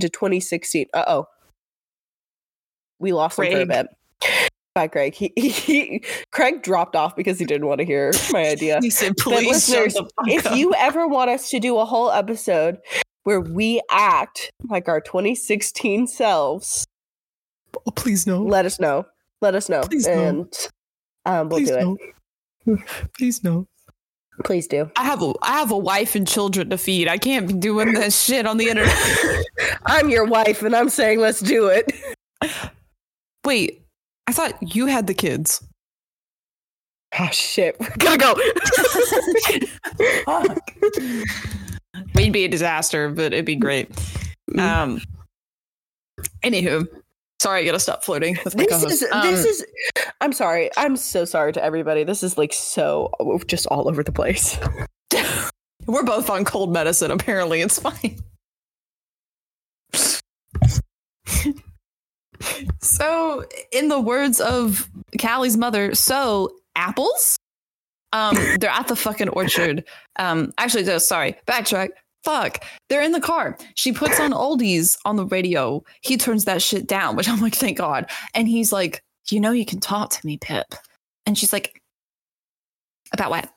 to 0.00 0.10
2016. 0.10 0.88
Uh 0.92 1.04
oh. 1.06 1.26
We 2.98 3.14
lost 3.14 3.38
him 3.38 3.50
for 3.50 3.60
a 3.60 3.64
bit. 3.64 3.86
Bye, 4.74 4.88
Craig. 4.88 5.14
He, 5.14 5.32
he, 5.34 6.04
Craig 6.30 6.62
dropped 6.62 6.94
off 6.94 7.16
because 7.16 7.38
he 7.38 7.46
didn't 7.46 7.66
want 7.66 7.78
to 7.78 7.86
hear 7.86 8.12
my 8.32 8.48
idea. 8.48 8.80
He 8.82 8.90
said, 8.90 9.16
"Please 9.16 9.48
listeners, 9.48 9.96
if 10.26 10.44
up." 10.44 10.54
you 10.54 10.74
ever 10.74 11.08
want 11.08 11.30
us 11.30 11.48
to 11.50 11.58
do 11.58 11.78
a 11.78 11.86
whole 11.86 12.10
episode 12.10 12.78
where 13.26 13.40
we 13.40 13.80
act 13.90 14.52
like 14.68 14.88
our 14.88 15.00
2016 15.00 16.06
selves, 16.06 16.86
Oh, 17.84 17.90
please 17.90 18.24
no, 18.24 18.40
let 18.42 18.64
us 18.64 18.78
know. 18.78 19.04
Let 19.42 19.54
us 19.56 19.68
know, 19.68 19.82
Please 19.82 20.06
no. 20.06 20.12
and 20.12 20.68
um, 21.26 21.48
we'll 21.48 21.58
please 21.58 21.68
do 21.70 21.98
it. 22.00 22.14
no, 22.64 22.78
please 23.18 23.42
no. 23.44 23.66
Please 24.44 24.66
do. 24.68 24.90
I 24.96 25.02
have 25.04 25.22
a 25.22 25.32
I 25.42 25.58
have 25.58 25.70
a 25.72 25.76
wife 25.78 26.14
and 26.14 26.26
children 26.26 26.70
to 26.70 26.78
feed. 26.78 27.08
I 27.08 27.18
can't 27.18 27.48
be 27.48 27.54
doing 27.54 27.94
this 27.94 28.20
shit 28.24 28.46
on 28.46 28.58
the 28.58 28.68
internet. 28.68 28.96
I'm 29.86 30.08
your 30.08 30.24
wife, 30.24 30.62
and 30.62 30.74
I'm 30.76 30.88
saying 30.88 31.18
let's 31.20 31.40
do 31.40 31.66
it. 31.66 31.90
Wait, 33.44 33.82
I 34.26 34.32
thought 34.32 34.56
you 34.74 34.86
had 34.86 35.06
the 35.06 35.14
kids. 35.14 35.62
Oh 37.18 37.28
shit, 37.32 37.76
we're 37.80 37.90
gonna 37.98 38.18
go. 38.18 38.34
We'd 42.14 42.32
be 42.32 42.44
a 42.44 42.48
disaster, 42.48 43.08
but 43.08 43.32
it'd 43.32 43.44
be 43.44 43.56
great. 43.56 43.90
Um. 44.58 45.00
Anywho, 46.42 46.86
sorry, 47.40 47.62
I 47.62 47.64
gotta 47.64 47.80
stop 47.80 48.04
flirting 48.04 48.38
with 48.44 48.56
my 48.56 48.64
this 48.64 48.72
co-host. 48.72 49.02
is 49.02 49.08
Um, 49.12 49.26
this 49.26 49.44
is. 49.44 49.66
I'm 50.20 50.32
sorry. 50.32 50.70
I'm 50.76 50.96
so 50.96 51.24
sorry 51.24 51.52
to 51.52 51.62
everybody. 51.62 52.04
This 52.04 52.22
is 52.22 52.38
like 52.38 52.52
so 52.52 53.10
just 53.46 53.66
all 53.66 53.88
over 53.88 54.02
the 54.02 54.12
place. 54.12 54.58
We're 55.86 56.02
both 56.02 56.30
on 56.30 56.44
cold 56.44 56.72
medicine. 56.72 57.10
Apparently, 57.10 57.60
it's 57.60 57.78
fine. 57.78 58.18
so, 62.80 63.44
in 63.72 63.88
the 63.88 64.00
words 64.00 64.40
of 64.40 64.90
Callie's 65.18 65.56
mother, 65.56 65.94
so 65.94 66.56
apples. 66.74 67.38
Um, 68.12 68.36
they're 68.60 68.70
at 68.70 68.88
the 68.88 68.96
fucking 68.96 69.28
orchard. 69.30 69.84
Um, 70.18 70.52
actually, 70.58 70.84
no, 70.84 70.98
sorry, 70.98 71.36
backtrack. 71.46 71.90
Fuck, 72.24 72.64
they're 72.88 73.02
in 73.02 73.12
the 73.12 73.20
car. 73.20 73.56
She 73.76 73.92
puts 73.92 74.18
on 74.18 74.32
oldies 74.32 74.96
on 75.04 75.16
the 75.16 75.26
radio. 75.26 75.84
He 76.00 76.16
turns 76.16 76.44
that 76.46 76.60
shit 76.60 76.88
down, 76.88 77.14
which 77.14 77.28
I'm 77.28 77.40
like, 77.40 77.54
thank 77.54 77.78
God. 77.78 78.10
And 78.34 78.48
he's 78.48 78.72
like, 78.72 79.02
you 79.30 79.38
know, 79.38 79.52
you 79.52 79.64
can 79.64 79.78
talk 79.78 80.10
to 80.10 80.26
me, 80.26 80.36
Pip. 80.36 80.66
And 81.24 81.38
she's 81.38 81.52
like, 81.52 81.80
about 83.12 83.30
what? 83.30 83.48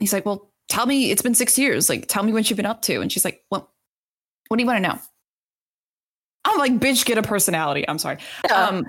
He's 0.00 0.12
like, 0.12 0.26
well, 0.26 0.50
tell 0.68 0.86
me, 0.86 1.10
it's 1.10 1.22
been 1.22 1.34
six 1.34 1.58
years. 1.58 1.88
Like, 1.88 2.06
tell 2.08 2.22
me 2.22 2.32
what 2.32 2.48
you've 2.50 2.56
been 2.56 2.66
up 2.66 2.82
to. 2.82 3.00
And 3.00 3.10
she's 3.10 3.24
like, 3.24 3.44
well, 3.50 3.70
what 4.48 4.56
do 4.56 4.62
you 4.62 4.66
want 4.66 4.82
to 4.82 4.88
know? 4.88 4.98
I'm 6.44 6.58
like, 6.58 6.72
bitch, 6.78 7.04
get 7.04 7.18
a 7.18 7.22
personality. 7.22 7.86
I'm 7.88 7.98
sorry. 7.98 8.18
Um, 8.52 8.86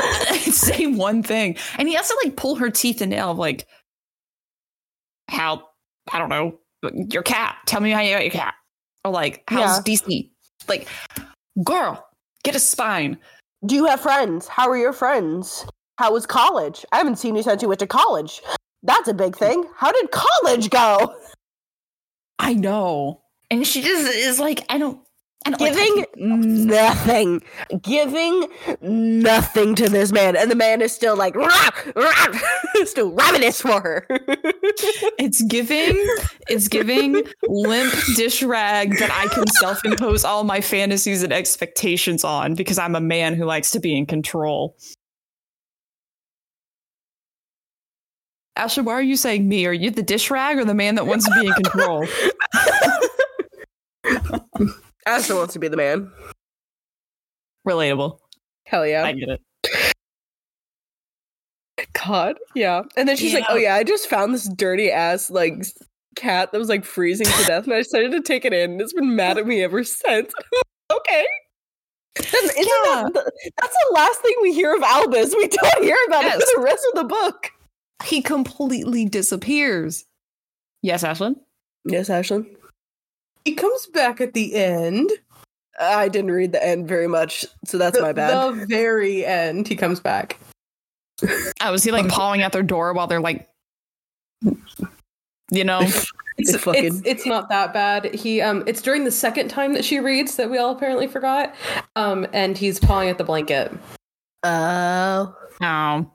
say 0.40 0.86
one 0.86 1.22
thing. 1.22 1.56
And 1.78 1.88
he 1.88 1.94
has 1.94 2.08
to 2.08 2.20
like 2.24 2.36
pull 2.36 2.56
her 2.56 2.70
teeth 2.70 3.00
and 3.00 3.10
nail 3.10 3.34
like, 3.34 3.66
how, 5.32 5.68
I 6.12 6.18
don't 6.18 6.28
know, 6.28 6.58
your 7.10 7.22
cat. 7.22 7.56
Tell 7.66 7.80
me 7.80 7.90
how 7.90 8.00
you 8.00 8.14
got 8.14 8.22
your 8.22 8.30
cat. 8.30 8.54
Or 9.04 9.10
like, 9.10 9.42
how's 9.48 9.80
DC? 9.80 10.30
Like, 10.68 10.88
girl, 11.64 12.06
get 12.44 12.54
a 12.54 12.60
spine. 12.60 13.18
Do 13.66 13.74
you 13.74 13.86
have 13.86 14.00
friends? 14.00 14.48
How 14.48 14.68
are 14.68 14.76
your 14.76 14.92
friends? 14.92 15.66
How 15.98 16.12
was 16.12 16.26
college? 16.26 16.84
I 16.92 16.98
haven't 16.98 17.16
seen 17.16 17.36
you 17.36 17.42
since 17.42 17.62
you 17.62 17.68
went 17.68 17.80
to 17.80 17.86
college. 17.86 18.42
That's 18.82 19.08
a 19.08 19.14
big 19.14 19.36
thing. 19.36 19.64
How 19.76 19.92
did 19.92 20.10
college 20.10 20.70
go? 20.70 21.14
I 22.38 22.54
know. 22.54 23.22
And 23.50 23.66
she 23.66 23.82
just 23.82 24.06
is 24.06 24.40
like, 24.40 24.64
I 24.68 24.78
don't, 24.78 24.98
I 24.98 24.98
don't 24.98 24.98
like 24.98 25.10
Giving 25.58 26.04
nothing. 26.16 27.42
Giving 27.82 28.46
nothing 28.80 29.74
to 29.74 29.88
this 29.88 30.12
man. 30.12 30.36
And 30.36 30.50
the 30.50 30.54
man 30.54 30.80
is 30.80 30.92
still 30.92 31.16
like, 31.16 31.34
"Rah, 31.34 31.70
rah," 31.96 32.38
still 32.84 33.10
ravenous 33.12 33.60
for 33.60 33.80
her. 33.80 34.06
It's 35.18 35.42
giving, 35.42 35.96
it's 36.48 36.68
giving 36.68 37.22
limp 37.48 37.92
dish 38.16 38.42
rag 38.42 38.98
that 38.98 39.10
I 39.10 39.32
can 39.34 39.46
self 39.48 39.84
impose 39.84 40.24
all 40.24 40.44
my 40.44 40.60
fantasies 40.60 41.22
and 41.22 41.32
expectations 41.32 42.24
on 42.24 42.54
because 42.54 42.78
I'm 42.78 42.94
a 42.94 43.00
man 43.00 43.34
who 43.34 43.44
likes 43.44 43.70
to 43.72 43.80
be 43.80 43.96
in 43.96 44.06
control. 44.06 44.76
Ashley, 48.54 48.82
why 48.82 48.92
are 48.92 49.02
you 49.02 49.16
saying 49.16 49.48
me? 49.48 49.66
Are 49.66 49.72
you 49.72 49.90
the 49.90 50.02
dish 50.02 50.30
rag 50.30 50.58
or 50.58 50.64
the 50.64 50.74
man 50.74 50.96
that 50.96 51.06
wants 51.06 51.24
to 51.24 51.40
be 51.40 51.46
in 51.46 51.52
control? 51.54 52.06
Ashley 55.06 55.36
wants 55.36 55.52
to 55.54 55.58
be 55.58 55.68
the 55.68 55.76
man. 55.76 56.10
Relatable. 57.66 58.18
Hell 58.66 58.86
yeah. 58.86 59.04
I 59.04 59.12
get 59.12 59.28
it. 59.28 59.40
God, 62.04 62.36
yeah. 62.54 62.82
And 62.96 63.08
then 63.08 63.16
she's 63.16 63.34
like, 63.34 63.44
"Oh 63.48 63.56
yeah, 63.56 63.74
I 63.74 63.84
just 63.84 64.08
found 64.08 64.34
this 64.34 64.48
dirty 64.48 64.90
ass 64.90 65.30
like 65.30 65.54
cat 66.16 66.52
that 66.52 66.58
was 66.58 66.68
like 66.68 66.84
freezing 66.84 67.26
to 67.26 67.44
death, 67.44 67.64
and 67.64 67.72
I 67.74 67.78
decided 67.78 68.12
to 68.12 68.20
take 68.20 68.44
it 68.44 68.52
in. 68.52 68.72
and 68.72 68.80
It's 68.80 68.92
been 68.92 69.14
mad 69.16 69.38
at 69.38 69.46
me 69.46 69.62
ever 69.62 69.84
since." 69.84 70.32
okay. 70.92 71.26
Then 72.16 72.44
isn't 72.44 72.56
Yeah. 72.58 73.02
that 73.04 73.12
the, 73.14 73.32
that's 73.60 73.72
the 73.88 73.94
last 73.94 74.20
thing 74.20 74.34
we 74.42 74.52
hear 74.52 74.74
of 74.74 74.82
Albus? 74.82 75.34
We 75.34 75.48
don't 75.48 75.82
hear 75.84 75.96
about 76.06 76.24
it 76.24 76.34
Yes. 76.38 76.50
for 76.50 76.60
the 76.60 76.64
rest 76.64 76.86
of 76.92 76.98
the 77.02 77.04
book. 77.08 77.50
He 78.04 78.20
completely 78.20 79.06
disappears. 79.06 80.04
Yes, 80.82 81.02
Ashlyn? 81.04 81.36
Yes, 81.86 82.08
Ashlyn. 82.08 82.46
He 83.44 83.54
comes 83.54 83.86
back 83.86 84.20
at 84.20 84.34
the 84.34 84.54
end. 84.54 85.10
I 85.80 86.08
didn't 86.08 86.30
read 86.30 86.52
the 86.52 86.64
end 86.64 86.86
very 86.86 87.08
much, 87.08 87.44
so 87.64 87.78
that's 87.78 87.96
the, 87.96 88.02
my 88.02 88.12
bad. 88.12 88.54
The 88.54 88.66
very 88.66 89.24
end, 89.24 89.66
he 89.66 89.74
comes 89.74 90.00
back. 90.00 90.38
Oh, 91.60 91.72
was 91.72 91.82
he 91.84 91.90
like 91.92 92.08
pawing 92.08 92.42
at 92.42 92.52
their 92.52 92.62
door 92.62 92.92
while 92.92 93.06
they're 93.06 93.20
like, 93.20 93.48
you 95.50 95.64
know? 95.64 95.80
It's, 96.38 96.56
fucking- 96.56 96.84
it's 96.84 97.02
it's 97.04 97.26
not 97.26 97.48
that 97.50 97.72
bad. 97.74 98.14
He 98.14 98.40
um 98.40 98.64
it's 98.66 98.80
during 98.82 99.04
the 99.04 99.10
second 99.10 99.48
time 99.48 99.74
that 99.74 99.84
she 99.84 100.00
reads 100.00 100.36
that 100.36 100.50
we 100.50 100.58
all 100.58 100.72
apparently 100.74 101.06
forgot. 101.06 101.54
Um 101.94 102.26
and 102.32 102.56
he's 102.56 102.80
pawing 102.80 103.08
at 103.10 103.18
the 103.18 103.24
blanket. 103.24 103.70
Oh. 104.42 105.34
Oh. 105.62 106.10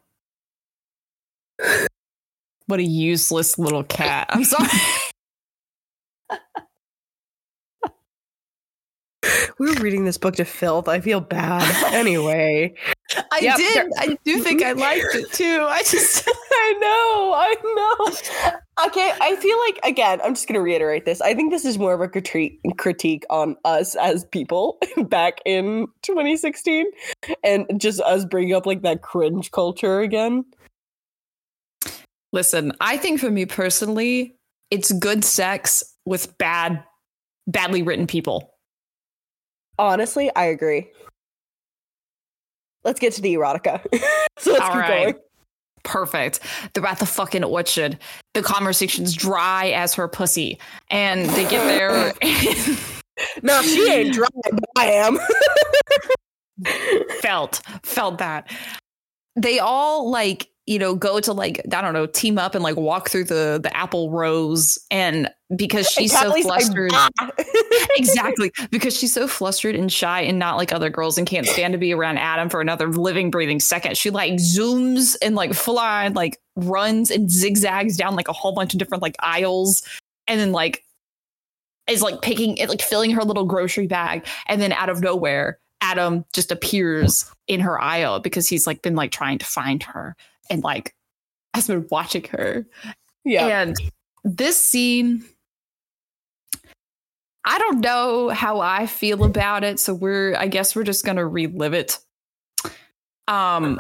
What 2.66 2.80
a 2.80 2.84
useless 2.84 3.58
little 3.58 3.84
cat. 3.84 4.28
I'm 4.30 4.44
sorry. 4.44 4.68
we 9.60 9.68
were 9.68 9.82
reading 9.82 10.06
this 10.06 10.18
book 10.18 10.36
to 10.36 10.46
filth. 10.46 10.88
I 10.88 11.00
feel 11.00 11.20
bad. 11.22 11.94
anyway. 11.94 12.74
I 13.32 13.40
Yep, 13.42 13.58
did. 13.58 13.76
there- 13.76 13.90
I 13.98 14.18
do 14.26 14.40
think 14.44 14.62
I 14.64 14.74
liked 14.74 15.16
it 15.16 15.32
too. 15.32 15.66
I 15.68 15.80
just 15.84 16.28
I 16.52 16.74
know, 16.82 17.34
I 17.36 17.56
know. 17.64 18.88
Okay, 18.88 19.12
I 19.22 19.36
feel 19.38 19.58
like 19.60 19.80
again, 19.84 20.20
I'm 20.24 20.34
just 20.36 20.48
gonna 20.48 20.62
reiterate 20.62 21.06
this. 21.06 21.22
I 21.22 21.34
think 21.34 21.52
this 21.52 21.64
is 21.66 21.78
more 21.80 21.94
of 21.94 22.02
a 22.02 22.08
critique 22.10 22.60
critique 22.78 23.26
on 23.30 23.56
us 23.66 23.96
as 23.96 24.26
people 24.26 24.78
back 25.08 25.40
in 25.46 25.88
2016, 26.04 26.86
and 27.44 27.66
just 27.80 28.02
us 28.02 28.26
bringing 28.26 28.54
up 28.54 28.66
like 28.66 28.82
that 28.82 29.02
cringe 29.02 29.52
culture 29.52 30.02
again. 30.02 30.44
listen. 32.34 32.72
I 32.82 32.98
think 32.98 33.20
for 33.20 33.32
me 33.32 33.46
personally, 33.46 34.36
it's 34.72 34.92
good 34.92 35.24
sex 35.24 35.84
with 36.06 36.38
bad, 36.38 36.84
badly 37.48 37.82
written 37.84 38.06
people. 38.08 38.54
Honestly, 39.80 40.34
I 40.36 40.46
agree. 40.46 40.90
Let's 42.84 43.00
get 43.00 43.14
to 43.14 43.22
the 43.22 43.36
erotica. 43.36 43.82
so 44.40 44.54
let's 44.54 44.64
All 44.64 44.72
keep 44.72 44.82
right. 44.82 45.04
going. 45.04 45.16
Perfect. 45.84 46.40
They're 46.74 46.86
at 46.86 47.00
the 47.00 47.06
fucking 47.06 47.44
orchard. 47.44 47.98
The 48.34 48.42
conversation's 48.42 49.14
dry 49.14 49.70
as 49.70 49.94
her 49.96 50.08
pussy, 50.08 50.60
and 50.90 51.30
they 51.30 51.48
get 51.48 51.64
there. 51.64 52.14
No, 53.42 53.62
she 53.62 53.90
ain't 53.90 54.14
dry, 54.14 54.28
but 54.52 54.70
I 54.76 54.86
am. 54.88 55.18
felt 57.22 57.62
felt 57.84 58.18
that 58.18 58.52
they 59.36 59.60
all 59.60 60.10
like 60.10 60.50
you 60.66 60.80
know 60.80 60.96
go 60.96 61.20
to 61.20 61.32
like 61.32 61.62
i 61.72 61.82
don't 61.82 61.94
know 61.94 62.08
team 62.08 62.40
up 62.40 62.56
and 62.56 62.64
like 62.64 62.76
walk 62.76 63.10
through 63.10 63.24
the 63.24 63.60
the 63.62 63.76
apple 63.78 64.10
rows 64.10 64.80
and 64.90 65.30
because 65.56 65.88
she's 65.88 66.18
so 66.18 66.30
like, 66.30 66.44
flustered 66.44 66.92
"Ah." 66.94 67.10
exactly 67.98 68.52
because 68.70 68.96
she's 68.96 69.14
so 69.14 69.28
flustered 69.28 69.76
and 69.76 69.92
shy 69.92 70.22
and 70.22 70.38
not 70.38 70.58
like 70.58 70.74
other 70.74 70.90
girls 70.90 71.18
and 71.18 71.26
can't 71.26 71.46
stand 71.46 71.72
to 71.72 71.78
be 71.78 71.94
around 71.94 72.18
adam 72.18 72.50
for 72.50 72.60
another 72.60 72.90
living 72.90 73.32
breathing 73.32 73.60
second 73.60 73.98
she 73.98 74.10
like 74.10 74.34
zooms 74.34 75.16
and 75.22 75.36
like 75.36 75.56
on 75.70 76.14
like 76.14 76.38
runs 76.58 77.10
and 77.10 77.32
zigzags 77.32 77.96
down 77.96 78.16
like 78.16 78.28
a 78.28 78.34
whole 78.34 78.52
bunch 78.52 78.74
of 78.74 78.80
different 78.80 79.02
like 79.02 79.16
aisles 79.20 79.84
and 80.28 80.40
then 80.40 80.52
like 80.52 80.84
is 81.88 82.02
like 82.02 82.22
picking 82.22 82.58
it, 82.58 82.70
like 82.70 82.82
filling 82.82 83.12
her 83.12 83.24
little 83.24 83.46
grocery 83.46 83.88
bag, 83.88 84.26
and 84.48 84.62
then 84.62 84.74
out 84.74 84.90
of 84.90 85.02
nowhere, 85.02 85.60
Adam 85.82 86.26
just 86.34 86.52
appears 86.52 87.32
in 87.48 87.60
her 87.60 87.82
aisle 87.82 88.20
because 88.20 88.48
he's 88.48 88.68
like 88.68 88.82
been 88.82 88.96
like 88.96 89.12
trying 89.12 89.38
to 89.38 89.46
find 89.46 89.84
her 89.84 90.16
and 90.50 90.64
like 90.64 90.94
has 91.54 91.68
been 91.68 91.88
watching 91.90 92.24
her. 92.32 92.66
Yeah. 93.24 93.48
And 93.48 93.76
this 94.24 94.64
scene, 94.64 95.24
I 97.48 97.60
don't 97.60 97.80
know 97.80 98.28
how 98.28 98.60
I 98.60 98.88
feel 98.88 99.24
about 99.24 99.64
it, 99.64 99.80
so 99.80 99.94
we're 99.94 100.36
I 100.36 100.48
guess 100.48 100.76
we're 100.76 100.84
just 100.84 101.06
gonna 101.06 101.26
relive 101.26 101.74
it. 101.74 101.98
Um, 103.30 103.80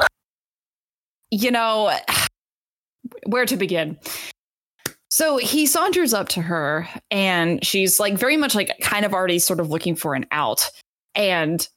you 1.30 1.52
know, 1.52 1.91
where 3.26 3.45
to 3.45 3.57
begin? 3.57 3.99
So 5.10 5.35
he 5.38 5.65
saunters 5.65 6.14
up 6.14 6.30
to 6.30 6.41
her, 6.41 6.88
and 7.11 7.64
she's 7.65 7.99
like 7.99 8.18
very 8.18 8.38
much 8.38 8.56
like 8.56 8.72
kind 8.81 9.06
of 9.06 9.14
already 9.14 9.38
sort 9.38 9.60
of 9.60 9.69
looking 9.69 9.98
for 9.98 10.15
an 10.15 10.26
out, 10.31 10.69
and 11.14 11.68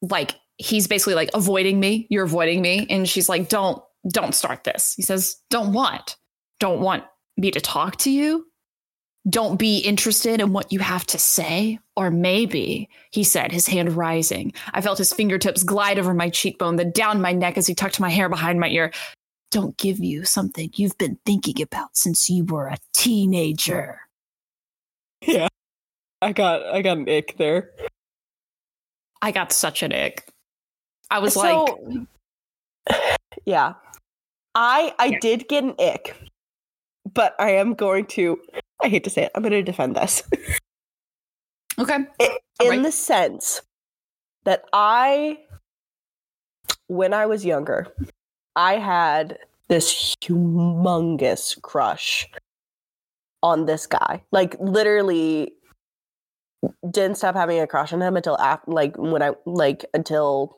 like 0.00 0.36
he's 0.58 0.86
basically 0.86 1.14
like 1.14 1.30
avoiding 1.34 1.80
me. 1.80 2.06
You're 2.08 2.24
avoiding 2.24 2.62
me, 2.62 2.86
and 2.88 3.08
she's 3.08 3.28
like, 3.28 3.48
"Don't, 3.48 3.82
don't 4.08 4.34
start 4.34 4.62
this." 4.62 4.94
He 4.96 5.02
says, 5.02 5.42
"Don't 5.50 5.72
want, 5.72 6.16
don't 6.60 6.80
want 6.80 7.02
me 7.36 7.50
to 7.50 7.60
talk 7.60 7.96
to 7.98 8.10
you." 8.12 8.46
Don't 9.28 9.58
be 9.58 9.78
interested 9.78 10.40
in 10.40 10.52
what 10.52 10.72
you 10.72 10.78
have 10.78 11.04
to 11.06 11.18
say. 11.18 11.78
Or 11.96 12.10
maybe, 12.10 12.88
he 13.12 13.22
said, 13.22 13.52
his 13.52 13.66
hand 13.66 13.94
rising. 13.96 14.52
I 14.72 14.80
felt 14.80 14.96
his 14.98 15.12
fingertips 15.12 15.62
glide 15.62 15.98
over 15.98 16.14
my 16.14 16.30
cheekbone, 16.30 16.76
then 16.76 16.90
down 16.92 17.20
my 17.20 17.32
neck 17.32 17.58
as 17.58 17.66
he 17.66 17.74
tucked 17.74 18.00
my 18.00 18.08
hair 18.08 18.28
behind 18.30 18.58
my 18.58 18.68
ear. 18.68 18.92
Don't 19.50 19.76
give 19.76 19.98
you 19.98 20.24
something 20.24 20.70
you've 20.74 20.96
been 20.96 21.18
thinking 21.26 21.60
about 21.60 21.96
since 21.96 22.30
you 22.30 22.44
were 22.44 22.68
a 22.68 22.78
teenager. 22.92 24.00
Yeah. 25.26 25.48
I 26.22 26.32
got 26.32 26.62
I 26.64 26.80
got 26.80 26.96
an 26.96 27.06
ick 27.08 27.36
there. 27.36 27.72
I 29.20 29.32
got 29.32 29.52
such 29.52 29.82
an 29.82 29.92
ick. 29.92 30.26
I 31.10 31.18
was 31.18 31.34
So- 31.34 31.78
like, 32.88 33.18
Yeah. 33.44 33.74
I 34.54 34.94
I 34.98 35.06
Yeah. 35.06 35.18
did 35.20 35.48
get 35.48 35.64
an 35.64 35.74
ick. 35.78 36.16
But 37.12 37.34
I 37.38 37.50
am 37.50 37.74
going 37.74 38.06
to 38.06 38.40
I 38.82 38.88
hate 38.88 39.04
to 39.04 39.10
say 39.10 39.24
it, 39.24 39.32
I'm 39.34 39.42
gonna 39.42 39.62
defend 39.62 39.96
this. 39.96 40.22
okay. 41.78 41.96
in 41.96 42.30
Alright. 42.62 42.82
the 42.82 42.92
sense 42.92 43.62
that 44.44 44.64
I, 44.72 45.38
when 46.88 47.12
I 47.12 47.26
was 47.26 47.44
younger, 47.44 47.88
I 48.56 48.76
had 48.76 49.38
this 49.68 50.16
humongous 50.22 51.60
crush 51.62 52.28
on 53.42 53.66
this 53.66 53.86
guy. 53.86 54.22
Like 54.32 54.56
literally, 54.60 55.52
didn't 56.90 57.16
stop 57.16 57.34
having 57.34 57.60
a 57.60 57.66
crush 57.66 57.92
on 57.92 58.02
him 58.02 58.16
until 58.16 58.38
after, 58.38 58.70
like 58.70 58.96
when 58.98 59.22
I 59.22 59.32
like 59.46 59.84
until 59.94 60.56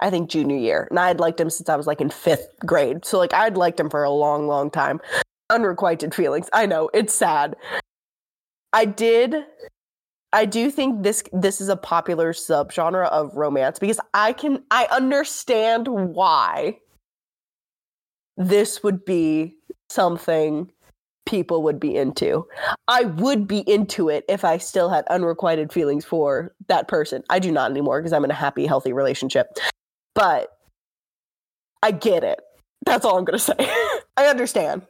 I 0.00 0.10
think 0.10 0.30
junior 0.30 0.56
year, 0.56 0.86
and 0.90 0.98
I 0.98 1.08
had 1.08 1.20
liked 1.20 1.40
him 1.40 1.50
since 1.50 1.68
I 1.68 1.76
was 1.76 1.86
like 1.86 2.00
in 2.00 2.10
fifth 2.10 2.48
grade. 2.64 3.04
So 3.04 3.18
like 3.18 3.34
I'd 3.34 3.56
liked 3.56 3.80
him 3.80 3.90
for 3.90 4.04
a 4.04 4.10
long, 4.10 4.46
long 4.46 4.70
time. 4.70 5.00
Unrequited 5.50 6.14
feelings. 6.14 6.48
I 6.52 6.66
know 6.66 6.90
it's 6.92 7.14
sad. 7.14 7.56
I 8.72 8.84
did 8.84 9.34
I 10.32 10.44
do 10.44 10.70
think 10.70 11.02
this 11.02 11.22
this 11.32 11.60
is 11.60 11.68
a 11.68 11.76
popular 11.76 12.32
subgenre 12.32 13.08
of 13.08 13.34
romance 13.34 13.78
because 13.78 13.98
I 14.12 14.32
can 14.34 14.62
I 14.70 14.86
understand 14.90 15.88
why 15.88 16.78
this 18.36 18.82
would 18.82 19.04
be 19.04 19.56
something 19.88 20.70
people 21.24 21.62
would 21.62 21.80
be 21.80 21.96
into. 21.96 22.46
I 22.88 23.04
would 23.04 23.46
be 23.46 23.58
into 23.60 24.08
it 24.08 24.24
if 24.28 24.44
I 24.44 24.58
still 24.58 24.88
had 24.90 25.06
unrequited 25.08 25.72
feelings 25.72 26.04
for 26.04 26.54
that 26.68 26.88
person. 26.88 27.22
I 27.30 27.38
do 27.38 27.52
not 27.52 27.70
anymore 27.70 28.00
because 28.00 28.12
I'm 28.12 28.24
in 28.24 28.30
a 28.30 28.34
happy 28.34 28.66
healthy 28.66 28.92
relationship. 28.92 29.48
But 30.14 30.48
I 31.82 31.90
get 31.90 32.24
it. 32.24 32.40
That's 32.84 33.04
all 33.04 33.18
I'm 33.18 33.24
going 33.24 33.38
to 33.38 33.44
say. 33.44 33.54
I 34.16 34.26
understand. 34.26 34.86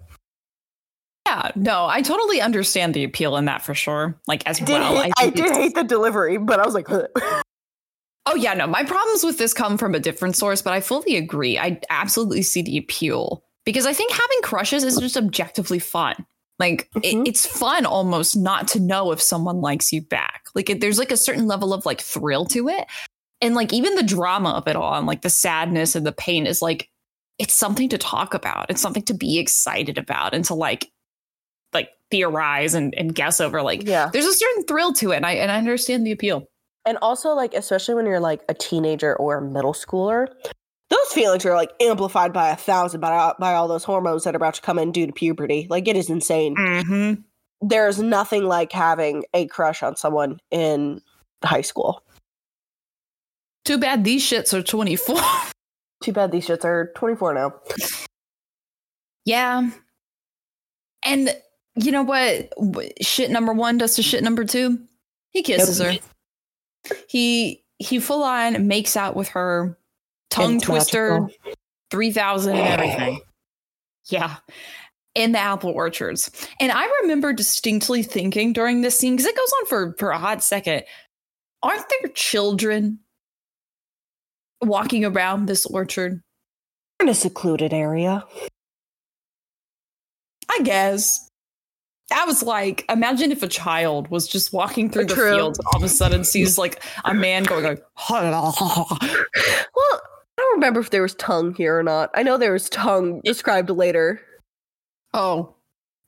Yeah, 1.29 1.51
no, 1.57 1.87
I 1.87 2.01
totally 2.01 2.41
understand 2.41 2.95
the 2.95 3.05
appeal 3.05 3.37
in 3.37 3.45
that 3.45 3.63
for 3.63 3.75
sure. 3.75 4.19
Like 4.27 4.47
as 4.47 4.63
I 4.63 4.65
did, 4.65 4.73
well. 4.81 5.03
hate, 5.03 5.13
I 5.19 5.23
think 5.25 5.37
did 5.37 5.51
hate 5.55 5.75
the 5.75 5.85
delivery, 5.85 6.39
but 6.39 6.59
I 6.59 6.65
was 6.65 6.75
like, 6.75 6.89
Oh 8.27 8.35
yeah, 8.35 8.55
no. 8.55 8.67
My 8.67 8.83
problems 8.85 9.25
with 9.25 9.39
this 9.39 9.55
come 9.55 9.79
from 9.79 9.95
a 9.95 10.01
different 10.01 10.37
source, 10.37 10.61
but 10.63 10.73
I 10.73 10.81
fully 10.81 11.17
agree. 11.17 11.59
I 11.59 11.81
absolutely 11.91 12.43
see 12.43 12.63
the 12.63 12.77
appeal 12.79 13.43
because 13.65 13.87
I 13.87 13.93
think 13.93 14.11
having 14.13 14.39
crushes 14.43 14.85
is 14.85 14.99
just 14.99 15.17
objectively 15.17 15.79
fun. 15.79 16.15
Like 16.59 16.89
it- 17.03 17.15
Mhm. 17.15 17.27
it's 17.29 17.47
fun 17.47 17.87
almost 17.87 18.37
not 18.37 18.69
to 18.69 18.81
know 18.81 19.13
if 19.13 19.21
someone 19.23 19.61
likes 19.61 19.93
you 19.93 20.03
back. 20.03 20.45
Like 20.55 20.69
it, 20.71 20.81
there's 20.81 20.99
like 20.99 21.13
a 21.13 21.17
certain 21.17 21.47
level 21.47 21.73
of 21.75 21.87
like 21.87 22.01
thrill 22.01 22.45
to 22.47 22.69
it, 22.69 22.87
and 23.41 23.55
like 23.55 23.73
even 23.73 23.95
the 23.95 24.03
drama 24.03 24.51
of 24.51 24.67
it 24.69 24.77
all 24.77 24.95
and 24.95 25.07
like 25.07 25.23
the 25.23 25.31
sadness 25.31 25.95
and 25.95 26.05
the 26.07 26.13
pain 26.13 26.47
is 26.47 26.61
like 26.63 26.89
it's 27.39 27.55
something 27.55 27.89
to 27.91 27.99
talk 27.99 28.35
about. 28.35 28.69
It's 28.71 28.81
something 28.83 29.05
to 29.05 29.15
be 29.15 29.39
excited 29.39 29.97
about 29.99 30.35
and 30.35 30.45
to 30.47 30.55
like 30.55 30.91
theorize 32.11 32.75
and, 32.75 32.95
and 32.97 33.15
guess 33.15 33.41
over. 33.41 33.63
Like 33.63 33.87
yeah. 33.87 34.11
there's 34.13 34.27
a 34.27 34.33
certain 34.33 34.65
thrill 34.65 34.93
to 34.95 35.13
it, 35.13 35.17
and 35.17 35.27
I 35.27 35.33
and 35.33 35.51
I 35.51 35.59
understand 35.59 36.07
the 36.07 36.13
appeal. 36.13 36.45
And 36.89 36.97
also, 37.03 37.35
like, 37.35 37.53
especially 37.53 37.95
when 37.95 38.07
you're 38.07 38.19
like 38.19 38.43
a 38.49 38.55
teenager 38.55 39.15
or 39.15 39.39
a 39.39 39.43
middle 39.43 39.75
schooler, 39.75 40.29
those 40.89 41.13
feelings 41.13 41.45
are 41.45 41.55
like 41.55 41.71
amplified 41.81 42.33
by 42.33 42.49
a 42.49 42.57
thousand 42.57 43.01
by, 43.01 43.35
by 43.39 43.55
all 43.55 43.69
those 43.69 43.85
hormones 43.85 44.25
that 44.25 44.35
are 44.35 44.39
about 44.39 44.55
to 44.55 44.63
come 44.63 44.79
in 44.79 44.93
due 44.93 45.07
to 45.07 45.13
puberty. 45.13 45.67
Like, 45.69 45.87
it 45.87 45.97
is 45.97 46.09
insane. 46.09 46.57
Mm-hmm. 46.57 47.21
There's 47.69 47.99
nothing 47.99 48.45
like 48.45 48.73
having 48.73 49.25
a 49.35 49.47
crush 49.49 49.83
on 49.83 49.97
someone 49.97 50.39
in 50.51 51.03
high 51.45 51.61
school. 51.61 52.03
Too 53.67 53.77
bad 53.77 54.05
these 54.05 54.23
shits 54.23 54.55
are 54.55 54.63
24. 54.63 55.21
Too 56.03 56.13
bad 56.13 56.33
these 56.33 56.47
shits 56.47 56.65
are 56.65 56.91
24 56.97 57.35
now. 57.35 57.55
yeah. 59.27 59.69
And 61.05 61.37
you 61.79 61.93
know 61.93 62.03
what? 62.03 62.53
Shit 63.01 63.31
number 63.31 63.53
one 63.53 63.79
does 63.79 63.97
to 63.97 64.03
shit 64.03 64.23
number 64.23 64.45
two. 64.45 64.79
He 65.31 65.43
kisses 65.43 65.79
her. 65.81 65.95
He 67.09 67.65
he 67.79 68.01
full 68.01 68.23
on 68.23 68.67
makes 68.67 68.97
out 68.97 69.15
with 69.17 69.29
her, 69.29 69.79
tongue 70.31 70.57
It's 70.57 70.65
twister, 70.65 71.21
magical. 71.21 71.55
three 71.91 72.13
thousand 72.13 72.57
and 72.57 72.69
everything. 72.69 73.21
Yeah. 74.07 74.37
In 75.15 75.33
the 75.33 75.39
apple 75.39 75.71
orchards. 75.71 76.31
And 76.61 76.71
I 76.71 76.87
remember 77.03 77.33
distinctly 77.33 78.03
thinking 78.03 78.53
during 78.53 78.83
this 78.83 78.99
scene, 78.99 79.15
because 79.17 79.27
it 79.27 79.37
goes 79.37 79.53
on 79.61 79.67
for, 79.67 79.97
for 79.99 80.11
a 80.11 80.19
hot 80.19 80.45
second, 80.45 80.85
aren't 81.63 81.85
there 81.89 82.11
children 82.13 83.01
walking 84.63 85.05
around 85.05 85.47
this 85.47 85.67
orchard? 85.67 86.23
In 87.01 87.09
a 87.09 87.15
secluded 87.15 87.73
area. 87.73 88.25
I 90.51 90.63
guess. 90.63 91.28
I 92.15 92.25
was 92.25 92.43
like, 92.43 92.85
imagine 92.89 93.31
if 93.33 93.43
a 93.43 93.49
child 93.49 94.09
was 94.09 94.27
just 94.27 94.53
walking 94.53 94.89
through 94.91 95.07
the 95.07 95.15
fields 95.15 95.59
and 95.59 95.67
all 95.67 95.77
of 95.77 95.83
a 95.83 95.89
sudden 95.89 96.25
sees 96.25 96.57
like 96.57 96.83
a 97.05 97.13
man 97.15 97.43
going 97.45 97.65
like, 97.65 97.85
Well, 98.11 98.27
I 99.01 100.41
don't 100.41 100.55
remember 100.55 100.81
if 100.81 100.91
there 100.91 101.03
was 101.03 101.15
tongue 101.17 101.55
here 101.55 101.79
or 101.79 101.83
not. 101.83 102.11
I 102.15 102.23
know 102.23 102.39
there 102.39 102.53
was 102.53 102.71
tongue 102.71 103.21
described 103.25 103.71
later. 103.71 104.21
oh. 105.15 105.55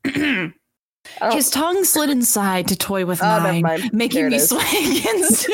I 0.05 1.33
His 1.33 1.49
tongue 1.49 1.83
slid 1.83 2.09
inside 2.09 2.67
to 2.69 2.75
toy 2.75 3.05
with 3.05 3.21
Oh, 3.23 3.39
mine, 3.39 3.61
mind. 3.63 3.91
Making 3.93 4.29
me 4.29 4.39
sway 4.39 4.59
against 4.99 5.49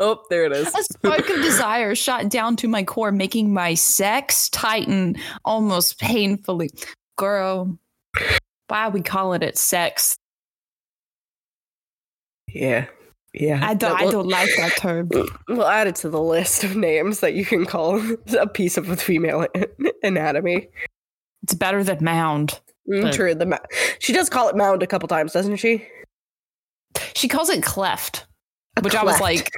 oh, 0.00 0.22
there 0.30 0.44
it 0.44 0.52
is. 0.52 0.74
A 0.74 0.82
spark 0.84 1.28
of 1.28 1.36
desire 1.42 1.94
shot 1.94 2.28
down 2.28 2.56
to 2.56 2.68
my 2.68 2.82
core, 2.82 3.12
making 3.12 3.52
my 3.52 3.74
sex 3.74 4.48
tighten 4.50 5.16
almost 5.44 6.00
painfully. 6.00 6.70
Girl, 7.16 7.78
why 8.68 8.84
are 8.86 8.90
we 8.90 9.00
calling 9.02 9.42
it 9.42 9.56
sex? 9.58 10.16
Yeah. 12.48 12.86
Yeah. 13.34 13.60
I 13.62 13.74
don't, 13.74 13.98
That 13.98 14.06
I 14.08 14.10
don't 14.10 14.28
like 14.28 14.48
that 14.56 14.76
term. 14.78 15.10
We'll 15.48 15.66
add 15.66 15.86
it 15.86 15.96
to 15.96 16.08
the 16.08 16.20
list 16.20 16.64
of 16.64 16.74
names 16.76 17.20
that 17.20 17.34
you 17.34 17.44
can 17.44 17.66
call 17.66 18.00
a 18.38 18.46
piece 18.46 18.76
of 18.78 19.00
female 19.00 19.46
anatomy. 20.02 20.68
It's 21.42 21.54
better 21.54 21.84
than 21.84 22.02
mound. 22.02 22.60
Mm, 22.90 23.02
But- 23.02 23.12
True. 23.14 23.34
The 23.34 23.46
ma- 23.46 23.58
she 23.98 24.12
does 24.12 24.28
call 24.30 24.48
it 24.48 24.56
mound 24.56 24.82
a 24.82 24.86
couple 24.86 25.08
times, 25.08 25.32
doesn't 25.32 25.56
she? 25.56 25.86
She 27.14 27.28
calls 27.28 27.50
it 27.50 27.62
cleft, 27.62 28.26
A 28.76 28.80
which 28.80 28.94
I 28.94 29.04
was 29.04 29.20
like, 29.20 29.50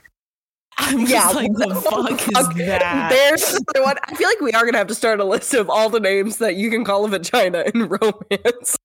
I 0.76 0.94
was 0.94 1.08
Yeah, 1.10 1.28
like, 1.28 1.52
the 1.52 1.68
what 1.68 2.08
fuck 2.10 2.20
is 2.20 2.26
fuck? 2.36 2.54
that? 2.56 3.10
There's 3.10 3.44
another 3.54 3.84
one. 3.86 3.96
I 4.04 4.14
feel 4.14 4.28
like 4.28 4.40
we 4.40 4.52
are 4.52 4.64
gonna 4.64 4.78
have 4.78 4.86
to 4.88 4.94
start 4.94 5.20
a 5.20 5.24
list 5.24 5.54
of 5.54 5.70
all 5.70 5.88
the 5.88 6.00
names 6.00 6.38
that 6.38 6.56
you 6.56 6.68
can 6.70 6.84
call 6.84 7.04
a 7.04 7.08
vagina 7.08 7.64
in 7.74 7.88
romance. 7.88 8.76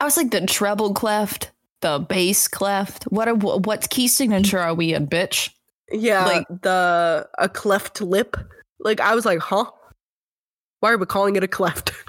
I 0.00 0.04
was 0.04 0.16
like, 0.16 0.30
the 0.30 0.46
treble 0.46 0.92
cleft, 0.92 1.50
the 1.80 1.98
bass 1.98 2.48
cleft. 2.48 3.04
What 3.04 3.28
a, 3.28 3.34
what 3.34 3.88
key 3.90 4.08
signature 4.08 4.58
are 4.58 4.74
we 4.74 4.94
in, 4.94 5.06
bitch? 5.06 5.50
Yeah, 5.90 6.24
Like- 6.26 6.48
the 6.62 7.28
a 7.38 7.48
cleft 7.48 8.00
lip. 8.00 8.36
Like 8.78 9.00
I 9.00 9.14
was 9.14 9.24
like, 9.24 9.38
huh? 9.38 9.70
Why 10.80 10.92
are 10.92 10.98
we 10.98 11.06
calling 11.06 11.36
it 11.36 11.44
a 11.44 11.48
cleft? 11.48 11.92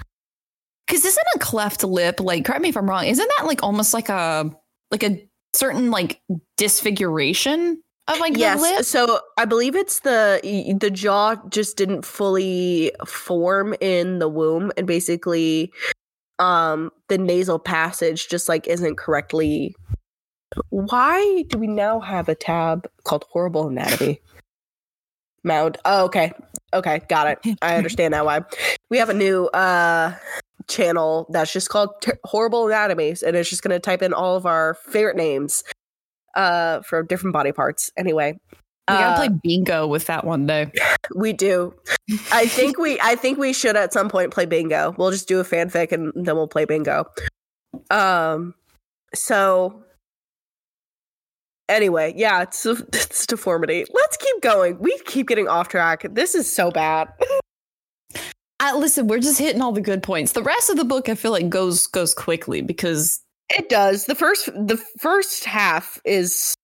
Because 0.86 1.04
isn't 1.04 1.26
a 1.34 1.38
cleft 1.38 1.84
lip 1.84 2.18
like? 2.18 2.46
Correct 2.46 2.62
me 2.62 2.70
if 2.70 2.76
I'm 2.76 2.88
wrong. 2.88 3.04
Isn't 3.04 3.30
that 3.36 3.46
like 3.46 3.62
almost 3.62 3.92
like 3.92 4.08
a 4.08 4.50
like 4.90 5.02
a 5.02 5.22
certain 5.52 5.90
like 5.90 6.22
disfiguration 6.56 7.82
of 8.06 8.18
like 8.18 8.38
yes. 8.38 8.56
the 8.56 8.62
lip? 8.62 8.84
So 8.86 9.20
I 9.36 9.44
believe 9.44 9.76
it's 9.76 10.00
the 10.00 10.40
the 10.80 10.90
jaw 10.90 11.36
just 11.50 11.76
didn't 11.76 12.06
fully 12.06 12.90
form 13.06 13.74
in 13.82 14.18
the 14.18 14.30
womb, 14.30 14.72
and 14.78 14.86
basically, 14.86 15.70
um, 16.38 16.90
the 17.08 17.18
nasal 17.18 17.58
passage 17.58 18.28
just 18.28 18.48
like 18.48 18.66
isn't 18.66 18.96
correctly. 18.96 19.74
Why 20.70 21.44
do 21.48 21.58
we 21.58 21.66
now 21.66 22.00
have 22.00 22.28
a 22.28 22.34
tab 22.34 22.88
called 23.04 23.24
Horrible 23.30 23.68
Anatomy? 23.68 24.20
Mound. 25.44 25.78
Oh, 25.84 26.04
okay. 26.06 26.32
Okay, 26.74 27.00
got 27.08 27.26
it. 27.26 27.56
I 27.62 27.76
understand 27.76 28.12
now 28.12 28.24
why. 28.24 28.40
We 28.90 28.98
have 28.98 29.08
a 29.08 29.14
new 29.14 29.46
uh 29.46 30.14
channel 30.68 31.26
that's 31.30 31.52
just 31.52 31.70
called 31.70 31.90
Horrible 32.24 32.66
Anatomies, 32.66 33.22
and 33.22 33.36
it's 33.36 33.48
just 33.48 33.62
going 33.62 33.74
to 33.74 33.80
type 33.80 34.02
in 34.02 34.12
all 34.12 34.36
of 34.36 34.46
our 34.46 34.74
favorite 34.74 35.16
names 35.16 35.64
uh 36.34 36.82
for 36.82 37.02
different 37.02 37.32
body 37.32 37.52
parts. 37.52 37.90
Anyway, 37.96 38.38
We 38.88 38.94
gotta 38.94 39.12
uh, 39.12 39.16
play 39.16 39.38
bingo 39.42 39.86
with 39.86 40.06
that 40.06 40.24
one 40.24 40.46
day. 40.46 40.70
we 41.14 41.32
do. 41.32 41.74
I 42.32 42.46
think 42.46 42.78
we 42.78 42.98
I 43.00 43.16
think 43.16 43.38
we 43.38 43.52
should 43.52 43.76
at 43.76 43.92
some 43.92 44.08
point 44.08 44.32
play 44.32 44.46
bingo. 44.46 44.94
We'll 44.96 45.10
just 45.10 45.28
do 45.28 45.40
a 45.40 45.44
fanfic 45.44 45.92
and 45.92 46.12
then 46.14 46.36
we'll 46.36 46.48
play 46.48 46.64
bingo. 46.64 47.04
Um 47.90 48.54
so 49.14 49.82
anyway, 51.68 52.14
yeah, 52.16 52.42
it's 52.42 52.64
it's 52.66 53.26
deformity. 53.26 53.84
Let's 53.92 54.16
keep 54.16 54.40
going. 54.42 54.78
We 54.78 54.98
keep 55.06 55.28
getting 55.28 55.48
off 55.48 55.68
track. 55.68 56.06
This 56.10 56.34
is 56.34 56.52
so 56.52 56.70
bad. 56.70 57.08
Uh, 58.60 58.76
listen, 58.76 59.06
we're 59.06 59.20
just 59.20 59.38
hitting 59.38 59.62
all 59.62 59.70
the 59.70 59.80
good 59.80 60.02
points. 60.02 60.32
The 60.32 60.42
rest 60.42 60.68
of 60.68 60.76
the 60.76 60.84
book, 60.84 61.08
I 61.08 61.14
feel 61.14 61.30
like 61.30 61.48
goes 61.48 61.86
goes 61.86 62.12
quickly 62.12 62.60
because 62.60 63.20
It 63.50 63.68
does. 63.68 64.06
The 64.06 64.16
first 64.16 64.46
the 64.46 64.76
first 64.98 65.44
half 65.44 66.00
is 66.04 66.54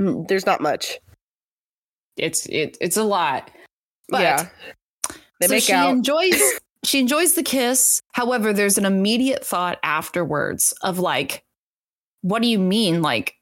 mm, 0.00 0.26
there's 0.26 0.46
not 0.46 0.62
much. 0.62 0.98
It's 2.16 2.46
it 2.46 2.76
it's 2.80 2.96
a 2.96 3.04
lot. 3.04 3.50
But 4.08 4.22
yeah. 4.22 4.48
They 5.40 5.46
so 5.46 5.54
make 5.54 5.62
she 5.64 5.72
out. 5.72 5.90
enjoys 5.90 6.34
she 6.84 7.00
enjoys 7.00 7.34
the 7.34 7.42
kiss. 7.42 8.00
However, 8.12 8.52
there's 8.52 8.78
an 8.78 8.84
immediate 8.84 9.44
thought 9.44 9.78
afterwards 9.82 10.72
of 10.82 10.98
like, 10.98 11.44
what 12.22 12.42
do 12.42 12.48
you 12.48 12.58
mean, 12.58 13.02
like 13.02 13.34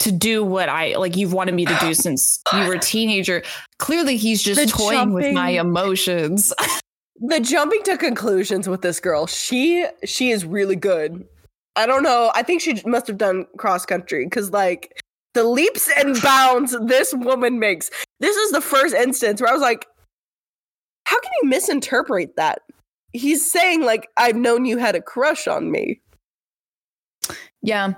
to 0.00 0.12
do 0.12 0.44
what 0.44 0.68
I 0.68 0.96
like 0.96 1.16
you've 1.16 1.32
wanted 1.32 1.54
me 1.54 1.64
to 1.64 1.76
do 1.80 1.94
since 1.94 2.42
you 2.52 2.66
were 2.66 2.74
a 2.74 2.78
teenager? 2.78 3.42
Clearly, 3.78 4.16
he's 4.16 4.42
just 4.42 4.60
The 4.60 4.66
toying 4.66 5.12
with 5.12 5.32
my 5.32 5.50
emotions. 5.50 6.52
the 7.20 7.40
jumping 7.40 7.82
to 7.84 7.96
conclusions 7.96 8.68
with 8.68 8.82
this 8.82 8.98
girl 8.98 9.26
she 9.26 9.86
she 10.04 10.30
is 10.30 10.44
really 10.44 10.74
good 10.74 11.24
i 11.76 11.86
don't 11.86 12.02
know 12.02 12.32
i 12.34 12.42
think 12.42 12.60
she 12.60 12.80
must 12.86 13.06
have 13.06 13.16
done 13.18 13.46
cross 13.56 13.86
country 13.86 14.24
because 14.24 14.50
like 14.50 15.00
the 15.34 15.44
leaps 15.44 15.90
and 15.98 16.20
bounds 16.22 16.76
this 16.86 17.12
woman 17.14 17.58
makes. 17.58 17.90
This 18.20 18.36
is 18.36 18.52
the 18.52 18.60
first 18.60 18.94
instance 18.94 19.40
where 19.40 19.50
i 19.50 19.52
was 19.52 19.62
like 19.62 19.86
how 21.06 21.20
can 21.20 21.30
you 21.42 21.50
misinterpret 21.50 22.36
that? 22.36 22.62
He's 23.12 23.50
saying 23.50 23.82
like 23.82 24.08
i've 24.16 24.36
known 24.36 24.64
you 24.64 24.78
had 24.78 24.94
a 24.96 25.02
crush 25.02 25.46
on 25.46 25.70
me. 25.70 26.00
Yeah, 27.62 27.94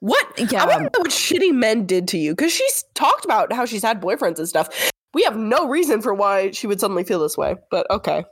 what? 0.00 0.26
Yeah. 0.50 0.64
i 0.64 0.66
want 0.66 0.78
to 0.78 0.82
know 0.84 1.02
what 1.02 1.10
shitty 1.10 1.52
men 1.52 1.86
did 1.86 2.08
to 2.08 2.18
you 2.18 2.32
because 2.32 2.52
she's 2.52 2.84
talked 2.94 3.24
about 3.24 3.52
how 3.52 3.64
she's 3.64 3.82
had 3.82 4.00
boyfriends 4.00 4.38
and 4.38 4.48
stuff. 4.48 4.68
We 5.12 5.24
have 5.24 5.36
no 5.36 5.68
reason 5.68 6.00
for 6.02 6.14
why 6.14 6.52
she 6.52 6.68
would 6.68 6.80
suddenly 6.80 7.04
feel 7.04 7.18
this 7.18 7.36
way 7.36 7.56
but 7.70 7.90
okay 7.90 8.24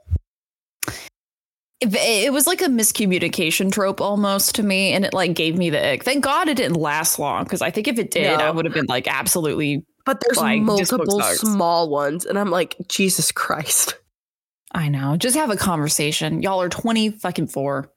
it, 1.81 2.33
was 2.33 2.47
like 2.47 2.61
a 2.61 2.67
miscommunication 2.67 3.71
trope 3.71 4.01
almost 4.01 4.57
to 4.57 4.63
me, 4.63 4.93
and 4.93 5.05
it 5.05 5.15
like 5.15 5.35
gave 5.35 5.57
me 5.57 5.71
the 5.71 5.93
ick. 5.93 6.05
Thank 6.05 6.25
God 6.25 6.49
it 6.49 6.57
didn't 6.57 6.77
last 6.77 7.19
long 7.19 7.45
because 7.45 7.63
I 7.63 7.71
think 7.71 7.89
if 7.89 7.99
it 7.99 8.11
did, 8.11 8.39
No. 8.39 8.45
I 8.45 8.51
would 8.51 8.65
have 8.65 8.75
been 8.75 8.87
like 8.89 9.07
absolutely. 9.09 9.85
But 10.05 10.23
there's 10.25 10.39
Like, 10.39 10.63
multiple 10.63 11.21
small 11.21 11.91
ones, 11.91 12.25
and 12.25 12.39
I'm 12.39 12.51
like, 12.51 12.77
Jesus 12.89 13.31
Christ. 13.31 13.97
I 14.73 14.89
know. 14.89 15.17
Just 15.17 15.37
have 15.37 15.51
a 15.51 15.57
conversation. 15.57 16.43
Y'all 16.43 16.61
are 16.63 16.69
twenty 16.69 17.11
fucking 17.11 17.49
four. 17.49 17.93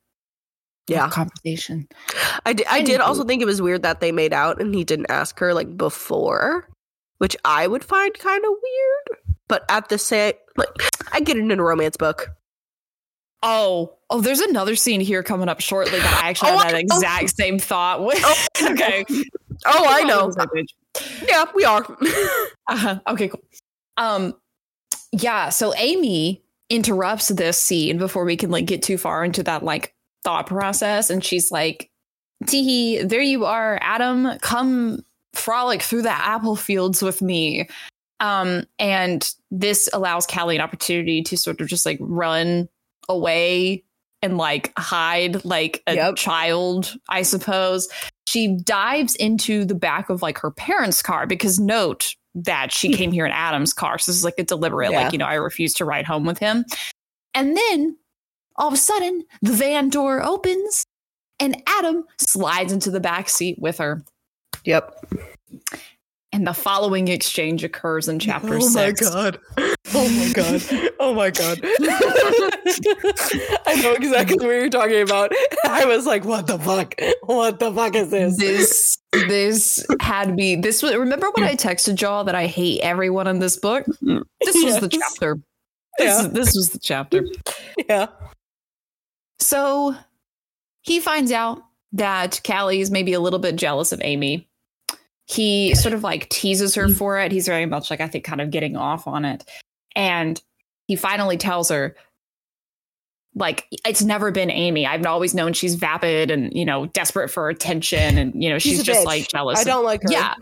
Yeah, 0.87 1.09
conversation. 1.09 1.87
I 2.45 2.53
did. 2.53 2.67
I 2.69 2.81
did 2.81 2.99
also 3.01 3.23
think 3.23 3.41
it 3.41 3.45
was 3.45 3.61
weird 3.61 3.83
that 3.83 4.01
they 4.01 4.11
made 4.11 4.33
out 4.33 4.61
and 4.61 4.75
he 4.75 4.83
didn't 4.83 5.09
ask 5.09 5.39
her 5.39 5.53
like 5.53 5.77
before, 5.77 6.67
which 7.19 7.37
I 7.45 7.67
would 7.67 7.83
find 7.83 8.13
kind 8.17 8.43
of 8.43 8.51
weird. 8.51 9.35
But 9.47 9.63
at 9.69 9.89
the 9.89 9.97
same, 9.97 10.33
like, 10.57 10.69
I 11.13 11.19
get 11.19 11.37
it 11.37 11.41
in 11.41 11.51
a 11.51 11.63
romance 11.63 11.97
book. 11.97 12.29
Oh, 13.43 13.93
oh, 14.09 14.21
there's 14.21 14.39
another 14.39 14.75
scene 14.75 15.01
here 15.01 15.23
coming 15.23 15.49
up 15.49 15.59
shortly 15.61 15.99
that 15.99 16.21
I 16.23 16.29
actually 16.29 16.51
Oh, 16.51 16.57
had 16.59 16.69
that 16.69 16.75
I- 16.75 16.83
oh. 16.91 16.97
exact 16.97 17.35
same 17.35 17.57
thought 17.59 18.03
with. 18.05 18.21
Oh, 18.23 18.45
okay. 18.71 19.03
Oh, 19.65 19.85
I 19.89 20.03
know. 20.03 20.17
We're 20.17 20.23
on 20.23 20.29
the 20.29 20.33
same 20.41 20.49
page. 20.53 20.75
Yeah, 21.27 21.45
we 21.55 21.65
are. 21.65 21.85
Uh-huh. 22.67 22.99
Okay, 23.07 23.27
cool. 23.27 23.41
Um, 23.97 24.33
yeah. 25.11 25.49
So 25.49 25.73
Amy 25.75 26.41
interrupts 26.69 27.27
this 27.29 27.57
scene 27.57 27.97
before 27.97 28.23
we 28.23 28.37
can 28.37 28.49
like 28.49 28.65
get 28.65 28.81
too 28.81 28.97
far 28.97 29.25
into 29.25 29.43
that 29.43 29.63
like 29.63 29.93
thought 30.23 30.47
process, 30.47 31.09
and 31.09 31.21
she's 31.23 31.51
like, 31.51 31.89
"Teehee, 32.45 33.07
there 33.09 33.21
you 33.21 33.43
are, 33.45 33.77
Adam. 33.81 34.37
Come 34.39 35.03
frolic 35.33 35.81
through 35.81 36.03
the 36.03 36.11
apple 36.11 36.55
fields 36.55 37.01
with 37.01 37.21
me." 37.21 37.67
Um, 38.21 38.65
and 38.79 39.29
this 39.49 39.89
allows 39.91 40.25
Callie 40.27 40.55
an 40.55 40.61
opportunity 40.61 41.21
to 41.23 41.35
sort 41.37 41.59
of 41.59 41.67
just 41.67 41.85
like 41.85 41.97
run 41.99 42.69
away 43.09 43.83
and 44.21 44.37
like 44.37 44.71
hide 44.77 45.43
like 45.45 45.81
a 45.87 45.95
Yep. 45.95 46.15
child, 46.15 46.95
I 47.09 47.23
suppose. 47.23 47.89
She 48.27 48.55
dives 48.63 49.15
into 49.15 49.65
the 49.65 49.75
back 49.75 50.09
of 50.09 50.21
like 50.21 50.37
her 50.39 50.51
parents' 50.51 51.01
car 51.01 51.27
because 51.27 51.59
note 51.59 52.15
that 52.35 52.71
she 52.71 52.89
hmm. 52.89 52.93
came 52.95 53.11
here 53.11 53.25
in 53.25 53.31
Adam's 53.31 53.73
car. 53.73 53.97
So 53.97 54.11
this 54.11 54.17
is 54.17 54.23
like 54.23 54.37
a 54.37 54.43
deliberate, 54.43 54.91
Yeah. 54.91 55.03
like, 55.03 55.11
you 55.11 55.17
know, 55.17 55.25
I 55.25 55.35
refuse 55.35 55.73
to 55.75 55.85
ride 55.85 56.05
home 56.05 56.25
with 56.25 56.39
him. 56.39 56.65
And 57.33 57.57
then 57.57 57.97
all 58.55 58.67
of 58.67 58.73
a 58.73 58.77
sudden, 58.77 59.23
the 59.41 59.53
van 59.53 59.89
door 59.89 60.23
opens 60.23 60.85
and 61.39 61.61
Adam 61.65 62.05
slides 62.17 62.71
into 62.71 62.91
the 62.91 62.99
back 62.99 63.27
seat 63.27 63.57
with 63.59 63.79
her. 63.79 64.03
yep. 64.63 65.03
And 66.33 66.47
the 66.47 66.53
following 66.53 67.09
exchange 67.09 67.63
occurs 67.65 68.07
in 68.07 68.17
chapter 68.17 68.55
oh 68.55 68.59
six. 68.61 69.01
my 69.01 69.09
god. 69.11 69.39
Oh 69.93 70.09
my 70.09 70.31
god. 70.33 70.61
Oh 70.99 71.13
my 71.13 71.29
god. 71.29 71.59
I 73.67 73.81
know 73.83 73.91
exactly 73.93 74.37
what 74.37 74.45
you're 74.53 74.69
talking 74.69 75.01
about. 75.01 75.33
I 75.65 75.83
was 75.85 76.05
like, 76.05 76.23
what 76.23 76.47
the 76.47 76.57
fuck? 76.57 76.95
What 77.23 77.59
the 77.59 77.71
fuck 77.73 77.95
is 77.95 78.11
this? 78.11 78.37
This 78.37 78.97
this 79.27 79.85
had 79.99 80.33
me. 80.35 80.55
This 80.55 80.81
was 80.81 80.95
remember 80.95 81.29
when 81.31 81.43
I 81.43 81.55
texted 81.55 81.99
y'all 82.01 82.23
that 82.23 82.35
I 82.35 82.47
hate 82.47 82.79
everyone 82.79 83.27
in 83.27 83.39
this 83.39 83.57
book? 83.57 83.85
This 83.85 84.55
was 84.63 84.79
the 84.79 84.87
chapter. 84.89 85.37
This, 85.97 86.21
Yeah. 86.21 86.27
this 86.29 86.53
was 86.55 86.69
the 86.69 86.79
chapter. 86.79 87.25
Yeah. 87.89 88.07
So 89.39 89.95
he 90.81 91.01
finds 91.01 91.31
out 91.33 91.61
that 91.93 92.39
Callie 92.45 92.79
is 92.79 92.89
maybe 92.89 93.11
a 93.13 93.19
little 93.19 93.39
bit 93.39 93.57
jealous 93.57 93.91
of 93.91 93.99
Amy. 94.03 94.47
He 95.31 95.73
sort 95.75 95.93
of 95.93 96.03
like 96.03 96.27
teases 96.29 96.75
her 96.75 96.89
for 96.89 97.19
it. 97.19 97.31
He's 97.31 97.45
very 97.47 97.65
much 97.65 97.89
like, 97.89 98.01
I 98.01 98.07
think, 98.07 98.23
kind 98.25 98.41
of 98.41 98.51
getting 98.51 98.75
off 98.75 99.07
on 99.07 99.23
it. 99.25 99.43
And 99.95 100.41
he 100.87 100.95
finally 100.95 101.37
tells 101.37 101.69
her, 101.69 101.95
like, 103.35 103.65
it's 103.85 104.01
never 104.03 104.31
been 104.31 104.51
Amy. 104.51 104.85
I've 104.85 105.05
always 105.05 105.33
known 105.33 105.53
she's 105.53 105.75
vapid 105.75 106.31
and, 106.31 106.51
you 106.53 106.65
know, 106.65 106.87
desperate 106.87 107.29
for 107.29 107.47
attention. 107.49 108.17
And, 108.17 108.43
you 108.43 108.49
know, 108.49 108.59
she's, 108.59 108.77
She's 108.77 108.83
just 108.83 109.01
bitch. 109.01 109.05
like 109.05 109.27
jealous. 109.29 109.59
I 109.59 109.61
of- 109.61 109.67
don't 109.67 109.85
like 109.85 110.03
her. 110.03 110.11
yeah. 110.11 110.33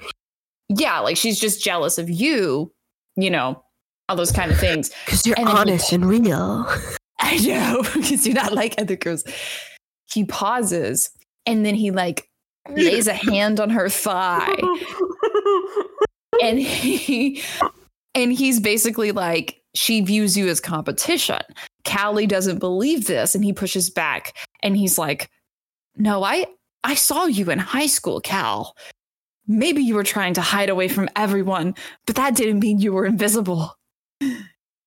Yeah. 0.70 1.00
Like 1.00 1.18
she's 1.18 1.40
just 1.40 1.64
jealous 1.64 1.98
of 1.98 2.10
you, 2.10 2.72
you 3.16 3.30
know, 3.30 3.64
all 4.08 4.16
those 4.16 4.32
kind 4.32 4.52
of 4.52 4.60
things. 4.60 4.90
Because 5.06 5.26
you're 5.26 5.36
And 5.38 5.48
then 5.48 5.56
he- 5.56 5.60
honest 5.62 5.92
and 5.94 6.06
real. 6.06 6.66
I 7.20 7.38
know 7.38 7.82
because 7.84 8.26
you're 8.26 8.36
not 8.36 8.54
like 8.54 8.76
other 8.80 8.96
girls. 8.96 9.24
He 10.12 10.26
pauses 10.26 11.10
and 11.46 11.66
then 11.66 11.76
he 11.76 11.92
like 11.92 12.29
lays 12.70 13.08
a 13.08 13.14
hand 13.14 13.60
on 13.60 13.70
her 13.70 13.90
thigh 13.90 14.56
and 16.42 16.60
he 16.60 17.42
and 18.16 18.34
he's 18.34 18.60
basically 18.60 19.12
like 19.12 19.62
she 19.76 20.02
views 20.02 20.36
you 20.36 20.48
as 20.48 20.60
competition. 20.60 21.42
Callie 21.86 22.28
doesn't 22.28 22.60
believe 22.60 23.06
this 23.08 23.36
and 23.36 23.44
he 23.44 23.54
pushes 23.54 23.90
back 23.90 24.36
and 24.62 24.76
he's 24.76 24.98
like 24.98 25.30
no 25.96 26.24
I 26.24 26.46
I 26.84 26.96
saw 26.96 27.26
you 27.26 27.50
in 27.50 27.60
high 27.60 27.88
school 27.88 28.22
Cal. 28.22 28.76
Maybe 29.48 29.82
you 29.82 29.96
were 29.96 30.04
trying 30.04 30.36
to 30.36 30.42
hide 30.42 30.70
away 30.70 30.88
from 30.88 31.10
everyone, 31.16 31.74
but 32.06 32.16
that 32.18 32.36
didn't 32.36 32.60
mean 32.60 32.80
you 32.80 32.94
were 32.94 33.06
invisible. 33.06 33.76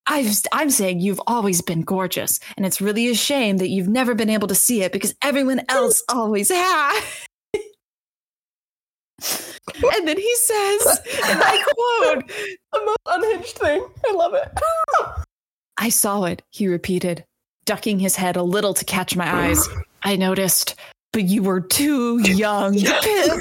I've, 0.06 0.40
I'm 0.52 0.70
saying 0.70 1.00
you've 1.00 1.20
always 1.26 1.62
been 1.62 1.82
gorgeous, 1.82 2.38
and 2.56 2.64
it's 2.64 2.80
really 2.80 3.08
a 3.08 3.14
shame 3.14 3.58
that 3.58 3.68
you've 3.68 3.88
never 3.88 4.14
been 4.14 4.30
able 4.30 4.48
to 4.48 4.54
see 4.54 4.82
it 4.82 4.92
because 4.92 5.14
everyone 5.22 5.62
else 5.68 6.02
always 6.08 6.50
has. 6.50 7.04
And 9.94 10.08
then 10.08 10.16
he 10.16 10.36
says, 10.36 11.00
and 11.28 11.40
I 11.42 11.62
quote, 11.62 12.28
the 12.72 12.80
most 12.84 12.98
unhinged 13.06 13.56
thing. 13.58 13.86
I 14.08 14.12
love 14.12 14.34
it. 14.34 14.48
I 15.78 15.88
saw 15.88 16.24
it, 16.24 16.42
he 16.50 16.66
repeated. 16.68 17.24
ducking 17.64 17.98
his 17.98 18.16
head 18.16 18.36
a 18.36 18.42
little 18.42 18.74
to 18.74 18.84
catch 18.84 19.16
my 19.16 19.32
eyes. 19.48 19.68
I 20.02 20.16
noticed, 20.16 20.74
but 21.12 21.24
you 21.24 21.42
were 21.42 21.60
too 21.60 22.20
young. 22.22 22.74
Pip. 22.74 23.40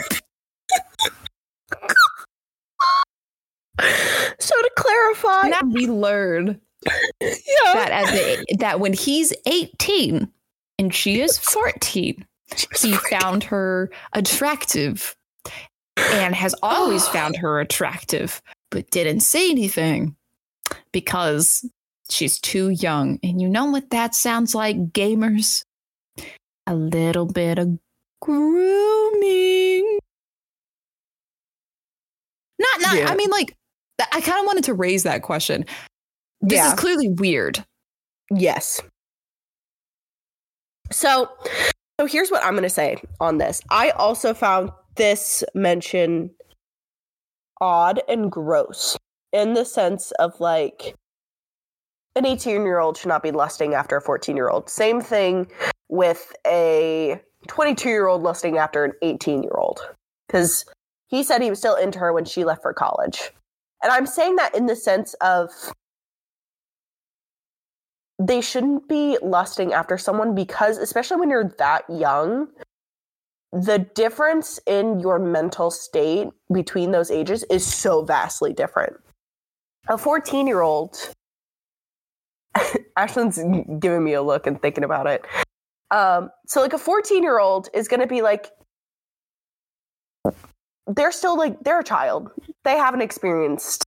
So 4.39 4.55
to 4.55 4.71
clarify, 4.77 5.47
Now 5.49 5.61
we 5.71 5.87
learn 5.87 6.59
yeah, 7.19 7.73
that 7.73 7.89
as 7.91 8.09
a, 8.11 8.55
that 8.57 8.79
when 8.79 8.93
he's 8.93 9.33
18 9.45 10.29
and 10.77 10.93
she 10.93 11.21
is 11.21 11.37
14, 11.39 12.25
he 12.79 12.93
found 12.93 13.43
her 13.43 13.89
attractive 14.13 15.15
and 15.97 16.35
has 16.35 16.55
always 16.61 17.07
found 17.09 17.35
her 17.38 17.59
attractive, 17.59 18.41
but 18.69 18.89
didn't 18.91 19.22
say 19.22 19.49
anything 19.49 20.15
because 20.91 21.65
she's 22.09 22.39
too 22.39 22.69
young. 22.69 23.19
And 23.23 23.41
you 23.41 23.47
know 23.49 23.65
what 23.65 23.89
that 23.91 24.15
sounds 24.15 24.53
like, 24.55 24.77
gamers? 24.93 25.63
A 26.68 26.76
little 26.76 27.26
bit 27.26 27.57
of 27.59 27.77
grooming. 28.22 29.99
Not, 32.59 32.81
not, 32.81 32.97
Yeah. 32.97 33.09
I 33.09 33.15
mean, 33.15 33.30
like, 33.30 33.55
I 34.11 34.22
kind 34.22 34.39
of 34.39 34.45
wanted 34.45 34.63
to 34.65 34.73
raise 34.73 35.03
that 35.03 35.22
question. 35.23 35.65
This 36.41 36.57
Yeah. 36.57 36.68
is 36.73 36.80
clearly 36.80 37.09
weird. 37.09 37.63
Yes. 38.31 38.80
So, 40.91 41.30
so 41.99 42.05
here's 42.05 42.30
what 42.31 42.43
I'm 42.43 42.53
going 42.53 42.63
to 42.63 42.69
say 42.69 43.01
on 43.19 43.38
this. 43.38 43.61
I 43.69 43.91
also 43.91 44.34
found 44.34 44.72
this 44.95 45.43
mention 45.53 46.31
odd 47.59 48.01
and 48.07 48.31
gross 48.31 48.97
in 49.31 49.53
the 49.53 49.65
sense 49.65 50.11
of 50.13 50.39
like 50.39 50.95
an 52.15 52.26
18 52.26 52.63
year 52.63 52.80
old 52.80 52.97
should 52.97 53.07
not 53.07 53.23
be 53.23 53.31
lusting 53.31 53.73
after 53.73 53.97
a 53.97 54.01
14 54.01 54.35
year 54.35 54.49
old. 54.49 54.69
Same 54.69 55.01
thing 55.01 55.47
with 55.89 56.34
a 56.45 57.22
22 57.47 57.89
year 57.89 58.07
old 58.07 58.23
lusting 58.23 58.57
after 58.57 58.84
an 58.84 58.93
18 59.01 59.43
year 59.43 59.55
old. 59.55 59.80
Because 60.27 60.65
he 61.07 61.23
said 61.23 61.41
he 61.41 61.49
was 61.49 61.59
still 61.59 61.76
into 61.76 61.99
her 61.99 62.13
when 62.13 62.26
she 62.26 62.43
left 62.43 62.61
for 62.61 62.73
college. 62.73 63.31
And 63.84 63.91
I'm 63.91 64.05
saying 64.05 64.35
that 64.38 64.55
in 64.55 64.65
the 64.65 64.76
sense 64.76 65.13
of 65.15 65.49
they 68.19 68.41
shouldn't 68.41 68.88
be 68.88 69.18
lusting 69.22 69.73
after 69.73 69.97
someone 69.97 70.35
because 70.35 70.77
especially 70.77 71.18
when 71.18 71.30
you're 71.30 71.51
that 71.57 71.84
young 71.89 72.47
the 73.51 73.79
difference 73.95 74.59
in 74.65 74.99
your 74.99 75.19
mental 75.19 75.71
state 75.71 76.27
between 76.53 76.91
those 76.91 77.11
ages 77.11 77.43
is 77.49 77.65
so 77.65 78.03
vastly 78.03 78.53
different. 78.53 78.93
A 79.89 79.97
14 79.97 80.47
year 80.47 80.61
old 80.61 81.13
Ashlyn's 82.97 83.39
giving 83.79 84.03
me 84.03 84.13
a 84.13 84.21
look 84.21 84.47
and 84.47 84.61
thinking 84.61 84.83
about 84.83 85.07
it. 85.07 85.25
Um, 85.91 86.29
so 86.47 86.61
like 86.61 86.73
a 86.73 86.77
14 86.77 87.23
year 87.23 87.39
old 87.39 87.69
is 87.73 87.87
going 87.87 87.99
to 87.99 88.07
be 88.07 88.21
like 88.21 88.51
they're 90.87 91.11
still 91.11 91.37
like 91.37 91.59
they're 91.61 91.79
a 91.79 91.83
child. 91.83 92.31
They 92.63 92.77
haven't 92.77 93.01
experienced 93.01 93.85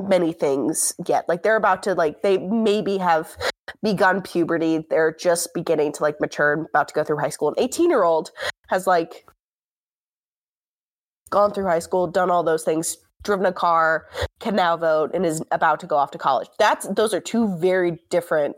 many 0.00 0.32
things 0.32 0.94
yet. 1.06 1.28
Like 1.28 1.42
they're 1.42 1.56
about 1.56 1.82
to 1.84 1.94
like 1.94 2.22
they 2.22 2.38
maybe 2.38 2.98
have 2.98 3.36
begun 3.82 4.22
puberty. 4.22 4.84
They're 4.90 5.12
just 5.12 5.54
beginning 5.54 5.92
to 5.94 6.02
like 6.02 6.20
mature 6.20 6.52
and 6.52 6.66
about 6.66 6.88
to 6.88 6.94
go 6.94 7.04
through 7.04 7.18
high 7.18 7.28
school. 7.28 7.48
An 7.48 7.54
18 7.58 7.90
year 7.90 8.04
old 8.04 8.30
has 8.68 8.86
like 8.86 9.26
gone 11.30 11.52
through 11.52 11.66
high 11.66 11.78
school, 11.78 12.06
done 12.06 12.30
all 12.30 12.42
those 12.42 12.64
things, 12.64 12.96
driven 13.22 13.46
a 13.46 13.52
car, 13.52 14.06
can 14.40 14.56
now 14.56 14.76
vote, 14.76 15.10
and 15.14 15.26
is 15.26 15.42
about 15.50 15.80
to 15.80 15.86
go 15.86 15.96
off 15.96 16.10
to 16.12 16.18
college. 16.18 16.48
That's 16.58 16.86
those 16.88 17.12
are 17.12 17.20
two 17.20 17.56
very 17.58 17.98
different 18.10 18.56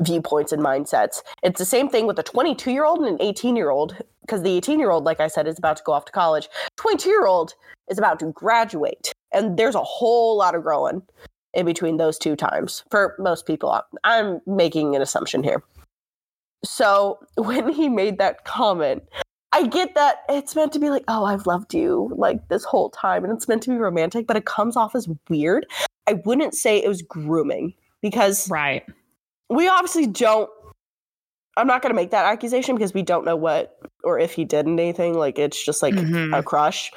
viewpoints 0.00 0.52
and 0.52 0.62
mindsets. 0.62 1.20
It's 1.42 1.58
the 1.58 1.64
same 1.64 1.88
thing 1.88 2.06
with 2.06 2.18
a 2.18 2.22
22 2.22 2.70
year 2.70 2.84
old 2.84 3.00
and 3.00 3.08
an 3.08 3.16
18 3.20 3.56
year 3.56 3.70
old, 3.70 3.96
because 4.22 4.42
the 4.42 4.56
18 4.56 4.78
year 4.78 4.90
old, 4.90 5.04
like 5.04 5.20
I 5.20 5.28
said, 5.28 5.46
is 5.46 5.58
about 5.58 5.76
to 5.76 5.82
go 5.84 5.92
off 5.92 6.06
to 6.06 6.12
college. 6.12 6.48
22 6.76 7.08
year 7.08 7.26
old 7.26 7.54
is 7.90 7.98
about 7.98 8.18
to 8.20 8.26
graduate. 8.32 9.12
And 9.32 9.56
there's 9.56 9.74
a 9.74 9.82
whole 9.82 10.36
lot 10.36 10.54
of 10.54 10.62
growing 10.62 11.02
in 11.54 11.66
between 11.66 11.96
those 11.96 12.18
two 12.18 12.36
times 12.36 12.84
for 12.90 13.14
most 13.18 13.46
people. 13.46 13.80
I'm 14.04 14.40
making 14.46 14.94
an 14.94 15.02
assumption 15.02 15.42
here. 15.42 15.62
So 16.64 17.18
when 17.36 17.72
he 17.72 17.88
made 17.88 18.18
that 18.18 18.44
comment, 18.44 19.02
I 19.52 19.66
get 19.66 19.94
that 19.96 20.18
it's 20.28 20.54
meant 20.54 20.72
to 20.74 20.78
be 20.78 20.90
like, 20.90 21.04
oh, 21.08 21.24
I've 21.24 21.46
loved 21.46 21.74
you 21.74 22.12
like 22.16 22.48
this 22.48 22.62
whole 22.64 22.90
time, 22.90 23.24
and 23.24 23.32
it's 23.32 23.48
meant 23.48 23.62
to 23.64 23.70
be 23.70 23.76
romantic, 23.76 24.26
but 24.26 24.36
it 24.36 24.44
comes 24.44 24.76
off 24.76 24.94
as 24.94 25.08
weird. 25.28 25.66
I 26.06 26.14
wouldn't 26.24 26.54
say 26.54 26.78
it 26.78 26.88
was 26.88 27.02
grooming 27.02 27.74
because 28.00 28.48
Right. 28.48 28.84
we 29.48 29.68
obviously 29.68 30.06
don't. 30.06 30.48
I'm 31.56 31.66
not 31.66 31.82
going 31.82 31.90
to 31.90 31.96
make 31.96 32.10
that 32.12 32.26
accusation 32.26 32.76
because 32.76 32.94
we 32.94 33.02
don't 33.02 33.24
know 33.24 33.34
what 33.36 33.76
or 34.04 34.18
if 34.20 34.32
he 34.32 34.44
did 34.44 34.66
anything. 34.68 35.14
Like 35.14 35.38
it's 35.38 35.62
just 35.62 35.82
like 35.82 35.94
Mhm. 35.94 36.36
a 36.38 36.42
crush. 36.44 36.92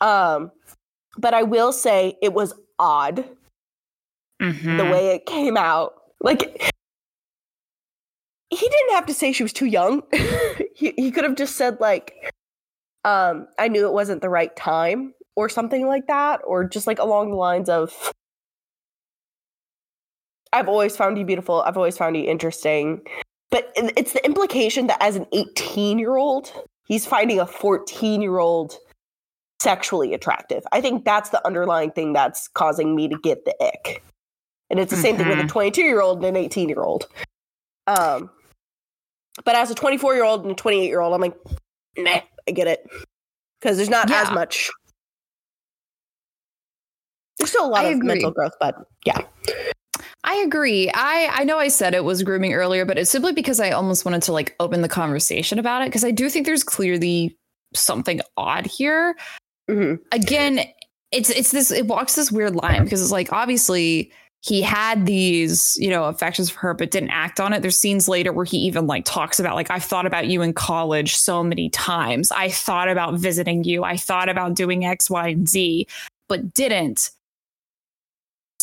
Um, 0.00 0.52
but 1.18 1.34
I 1.34 1.42
will 1.42 1.72
say 1.72 2.16
it 2.22 2.32
was 2.32 2.54
odd 2.78 3.24
Mm-hmm. 4.40 4.76
the 4.76 4.84
way 4.84 5.14
it 5.14 5.26
came 5.26 5.56
out. 5.56 5.94
Like 6.20 6.40
he 8.50 8.68
didn't 8.68 8.92
have 8.92 9.06
to 9.06 9.14
say 9.14 9.32
she 9.32 9.42
was 9.42 9.52
too 9.52 9.66
young. 9.66 10.02
he 10.74 10.92
he 10.96 11.10
could 11.10 11.24
have 11.24 11.36
just 11.36 11.56
said 11.56 11.80
like 11.80 12.32
um 13.04 13.48
I 13.58 13.68
knew 13.68 13.86
it 13.86 13.92
wasn't 13.92 14.22
the 14.22 14.28
right 14.28 14.54
time 14.56 15.14
or 15.36 15.48
something 15.48 15.86
like 15.86 16.06
that 16.06 16.40
or 16.46 16.64
just 16.64 16.86
like 16.86 16.98
along 16.98 17.30
the 17.30 17.36
lines 17.36 17.68
of 17.68 18.12
I've 20.52 20.68
always 20.68 20.96
found 20.96 21.18
you 21.18 21.24
beautiful. 21.24 21.62
I've 21.62 21.76
always 21.76 21.98
found 21.98 22.16
you 22.16 22.24
interesting. 22.24 23.02
But 23.50 23.72
it's 23.76 24.12
the 24.12 24.24
implication 24.24 24.86
that 24.88 25.00
as 25.02 25.16
an 25.16 25.26
18-year-old, 25.32 26.52
he's 26.86 27.06
finding 27.06 27.38
a 27.38 27.46
14-year-old 27.46 28.76
sexually 29.60 30.14
attractive. 30.14 30.64
I 30.72 30.80
think 30.80 31.04
that's 31.04 31.30
the 31.30 31.44
underlying 31.46 31.90
thing 31.92 32.12
that's 32.12 32.48
causing 32.48 32.96
me 32.96 33.08
to 33.08 33.18
get 33.22 33.44
the 33.44 33.54
ick. 33.62 34.02
And 34.70 34.80
it's 34.80 34.90
the 34.90 34.96
same 34.96 35.16
thing 35.16 35.28
with 35.28 35.38
a 35.38 35.42
Mhm. 35.42 35.48
22 35.48 35.82
year 35.82 36.00
old 36.00 36.18
and 36.18 36.26
an 36.26 36.36
18 36.36 36.68
year 36.68 36.82
old. 36.82 37.06
Um, 37.86 38.30
but 39.44 39.54
as 39.54 39.70
a 39.70 39.74
24 39.74 40.14
year 40.14 40.24
old 40.24 40.42
and 40.42 40.52
a 40.52 40.54
28 40.54 40.88
year 40.88 41.00
old, 41.00 41.14
I'm 41.14 41.20
like, 41.20 41.36
nah, 41.96 42.20
I 42.48 42.50
get 42.50 42.66
it. 42.66 42.84
Because 43.60 43.76
there's 43.76 43.90
not 43.90 44.10
as 44.10 44.30
much. 44.32 44.70
There's 47.38 47.50
still 47.50 47.66
a 47.66 47.68
lot 47.68 47.84
I 47.84 47.88
of 47.88 47.96
agree. 47.96 48.08
mental 48.08 48.30
growth, 48.30 48.54
but 48.60 48.76
yeah. 49.04 49.20
I 50.24 50.34
agree. 50.36 50.90
I 50.92 51.28
I 51.32 51.44
know 51.44 51.58
I 51.58 51.68
said 51.68 51.94
it 51.94 52.02
was 52.04 52.22
grooming 52.22 52.52
earlier, 52.54 52.84
but 52.84 52.98
it's 52.98 53.10
simply 53.10 53.32
because 53.32 53.60
I 53.60 53.70
almost 53.70 54.04
wanted 54.04 54.22
to 54.24 54.32
like 54.32 54.56
open 54.58 54.82
the 54.82 54.88
conversation 54.88 55.58
about 55.58 55.82
it 55.82 55.86
because 55.86 56.04
I 56.04 56.10
do 56.10 56.28
think 56.28 56.46
there's 56.46 56.64
clearly 56.64 57.36
something 57.74 58.20
odd 58.36 58.66
here. 58.66 59.16
Mhm. 59.70 60.00
Again, 60.12 60.60
it's 61.12 61.30
it's 61.30 61.52
this 61.52 61.70
it 61.70 61.86
walks 61.86 62.16
this 62.16 62.32
weird 62.32 62.56
line 62.56 62.84
because 62.84 63.00
it's 63.02 63.12
like 63.12 63.32
obviously 63.32 64.12
he 64.46 64.62
had 64.62 65.06
these, 65.06 65.76
you 65.80 65.90
know, 65.90 66.04
affections 66.04 66.50
for 66.50 66.60
her 66.60 66.74
but 66.74 66.90
didn't 66.90 67.10
act 67.10 67.40
on 67.40 67.52
it. 67.52 67.62
There's 67.62 67.78
scenes 67.78 68.08
later 68.08 68.32
where 68.32 68.44
he 68.44 68.58
even 68.58 68.86
like 68.86 69.04
talks 69.04 69.40
about 69.40 69.56
like 69.56 69.70
I've 69.70 69.84
thought 69.84 70.06
about 70.06 70.28
you 70.28 70.42
in 70.42 70.52
college 70.52 71.16
so 71.16 71.42
many 71.42 71.68
times. 71.70 72.30
I 72.30 72.48
thought 72.48 72.88
about 72.88 73.14
visiting 73.14 73.64
you. 73.64 73.82
I 73.82 73.96
thought 73.96 74.28
about 74.28 74.54
doing 74.54 74.84
X, 74.84 75.10
Y, 75.10 75.28
and 75.28 75.48
Z, 75.48 75.86
but 76.28 76.54
didn't 76.54 77.10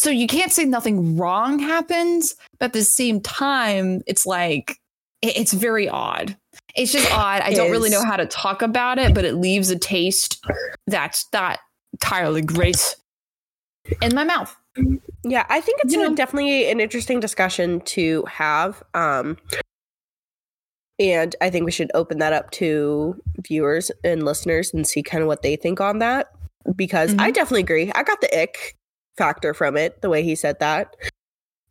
so 0.03 0.09
you 0.09 0.27
can't 0.27 0.51
say 0.51 0.65
nothing 0.65 1.17
wrong 1.17 1.59
happens, 1.59 2.35
but 2.59 2.65
at 2.67 2.73
the 2.73 2.83
same 2.83 3.21
time, 3.21 4.01
it's 4.07 4.25
like 4.25 4.79
it's 5.21 5.53
very 5.53 5.87
odd. 5.87 6.35
It's 6.75 6.91
just 6.91 7.11
odd. 7.17 7.41
I 7.41 7.53
don't 7.53 7.71
really 7.71 7.89
know 7.89 8.03
how 8.03 8.17
to 8.17 8.25
talk 8.25 8.61
about 8.61 8.99
it, 8.99 9.13
but 9.13 9.25
it 9.25 9.35
leaves 9.35 9.69
a 9.69 9.77
taste 9.77 10.43
that's 10.87 11.25
not 11.31 11.59
entirely 11.93 12.41
great 12.41 12.95
in 14.01 14.13
my 14.13 14.23
mouth. 14.23 14.55
Yeah, 15.23 15.45
I 15.49 15.61
think 15.61 15.79
it's 15.83 15.93
You 15.93 16.01
a- 16.03 16.09
know- 16.09 16.15
definitely 16.15 16.69
an 16.71 16.79
interesting 16.79 17.19
discussion 17.19 17.79
to 17.81 18.23
have. 18.25 18.81
Um, 18.93 19.37
and 20.99 21.35
I 21.41 21.49
think 21.49 21.65
we 21.65 21.71
should 21.71 21.91
open 21.93 22.19
that 22.19 22.33
up 22.33 22.51
to 22.51 23.21
viewers 23.45 23.91
and 24.03 24.23
listeners 24.23 24.73
and 24.73 24.85
see 24.87 25.01
kind 25.03 25.21
of 25.23 25.27
what 25.27 25.41
they 25.41 25.55
think 25.55 25.81
on 25.81 25.99
that. 25.99 26.27
Because 26.75 27.13
I 27.19 27.31
definitely 27.31 27.61
agree. 27.61 27.91
I 27.93 28.03
got 28.03 28.21
the 28.21 28.39
ick 28.41 28.77
factor 29.17 29.53
from 29.53 29.75
it, 29.75 30.01
the 30.01 30.09
way 30.09 30.23
he 30.23 30.33
said 30.35 30.59
that. 30.59 30.95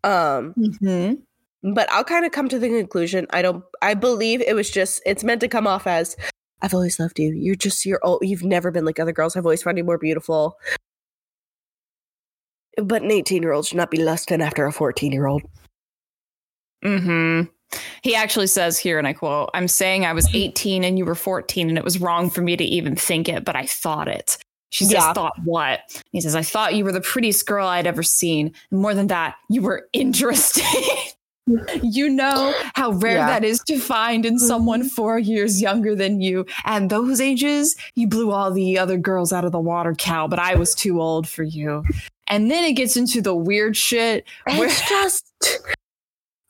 Um, 0.04 0.52
Mm-hmm. 0.58 1.72
but 1.72 1.90
I'll 1.90 2.04
kind 2.04 2.26
of 2.26 2.32
come 2.32 2.48
to 2.50 2.58
the 2.58 2.68
conclusion. 2.68 3.26
I 3.30 3.40
don't. 3.40 3.64
I 3.80 3.94
believe 3.94 4.42
it 4.42 4.54
was 4.54 4.70
just. 4.70 5.00
It's 5.06 5.24
meant 5.24 5.40
to 5.40 5.48
come 5.48 5.66
off 5.66 5.86
as, 5.86 6.14
"I've 6.60 6.74
always 6.74 6.98
loved 7.00 7.18
you. 7.18 7.32
You're 7.32 7.54
just 7.54 7.86
you're. 7.86 8.00
Oh, 8.02 8.18
you've 8.20 8.42
never 8.42 8.70
been 8.70 8.84
like 8.84 9.00
other 9.00 9.12
girls. 9.12 9.34
I've 9.36 9.46
always 9.46 9.62
found 9.62 9.78
you 9.78 9.84
more 9.84 9.96
beautiful." 9.98 10.58
But 12.76 13.02
an 13.02 13.10
18 13.10 13.42
year 13.42 13.52
old 13.52 13.66
should 13.66 13.76
not 13.76 13.90
be 13.90 14.02
lusting 14.02 14.40
after 14.40 14.66
a 14.66 14.72
14 14.72 15.12
year 15.12 15.26
old. 15.26 15.42
Mm-hmm. 16.84 17.48
He 18.02 18.14
actually 18.14 18.48
says 18.48 18.78
here, 18.78 18.98
and 18.98 19.06
I 19.06 19.12
quote, 19.12 19.50
I'm 19.54 19.68
saying 19.68 20.04
I 20.04 20.12
was 20.12 20.28
18 20.34 20.84
and 20.84 20.98
you 20.98 21.04
were 21.06 21.14
14, 21.14 21.68
and 21.68 21.78
it 21.78 21.84
was 21.84 22.00
wrong 22.00 22.28
for 22.28 22.42
me 22.42 22.56
to 22.56 22.64
even 22.64 22.96
think 22.96 23.28
it, 23.28 23.44
but 23.44 23.56
I 23.56 23.64
thought 23.66 24.08
it. 24.08 24.36
She 24.70 24.84
says, 24.84 24.94
Yeah. 24.94 25.12
thought 25.12 25.34
what? 25.44 25.80
He 26.12 26.20
says, 26.20 26.34
I 26.34 26.42
thought 26.42 26.74
you 26.74 26.84
were 26.84 26.92
the 26.92 27.00
prettiest 27.00 27.46
girl 27.46 27.66
I'd 27.66 27.86
ever 27.86 28.02
seen. 28.02 28.52
And 28.70 28.80
more 28.80 28.94
than 28.94 29.06
that, 29.08 29.36
you 29.48 29.62
were 29.62 29.86
interesting. 29.92 30.64
You 31.82 32.08
know 32.08 32.54
how 32.74 32.92
rare 32.92 33.16
Yeah. 33.16 33.26
that 33.26 33.44
is 33.44 33.60
to 33.66 33.78
find 33.78 34.24
in 34.24 34.38
someone 34.38 34.88
four 34.88 35.18
years 35.18 35.60
younger 35.60 35.94
than 35.94 36.20
you. 36.20 36.46
And 36.64 36.88
those 36.88 37.20
ages, 37.20 37.74
you 37.96 38.06
blew 38.06 38.30
all 38.30 38.50
the 38.52 38.78
other 38.78 38.96
girls 38.96 39.32
out 39.32 39.44
of 39.44 39.52
the 39.52 39.58
water, 39.60 39.92
Cal, 39.94 40.28
but 40.28 40.38
I 40.38 40.54
was 40.54 40.74
too 40.74 41.00
old 41.00 41.28
for 41.28 41.42
you. 41.42 41.84
And 42.32 42.50
then 42.50 42.64
it 42.64 42.72
gets 42.72 42.96
into 42.96 43.20
the 43.20 43.34
weird 43.34 43.76
shit. 43.76 44.24
where- 44.44 44.64
It's 44.64 44.88
just 44.88 45.32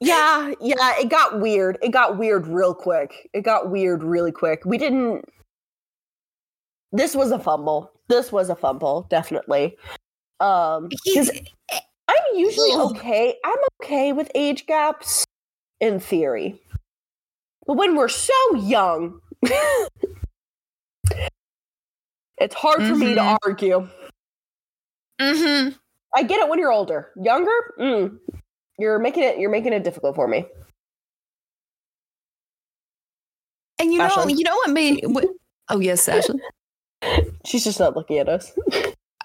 Yeah, 0.00 0.52
yeah, 0.60 0.98
it 0.98 1.08
got 1.08 1.40
weird. 1.40 1.78
It 1.82 1.90
got 1.90 2.18
weird 2.18 2.46
real 2.46 2.74
quick. 2.74 3.28
It 3.32 3.42
got 3.42 3.70
weird 3.70 4.02
really 4.02 4.32
quick. 4.32 4.64
We 4.64 4.78
didn't 4.78 5.24
This 6.92 7.14
was 7.16 7.30
a 7.32 7.38
fumble. 7.38 7.90
This 8.08 8.30
was 8.32 8.48
a 8.50 8.54
fumble, 8.56 9.06
definitely. 9.10 9.76
Um 10.40 10.88
cuz 11.14 11.30
I'm 12.08 12.24
usually 12.36 12.72
okay. 12.72 13.36
I'm 13.44 13.58
okay 13.82 14.12
with 14.12 14.30
age 14.34 14.66
gaps 14.66 15.24
in 15.80 15.98
theory. 16.00 16.60
But 17.66 17.76
when 17.76 17.94
we're 17.96 18.08
so 18.08 18.34
young, 18.56 19.20
it's 22.38 22.54
hard 22.54 22.82
for 22.82 22.94
me 22.96 23.14
to 23.14 23.20
Mhm. 23.20 23.38
argue. 23.44 23.88
Mm-hmm. 25.22 25.76
I 26.14 26.22
get 26.24 26.40
it 26.40 26.48
when 26.48 26.58
you're 26.58 26.72
older. 26.72 27.10
Younger, 27.16 27.74
mm, 27.78 28.18
you're 28.78 28.98
making 28.98 29.22
it. 29.22 29.38
You're 29.38 29.50
making 29.50 29.72
it 29.72 29.84
difficult 29.84 30.14
for 30.14 30.28
me. 30.28 30.44
And 33.78 33.92
you 33.92 33.98
know, 33.98 34.04
Ashley? 34.04 34.34
you 34.34 34.44
know 34.44 34.54
what 34.56 34.70
made 34.70 35.04
what, 35.04 35.26
Oh 35.68 35.80
yes, 35.80 36.08
Ashley. 36.08 36.40
She's 37.44 37.64
just 37.64 37.80
not 37.80 37.96
looking 37.96 38.18
at 38.18 38.28
us. 38.28 38.52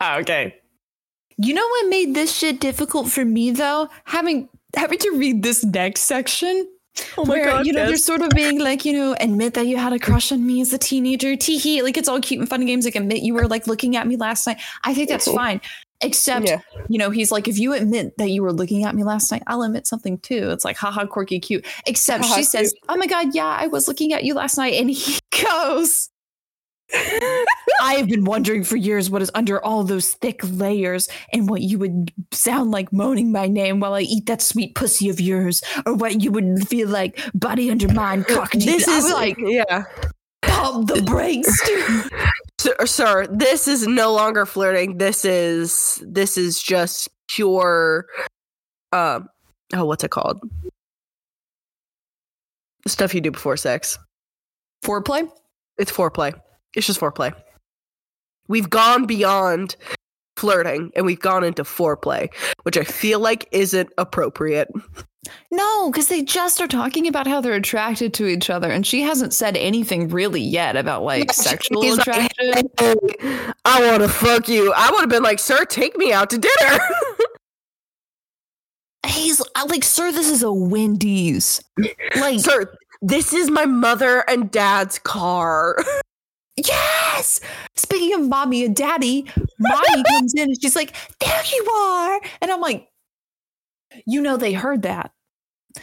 Oh, 0.01 0.17
okay. 0.19 0.55
You 1.37 1.53
know 1.53 1.67
what 1.67 1.89
made 1.89 2.15
this 2.15 2.35
shit 2.35 2.59
difficult 2.59 3.09
for 3.09 3.23
me 3.23 3.51
though? 3.51 3.89
Having 4.05 4.49
having 4.75 4.97
to 4.99 5.11
read 5.11 5.43
this 5.43 5.63
next 5.63 6.01
section. 6.01 6.67
Oh 7.15 7.25
where, 7.25 7.61
you 7.61 7.73
know, 7.73 7.85
they're 7.85 7.97
sort 7.97 8.23
of 8.23 8.29
being 8.29 8.59
like, 8.59 8.83
you 8.83 8.91
know, 8.91 9.15
admit 9.19 9.53
that 9.53 9.67
you 9.67 9.77
had 9.77 9.93
a 9.93 9.99
crush 9.99 10.31
on 10.31 10.47
me 10.47 10.61
as 10.61 10.73
a 10.73 10.79
teenager. 10.79 11.35
Tee 11.35 11.59
hee. 11.59 11.83
Like 11.83 11.95
it's 11.95 12.09
all 12.09 12.19
cute 12.19 12.39
and 12.39 12.49
fun 12.49 12.65
games. 12.65 12.85
Like 12.85 12.95
admit 12.95 13.21
you 13.21 13.35
were 13.35 13.47
like 13.47 13.67
looking 13.67 13.95
at 13.95 14.07
me 14.07 14.15
last 14.15 14.47
night. 14.47 14.59
I 14.83 14.95
think 14.95 15.09
that's 15.09 15.31
fine. 15.31 15.61
Except, 16.01 16.47
Yeah. 16.47 16.61
you 16.89 16.97
know, 16.99 17.09
he's 17.09 17.31
like, 17.31 17.47
if 17.47 17.57
you 17.57 17.73
admit 17.73 18.17
that 18.17 18.29
you 18.29 18.43
were 18.43 18.53
looking 18.53 18.83
at 18.83 18.93
me 18.95 19.03
last 19.03 19.31
night, 19.31 19.41
I'll 19.47 19.63
admit 19.63 19.87
something 19.87 20.19
too. 20.19 20.51
It's 20.51 20.63
like, 20.63 20.77
haha, 20.77 21.05
quirky, 21.07 21.39
cute. 21.39 21.65
Except 21.87 22.23
Haha, 22.23 22.35
she 22.35 22.43
says, 22.43 22.73
oh 22.87 22.95
my 22.97 23.07
God, 23.07 23.33
yeah, 23.33 23.45
I 23.47 23.67
was 23.67 23.87
looking 23.87 24.13
at 24.13 24.23
you 24.23 24.33
last 24.35 24.57
night. 24.57 24.73
And 24.75 24.91
he 24.91 25.19
goes, 25.43 26.09
I've 27.81 28.07
been 28.07 28.23
wondering 28.25 28.63
for 28.63 28.75
years 28.77 29.09
what 29.09 29.21
is 29.21 29.31
under 29.33 29.63
all 29.63 29.83
those 29.83 30.13
thick 30.13 30.39
layers 30.43 31.09
and 31.33 31.49
what 31.49 31.61
you 31.61 31.79
would 31.79 32.13
sound 32.31 32.71
like 32.71 32.93
moaning 32.93 33.31
my 33.31 33.47
name 33.47 33.79
while 33.79 33.93
I 33.93 34.01
eat 34.01 34.25
that 34.27 34.41
sweet 34.41 34.75
pussy 34.75 35.09
of 35.09 35.19
yours, 35.19 35.61
or 35.85 35.95
what 35.95 36.21
you 36.21 36.31
would 36.31 36.67
feel 36.67 36.87
like 36.87 37.19
body 37.33 37.69
under 37.71 37.91
mine 37.91 38.23
cock. 38.23 38.51
this 38.53 38.87
is 38.87 39.11
like, 39.11 39.35
yeah, 39.39 39.83
pump 40.43 40.87
the 40.87 41.01
brakes, 41.01 41.65
dude. 41.67 42.11
sir, 42.59 42.75
sir. 42.85 43.27
This 43.27 43.67
is 43.67 43.87
no 43.87 44.13
longer 44.13 44.45
flirting. 44.45 44.97
This 44.97 45.25
is 45.25 46.03
this 46.05 46.37
is 46.37 46.61
just 46.61 47.09
pure. 47.27 48.05
Um. 48.91 49.29
Oh, 49.73 49.85
what's 49.85 50.03
it 50.03 50.11
called? 50.11 50.39
Stuff 52.87 53.13
you 53.13 53.21
do 53.21 53.31
before 53.31 53.57
sex. 53.57 53.99
Foreplay? 54.83 55.29
It's 55.77 55.91
foreplay. 55.91 56.33
It's 56.73 56.87
just 56.87 56.99
foreplay. 56.99 57.33
We've 58.47 58.69
gone 58.69 59.05
beyond 59.05 59.75
flirting 60.37 60.91
and 60.95 61.05
we've 61.05 61.19
gone 61.19 61.43
into 61.43 61.63
foreplay, 61.63 62.29
which 62.63 62.77
I 62.77 62.83
feel 62.83 63.19
like 63.19 63.47
isn't 63.51 63.89
appropriate. 63.97 64.69
No, 65.51 65.91
because 65.91 66.07
they 66.07 66.23
just 66.23 66.61
are 66.61 66.67
talking 66.67 67.07
about 67.07 67.27
how 67.27 67.41
they're 67.41 67.53
attracted 67.53 68.13
to 68.15 68.27
each 68.27 68.49
other, 68.49 68.69
and 68.69 68.85
she 68.85 69.01
hasn't 69.01 69.33
said 69.33 69.57
anything 69.57 70.09
really 70.09 70.41
yet 70.41 70.75
about 70.75 71.03
like 71.03 71.31
sexual 71.33 71.81
he's 71.81 71.97
like, 71.97 72.07
attraction. 72.07 72.69
Hey, 72.79 72.95
I 73.65 73.89
want 73.89 74.03
to 74.03 74.09
fuck 74.09 74.47
you. 74.49 74.73
I 74.75 74.91
would 74.91 75.01
have 75.01 75.09
been 75.09 75.23
like, 75.23 75.39
sir, 75.39 75.65
take 75.65 75.97
me 75.97 76.11
out 76.11 76.29
to 76.31 76.37
dinner. 76.37 76.79
He's 79.07 79.41
uh, 79.55 79.65
like, 79.67 79.83
sir, 79.83 80.11
this 80.11 80.29
is 80.29 80.43
a 80.43 80.51
Wendy's. 80.51 81.61
Like, 82.15 82.39
sir, 82.39 82.73
this 83.01 83.33
is 83.33 83.49
my 83.49 83.65
mother 83.65 84.19
and 84.29 84.51
dad's 84.51 84.99
car. 84.99 85.77
Yes. 86.57 87.39
Speaking 87.75 88.19
of 88.19 88.27
mommy 88.27 88.65
and 88.65 88.75
daddy, 88.75 89.25
mommy 89.59 90.03
comes 90.09 90.33
in 90.33 90.49
and 90.49 90.57
she's 90.59 90.75
like, 90.75 90.95
"There 91.19 91.43
you 91.53 91.69
are," 91.69 92.19
and 92.41 92.49
I'm 92.49 92.61
like, 92.61 92.89
"You 94.07 94.21
know 94.21 94.37
they 94.37 94.53
heard 94.53 94.81
that. 94.81 95.11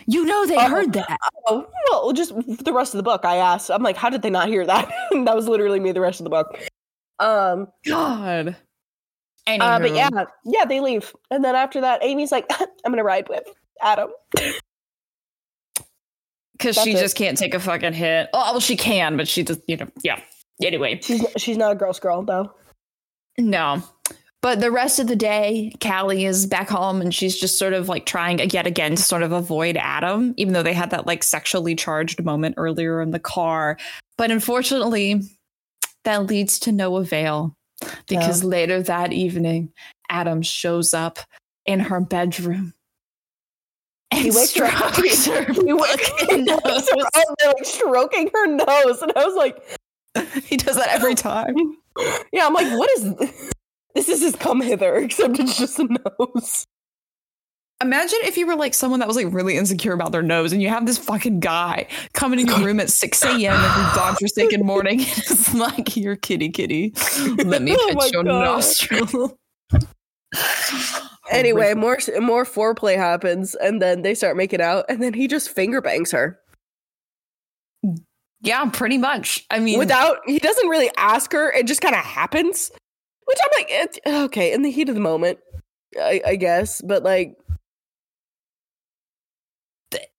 You 0.06 0.24
know 0.24 0.46
they 0.46 0.56
Oh. 0.56 0.68
heard 0.68 0.92
that." 0.94 1.18
oh, 1.46 1.66
well, 1.90 2.12
just 2.12 2.32
the 2.64 2.72
rest 2.72 2.94
of 2.94 2.98
the 2.98 3.02
book. 3.02 3.24
I 3.24 3.36
asked. 3.36 3.70
I'm 3.70 3.82
like, 3.82 3.96
how 3.96 4.10
did 4.10 4.22
they 4.22 4.30
not 4.30 4.48
hear 4.48 4.64
that? 4.66 4.88
That 5.24 5.34
was 5.36 5.48
literally 5.48 5.80
me 5.80 5.92
the 5.92 6.00
rest 6.00 6.20
of 6.20 6.24
the 6.24 6.30
book. 6.30 6.58
Um, 7.20 7.68
God. 7.86 8.56
uh, 9.46 9.78
but 9.78 9.94
yeah, 9.94 10.08
yeah, 10.44 10.64
they 10.64 10.80
leave, 10.80 11.14
and 11.30 11.44
then 11.44 11.54
after 11.54 11.80
that, 11.82 12.02
Amy's 12.02 12.32
like, 12.32 12.46
I'm 12.84 12.92
gonna 12.92 13.04
ride 13.04 13.28
with 13.28 13.44
Adam. 13.82 14.10
because 16.52 16.76
she 16.76 16.92
it. 16.92 16.98
just 17.00 17.16
can't 17.16 17.36
take 17.36 17.54
a 17.54 17.60
fucking 17.60 17.92
hit. 17.92 18.28
Oh, 18.32 18.52
well, 18.52 18.60
she 18.60 18.76
can, 18.76 19.16
but 19.16 19.28
she 19.28 19.42
just, 19.42 19.60
you 19.66 19.76
know, 19.76 19.88
yeah. 20.02 20.20
Anyway, 20.62 21.00
She's 21.02 21.24
she's 21.36 21.56
not 21.56 21.72
a 21.72 21.74
girl's 21.74 21.98
girl 22.00 22.22
though. 22.22 22.52
no. 23.38 23.82
But 24.44 24.60
the 24.60 24.70
rest 24.70 24.98
of 24.98 25.06
the 25.06 25.16
day, 25.16 25.72
Callie 25.82 26.26
is 26.26 26.44
back 26.44 26.68
home 26.68 27.00
and 27.00 27.14
she's 27.14 27.34
just 27.34 27.58
sort 27.58 27.72
of 27.72 27.88
like 27.88 28.04
trying 28.04 28.40
yet 28.50 28.66
again 28.66 28.94
to 28.94 29.02
sort 29.02 29.22
of 29.22 29.32
avoid 29.32 29.78
Adam, 29.78 30.34
even 30.36 30.52
though 30.52 30.62
they 30.62 30.74
had 30.74 30.90
that 30.90 31.06
like 31.06 31.22
sexually 31.22 31.74
charged 31.74 32.22
moment 32.22 32.56
earlier 32.58 33.00
in 33.00 33.10
the 33.10 33.18
car. 33.18 33.78
But 34.18 34.30
unfortunately, 34.30 35.22
that 36.04 36.26
leads 36.26 36.58
to 36.58 36.72
no 36.72 36.96
avail 36.96 37.56
because 38.06 38.44
later 38.44 38.82
that 38.82 39.14
evening, 39.14 39.72
Adam 40.10 40.42
shows 40.42 40.92
up 40.92 41.20
in 41.64 41.80
her 41.80 42.02
bedroom. 42.02 42.74
And 44.10 44.20
He 44.20 44.30
wakes 44.30 44.54
her 44.56 44.66
up. 44.66 44.94
her 44.96 45.02
He 45.54 45.72
wakes 45.72 46.10
her 46.20 46.36
up, 46.42 47.34
like 47.46 47.64
stroking 47.64 48.28
her 48.34 48.46
nose, 48.46 49.00
and 49.00 49.10
I 49.16 49.24
was 49.24 49.36
like, 49.36 49.56
He 50.44 50.58
does 50.58 50.76
that 50.76 50.88
every 50.88 51.14
time. 51.14 51.54
yeah, 52.30 52.46
I'm 52.46 52.52
like, 52.52 52.70
what 52.78 52.90
is 52.98 53.50
this? 53.94 54.08
Is 54.08 54.22
his 54.22 54.36
come 54.36 54.60
hither, 54.60 54.94
except 55.04 55.38
it's 55.38 55.58
just 55.58 55.78
a 55.78 55.88
nose. 56.18 56.66
Imagine 57.82 58.18
if 58.22 58.36
you 58.36 58.46
were 58.46 58.54
like 58.54 58.72
someone 58.72 59.00
that 59.00 59.08
was 59.08 59.16
like 59.16 59.32
really 59.32 59.56
insecure 59.56 59.92
about 59.92 60.12
their 60.12 60.22
nose 60.22 60.52
and 60.52 60.62
you 60.62 60.68
have 60.68 60.86
this 60.86 60.96
fucking 60.96 61.40
guy 61.40 61.86
coming 62.12 62.38
in 62.38 62.46
your 62.46 62.60
room 62.60 62.78
at 62.80 62.88
6 62.88 63.24
a.m. 63.24 63.34
every 63.40 63.94
godforsaken 63.94 64.64
morning. 64.64 65.00
It's 65.00 65.52
like, 65.52 65.88
here, 65.88 66.16
kitty, 66.16 66.50
kitty. 66.50 66.94
Let 67.44 67.62
me 67.62 67.76
Oh 67.78 68.06
your 68.12 68.24
God. 68.24 68.44
nostril. 68.44 69.38
Anyway, 71.30 71.72
more 71.72 71.98
more 72.20 72.44
foreplay 72.44 72.96
happens, 72.96 73.54
and 73.54 73.80
then 73.80 74.02
they 74.02 74.14
start 74.14 74.36
making 74.36 74.60
out, 74.60 74.84
and 74.90 75.02
then 75.02 75.14
he 75.14 75.26
just 75.26 75.48
finger 75.48 75.80
bangs 75.80 76.10
her 76.10 76.38
yeah, 78.44 78.68
pretty 78.70 78.98
much. 78.98 79.44
I 79.50 79.58
mean, 79.58 79.78
without. 79.78 80.18
He 80.26 80.38
doesn't 80.38 80.68
really 80.68 80.90
ask 80.96 81.32
her; 81.32 81.50
it 81.50 81.66
just 81.66 81.80
kind 81.80 81.94
of 81.94 82.02
happens. 82.02 82.70
Which 83.24 83.38
I'm 83.42 83.62
like, 83.62 83.66
it, 83.70 83.98
okay, 84.06 84.52
in 84.52 84.62
the 84.62 84.70
heat 84.70 84.88
of 84.88 84.94
the 84.94 85.00
moment, 85.00 85.38
I, 85.98 86.20
I 86.26 86.36
guess, 86.36 86.82
but 86.82 87.02
like, 87.02 87.36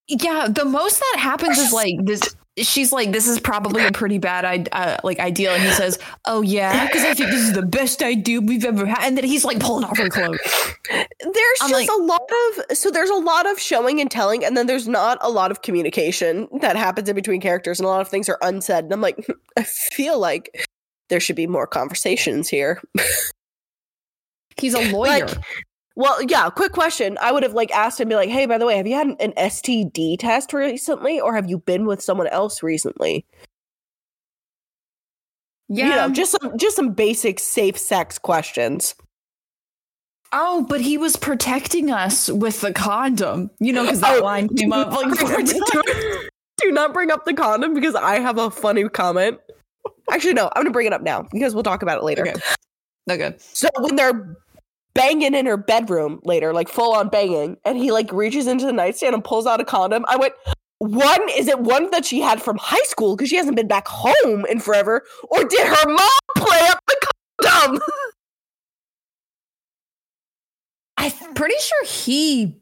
yeah, 0.08 0.48
the 0.50 0.66
most 0.66 1.00
that 1.00 1.20
happens 1.20 1.58
is 1.58 1.74
like 1.74 1.96
this. 2.04 2.36
She's 2.58 2.94
like, 2.94 3.12
this 3.12 3.28
is 3.28 3.38
probably 3.40 3.86
a 3.86 3.92
pretty 3.92 4.18
bad 4.18 4.70
uh, 4.72 4.98
like 5.04 5.20
ideal, 5.20 5.52
and 5.52 5.62
he 5.62 5.72
says, 5.72 6.00
"Oh 6.24 6.42
yeah, 6.42 6.86
because 6.86 7.04
I 7.04 7.14
think 7.14 7.32
this 7.32 7.42
is 7.42 7.54
the 7.54 7.66
best 7.66 8.02
idea 8.02 8.40
we've 8.40 8.64
ever 8.64 8.86
had." 8.86 9.00
And 9.02 9.18
then 9.18 9.26
he's 9.26 9.44
like 9.44 9.60
pulling 9.60 9.84
off 9.84 9.98
her 9.98 10.08
clothes. 10.08 10.40
there's 10.90 11.60
I'm 11.62 11.70
just 11.70 11.74
like- 11.74 11.90
a 11.90 12.02
lot 12.02 12.22
of 12.22 12.78
so 12.78 12.92
there's 12.92 13.10
a 13.10 13.16
lot 13.16 13.50
of 13.50 13.60
showing 13.60 14.00
and 14.00 14.10
telling, 14.10 14.46
and 14.46 14.56
then 14.56 14.68
there's 14.68 14.88
not 14.88 15.18
a 15.22 15.30
lot 15.30 15.52
of 15.52 15.64
communication 15.64 16.48
that 16.62 16.78
happens 16.78 17.10
in 17.10 17.16
between 17.16 17.42
characters, 17.42 17.80
and 17.80 17.86
a 17.88 17.90
lot 17.90 18.02
of 18.02 18.08
things 18.08 18.30
are 18.30 18.38
unsaid. 18.42 18.86
And 18.86 18.94
I'm 18.94 19.02
like, 19.02 19.26
I 19.58 19.64
feel 19.64 20.18
like 20.20 20.68
there 21.10 21.20
should 21.20 21.36
be 21.36 21.48
more 21.48 21.68
conversations 21.68 22.50
here. 22.50 22.82
He's 24.58 24.74
a 24.74 24.92
lawyer. 24.92 25.28
Like, 25.28 25.38
well, 25.96 26.22
yeah. 26.24 26.50
Quick 26.50 26.72
question: 26.72 27.18
I 27.22 27.32
would 27.32 27.44
have 27.44 27.54
like 27.54 27.72
asked 27.72 28.00
him, 28.00 28.10
be 28.10 28.16
like, 28.16 28.30
"Hey, 28.30 28.46
by 28.46 28.58
the 28.58 28.66
way, 28.66 28.78
have 28.78 28.88
you 28.88 28.96
had 28.96 29.08
an, 29.20 29.34
STD 29.38 30.18
test 30.20 30.54
recently, 30.54 31.20
or 31.20 31.36
have 31.36 31.50
you 31.50 31.60
been 31.60 31.86
with 31.86 32.02
someone 32.02 32.28
else 32.28 32.62
recently?" 32.64 33.26
yeah. 35.68 35.86
You 35.90 35.96
know, 35.96 36.10
just 36.10 36.32
some 36.32 36.58
just 36.58 36.76
some 36.76 36.94
basic 36.94 37.40
safe 37.40 37.78
sex 37.78 38.18
questions. 38.18 38.96
Oh, 40.34 40.66
but 40.68 40.82
he 40.82 40.98
was 40.98 41.16
protecting 41.16 41.92
us 41.92 42.30
with 42.30 42.60
the 42.62 42.74
condom. 42.74 43.50
You 43.60 43.72
know, 43.74 43.84
because 43.84 44.02
that 44.02 44.20
Oh, 44.20 44.24
line 44.24 44.50
came 44.50 44.74
up 44.74 44.92
like 44.92 45.16
four 45.20 45.30
times. 45.30 45.54
do 46.58 46.72
not 46.72 46.94
bring 46.94 47.10
up 47.12 47.26
the 47.26 47.34
condom 47.34 47.74
because 47.74 47.96
I 47.96 48.20
have 48.20 48.38
a 48.38 48.52
funny 48.52 48.88
comment. 48.90 49.40
Actually, 50.12 50.34
no, 50.34 50.50
I'm 50.56 50.64
gonna 50.64 50.72
bring 50.72 50.88
it 50.88 50.94
up 50.94 51.02
now 51.02 51.28
because 51.32 51.54
we'll 51.54 51.64
talk 51.64 51.82
about 51.82 51.98
it 51.98 52.04
later. 52.04 52.28
Okay. 52.28 52.40
Okay. 53.10 53.36
So 53.38 53.68
when 53.80 53.96
they're 53.96 54.36
banging 54.94 55.34
in 55.36 55.46
her 55.46 55.58
bedroom 55.58 56.20
later, 56.24 56.54
like 56.54 56.70
full 56.70 56.94
on 56.94 57.10
banging, 57.10 57.58
and 57.66 57.78
he 57.78 57.92
like 57.92 58.12
reaches 58.12 58.48
into 58.48 58.66
the 58.66 58.74
nightstand 58.74 59.14
and 59.14 59.24
pulls 59.24 59.46
out 59.46 59.60
a 59.62 59.66
condom. 59.66 60.06
I 60.08 60.16
went, 60.16 60.34
one 60.80 61.30
is 61.30 61.48
it 61.48 61.60
one 61.60 61.90
that 61.92 62.06
she 62.06 62.20
had 62.22 62.42
from 62.42 62.58
high 62.58 62.84
school 62.84 63.16
because 63.16 63.30
she 63.30 63.36
hasn't 63.36 63.56
been 63.56 63.68
back 63.68 63.88
home 63.88 64.46
in 64.46 64.60
forever, 64.60 65.04
or 65.24 65.44
did 65.44 65.68
her 65.68 65.88
mom 65.90 66.10
play 66.38 66.68
up 66.68 66.80
the 66.88 67.08
condom? 67.44 67.82
I'm 70.98 71.34
pretty 71.34 71.56
sure 71.60 71.86
he. 71.86 72.56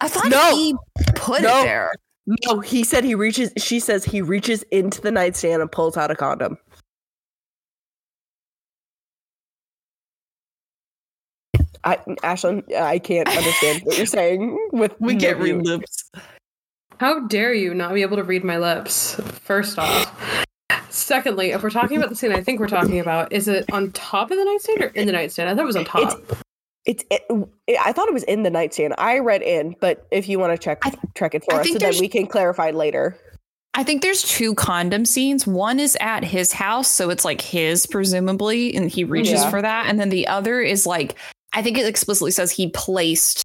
I 0.00 0.08
thought 0.08 0.30
No. 0.30 0.54
he 0.56 0.74
put 1.14 1.42
No. 1.42 1.60
it 1.60 1.64
there. 1.64 1.92
No, 2.26 2.60
he 2.60 2.84
said 2.84 3.04
he 3.04 3.14
reaches. 3.14 3.52
She 3.56 3.80
says 3.80 4.04
he 4.04 4.22
reaches 4.22 4.62
into 4.70 5.00
the 5.00 5.10
nightstand 5.10 5.62
and 5.62 5.70
pulls 5.70 5.96
out 5.96 6.10
a 6.10 6.14
condom. 6.14 6.58
I, 11.82 11.96
Ashlyn, 12.22 12.70
I 12.74 12.98
can't 12.98 13.28
understand 13.28 13.82
what 13.84 13.96
you're 13.96 14.06
saying. 14.06 14.68
With 14.72 14.94
We 15.00 15.14
no 15.14 15.18
get 15.18 15.38
view. 15.38 15.56
read 15.56 15.66
lips. 15.66 16.10
How 16.98 17.20
dare 17.26 17.54
you 17.54 17.72
not 17.72 17.94
be 17.94 18.02
able 18.02 18.18
to 18.18 18.22
read 18.24 18.44
my 18.44 18.58
lips? 18.58 19.14
First 19.14 19.78
off. 19.78 20.44
Secondly, 20.90 21.52
if 21.52 21.62
we're 21.62 21.70
talking 21.70 21.96
about 21.96 22.10
the 22.10 22.16
scene 22.16 22.32
I 22.32 22.42
think 22.42 22.60
we're 22.60 22.68
talking 22.68 23.00
about, 23.00 23.32
is 23.32 23.48
it 23.48 23.64
on 23.72 23.92
top 23.92 24.30
of 24.30 24.36
the 24.36 24.44
nightstand 24.44 24.82
or 24.82 24.86
in 24.88 25.06
the 25.06 25.12
nightstand? 25.12 25.48
I 25.48 25.54
thought 25.54 25.62
it 25.62 25.66
was 25.66 25.76
on 25.76 25.84
top. 25.86 26.20
It's. 26.28 26.42
It, 26.90 27.04
it, 27.68 27.78
I 27.80 27.92
thought 27.92 28.08
it 28.08 28.14
was 28.14 28.24
in 28.24 28.42
the 28.42 28.50
nightstand. 28.50 28.94
I 28.98 29.18
read 29.20 29.42
in, 29.42 29.76
but 29.80 30.06
if 30.10 30.28
you 30.28 30.40
want 30.40 30.52
to 30.52 30.58
check 30.58 30.78
I- 30.82 30.92
check 31.14 31.34
it 31.36 31.44
for 31.44 31.54
I 31.54 31.60
us, 31.60 31.68
so 31.68 31.78
then 31.78 31.94
we 32.00 32.08
can 32.08 32.26
clarify 32.26 32.70
later. 32.72 33.16
I 33.74 33.84
think 33.84 34.02
there's 34.02 34.22
two 34.24 34.54
condom 34.56 35.04
scenes. 35.04 35.46
One 35.46 35.78
is 35.78 35.96
at 36.00 36.24
his 36.24 36.52
house, 36.52 36.88
so 36.88 37.08
it's 37.10 37.24
like 37.24 37.40
his 37.40 37.86
presumably, 37.86 38.74
and 38.74 38.90
he 38.90 39.04
reaches 39.04 39.42
Yeah. 39.42 39.50
for 39.50 39.62
that. 39.62 39.86
And 39.86 40.00
then 40.00 40.08
the 40.08 40.26
other 40.26 40.60
is 40.60 40.86
like, 40.86 41.14
I 41.52 41.62
think 41.62 41.78
it 41.78 41.86
explicitly 41.86 42.32
says 42.32 42.50
he 42.50 42.70
placed, 42.70 43.44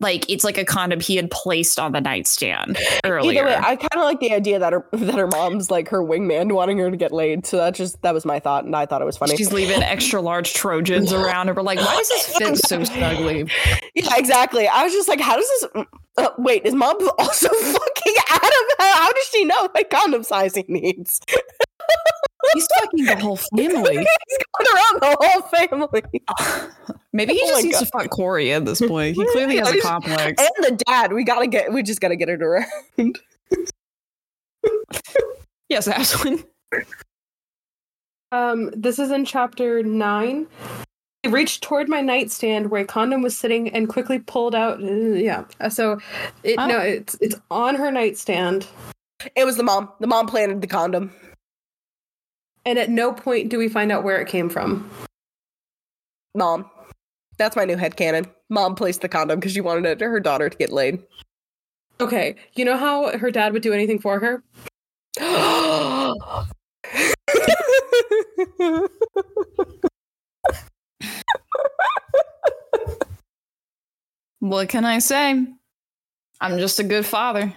like 0.00 0.28
it's 0.28 0.44
like 0.44 0.58
a 0.58 0.64
condom 0.64 1.00
he 1.00 1.16
had 1.16 1.30
placed 1.30 1.78
on 1.78 1.92
the 1.92 2.00
nightstand 2.00 2.78
earlier. 3.04 3.42
Either 3.42 3.46
way, 3.46 3.56
I 3.56 3.76
kind 3.76 3.94
of 3.94 4.00
like 4.00 4.20
the 4.20 4.32
idea 4.32 4.58
that 4.58 4.72
her 4.72 4.86
that 4.92 5.14
her 5.14 5.28
mom's 5.28 5.70
like 5.70 5.88
her 5.88 6.02
wingman 6.02 6.52
wanting 6.52 6.78
her 6.78 6.90
to 6.90 6.96
get 6.96 7.12
laid. 7.12 7.46
So 7.46 7.58
that 7.58 7.74
just 7.74 8.02
that 8.02 8.12
was 8.12 8.24
my 8.24 8.40
thought, 8.40 8.64
and 8.64 8.74
I 8.74 8.86
thought 8.86 9.02
it 9.02 9.04
was 9.04 9.16
funny. 9.16 9.36
She's 9.36 9.52
leaving 9.52 9.82
extra 9.82 10.20
large 10.20 10.52
Trojans 10.52 11.12
around, 11.12 11.48
and 11.48 11.56
we're 11.56 11.62
like, 11.62 11.78
why 11.78 11.96
does 11.96 12.08
this 12.08 12.26
fit 12.38 12.58
so 12.58 12.84
snugly? 12.84 13.48
Yeah, 13.94 14.16
exactly. 14.16 14.66
I 14.66 14.82
was 14.84 14.92
just 14.92 15.08
like, 15.08 15.20
how 15.20 15.36
does 15.36 15.48
this? 15.48 15.84
Uh, 16.16 16.28
wait, 16.38 16.64
is 16.64 16.74
mom 16.74 16.96
also 17.18 17.48
fucking 17.48 18.14
Adam? 18.30 18.64
How, 18.78 18.92
how 19.04 19.12
does 19.12 19.24
she 19.32 19.44
know 19.44 19.68
what 19.72 19.90
condom 19.90 20.24
size 20.24 20.54
he 20.54 20.64
needs? 20.68 21.20
He's 22.54 22.68
fucking 22.80 23.04
the 23.04 23.16
whole 23.16 23.36
family. 23.36 23.96
He's 24.28 24.38
going 24.58 24.74
around 24.74 25.00
the 25.02 25.16
whole 25.20 25.42
family. 25.42 26.02
Maybe 27.12 27.34
he 27.34 27.40
Oh 27.44 27.48
just 27.48 27.54
my 27.54 27.60
needs 27.68 27.78
to 27.80 27.86
fuck 27.86 28.10
Corey 28.10 28.52
at 28.52 28.64
this 28.64 28.80
point. 28.80 29.16
He 29.16 29.24
clearly 29.32 29.56
has 29.58 29.70
a 29.72 29.80
complex. 29.80 30.40
And 30.42 30.64
the 30.78 30.82
dad, 30.86 31.12
we 31.12 31.24
gotta 31.24 31.46
get, 31.46 31.72
we 31.72 31.82
just 31.82 32.00
gotta 32.00 32.16
get 32.16 32.28
it 32.28 32.42
around. 32.42 32.66
Yes, 35.68 35.88
Ashlyn. 35.88 36.44
Um, 38.32 38.70
this 38.76 38.98
is 38.98 39.10
in 39.10 39.24
chapter 39.24 39.82
nine. 39.82 40.46
I 41.24 41.28
reached 41.28 41.62
toward 41.62 41.88
my 41.88 42.00
nightstand 42.00 42.70
where 42.70 42.82
a 42.82 42.84
condom 42.86 43.22
was 43.22 43.36
sitting 43.36 43.68
and 43.70 43.88
quickly 43.88 44.18
pulled 44.18 44.54
out. 44.54 44.82
uh, 44.82 44.86
yeah, 44.86 45.44
Uh, 45.60 45.68
so 45.70 45.98
it, 46.42 46.56
Oh. 46.58 46.66
no, 46.66 46.78
it's 46.80 47.16
it's 47.20 47.36
on 47.50 47.76
her 47.76 47.90
nightstand, 47.90 48.66
It 49.36 49.44
was 49.44 49.56
the 49.56 49.62
mom. 49.62 49.88
The 50.00 50.06
mom 50.06 50.26
planted 50.26 50.60
the 50.60 50.66
condom. 50.66 51.12
And 52.64 52.78
at 52.78 52.90
no 52.90 53.12
point 53.12 53.50
do 53.50 53.58
we 53.58 53.68
find 53.68 53.92
out 53.92 54.04
where 54.04 54.20
it 54.20 54.28
came 54.28 54.48
from. 54.48 54.90
Mom. 56.34 56.70
That's 57.36 57.56
my 57.56 57.64
new 57.64 57.76
head 57.76 57.96
headcanon. 57.96 58.30
Mom 58.48 58.76
placed 58.76 59.00
the 59.00 59.08
condom 59.08 59.40
because 59.40 59.52
she 59.52 59.60
wanted 59.60 59.86
it, 59.86 60.00
her 60.00 60.20
daughter 60.20 60.48
to 60.48 60.56
get 60.56 60.70
laid. 60.70 61.02
Okay, 62.00 62.36
you 62.54 62.64
know 62.64 62.76
how 62.76 63.16
her 63.18 63.30
dad 63.30 63.52
would 63.52 63.62
do 63.62 63.72
anything 63.72 63.98
for 63.98 64.20
her? 64.20 64.42
What 74.44 74.68
can 74.68 74.84
I 74.84 74.98
say? 74.98 75.46
I'm 76.38 76.58
just 76.58 76.78
a 76.78 76.84
good 76.84 77.06
father. 77.06 77.50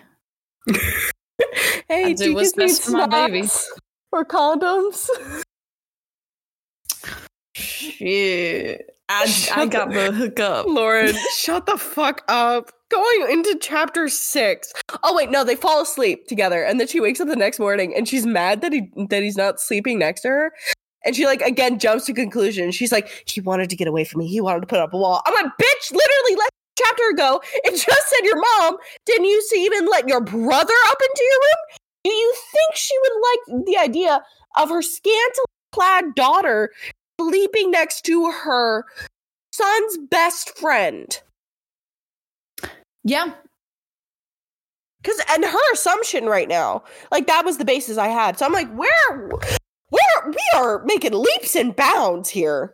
hey, 0.70 0.78
I 1.90 2.14
do 2.14 2.16
do 2.16 2.30
you 2.30 2.36
what's 2.36 2.54
just 2.54 2.58
need 2.58 2.68
best 2.68 2.84
for 2.84 2.92
my 2.92 3.08
baby. 3.08 3.46
Snacks 4.12 4.12
Or 4.12 4.26
condoms? 4.26 5.10
Shit. 7.54 8.98
I, 9.10 9.52
I 9.56 9.66
got 9.66 9.92
the 9.92 10.12
hookup. 10.12 10.66
Lauren, 10.68 11.16
shut 11.36 11.66
the 11.66 11.78
fuck 11.78 12.24
up. 12.28 12.72
Going 12.90 13.32
into 13.32 13.58
chapter 13.60 14.08
six. 14.08 14.72
Oh 15.04 15.14
wait, 15.16 15.30
no, 15.30 15.44
they 15.44 15.56
fall 15.56 15.82
asleep 15.82 16.28
together, 16.28 16.64
and 16.64 16.80
then 16.80 16.88
she 16.88 17.02
wakes 17.02 17.20
up 17.20 17.28
the 17.28 17.36
next 17.36 17.60
morning, 17.60 17.94
and 17.96 18.08
she's 18.08 18.26
mad 18.26 18.62
that 18.62 18.72
he 18.72 18.90
that 19.10 19.24
he's 19.24 19.36
not 19.36 19.60
sleeping 19.60 20.00
next 20.00 20.22
to 20.22 20.30
her, 20.30 20.54
and 21.04 21.14
she 21.16 21.26
like 21.26 21.42
again 21.42 21.80
jumps 21.80 22.06
to 22.06 22.14
conclusion. 22.14 22.72
She's 22.72 22.94
like, 22.94 23.26
he 23.26 23.42
wanted 23.42 23.70
to 23.72 23.76
get 23.76 23.90
away 23.90 24.06
from 24.06 24.20
me. 24.20 24.28
He 24.28 24.40
wanted 24.40 24.62
to 24.62 24.68
put 24.68 24.80
up 24.80 24.94
a 24.94 24.98
wall. 24.98 25.22
I'm 25.26 25.34
like, 25.34 25.52
bitch, 25.62 25.92
literally 25.92 26.36
last 26.38 26.52
chapter 26.78 27.10
ago, 27.10 27.42
it 27.66 27.72
just 27.72 28.10
said 28.10 28.24
your 28.24 28.40
mom 28.40 28.78
didn't 29.06 29.26
used 29.26 29.50
to 29.50 29.58
even 29.58 29.88
let 29.88 30.08
your 30.08 30.22
brother 30.22 30.74
up 30.88 30.98
into 31.02 31.24
your 31.24 31.40
room. 31.40 31.77
Do 32.08 32.14
you 32.14 32.34
think 32.54 32.76
she 32.76 32.96
would 33.02 33.58
like 33.60 33.66
the 33.66 33.78
idea 33.78 34.24
of 34.56 34.70
her 34.70 34.82
scantily 34.82 35.44
clad 35.74 36.16
daughter 36.16 36.72
sleeping 37.20 37.70
next 37.70 38.04
to 38.04 38.32
her 38.32 38.86
son's 39.52 39.98
best 40.10 40.58
friend? 40.58 41.22
Yeah. 43.04 43.34
Cause 45.04 45.22
and 45.30 45.44
her 45.44 45.74
assumption 45.74 46.28
right 46.28 46.48
now, 46.48 46.82
like 47.12 47.28
that 47.28 47.44
was 47.44 47.58
the 47.58 47.66
basis 47.66 47.98
I 47.98 48.08
had. 48.08 48.40
So 48.40 48.46
I'm 48.46 48.54
like, 48.54 48.74
where 48.74 49.30
where 49.90 50.28
we 50.28 50.42
are 50.56 50.82
making 50.86 51.12
leaps 51.12 51.58
and 51.58 51.76
bounds 51.76 52.30
here. 52.30 52.74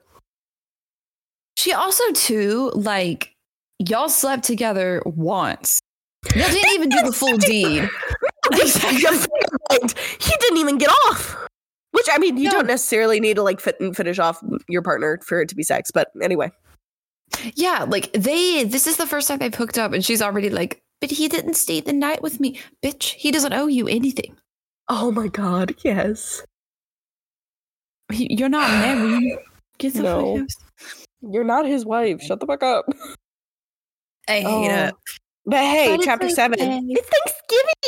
She 1.57 1.73
also, 1.73 2.03
too, 2.11 2.72
like, 2.76 3.34
y'all 3.80 4.10
slept 4.10 4.43
together 4.43 5.01
once. 5.05 5.80
Y'all 6.35 6.49
didn't 6.49 6.73
even 6.73 6.89
do 6.89 7.01
the 7.01 7.14
full 7.14 7.38
deed. 7.38 7.89
he 10.19 10.34
didn't 10.39 10.57
even 10.57 10.77
get 10.77 10.89
off. 11.07 11.35
Which 11.91 12.07
I 12.11 12.17
mean, 12.17 12.38
you 12.38 12.45
No. 12.45 12.51
don't 12.51 12.67
necessarily 12.67 13.19
need 13.19 13.35
to 13.35 13.43
like 13.43 13.59
fit 13.59 13.80
and 13.80 13.95
finish 13.95 14.17
off 14.19 14.41
your 14.67 14.81
partner 14.81 15.19
for 15.23 15.41
it 15.41 15.49
to 15.49 15.55
be 15.55 15.63
sex, 15.63 15.91
but 15.91 16.09
anyway. 16.21 16.51
Yeah, 17.55 17.85
like 17.88 18.11
they 18.13 18.63
this 18.63 18.88
is 18.88 18.97
the 18.97 19.07
first 19.07 19.27
time 19.27 19.39
they've 19.39 19.53
hooked 19.53 19.77
up 19.77 19.93
and 19.93 20.03
she's 20.03 20.21
already 20.21 20.49
like, 20.49 20.81
but 21.01 21.11
he 21.11 21.27
didn't 21.27 21.53
stay 21.55 21.81
the 21.81 21.93
night 21.93 22.21
with 22.21 22.39
me. 22.39 22.59
Bitch, 22.84 23.13
he 23.13 23.31
doesn't 23.31 23.53
owe 23.53 23.67
you 23.67 23.88
anything. 23.88 24.35
Oh 24.89 25.11
my 25.11 25.27
god, 25.27 25.75
yes. 25.84 26.43
You're 28.11 28.49
not 28.49 28.69
married. 28.81 29.38
Get 29.77 29.93
the 29.93 30.01
No. 30.03 30.47
You're 31.21 31.43
not 31.43 31.65
his 31.65 31.85
wife. 31.85 32.21
Shut 32.21 32.39
the 32.39 32.45
fuck 32.45 32.63
up. 32.63 32.85
I 34.27 34.39
hate 34.41 34.45
Oh. 34.45 34.88
it. 34.88 34.93
But 35.45 35.59
hey, 35.59 35.95
But 35.97 36.03
chapter 36.05 36.30
seven. 36.30 36.59
okay. 36.59 36.80
It's 36.88 37.09
Thanksgiving. 37.09 37.82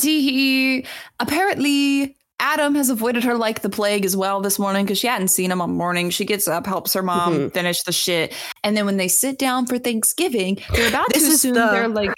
He 0.00 0.86
apparently 1.20 2.16
Adam 2.40 2.74
has 2.74 2.88
avoided 2.90 3.22
her 3.24 3.36
like 3.36 3.60
the 3.62 3.68
plague 3.68 4.04
as 4.04 4.16
well 4.16 4.40
this 4.40 4.58
morning 4.58 4.84
because 4.84 4.98
she 4.98 5.06
hadn't 5.06 5.28
seen 5.28 5.50
him 5.50 5.60
all 5.60 5.66
morning. 5.68 6.10
She 6.10 6.24
gets 6.24 6.48
up, 6.48 6.66
helps 6.66 6.92
her 6.94 7.02
mom 7.02 7.34
Mhm. 7.34 7.52
finish 7.54 7.82
the 7.82 7.92
shit, 7.92 8.32
and 8.62 8.76
then 8.76 8.86
when 8.86 8.96
they 8.96 9.08
sit 9.08 9.38
down 9.38 9.66
for 9.66 9.78
Thanksgiving, 9.78 10.58
they're 10.72 10.88
about 10.88 11.12
This 11.12 11.22
to 11.24 11.28
is 11.28 11.34
assume 11.36 11.54
the- 11.54 11.70
they're 11.70 11.88
like, 11.88 12.12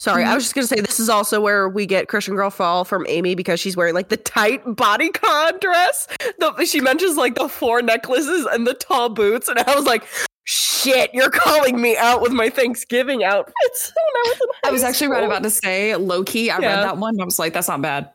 Sorry, 0.00 0.24
I 0.24 0.28
Mhm. 0.32 0.34
was 0.34 0.44
just 0.44 0.54
gonna 0.56 0.66
say 0.66 0.80
this 0.80 0.98
is 1.00 1.08
also 1.08 1.40
where 1.40 1.68
we 1.68 1.86
get 1.86 2.08
Christian 2.08 2.34
Girl 2.34 2.50
Fall 2.50 2.84
from 2.84 3.06
Amy 3.08 3.34
because 3.36 3.58
she's 3.60 3.76
wearing 3.76 3.94
like 3.94 4.08
the 4.08 4.16
tight 4.18 4.62
bodycon 4.66 5.60
dress. 5.60 6.08
The, 6.40 6.64
she 6.66 6.80
mentions 6.80 7.16
like 7.16 7.36
the 7.36 7.48
four 7.48 7.80
necklaces 7.80 8.44
and 8.46 8.66
the 8.66 8.74
tall 8.74 9.08
boots, 9.08 9.48
and 9.48 9.58
I 9.60 9.74
was 9.74 9.84
like, 9.84 10.02
"Shit, 10.44 11.10
you're 11.14 11.30
calling 11.30 11.80
me 11.80 11.96
out 11.96 12.20
with 12.22 12.32
my 12.32 12.50
Thanksgiving 12.50 13.24
outfits." 13.24 13.92
When 14.14 14.14
I 14.16 14.28
was, 14.28 14.40
in 14.40 14.48
I 14.68 14.70
was 14.72 14.82
high 14.82 14.88
actually 14.90 15.08
right 15.08 15.24
about 15.24 15.42
to 15.42 15.50
say 15.50 15.94
low 15.96 16.22
key. 16.24 16.50
I 16.50 16.58
Yeah. 16.58 16.76
read 16.76 16.84
that 16.84 16.98
one. 16.98 17.20
I 17.20 17.24
was 17.24 17.38
like, 17.38 17.52
that's 17.52 17.68
not 17.68 17.82
bad. 17.82 18.10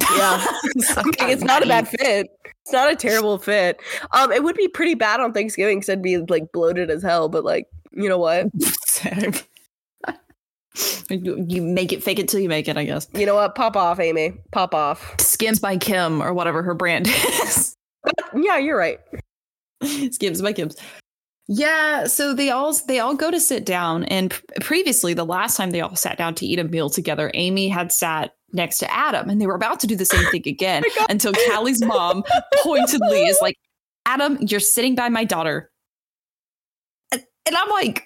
Yeah. 0.00 0.44
It's 0.76 0.96
I'm 1.20 1.30
it's 1.30 1.42
not 1.44 1.62
a 1.62 1.66
bad 1.66 1.88
fit. 1.88 2.28
It's 2.64 2.72
not 2.72 2.92
a 2.92 2.96
terrible 2.96 3.38
fit. 3.38 3.80
Um, 4.12 4.30
it 4.32 4.42
would 4.44 4.56
be 4.56 4.68
pretty 4.68 4.94
bad 4.94 5.20
on 5.20 5.32
Thanksgiving 5.32 5.78
because 5.78 5.88
I'd 5.90 6.02
be 6.02 6.18
like 6.18 6.52
bloated 6.52 6.90
as 6.90 7.02
hell. 7.02 7.28
But 7.28 7.44
like, 7.44 7.66
you 7.92 8.08
know 8.08 8.18
what? 8.18 8.46
You 11.10 11.44
you 11.46 11.60
make 11.62 11.92
it 11.92 12.02
fake 12.02 12.18
it 12.18 12.28
till 12.28 12.40
you 12.40 12.48
make 12.48 12.66
it, 12.68 12.78
I 12.78 12.84
guess. 12.84 13.06
You 13.12 13.26
know 13.26 13.34
what? 13.34 13.54
Pop 13.54 13.76
off, 13.76 14.00
Amy. 14.00 14.32
Pop 14.52 14.74
off. 14.74 15.14
Skims 15.20 15.58
by 15.58 15.76
Kim 15.76 16.22
or 16.22 16.32
whatever 16.32 16.62
her 16.62 16.72
brand 16.72 17.08
is. 17.08 17.76
Yeah, 18.34 18.56
you're 18.56 18.78
right. 18.78 18.98
Skims 20.10 20.40
by 20.40 20.54
Kim's. 20.54 20.76
Yeah, 21.48 22.06
so 22.06 22.34
they 22.34 22.50
all 22.50 22.72
they 22.86 23.00
all 23.00 23.14
go 23.14 23.30
to 23.30 23.40
sit 23.40 23.66
down, 23.66 24.04
and 24.04 24.30
p- 24.30 24.38
previously, 24.60 25.12
the 25.12 25.24
last 25.26 25.56
time 25.56 25.70
they 25.70 25.80
all 25.80 25.96
sat 25.96 26.16
down 26.16 26.34
to 26.36 26.46
eat 26.46 26.58
a 26.58 26.64
meal 26.64 26.88
together, 26.88 27.30
Amy 27.34 27.68
had 27.68 27.90
sat 27.92 28.34
next 28.52 28.78
to 28.78 28.90
Adam, 28.92 29.28
and 29.28 29.40
they 29.40 29.46
were 29.46 29.54
about 29.56 29.80
to 29.80 29.86
do 29.86 29.96
the 29.96 30.04
same 30.04 30.24
thing 30.30 30.42
again 30.46 30.82
oh 30.86 30.92
God. 30.96 31.10
until 31.10 31.32
Callie's 31.50 31.82
mom 31.84 32.22
pointedly 32.62 33.24
is 33.26 33.38
like, 33.42 33.56
"Adam, 34.06 34.38
you're 34.40 34.60
sitting 34.60 34.94
by 34.94 35.08
my 35.08 35.24
daughter. 35.24 35.70
And 37.44 37.56
I'm 37.56 37.68
like, 37.70 38.04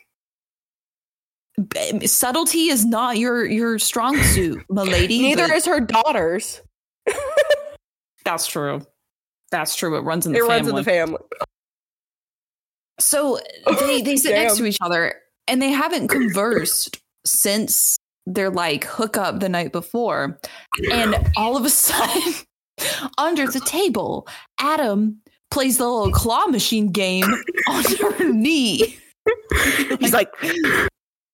um, 1.92 2.00
subtlety 2.06 2.68
is 2.68 2.86
not 2.86 3.18
your 3.18 3.44
your 3.44 3.78
strong 3.78 4.16
suit, 4.16 4.64
milady. 4.70 5.20
Neither 5.20 5.46
but 5.48 5.56
is 5.56 5.66
her 5.66 5.80
daughter's. 5.80 6.62
that's 8.24 8.46
true. 8.46 8.80
That's 9.50 9.76
true. 9.76 9.94
It 9.96 10.00
runs 10.00 10.26
in 10.26 10.32
the 10.32 10.38
It 10.38 10.40
family. 10.40 10.54
runs 10.56 10.68
in 10.68 10.74
the 10.74 10.84
family. 10.84 11.18
So 12.98 13.38
they 13.80 14.02
they 14.02 14.16
sit 14.16 14.34
next 14.34 14.56
to 14.56 14.66
each 14.66 14.78
other 14.80 15.14
and 15.46 15.60
they 15.60 15.70
haven't 15.70 16.08
conversed 16.08 17.00
since 17.24 17.98
their 18.26 18.50
like 18.50 18.84
hookup 18.84 19.40
the 19.40 19.48
night 19.48 19.72
before. 19.72 20.38
And 20.90 21.16
all 21.36 21.56
of 21.56 21.64
a 21.64 21.70
sudden, 21.70 22.34
under 23.18 23.46
the 23.46 23.60
table, 23.60 24.26
Adam 24.58 25.20
plays 25.50 25.78
the 25.78 25.88
little 25.88 26.12
claw 26.12 26.46
machine 26.46 26.90
game 26.90 27.24
on 27.68 27.84
her 27.84 28.32
knee. 28.32 28.98
He's 30.00 30.12
like, 30.12 30.30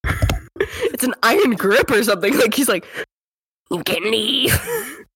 it's 0.05 1.05
an 1.05 1.15
iron 1.23 1.53
grip 1.53 1.91
or 1.91 2.03
something. 2.03 2.37
Like 2.39 2.55
he's 2.55 2.69
like, 2.69 2.85
you 3.71 3.83
can 3.85 4.11
leave. 4.11 4.53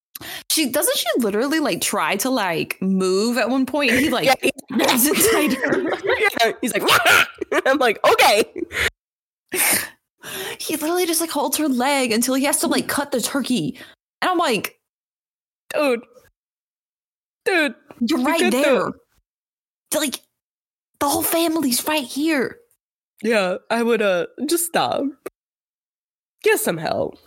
She 0.51 0.71
doesn't 0.71 0.97
she 0.97 1.07
literally 1.19 1.61
like 1.61 1.81
try 1.81 2.17
to 2.17 2.31
like 2.31 2.79
move 2.81 3.37
at 3.37 3.51
one 3.51 3.67
point 3.67 3.91
he 3.93 4.09
like 4.11 4.25
yeah, 4.27 4.35
he- 4.43 4.53
grabs 4.73 5.05
it 5.07 5.17
tighter. 5.33 5.93
yeah, 6.43 6.53
he's 6.63 6.73
like, 6.73 6.83
I'm 7.67 7.79
like, 7.79 7.99
okay. 8.11 8.45
He 10.59 10.77
literally 10.77 11.07
just 11.07 11.21
like 11.21 11.31
holds 11.31 11.57
her 11.59 11.69
leg 11.69 12.11
until 12.13 12.35
he 12.35 12.45
has 12.45 12.59
to 12.61 12.67
like 12.67 12.89
cut 12.89 13.13
the 13.13 13.21
turkey. 13.21 13.79
And 14.23 14.31
I'm 14.31 14.39
like, 14.39 14.79
Dude. 15.75 16.01
Dude. 17.45 17.75
You're 18.01 18.21
right 18.23 18.51
there. 18.51 18.63
though. 18.63 18.93
Like 19.95 20.21
the 21.01 21.09
whole 21.09 21.23
family's 21.23 21.87
right 21.87 22.03
here. 22.05 22.57
Yeah, 23.23 23.57
I 23.71 23.83
would 23.83 24.03
uh 24.03 24.27
just 24.47 24.67
stop. 24.67 25.03
Get 26.43 26.59
some 26.61 26.77
help. 26.79 27.19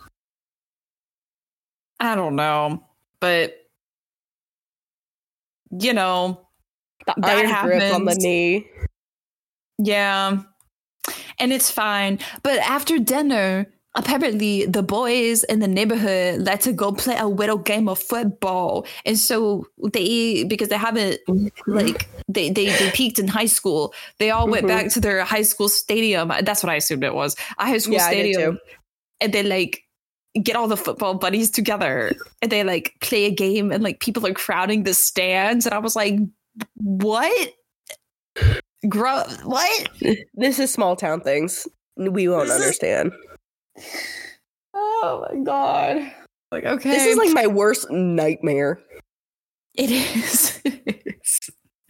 I 2.00 2.14
don't 2.16 2.36
know, 2.36 2.84
but 3.20 3.54
you 5.70 5.92
know, 5.92 6.48
The 7.06 7.16
That 7.16 7.46
iron 7.46 7.56
grip 7.56 7.90
on 7.90 8.04
the 8.06 8.14
knee. 8.14 8.68
yeah, 9.78 10.42
and 11.38 11.52
it's 11.52 11.70
fine. 11.70 12.18
But 12.42 12.58
after 12.60 12.98
dinner, 12.98 13.66
apparently 13.94 14.66
the 14.66 14.82
boys 14.82 15.44
in 15.44 15.60
the 15.60 15.68
neighborhood 15.68 16.40
let 16.42 16.62
to 16.62 16.72
go 16.72 16.92
play 16.92 17.16
a 17.16 17.26
little 17.26 17.58
game 17.58 17.88
of 17.88 17.98
football, 17.98 18.86
and 19.04 19.18
so 19.18 19.66
they 19.92 20.44
because 20.44 20.68
they 20.68 20.78
haven't 20.78 21.20
like 21.66 22.08
they 22.28 22.50
they 22.50 22.72
they 22.72 22.90
peaked 22.90 23.18
in 23.18 23.28
high 23.28 23.46
school. 23.46 23.94
They 24.18 24.30
all 24.30 24.48
went 24.48 24.64
Mhm. 24.64 24.68
back 24.68 24.90
to 24.92 25.00
their 25.00 25.24
high 25.24 25.42
school 25.42 25.68
stadium. 25.68 26.28
That's 26.42 26.62
what 26.62 26.70
I 26.70 26.76
assumed 26.76 27.04
it 27.04 27.14
was 27.14 27.36
a 27.58 27.66
high 27.66 27.78
school 27.78 27.98
Yeah, 27.98 28.06
stadium, 28.06 28.58
and 29.20 29.32
they 29.32 29.42
like 29.42 29.84
get 30.42 30.56
all 30.56 30.68
the 30.68 30.76
football 30.76 31.14
buddies 31.14 31.50
together 31.50 32.12
and 32.42 32.52
they 32.52 32.62
like 32.64 32.94
play 33.00 33.24
a 33.24 33.30
game 33.30 33.72
and 33.72 33.82
like 33.82 34.00
people 34.00 34.26
are 34.26 34.32
crowding 34.34 34.84
the 34.84 34.94
stands 34.94 35.66
and 35.66 35.74
I 35.74 35.78
was 35.78 35.96
like, 35.96 36.14
what? 36.76 37.52
Grow 38.88 39.22
what? 39.44 39.88
This 40.34 40.58
is 40.58 40.72
small 40.72 40.96
town 40.96 41.20
things. 41.20 41.66
We 41.96 42.28
won't 42.28 42.46
This 42.48 42.56
is- 42.56 42.62
understand. 42.62 43.12
Oh 44.74 45.26
my 45.30 45.40
god. 45.42 46.12
Like 46.52 46.64
okay, 46.64 46.90
This 46.90 47.06
is 47.06 47.16
like 47.16 47.32
my 47.32 47.46
worst 47.46 47.90
nightmare. 47.90 48.80
it 49.74 49.90
is. 49.90 50.60
It 50.64 50.82
is. 51.06 51.40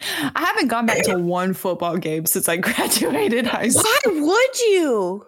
I 0.00 0.44
haven't 0.46 0.68
gone 0.68 0.86
back 0.86 1.02
to 1.04 1.16
one 1.18 1.52
football 1.54 1.96
game 1.98 2.24
since 2.26 2.48
I 2.48 2.56
graduated 2.58 3.46
high 3.46 3.68
school. 3.68 3.84
Why 4.04 4.20
would 4.20 4.60
you? 4.60 5.26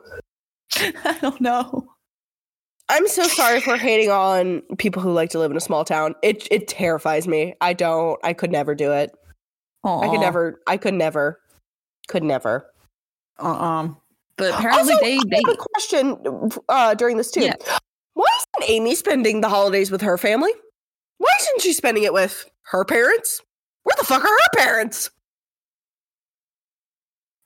I 1.05 1.19
don't 1.21 1.41
know. 1.41 1.92
I'm 2.93 3.09
so 3.09 3.23
sorry 3.23 3.63
for 3.63 3.79
hating 3.79 4.11
on 4.11 4.61
people 4.77 5.01
who 5.01 5.15
like 5.15 5.31
to 5.31 5.39
live 5.39 5.51
in 5.51 5.57
a 5.57 5.61
small 5.61 5.83
town. 5.83 6.15
It 6.23 6.47
it 6.51 6.69
terrifies 6.69 7.27
me. 7.27 7.55
I 7.63 7.73
don't. 7.73 8.21
I 8.23 8.35
could 8.35 8.53
never 8.53 8.75
do 8.75 8.93
it. 8.93 9.17
I 9.83 10.09
could 10.09 10.21
never. 10.21 10.61
I 10.67 10.77
could 10.77 10.93
never. 10.93 11.41
Could 12.09 12.23
never. 12.23 12.67
Uh-uh. 13.39 13.89
But 14.37 14.55
apparently 14.55 14.93
Also, 14.93 15.05
they 15.05 15.15
I 15.17 15.21
they 15.31 15.41
have 15.47 15.55
a 15.55 15.65
question 15.75 16.51
uh, 16.69 16.95
during 16.95 17.17
this 17.17 17.31
too. 17.31 17.45
Yeah. 17.45 17.55
Why 18.13 18.27
isn't 18.59 18.71
Amy 18.71 18.95
spending 18.95 19.41
the 19.41 19.49
holidays 19.49 19.91
with 19.91 20.03
her 20.03 20.19
family? 20.19 20.53
Why 21.17 21.31
isn't 21.41 21.63
she 21.63 21.73
spending 21.73 22.03
it 22.03 22.13
with 22.13 22.45
her 22.65 22.85
parents? 22.85 23.41
Where 23.85 23.95
the 23.99 24.05
fuck 24.05 24.23
are 24.23 24.29
her 24.29 24.59
parents? 24.59 25.11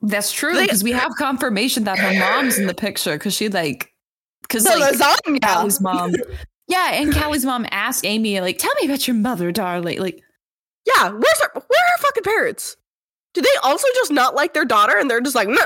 That's 0.02 0.32
true 0.32 0.60
because 0.60 0.82
we 0.82 0.90
have 0.90 1.12
confirmation 1.16 1.84
that 1.84 1.98
her 2.00 2.18
mom's 2.18 2.58
in 2.58 2.66
the 2.66 2.74
picture 2.74 3.14
because 3.16 3.34
she 3.34 3.48
like 3.48 3.92
because 4.48 4.64
The 4.64 4.76
like 4.78 4.94
lasagna. 4.94 5.40
Callie's 5.42 5.80
mom. 5.80 6.14
Yeah, 6.68 6.92
and 6.94 7.12
Callie's 7.12 7.44
mom 7.44 7.66
asked 7.70 8.04
Amy 8.04 8.40
like, 8.40 8.58
"Tell 8.58 8.72
me 8.80 8.86
about 8.88 9.06
your 9.06 9.16
mother, 9.16 9.52
darling." 9.52 10.00
Like, 10.00 10.22
Yeah, 10.84 11.10
where's 11.10 11.40
her? 11.42 11.50
Where 11.52 11.60
are 11.60 11.96
her 11.96 12.02
fucking 12.02 12.24
parents? 12.24 12.76
Do 13.34 13.42
they 13.42 13.48
also 13.62 13.86
just 13.94 14.10
not 14.10 14.34
like 14.34 14.54
their 14.54 14.64
daughter 14.64 14.96
and 14.96 15.10
they're 15.10 15.20
just 15.20 15.36
like, 15.36 15.48
no? 15.48 15.60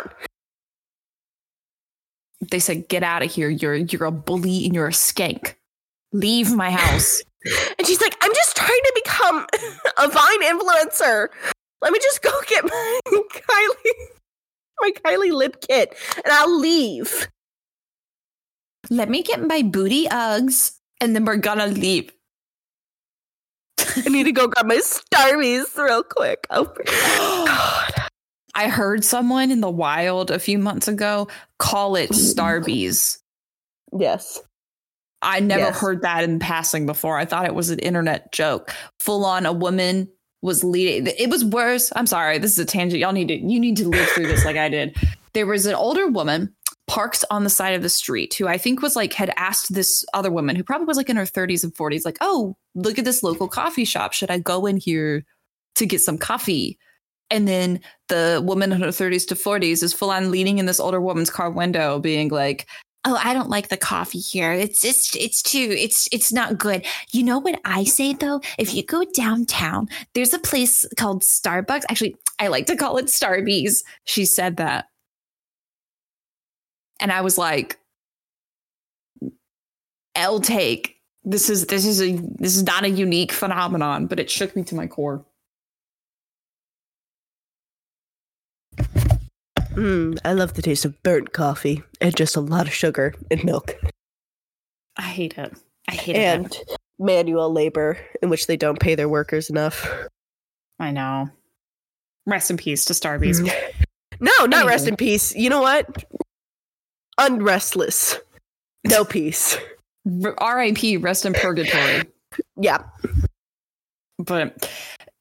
they 2.51 2.59
said, 2.59 2.89
"Get 2.89 3.03
out 3.03 3.23
of 3.23 3.31
here! 3.31 3.49
You're 3.49 3.77
you're 3.77 4.05
a 4.07 4.11
bully 4.11 4.65
and 4.65 4.75
you're 4.75 4.89
a 4.89 4.93
skank. 4.93 5.55
Leave 6.13 6.53
my 6.53 6.71
house." 6.71 7.23
And 7.79 7.87
she's 7.87 8.03
like, 8.03 8.15
I'm 8.21 8.35
just 8.35 8.55
trying 8.55 8.69
to 8.69 8.93
become 9.03 9.47
a 9.97 10.09
Vine 10.11 10.43
influencer. 10.43 11.29
Let 11.81 11.91
me 11.91 11.99
just 11.99 12.21
go 12.21 12.31
get 12.47 12.65
my 12.65 13.01
Kylie, 13.09 13.93
my 14.81 14.91
Kylie 15.03 15.33
lip 15.33 15.65
kit, 15.67 15.97
and 16.17 16.27
I'll 16.31 16.61
leave. 16.61 17.29
Let 18.91 19.09
me 19.09 19.23
get 19.23 19.41
my 19.47 19.63
booty 19.63 20.07
Uggs, 20.07 20.73
and 21.01 21.15
then 21.15 21.25
we're 21.25 21.37
gonna 21.37 21.67
leave. 21.69 22.11
I 23.79 24.09
need 24.09 24.25
to 24.25 24.33
go 24.33 24.47
grab 24.49 24.67
my 24.67 24.77
Starbies 24.77 25.77
real 25.77 26.03
quick. 26.03 26.47
Oh, 26.51 26.65
God. 26.87 27.93
I 28.55 28.69
heard 28.69 29.05
someone 29.05 29.51
in 29.51 29.61
the 29.61 29.71
wild 29.71 30.31
a 30.31 30.39
few 30.39 30.59
months 30.59 30.89
ago 30.89 31.29
call 31.59 31.97
it 31.97 32.11
Starbies. 32.11 33.19
Yes. 33.97 34.41
I 35.23 35.41
never 35.41 35.65
Yes. 35.67 35.79
heard 35.81 36.03
that 36.03 36.25
in 36.25 36.39
passing 36.39 36.87
before. 36.87 37.19
I 37.19 37.25
thought 37.27 37.47
it 37.47 37.55
was 37.55 37.71
an 37.71 37.79
internet 37.81 38.33
joke. 38.33 38.73
Full 39.01 39.25
on, 39.25 39.47
a 39.47 39.53
woman 39.53 40.09
was 40.43 40.65
leading. 40.65 41.13
It 41.19 41.29
was 41.29 41.45
worse. 41.45 41.93
I'm 41.95 42.07
sorry. 42.07 42.39
This 42.39 42.53
is 42.53 42.59
a 42.59 42.65
tangent. 42.65 43.01
Y'all 43.01 43.13
need 43.13 43.29
to. 43.29 43.35
You 43.37 43.61
need 43.61 43.77
to 43.79 43.89
live 43.89 44.09
through 44.11 44.27
this 44.29 44.45
like 44.45 44.57
I 44.57 44.69
did. 44.69 44.97
There 45.35 45.47
was 45.47 45.67
an 45.67 45.75
older 45.75 46.07
woman 46.09 46.55
parked 46.91 47.25
on 47.31 47.45
the 47.45 47.51
side 47.51 47.75
of 47.75 47.83
the 47.83 47.89
street 47.89 48.35
who 48.35 48.49
I 48.49 48.59
think 48.59 48.83
was 48.83 48.97
like 48.97 49.13
had 49.13 49.33
asked 49.37 49.73
this 49.73 50.05
other 50.13 50.31
woman 50.31 50.57
who 50.57 50.65
probably 50.65 50.87
was 50.87 50.97
like 50.97 51.09
in 51.09 51.17
her 51.17 51.23
30s 51.25 51.63
and 51.63 51.73
40s, 51.73 52.05
like, 52.05 52.19
"Oh, 52.21 52.57
look 52.75 52.99
at 52.99 53.05
this 53.05 53.23
local 53.23 53.47
coffee 53.47 53.85
shop. 53.85 54.13
Should 54.13 54.31
I 54.31 54.41
go 54.41 54.67
in 54.67 54.77
here 54.77 55.25
to 55.77 55.87
get 55.87 56.01
some 56.01 56.19
coffee?" 56.19 56.79
And 57.31 57.47
then 57.47 57.81
the 58.09 58.43
woman 58.45 58.73
in 58.73 58.81
her 58.81 58.89
30s 58.89 59.25
to 59.29 59.37
40s 59.37 59.85
is 59.85 59.93
full 59.93 60.11
on 60.11 60.33
leaning 60.33 60.59
in 60.59 60.67
this 60.67 60.81
older 60.81 61.01
woman's 61.01 61.31
car 61.31 61.49
window, 61.49 62.01
being 62.01 62.29
like, 62.29 62.67
oh 63.07 63.19
i 63.25 63.33
don't 63.33 63.49
like 63.49 63.69
the 63.69 63.77
coffee 63.77 64.19
here. 64.19 64.53
It's 64.53 64.85
it's 64.85 65.15
it's 65.17 65.43
too 65.43 65.75
it's 65.79 66.09
it's 66.11 66.33
not 66.33 66.59
good. 66.59 66.85
You 67.13 67.23
know 67.23 67.39
what 67.39 67.61
i 67.65 67.85
say 67.85 68.15
though? 68.15 68.41
If 68.59 68.75
you 68.75 68.85
go 68.85 69.05
downtown 69.15 69.87
there's 70.15 70.35
a 70.35 70.41
place 70.41 70.85
called 70.97 71.23
starbucks. 71.23 71.85
Actually 71.89 72.17
i 72.41 72.49
like 72.49 72.67
to 72.67 72.77
call 72.77 72.97
it 72.99 73.07
starbies 73.07 73.85
she 74.05 74.25
said 74.25 74.57
that 74.57 74.87
and 77.01 77.13
i 77.13 77.21
was 77.21 77.37
like 77.37 77.81
l 80.15 80.41
take. 80.41 80.97
This 81.25 81.51
is 81.51 81.67
this 81.67 81.85
is 81.85 82.01
a 82.01 82.13
this 82.39 82.57
is 82.57 82.63
not 82.63 82.85
a 82.85 82.91
unique 82.91 83.33
phenomenon 83.33 84.07
but 84.07 84.21
it 84.21 84.31
shook 84.31 84.57
me 84.57 84.63
to 84.65 84.75
my 84.75 84.87
core. 84.87 85.25
Mm, 89.73 90.19
I 90.25 90.33
love 90.33 90.55
the 90.55 90.63
taste 90.63 90.85
of 90.85 91.01
burnt 91.03 91.33
coffee 91.33 91.83
and 92.01 92.17
just 92.17 92.37
a 92.37 92.41
lot 92.41 92.67
of 92.67 92.75
sugar 92.75 93.15
and 93.31 93.45
milk. 93.45 93.77
I 94.97 95.03
hate 95.03 95.39
it. 95.39 95.57
I 95.89 95.95
hate 95.95 96.17
it. 96.17 96.19
And 96.19 96.59
manual 96.99 97.53
labor 97.53 97.97
in 98.21 98.31
which 98.31 98.47
they 98.47 98.57
don't 98.57 98.81
pay 98.81 98.95
their 98.95 99.09
workers 99.09 99.49
enough. 99.49 99.89
i 100.79 100.91
know. 100.91 101.31
Rest 102.27 102.51
in 102.51 102.57
peace 102.57 102.85
to 102.87 102.93
starbies 102.95 103.49
No, 104.21 104.47
not 104.47 104.67
rest 104.67 104.87
in 104.87 104.97
peace. 104.97 105.35
You 105.35 105.49
know 105.49 105.63
what? 105.63 106.05
Unrestless. 107.21 108.19
No 108.87 109.05
peace. 109.05 109.59
Rip 110.05 110.39
rest 110.41 111.27
in 111.27 111.35
purgatory 111.35 112.05
Yeah. 112.57 112.83
But 114.19 114.71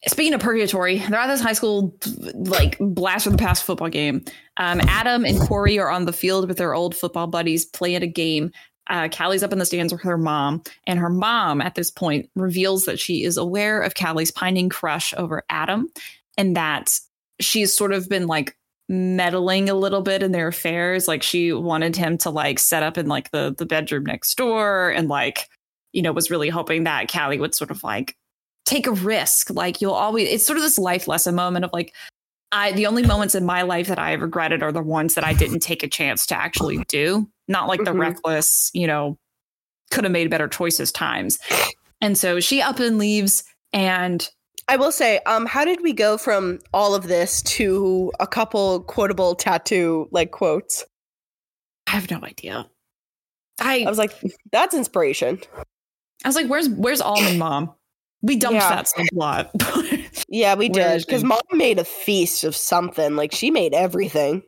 speaking 0.08 0.34
of 0.34 0.42
purgatory, 0.42 1.00
they're 1.00 1.20
at 1.20 1.28
this 1.28 1.42
high 1.42 1.54
school 1.54 1.96
like 2.34 2.78
blast 2.80 3.26
from 3.26 3.34
the 3.34 3.38
past 3.38 3.64
football 3.64 3.90
game. 3.90 4.24
Um, 4.58 4.82
Adam 4.88 5.26
and 5.26 5.40
Corey 5.40 5.80
are 5.80 5.90
on 5.90 6.06
the 6.06 6.14
field 6.14 6.48
with 6.48 6.58
their 6.58 6.74
old 6.74 6.96
football 6.96 7.28
buddies 7.28 7.66
playing 7.66 8.04
a 8.04 8.08
game. 8.08 8.52
Uh, 8.88 9.08
Callie's 9.08 9.44
up 9.44 9.54
in 9.54 9.60
the 9.60 9.66
stands 9.66 9.94
with 9.94 10.02
her 10.02 10.18
mom, 10.18 10.64
and 10.88 10.98
her 10.98 11.12
mom 11.12 11.62
at 11.62 11.76
this 11.76 11.92
point 11.92 12.28
reveals 12.36 12.86
that 12.86 13.00
she 13.00 13.24
is 13.24 13.38
aware 13.38 13.82
of 13.82 13.94
Callie's 13.94 14.32
pining 14.32 14.68
crush 14.68 15.14
over 15.16 15.44
Adam, 15.50 15.90
and 16.38 16.56
that 16.56 16.98
she's 17.40 17.72
sort 17.72 17.94
of 17.94 18.10
been 18.10 18.26
like 18.26 18.58
meddling 18.90 19.70
a 19.70 19.76
little 19.76 20.02
bit 20.02 20.22
in 20.24 20.32
their 20.32 20.48
affairs. 20.48 21.08
Like 21.08 21.24
she 21.24 21.54
wanted 21.54 21.96
him 21.96 22.18
to 22.20 22.30
like 22.30 22.60
set 22.60 22.84
up 22.84 22.98
in 22.98 23.08
like 23.08 23.32
the 23.32 23.56
the 23.58 23.66
bedroom 23.66 24.04
next 24.06 24.36
door 24.36 24.90
and 24.90 25.08
like, 25.08 25.48
you 25.94 26.02
know, 26.02 26.12
was 26.12 26.30
really 26.32 26.50
hoping 26.50 26.84
that 26.84 27.10
Callie 27.12 27.40
would 27.40 27.56
sort 27.56 27.72
of 27.72 27.84
like 27.84 28.18
take 28.66 28.88
a 28.88 28.92
risk. 28.92 29.52
Like 29.52 29.80
you'll 29.80 29.94
always 29.94 30.28
it's 30.28 30.46
sort 30.46 30.58
of 30.58 30.64
this 30.64 30.80
life 30.80 31.08
lesson 31.08 31.36
moment 31.36 31.64
of 31.66 31.72
like 31.72 31.94
I 32.52 32.72
the 32.72 32.88
only 32.88 33.04
moments 33.04 33.36
in 33.36 33.46
my 33.46 33.62
life 33.62 33.88
that 33.88 34.00
I 34.00 34.10
have 34.12 34.22
regretted 34.22 34.64
are 34.64 34.72
the 34.72 34.82
ones 34.82 35.14
that 35.14 35.24
I 35.24 35.34
didn't 35.34 35.60
take 35.60 35.84
a 35.84 35.88
chance 35.88 36.26
to 36.26 36.36
actually 36.36 36.84
do. 36.88 37.30
Not 37.48 37.68
like 37.68 37.84
the 37.84 37.92
Mhm. 37.92 38.00
reckless, 38.00 38.72
you 38.74 38.88
know, 38.88 39.18
could 39.92 40.04
have 40.04 40.12
made 40.14 40.32
better 40.32 40.48
choices 40.48 40.92
times. 40.92 41.38
And 42.02 42.18
so 42.18 42.40
she 42.40 42.60
up 42.62 42.80
and 42.80 42.98
leaves 42.98 43.44
and 43.72 44.28
I 44.70 44.76
will 44.78 44.92
say, 44.92 45.20
um, 45.26 45.46
how 45.48 45.66
did 45.66 45.82
we 45.82 45.94
go 45.94 46.18
from 46.18 46.60
all 46.74 46.94
of 46.94 47.08
this 47.08 47.42
to 47.58 48.12
a 48.20 48.28
couple 48.28 48.82
quotable 48.84 49.34
tattoo 49.36 50.08
like 50.12 50.30
quotes? 50.32 50.86
I 51.88 51.92
have 51.92 52.10
no 52.12 52.20
idea. 52.24 52.70
I 53.60 53.84
I 53.84 53.90
was 53.90 53.98
like, 53.98 54.14
that's 54.52 54.76
inspiration. 54.76 55.40
I 56.24 56.28
was 56.28 56.36
like, 56.36 56.48
"Where's 56.48 56.70
Where's 56.70 57.02
Almond 57.02 57.40
Mom?" 57.46 57.74
We 58.22 58.36
dumped 58.36 58.56
Yeah. 58.62 58.84
that 58.84 59.10
lot. 59.14 59.52
Yeah, 60.32 60.54
we 60.54 60.70
did 60.70 61.04
because 61.06 61.24
mom 61.24 61.40
made 61.54 61.80
a 61.80 61.84
feast 61.84 62.44
of 62.44 62.56
something. 62.56 63.16
Like 63.16 63.32
she 63.34 63.50
made 63.50 63.74
everything. 63.74 64.44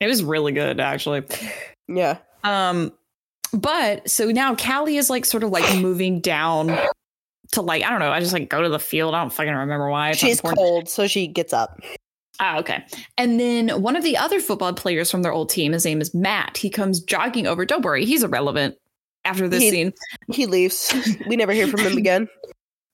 it 0.00 0.06
was 0.06 0.24
really 0.24 0.52
good, 0.52 0.80
actually. 0.80 1.24
Yeah, 1.88 2.16
Um, 2.42 2.90
but 3.52 4.08
so 4.08 4.30
now 4.30 4.54
Callie 4.54 4.96
is 4.96 5.10
like 5.10 5.26
sort 5.26 5.42
of 5.42 5.50
like 5.50 5.76
moving 5.78 6.20
down 6.20 6.78
to 7.54 7.62
like 7.62 7.82
I 7.84 7.90
don't 7.90 8.00
know. 8.00 8.10
I 8.10 8.20
just 8.20 8.32
like 8.32 8.48
go 8.48 8.62
to 8.62 8.68
the 8.68 8.78
field. 8.78 9.14
I 9.14 9.20
don't 9.20 9.32
fucking 9.32 9.52
remember 9.52 9.88
why. 9.90 10.10
It's 10.10 10.18
she's 10.18 10.38
important. 10.38 10.58
cold, 10.58 10.88
so 10.88 11.06
she 11.06 11.26
gets 11.26 11.52
up. 11.52 11.80
Ah, 12.40 12.58
okay. 12.58 12.84
And 13.16 13.38
then 13.38 13.68
one 13.80 13.94
of 13.96 14.02
the 14.02 14.16
other 14.16 14.40
football 14.40 14.72
players 14.72 15.10
from 15.10 15.22
their 15.22 15.32
old 15.32 15.50
team, 15.50 15.72
his 15.72 15.84
name 15.84 16.00
is 16.00 16.12
Matt. 16.14 16.56
He 16.56 16.68
comes 16.68 17.00
jogging 17.00 17.46
over. 17.46 17.64
Don't 17.64 17.84
worry, 17.84 18.04
he's 18.04 18.24
irrelevant 18.24 18.76
after 19.24 19.48
this 19.48 19.62
He- 19.62 19.70
scene. 19.70 19.92
He 20.32 20.46
leaves. 20.46 20.92
we 21.28 21.36
never 21.36 21.52
hear 21.52 21.68
from 21.68 21.80
him 21.80 21.96
again. 21.96 22.28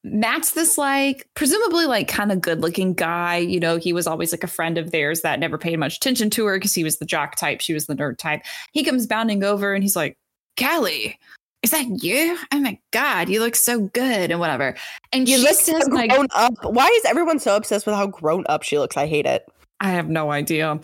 Matt's 0.02 0.52
this 0.52 0.78
like 0.78 1.28
presumably 1.34 1.84
like 1.84 2.08
kind 2.08 2.32
of 2.32 2.40
good 2.40 2.62
looking 2.62 2.94
guy. 2.94 3.36
You 3.36 3.60
know, 3.60 3.76
he 3.76 3.92
was 3.92 4.06
always 4.06 4.32
like 4.32 4.42
a 4.44 4.46
friend 4.48 4.78
of 4.78 4.92
theirs 4.92 5.20
that 5.22 5.38
never 5.38 5.58
paid 5.58 5.78
much 5.78 5.96
attention 5.96 6.30
to 6.30 6.46
her 6.46 6.56
because 6.56 6.74
he 6.74 6.84
was 6.84 6.98
the 6.98 7.04
jock 7.04 7.36
type, 7.36 7.60
she 7.60 7.74
was 7.74 7.86
the 7.86 7.94
nerd 7.94 8.16
type. 8.16 8.42
He 8.72 8.82
comes 8.82 9.06
bounding 9.06 9.44
over 9.44 9.74
and 9.74 9.82
he's 9.84 9.96
like, 9.96 10.16
Callie, 10.58 11.18
is 11.62 11.70
that 11.72 12.02
you? 12.02 12.38
Oh 12.52 12.60
my 12.60 12.78
god, 12.92 13.28
you 13.28 13.40
look 13.40 13.54
so 13.54 13.80
good 13.80 14.30
and 14.30 14.40
whatever. 14.40 14.74
And 15.12 15.28
You 15.28 15.38
says 15.38 15.60
so 15.64 15.76
like 15.90 16.10
grown 16.10 16.26
up. 16.34 16.54
Why 16.62 16.86
is 16.86 17.04
everyone 17.04 17.38
so 17.38 17.56
obsessed 17.56 17.86
with 17.86 17.94
how 17.94 18.06
grown 18.06 18.44
up 18.48 18.62
she 18.62 18.78
looks? 18.78 18.96
I 18.96 19.06
hate 19.06 19.26
it. 19.26 19.46
I 19.80 19.90
have 19.90 20.08
no 20.08 20.30
idea. 20.30 20.80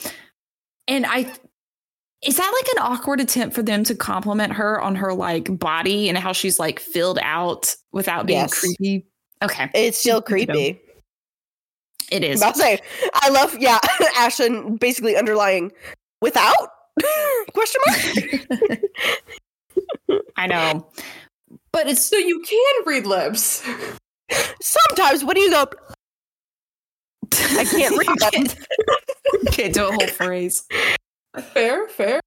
And 0.88 1.06
I 1.06 1.32
is 2.22 2.36
that 2.38 2.50
like 2.62 2.72
an 2.76 2.92
awkward 2.92 3.20
attempt 3.20 3.54
for 3.54 3.62
them 3.62 3.84
to 3.84 3.94
compliment 3.94 4.52
her 4.54 4.80
on 4.80 4.94
her 4.96 5.12
like 5.14 5.58
body 5.58 6.08
and 6.08 6.16
how 6.18 6.32
she's 6.32 6.58
like 6.58 6.80
filled 6.80 7.18
out 7.22 7.74
without 7.92 8.26
being 8.26 8.40
Yes. 8.40 8.58
creepy? 8.58 9.06
Okay. 9.42 9.70
It's 9.74 9.98
still 9.98 10.22
Creepy. 10.22 10.46
creepy. 10.52 10.80
It 12.10 12.24
is. 12.24 12.40
I'll 12.40 12.54
say, 12.54 12.78
I 13.14 13.28
love. 13.30 13.56
Yeah, 13.58 13.78
Ashton 14.16 14.76
basically 14.76 15.16
underlying 15.16 15.72
without 16.22 16.54
question 17.52 17.80
mark. 17.86 18.80
I 20.36 20.46
know. 20.46 20.86
But 21.72 21.88
it's 21.88 22.04
So 22.04 22.16
you 22.16 22.40
can 22.40 22.74
read 22.86 23.06
lips. 23.06 23.62
Sometimes 24.60 25.24
when 25.24 25.36
you 25.36 25.50
go, 25.50 25.66
I 27.32 27.64
can't 27.64 27.96
read 27.98 28.18
that. 28.18 28.32
can't, 28.32 28.56
can't 29.52 29.74
do 29.74 29.86
a 29.88 29.92
whole 29.92 30.06
phrase. 30.08 30.64
Fair, 31.52 31.88
fair. 31.88 32.20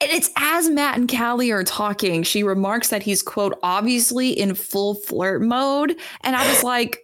And 0.00 0.12
it's 0.12 0.30
as 0.36 0.68
Matt 0.68 0.96
and 0.96 1.10
Callie 1.10 1.50
are 1.50 1.64
talking, 1.64 2.22
she 2.22 2.44
remarks 2.44 2.90
that 2.90 3.02
he's, 3.02 3.22
quote, 3.22 3.58
obviously 3.64 4.30
in 4.30 4.54
full 4.54 4.94
flirt 4.94 5.42
mode. 5.42 5.96
And 6.22 6.36
I 6.36 6.48
was 6.48 6.62
like, 6.62 7.00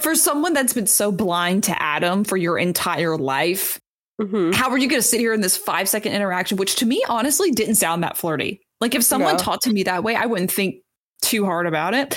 for 0.00 0.14
someone 0.14 0.52
that's 0.52 0.72
been 0.72 0.86
so 0.86 1.10
blind 1.10 1.64
to 1.64 1.82
Adam 1.82 2.22
for 2.22 2.36
your 2.36 2.58
entire 2.58 3.18
life, 3.18 3.80
Mhm. 4.20 4.54
how 4.54 4.70
are 4.70 4.78
you 4.78 4.88
going 4.88 5.02
to 5.02 5.06
sit 5.06 5.18
here 5.20 5.32
in 5.32 5.40
this 5.40 5.56
five 5.56 5.88
second 5.88 6.12
interaction, 6.12 6.56
which 6.56 6.76
to 6.76 6.86
me, 6.86 7.02
honestly, 7.08 7.50
didn't 7.50 7.74
sound 7.76 8.02
that 8.04 8.16
flirty? 8.16 8.60
Like, 8.80 8.94
if 8.94 9.02
someone 9.02 9.34
No. 9.34 9.38
talked 9.38 9.62
to 9.64 9.72
me 9.72 9.82
that 9.84 10.04
way, 10.04 10.14
I 10.14 10.26
wouldn't 10.26 10.52
think 10.52 10.76
too 11.22 11.44
hard 11.44 11.66
about 11.66 11.94
it. 11.94 12.16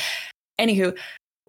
Anywho, 0.59 0.95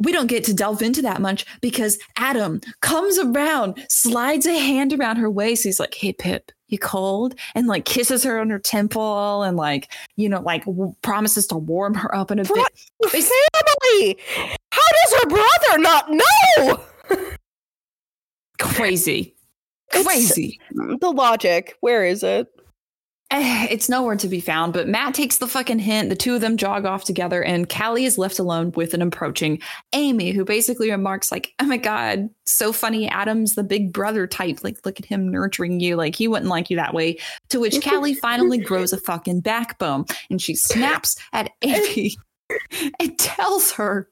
we 0.01 0.13
don't 0.13 0.29
get 0.29 0.45
to 0.45 0.55
delve 0.55 0.81
into 0.81 1.03
that 1.03 1.21
much 1.21 1.45
because 1.61 1.99
Adam 2.17 2.61
comes 2.83 3.19
around, 3.19 3.85
slides 3.91 4.47
a 4.47 4.57
hand 4.57 4.93
around 4.93 5.17
her 5.17 5.29
waist. 5.31 5.65
He's 5.65 5.81
like, 5.81 5.95
Hey, 5.95 6.13
Pip, 6.13 6.53
you 6.69 6.79
cold? 6.79 7.35
And 7.57 7.67
like 7.67 7.85
kisses 7.85 8.23
her 8.23 8.39
on 8.39 8.49
her 8.51 8.61
temple 8.61 9.43
and 9.43 9.57
like, 9.57 9.91
you 10.17 10.29
know, 10.29 10.41
like 10.41 10.65
w- 10.67 10.95
promises 11.03 11.47
to 11.49 11.57
warm 11.57 11.95
her 11.95 12.15
up 12.15 12.31
in 12.31 12.39
a 12.39 12.45
bit. 12.45 12.69
Family. 13.11 14.19
How 14.71 14.83
does 15.05 15.21
her 15.21 15.27
brother 15.29 15.79
not 15.79 16.11
know? 16.11 16.81
Crazy. 18.59 19.35
It's- 19.93 20.05
Crazy. 20.05 20.61
The 20.73 21.11
logic. 21.11 21.77
Where 21.81 22.05
is 22.05 22.23
it? 22.23 22.47
Eh, 23.31 23.67
It's 23.71 23.91
nowhere 23.91 24.17
to 24.17 24.27
be 24.29 24.41
found, 24.41 24.73
but 24.73 24.89
Matt 24.89 25.13
takes 25.13 25.37
the 25.37 25.47
fucking 25.47 25.81
hint. 25.81 26.09
The 26.09 26.17
two 26.17 26.35
of 26.35 26.41
them 26.41 26.57
jog 26.57 26.87
off 26.87 27.05
together, 27.05 27.43
and 27.45 27.69
Callie 27.69 28.07
is 28.07 28.17
left 28.17 28.39
alone 28.39 28.73
with 28.75 28.95
an 28.95 29.03
approaching 29.03 29.61
Amy, 29.93 30.31
who 30.31 30.47
basically 30.47 30.91
remarks, 30.91 31.31
like, 31.31 31.53
Oh 31.61 31.67
my 31.67 31.77
God, 31.77 32.31
so 32.47 32.73
funny. 32.73 33.07
Adam's 33.07 33.55
the 33.55 33.65
big 33.65 33.93
brother 33.93 34.27
type. 34.27 34.61
Like, 34.65 34.79
look 34.87 34.99
at 34.99 35.05
him 35.05 35.29
nurturing 35.31 35.79
you. 35.79 35.97
Like, 35.97 36.17
he 36.17 36.27
wouldn't 36.27 36.49
like 36.49 36.71
you 36.71 36.77
that 36.77 36.95
way. 36.95 37.19
To 37.51 37.61
which 37.61 37.83
Callie 37.85 38.15
finally 38.23 38.59
grows 38.59 38.95
a 38.95 38.99
fucking 38.99 39.41
backbone 39.41 40.07
and 40.31 40.41
she 40.41 40.55
snaps 40.55 41.17
at 41.35 41.51
Amy 41.61 42.17
and 42.99 43.19
tells 43.19 43.73
her 43.73 44.09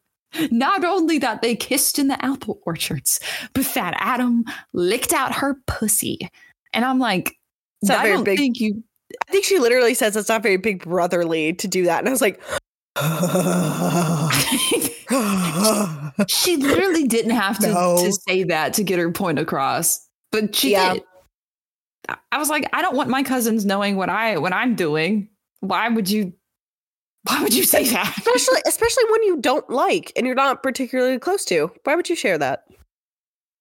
not 0.51 0.85
only 0.85 1.19
that 1.19 1.43
they 1.43 1.55
kissed 1.57 1.99
in 1.99 2.09
the 2.09 2.23
apple 2.25 2.61
orchards, 2.67 3.21
but 3.53 3.65
that 3.75 3.95
Adam 3.99 4.45
licked 4.73 5.13
out 5.13 5.35
her 5.35 5.57
pussy. 5.67 6.29
And 6.73 6.85
I'm 6.85 6.99
like, 6.99 7.35
I 7.91 8.09
don't 8.09 8.25
big. 8.25 8.39
think 8.39 8.59
you 8.61 8.83
I 9.29 9.33
think 9.33 9.45
she 9.45 9.59
literally 9.61 9.95
says 9.95 10.17
it's 10.17 10.29
not 10.29 10.43
very 10.43 10.57
big 10.57 10.83
brotherly 10.83 11.53
to 11.55 11.69
do 11.69 11.85
that. 11.85 12.01
And 12.01 12.09
I 12.09 12.11
was 12.11 12.21
like, 12.21 12.41
she 16.29 16.57
literally 16.57 17.07
didn't 17.07 17.33
have 17.33 17.59
to, 17.61 17.69
No. 17.73 17.99
to 18.05 18.13
say 18.29 18.45
that 18.45 18.75
to 18.75 18.83
get 18.83 18.99
her 18.99 19.11
point 19.13 19.39
across, 19.39 20.07
but 20.33 20.55
she 20.55 20.73
Yeah. 20.73 20.95
did. 20.95 21.03
I- 22.09 22.17
I 22.33 22.39
was 22.39 22.49
like, 22.49 22.69
I 22.73 22.83
don't 22.83 22.97
want 22.97 23.09
my 23.11 23.23
cousins 23.23 23.65
knowing 23.65 23.97
what 23.97 24.09
I 24.09 24.39
what 24.39 24.53
I'm 24.53 24.75
doing. 24.77 25.29
Why 25.61 25.89
would 25.89 26.09
you? 26.11 26.33
Why 27.27 27.43
would 27.43 27.55
you 27.55 27.65
say 27.65 27.85
that? 27.89 28.15
especially 28.19 28.61
especially 28.67 29.05
when 29.11 29.23
you 29.25 29.37
don't 29.41 29.69
like 29.71 30.13
and 30.17 30.27
you're 30.27 30.35
not 30.35 30.63
particularly 30.63 31.19
close 31.19 31.45
to. 31.47 31.71
Why 31.85 31.95
would 31.95 32.09
you 32.09 32.17
share 32.17 32.39
that? 32.39 32.65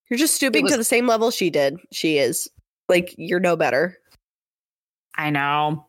You're 0.10 0.20
just 0.20 0.36
stooping 0.36 0.64
was- 0.64 0.72
to 0.74 0.78
the 0.78 0.84
same 0.84 1.08
level 1.08 1.32
she 1.32 1.50
did. 1.50 1.78
She 1.92 2.18
is. 2.18 2.50
Like 2.88 3.16
you're 3.18 3.40
no 3.40 3.56
better. 3.56 3.98
I 5.16 5.30
know. 5.30 5.88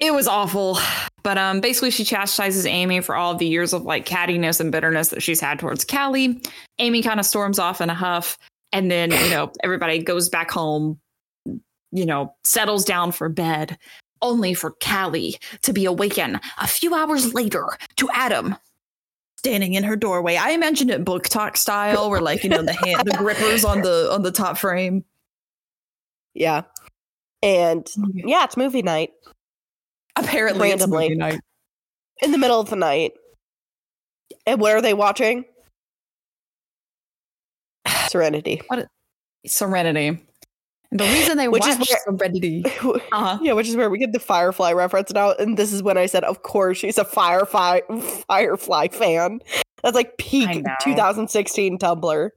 It 0.00 0.14
was 0.14 0.28
awful. 0.28 0.78
But 1.22 1.36
um 1.36 1.60
basically 1.60 1.90
she 1.90 2.04
chastises 2.04 2.64
Amy 2.64 3.00
for 3.00 3.14
all 3.14 3.34
the 3.34 3.46
years 3.46 3.72
of 3.72 3.82
like 3.82 4.06
cattiness 4.06 4.60
and 4.60 4.72
bitterness 4.72 5.08
that 5.08 5.22
she's 5.22 5.40
had 5.40 5.58
towards 5.58 5.84
Callie. 5.84 6.40
Amy 6.78 7.02
kind 7.02 7.20
of 7.20 7.26
storms 7.26 7.58
off 7.58 7.80
in 7.80 7.90
a 7.90 7.94
huff 7.94 8.38
and 8.72 8.90
then, 8.90 9.10
you 9.10 9.30
know, 9.30 9.50
everybody 9.64 10.02
goes 10.02 10.28
back 10.28 10.50
home, 10.50 10.98
you 11.46 12.06
know, 12.06 12.34
settles 12.44 12.84
down 12.84 13.12
for 13.12 13.28
bed, 13.28 13.78
only 14.22 14.54
for 14.54 14.72
Callie 14.82 15.38
to 15.62 15.72
be 15.72 15.84
awakened 15.84 16.40
a 16.58 16.66
few 16.66 16.94
hours 16.94 17.34
later 17.34 17.66
to 17.96 18.08
Adam 18.12 18.56
standing 19.36 19.74
in 19.74 19.84
her 19.84 19.96
doorway. 19.96 20.36
I 20.36 20.50
imagine 20.50 20.90
it 20.90 21.04
BookTok 21.04 21.56
style 21.56 22.10
where 22.10 22.20
like, 22.20 22.42
you 22.42 22.50
know, 22.50 22.62
the 22.62 22.72
hand 22.72 23.06
the 23.06 23.16
grippers 23.16 23.64
on 23.64 23.82
the 23.82 24.10
on 24.12 24.22
the 24.22 24.32
top 24.32 24.58
frame. 24.58 25.04
Yeah. 26.34 26.62
And 27.42 27.88
yeah, 28.14 28.44
it's 28.44 28.56
movie 28.56 28.82
night 28.82 29.10
Apparently 30.18 30.70
it's 30.70 30.82
Randomly. 30.82 31.08
movie 31.08 31.16
night. 31.16 31.40
in 32.22 32.32
the 32.32 32.38
middle 32.38 32.60
of 32.60 32.70
the 32.70 32.76
night. 32.76 33.12
And 34.46 34.60
what 34.60 34.72
are 34.72 34.82
they 34.82 34.94
watching? 34.94 35.44
Serenity. 38.08 38.62
What 38.66 38.88
Serenity. 39.46 40.18
And 40.90 41.00
the 41.00 41.04
reason 41.04 41.36
they 41.36 41.48
Which 41.48 41.66
is 41.66 41.76
where- 41.78 41.98
Serenity. 42.18 42.64
Uh-huh. 43.12 43.38
Yeah, 43.42 43.52
which 43.52 43.68
is 43.68 43.76
where 43.76 43.90
we 43.90 43.98
get 43.98 44.12
the 44.12 44.18
Firefly 44.18 44.72
reference 44.72 45.12
now. 45.12 45.32
And 45.32 45.56
this 45.56 45.72
is 45.72 45.82
when 45.82 45.98
I 45.98 46.06
said, 46.06 46.24
of 46.24 46.42
course, 46.42 46.78
she's 46.78 46.98
a 46.98 47.04
Firefly 47.04 47.80
Firefly 48.28 48.88
fan. 48.88 49.40
That's 49.82 49.94
like 49.94 50.16
peak 50.18 50.64
2016 50.82 51.78
Tumblr. 51.78 52.30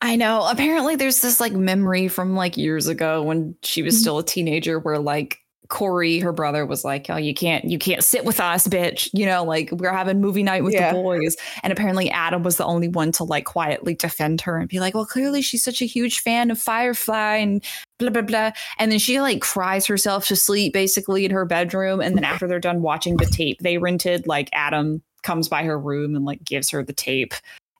I 0.00 0.16
know. 0.16 0.46
Apparently 0.48 0.96
there's 0.96 1.22
this 1.22 1.40
like 1.40 1.52
memory 1.52 2.08
from 2.08 2.36
like 2.36 2.56
years 2.56 2.88
ago 2.88 3.22
when 3.22 3.56
she 3.62 3.82
was 3.82 3.98
still 3.98 4.18
a 4.18 4.24
teenager 4.24 4.78
where 4.78 4.98
like 4.98 5.38
Corey, 5.68 6.18
her 6.20 6.32
brother, 6.32 6.66
was 6.66 6.84
like, 6.84 7.06
"Oh, 7.08 7.16
you 7.16 7.32
can't, 7.34 7.64
you 7.64 7.78
can't 7.78 8.04
sit 8.04 8.24
with 8.24 8.38
us, 8.40 8.68
bitch." 8.68 9.08
You 9.12 9.26
know, 9.26 9.44
like 9.44 9.70
we're 9.72 9.92
having 9.92 10.20
movie 10.20 10.42
night 10.42 10.62
with 10.64 10.74
Yeah. 10.74 10.92
the 10.92 10.98
boys, 11.00 11.36
and 11.62 11.72
apparently 11.72 12.10
Adam 12.10 12.42
was 12.42 12.56
the 12.56 12.64
only 12.64 12.88
one 12.88 13.12
to 13.12 13.24
like 13.24 13.44
quietly 13.46 13.94
defend 13.94 14.40
her 14.42 14.58
and 14.58 14.68
be 14.68 14.80
like, 14.80 14.94
"Well, 14.94 15.06
clearly 15.06 15.40
she's 15.42 15.62
such 15.64 15.80
a 15.80 15.86
huge 15.86 16.20
fan 16.20 16.50
of 16.50 16.58
Firefly 16.58 17.36
and 17.36 17.64
blah 17.98 18.10
blah 18.10 18.22
blah." 18.22 18.50
And 18.78 18.92
then 18.92 18.98
she 18.98 19.20
like 19.20 19.40
cries 19.40 19.86
herself 19.86 20.26
to 20.28 20.36
sleep 20.36 20.72
basically 20.72 21.24
in 21.24 21.30
her 21.30 21.44
bedroom, 21.44 22.00
and 22.00 22.16
then 22.16 22.24
after 22.24 22.46
they're 22.46 22.60
done 22.60 22.82
watching 22.82 23.16
the 23.16 23.26
tape 23.26 23.58
they 23.60 23.78
rented, 23.78 24.26
like 24.26 24.50
Adam 24.52 25.02
comes 25.22 25.48
by 25.48 25.62
her 25.64 25.78
room 25.78 26.14
and 26.14 26.24
like 26.26 26.44
gives 26.44 26.68
her 26.70 26.82
the 26.82 26.92
tape, 26.92 27.32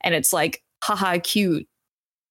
and 0.02 0.14
it's 0.14 0.32
like, 0.32 0.62
haha, 0.82 1.18
cute. 1.22 1.66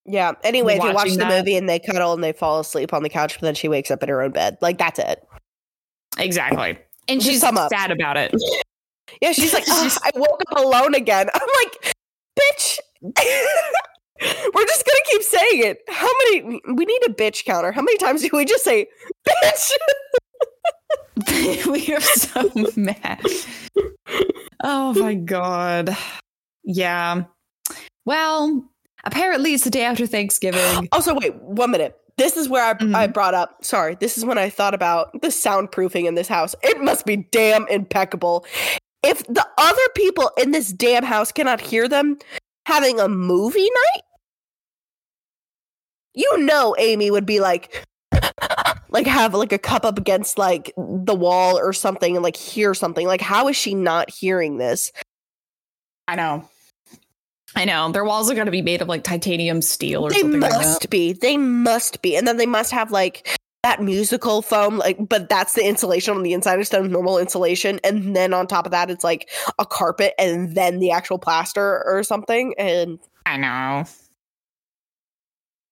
Yeah. 0.06 0.32
Anyway, 0.42 0.74
if 0.76 0.82
you 0.84 0.92
watch 0.92 1.10
the 1.12 1.16
that- 1.18 1.28
movie 1.38 1.56
and 1.56 1.66
they 1.68 1.78
cuddle 1.78 2.12
and 2.12 2.22
they 2.22 2.32
fall 2.32 2.60
asleep 2.60 2.92
on 2.92 3.02
the 3.02 3.08
couch, 3.08 3.34
but 3.34 3.40
then 3.42 3.54
she 3.54 3.68
wakes 3.68 3.90
up 3.90 4.02
in 4.02 4.08
her 4.10 4.20
own 4.20 4.32
bed. 4.32 4.58
Like 4.60 4.76
that's 4.76 4.98
it. 4.98 5.26
Exactly. 6.18 6.78
And 7.08 7.20
Just 7.20 7.30
she's 7.30 7.40
sad 7.40 7.90
about 7.90 8.16
it. 8.16 8.34
Yeah, 9.20 9.32
she's 9.32 9.52
like, 9.52 9.64
ah, 9.68 9.84
"Ugh, 9.84 10.02
I 10.04 10.18
woke 10.18 10.40
up 10.50 10.58
alone 10.58 10.94
again. 10.94 11.28
I'm 11.32 11.48
like, 11.62 11.94
bitch. 12.38 12.78
We're 14.54 14.64
just 14.66 14.86
gonna 14.86 14.98
keep 15.10 15.22
saying 15.22 15.64
it. 15.64 15.78
How 15.88 16.08
many? 16.24 16.60
We 16.74 16.84
need 16.84 17.02
a 17.06 17.10
bitch 17.12 17.44
counter. 17.44 17.72
How 17.72 17.82
many 17.82 17.98
times 17.98 18.22
do 18.22 18.30
we 18.32 18.44
just 18.44 18.64
say 18.64 18.86
bitch? 19.28 19.70
we 21.66 21.94
are 21.94 22.00
so 22.00 22.50
mad. 22.76 23.20
Oh 24.62 24.94
my 24.94 25.14
god. 25.14 25.96
Yeah. 26.62 27.24
Well, 28.06 28.64
apparently 29.04 29.54
it's 29.54 29.64
the 29.64 29.70
day 29.70 29.84
after 29.84 30.06
Thanksgiving. 30.06 30.88
Also, 30.92 31.14
wait 31.14 31.34
one 31.42 31.70
minute. 31.70 31.98
This 32.16 32.36
is 32.36 32.48
where 32.48 32.64
I, 32.64 32.74
Mhm. 32.74 32.94
I 32.94 33.06
brought 33.08 33.34
up. 33.34 33.64
Sorry, 33.64 33.96
this 33.96 34.16
is 34.16 34.24
when 34.24 34.38
I 34.38 34.48
thought 34.48 34.74
about 34.74 35.12
the 35.20 35.28
soundproofing 35.28 36.04
in 36.06 36.14
this 36.14 36.28
house. 36.28 36.54
It 36.62 36.80
must 36.80 37.06
be 37.06 37.16
damn 37.16 37.66
impeccable. 37.68 38.44
If 39.02 39.26
the 39.26 39.46
other 39.58 39.88
people 39.94 40.30
in 40.38 40.52
this 40.52 40.72
damn 40.72 41.04
house 41.04 41.32
cannot 41.32 41.60
hear 41.60 41.88
them 41.88 42.18
having 42.66 43.00
a 43.00 43.08
movie 43.08 43.68
night, 43.68 44.02
you 46.14 46.38
know 46.38 46.74
Amy 46.78 47.10
would 47.10 47.26
be 47.26 47.40
like, 47.40 47.84
like 48.90 49.06
have 49.06 49.34
like 49.34 49.52
a 49.52 49.58
cup 49.58 49.84
up 49.84 49.98
against 49.98 50.38
like 50.38 50.72
the 50.76 51.14
wall 51.14 51.58
or 51.58 51.72
something 51.72 52.16
and 52.16 52.22
like 52.22 52.36
hear 52.36 52.74
something. 52.74 53.06
Like, 53.06 53.20
how 53.20 53.48
is 53.48 53.56
she 53.56 53.74
not 53.74 54.08
hearing 54.10 54.58
this? 54.58 54.92
I 56.06 56.14
know. 56.16 56.48
I 57.56 57.64
know. 57.64 57.90
Their 57.92 58.04
walls 58.04 58.30
are 58.30 58.34
going 58.34 58.46
to 58.46 58.52
be 58.52 58.62
made 58.62 58.82
of 58.82 58.88
like 58.88 59.04
titanium 59.04 59.62
steel 59.62 60.04
or 60.06 60.10
they 60.10 60.20
something 60.20 60.40
like 60.40 60.52
must 60.52 60.82
that. 60.82 60.90
be. 60.90 61.12
They 61.12 61.36
must 61.36 62.02
be. 62.02 62.16
And 62.16 62.26
then 62.26 62.36
they 62.36 62.46
must 62.46 62.72
have 62.72 62.90
like 62.90 63.38
that 63.62 63.80
musical 63.80 64.42
foam, 64.42 64.76
like, 64.76 64.98
but 65.08 65.28
that's 65.28 65.54
the 65.54 65.66
insulation 65.66 66.14
on 66.14 66.22
the 66.22 66.32
inside 66.32 66.58
instead 66.58 66.84
of 66.84 66.90
normal 66.90 67.18
insulation. 67.18 67.80
And 67.84 68.14
then 68.14 68.34
on 68.34 68.46
top 68.46 68.66
of 68.66 68.72
that, 68.72 68.90
it's 68.90 69.04
like 69.04 69.30
a 69.58 69.64
carpet 69.64 70.14
and 70.18 70.54
then 70.54 70.80
the 70.80 70.90
actual 70.90 71.18
plaster 71.18 71.82
or 71.86 72.02
something. 72.02 72.54
And 72.58 72.98
I 73.24 73.36
know. 73.36 73.84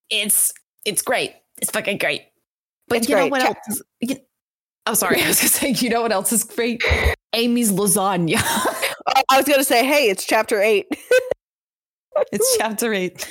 It's 0.09 0.53
it's 0.85 1.03
great. 1.03 1.35
It's 1.61 1.71
fucking 1.71 1.99
great. 1.99 2.23
But 2.89 2.99
It's 2.99 3.09
you 3.09 3.17
know 3.17 3.27
what 3.27 3.43
Check. 3.43 3.57
else? 3.57 3.77
Is, 3.77 3.83
you, 4.01 4.17
oh, 4.87 4.95
sorry. 4.95 5.17
I 5.23 5.29
was 5.29 5.39
going 5.39 5.49
to 5.49 5.55
say, 5.55 5.87
you 5.87 5.91
know 5.91 6.03
what 6.03 6.13
else 6.13 6.33
is 6.33 6.45
great? 6.45 6.83
Amy's 7.33 7.73
lasagna. 7.73 8.37
I 8.37 8.93
oh, 9.17 9.23
I 9.31 9.37
was 9.37 9.47
going 9.47 9.59
to 9.61 9.65
say, 9.65 9.85
hey, 9.87 10.11
it's 10.11 10.25
chapter 10.25 10.61
eight. 10.61 10.87
It's 12.33 12.57
chapter 12.59 12.93
eight. 12.93 13.29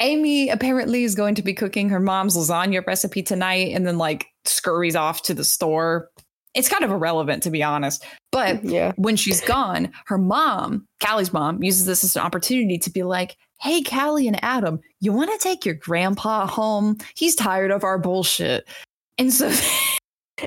Amy 0.00 0.48
apparently 0.48 1.04
is 1.04 1.14
going 1.14 1.34
to 1.36 1.42
be 1.42 1.54
cooking 1.54 1.88
her 1.88 2.00
mom's 2.00 2.36
lasagna 2.36 2.84
recipe 2.86 3.22
tonight 3.22 3.72
and 3.74 3.86
then 3.86 3.98
like 3.98 4.26
scurries 4.44 4.96
off 4.96 5.22
to 5.22 5.34
the 5.34 5.44
store. 5.44 6.10
It's 6.54 6.68
kind 6.68 6.84
of 6.84 6.90
irrelevant 6.90 7.42
to 7.44 7.50
be 7.50 7.62
honest. 7.62 8.04
But 8.30 8.64
yeah. 8.64 8.92
when 8.96 9.16
she's 9.16 9.40
gone, 9.40 9.92
her 10.06 10.18
mom, 10.18 10.86
Callie's 11.00 11.32
mom, 11.32 11.62
uses 11.62 11.86
this 11.86 12.04
as 12.04 12.16
an 12.16 12.22
opportunity 12.22 12.78
to 12.78 12.90
be 12.90 13.02
like, 13.02 13.36
Hey, 13.60 13.82
Callie 13.82 14.28
and 14.28 14.42
Adam, 14.42 14.80
you 15.00 15.12
want 15.12 15.30
to 15.32 15.38
take 15.38 15.64
your 15.64 15.76
grandpa 15.76 16.46
home? 16.46 16.96
He's 17.16 17.34
tired 17.34 17.70
of 17.70 17.84
our 17.84 17.98
bullshit. 17.98 18.68
And 19.16 19.32
so 19.32 19.50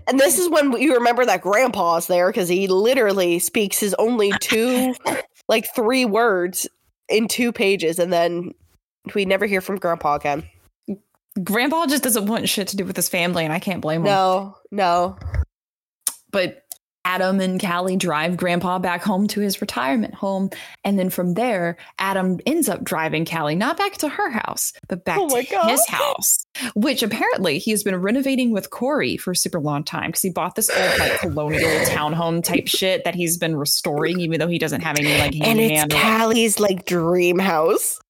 And 0.07 0.19
this 0.19 0.37
is 0.37 0.49
when 0.49 0.73
you 0.73 0.95
remember 0.95 1.25
that 1.25 1.41
grandpa's 1.41 2.07
there 2.07 2.27
because 2.27 2.49
he 2.49 2.67
literally 2.67 3.39
speaks 3.39 3.79
his 3.79 3.95
only 3.95 4.31
two, 4.41 4.93
like 5.47 5.65
three 5.73 6.05
words 6.05 6.67
in 7.09 7.27
two 7.27 7.51
pages. 7.51 7.99
And 7.99 8.11
then 8.11 8.53
we 9.15 9.25
never 9.25 9.45
hear 9.45 9.61
from 9.61 9.77
grandpa 9.77 10.15
again. 10.15 10.43
grandpa 11.43 11.87
just 11.87 12.03
doesn't 12.03 12.25
want 12.25 12.49
shit 12.49 12.67
to 12.69 12.77
do 12.77 12.85
with 12.85 12.95
his 12.95 13.09
family, 13.09 13.43
and 13.43 13.53
I 13.53 13.59
can't 13.59 13.81
blame 13.81 14.01
him. 14.01 14.05
No, 14.05 14.57
no. 14.71 15.17
but 16.31 16.66
Adam 17.07 17.39
and 17.39 17.59
Callie 17.61 17.95
drive 17.95 18.35
Grandpa 18.35 18.79
back 18.79 19.01
home 19.01 19.27
to 19.27 19.39
his 19.39 19.61
retirement 19.61 20.13
home. 20.13 20.49
And 20.83 20.99
then 20.99 21.09
from 21.09 21.35
there, 21.35 21.77
Adam 21.99 22.37
ends 22.45 22.67
up 22.67 22.83
driving 22.83 23.23
Callie 23.25 23.55
not 23.55 23.77
back 23.77 23.93
to 23.99 24.09
her 24.09 24.29
house, 24.29 24.73
but 24.89 25.05
back 25.05 25.17
Oh 25.21 25.29
to 25.29 25.41
God. 25.49 25.69
his 25.69 25.87
house, 25.87 26.45
which 26.75 27.01
apparently 27.03 27.59
he 27.59 27.71
has 27.71 27.81
been 27.81 27.95
renovating 27.95 28.51
with 28.51 28.71
Corey 28.71 29.15
for 29.15 29.31
a 29.31 29.35
super 29.37 29.61
long 29.61 29.85
time 29.85 30.09
because 30.09 30.21
he 30.21 30.29
bought 30.31 30.55
this 30.55 30.69
old, 30.69 30.99
like, 30.99 31.19
colonial 31.21 31.61
townhome 31.85 32.43
type 32.43 32.67
shit 32.67 33.05
that 33.05 33.15
he's 33.15 33.37
been 33.37 33.55
restoring, 33.55 34.19
even 34.19 34.39
though 34.41 34.49
he 34.49 34.59
doesn't 34.59 34.81
have 34.81 34.99
any, 34.99 35.17
like, 35.17 35.33
And 35.41 35.59
it's. 35.61 35.93
Callie's 35.93 36.59
like 36.59 36.85
dream 36.85 37.39
house. 37.39 38.01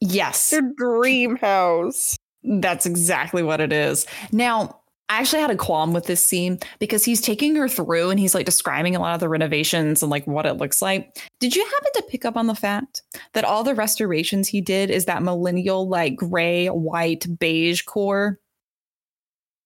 yes. 0.00 0.50
Their 0.50 0.70
dream 0.76 1.36
house. 1.36 2.16
That's 2.44 2.84
exactly 2.84 3.42
what 3.42 3.60
it 3.62 3.72
is. 3.72 4.06
Now, 4.32 4.80
I 5.12 5.18
actually 5.18 5.42
had 5.42 5.50
a 5.50 5.56
qualm 5.56 5.92
with 5.92 6.06
this 6.06 6.26
scene 6.26 6.58
because 6.78 7.04
he's 7.04 7.20
taking 7.20 7.54
her 7.56 7.68
through 7.68 8.08
and 8.08 8.18
he's 8.18 8.34
like 8.34 8.46
describing 8.46 8.96
a 8.96 8.98
lot 8.98 9.12
of 9.12 9.20
the 9.20 9.28
renovations 9.28 10.02
and 10.02 10.08
like 10.08 10.26
what 10.26 10.46
it 10.46 10.54
looks 10.54 10.80
like. 10.80 11.14
Did 11.38 11.54
you 11.54 11.62
happen 11.62 11.90
to 11.96 12.04
pick 12.08 12.24
up 12.24 12.34
on 12.34 12.46
the 12.46 12.54
fact 12.54 13.02
that 13.34 13.44
all 13.44 13.62
the 13.62 13.74
restorations 13.74 14.48
he 14.48 14.62
did 14.62 14.88
is 14.88 15.04
that 15.04 15.22
millennial 15.22 15.86
like 15.86 16.16
gray, 16.16 16.68
white, 16.68 17.26
beige 17.38 17.82
core? 17.82 18.40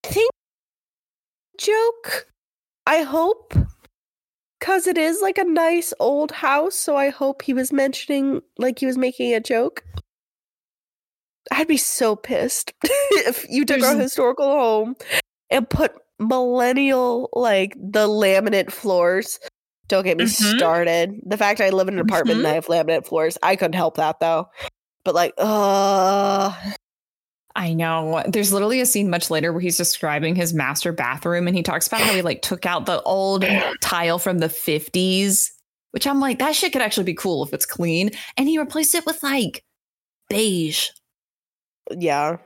I 0.04 0.08
think 0.08 0.30
joke. 1.60 2.26
I 2.84 3.02
hope 3.02 3.54
because 4.58 4.88
it 4.88 4.98
is 4.98 5.22
like 5.22 5.38
a 5.38 5.44
nice 5.44 5.94
old 6.00 6.32
house. 6.32 6.74
So 6.74 6.96
I 6.96 7.10
hope 7.10 7.42
he 7.42 7.54
was 7.54 7.72
mentioning 7.72 8.42
like 8.58 8.80
he 8.80 8.86
was 8.86 8.98
making 8.98 9.32
a 9.32 9.38
joke. 9.38 9.84
I'd 11.52 11.68
be 11.68 11.76
so 11.76 12.16
pissed 12.16 12.72
if 12.82 13.46
you 13.48 13.64
took 13.64 13.80
our 13.84 13.96
historical 13.96 14.46
home 14.46 14.96
and 15.50 15.68
put 15.68 15.92
millennial 16.18 17.28
like 17.32 17.74
the 17.76 18.06
laminate 18.08 18.70
floors. 18.72 19.38
Don't 19.88 20.04
get 20.04 20.16
me 20.16 20.24
Mhm. 20.24 20.56
started. 20.56 21.20
The 21.24 21.36
fact 21.36 21.60
I 21.60 21.70
live 21.70 21.88
in 21.88 21.94
an 21.94 22.00
apartment 22.00 22.38
and 22.38 22.46
I 22.48 22.54
have 22.54 22.66
laminate 22.66 23.06
floors, 23.06 23.38
I 23.42 23.54
couldn't 23.56 23.74
help 23.74 23.96
that 23.96 24.18
though. 24.20 24.48
But 25.04 25.14
like, 25.14 25.32
uh 25.38 26.52
I 27.54 27.72
know. 27.72 28.22
There's 28.28 28.52
literally 28.52 28.80
a 28.80 28.86
scene 28.86 29.08
much 29.08 29.30
later 29.30 29.50
where 29.52 29.62
he's 29.62 29.78
describing 29.78 30.34
his 30.34 30.52
master 30.52 30.92
bathroom 30.92 31.46
and 31.46 31.56
he 31.56 31.62
talks 31.62 31.86
about 31.86 32.00
how 32.02 32.12
he 32.12 32.20
like 32.20 32.42
took 32.42 32.66
out 32.66 32.84
the 32.84 33.00
old 33.02 33.44
tile 33.80 34.18
from 34.18 34.38
the 34.38 34.48
50s, 34.48 35.52
which 35.92 36.06
I'm 36.06 36.20
like, 36.20 36.38
that 36.40 36.54
shit 36.54 36.72
could 36.72 36.82
actually 36.82 37.04
be 37.04 37.14
cool 37.14 37.42
if 37.44 37.54
it's 37.54 37.64
clean. 37.64 38.10
And 38.36 38.46
he 38.48 38.58
replaced 38.58 38.94
it 38.94 39.06
with 39.06 39.22
like 39.22 39.62
beige. 40.28 40.88
yeah. 41.90 42.36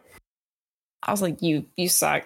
I 1.03 1.11
was 1.11 1.23
like, 1.23 1.41
you 1.41 1.65
you 1.77 1.89
suck. 1.89 2.25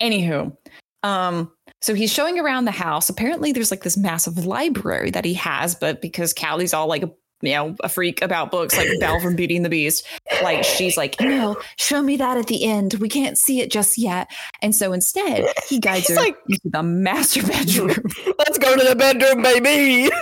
Anywho, 0.00 0.56
um, 1.02 1.50
so 1.80 1.94
he's 1.94 2.12
showing 2.12 2.38
around 2.38 2.64
the 2.64 2.70
house. 2.70 3.08
Apparently, 3.08 3.52
there's 3.52 3.70
like 3.70 3.82
this 3.82 3.96
massive 3.96 4.46
library 4.46 5.10
that 5.12 5.24
he 5.24 5.34
has, 5.34 5.74
but 5.74 6.00
because 6.00 6.32
Callie's 6.32 6.74
all 6.74 6.88
like, 6.88 7.02
you 7.40 7.52
know, 7.52 7.76
a 7.84 7.88
freak 7.88 8.20
about 8.20 8.50
books, 8.50 8.76
like 8.76 8.88
Belle 8.98 9.20
from 9.20 9.36
Beauty 9.36 9.54
and 9.56 9.64
the 9.64 9.68
Beast, 9.70 10.04
like 10.42 10.64
she's 10.64 10.96
like, 10.96 11.20
no, 11.20 11.56
show 11.76 12.02
me 12.02 12.16
that 12.16 12.36
at 12.36 12.48
the 12.48 12.64
end. 12.64 12.94
We 12.94 13.08
can't 13.08 13.38
see 13.38 13.60
it 13.60 13.70
just 13.70 13.96
yet. 13.96 14.28
And 14.60 14.74
so 14.74 14.92
instead, 14.92 15.46
he 15.68 15.78
guides 15.78 16.08
her 16.08 16.16
like- 16.16 16.36
into 16.48 16.60
the 16.64 16.82
master 16.82 17.46
bedroom. 17.46 17.90
Let's 18.38 18.58
go 18.58 18.76
to 18.76 18.84
the 18.88 18.96
bedroom, 18.96 19.42
baby. 19.42 20.10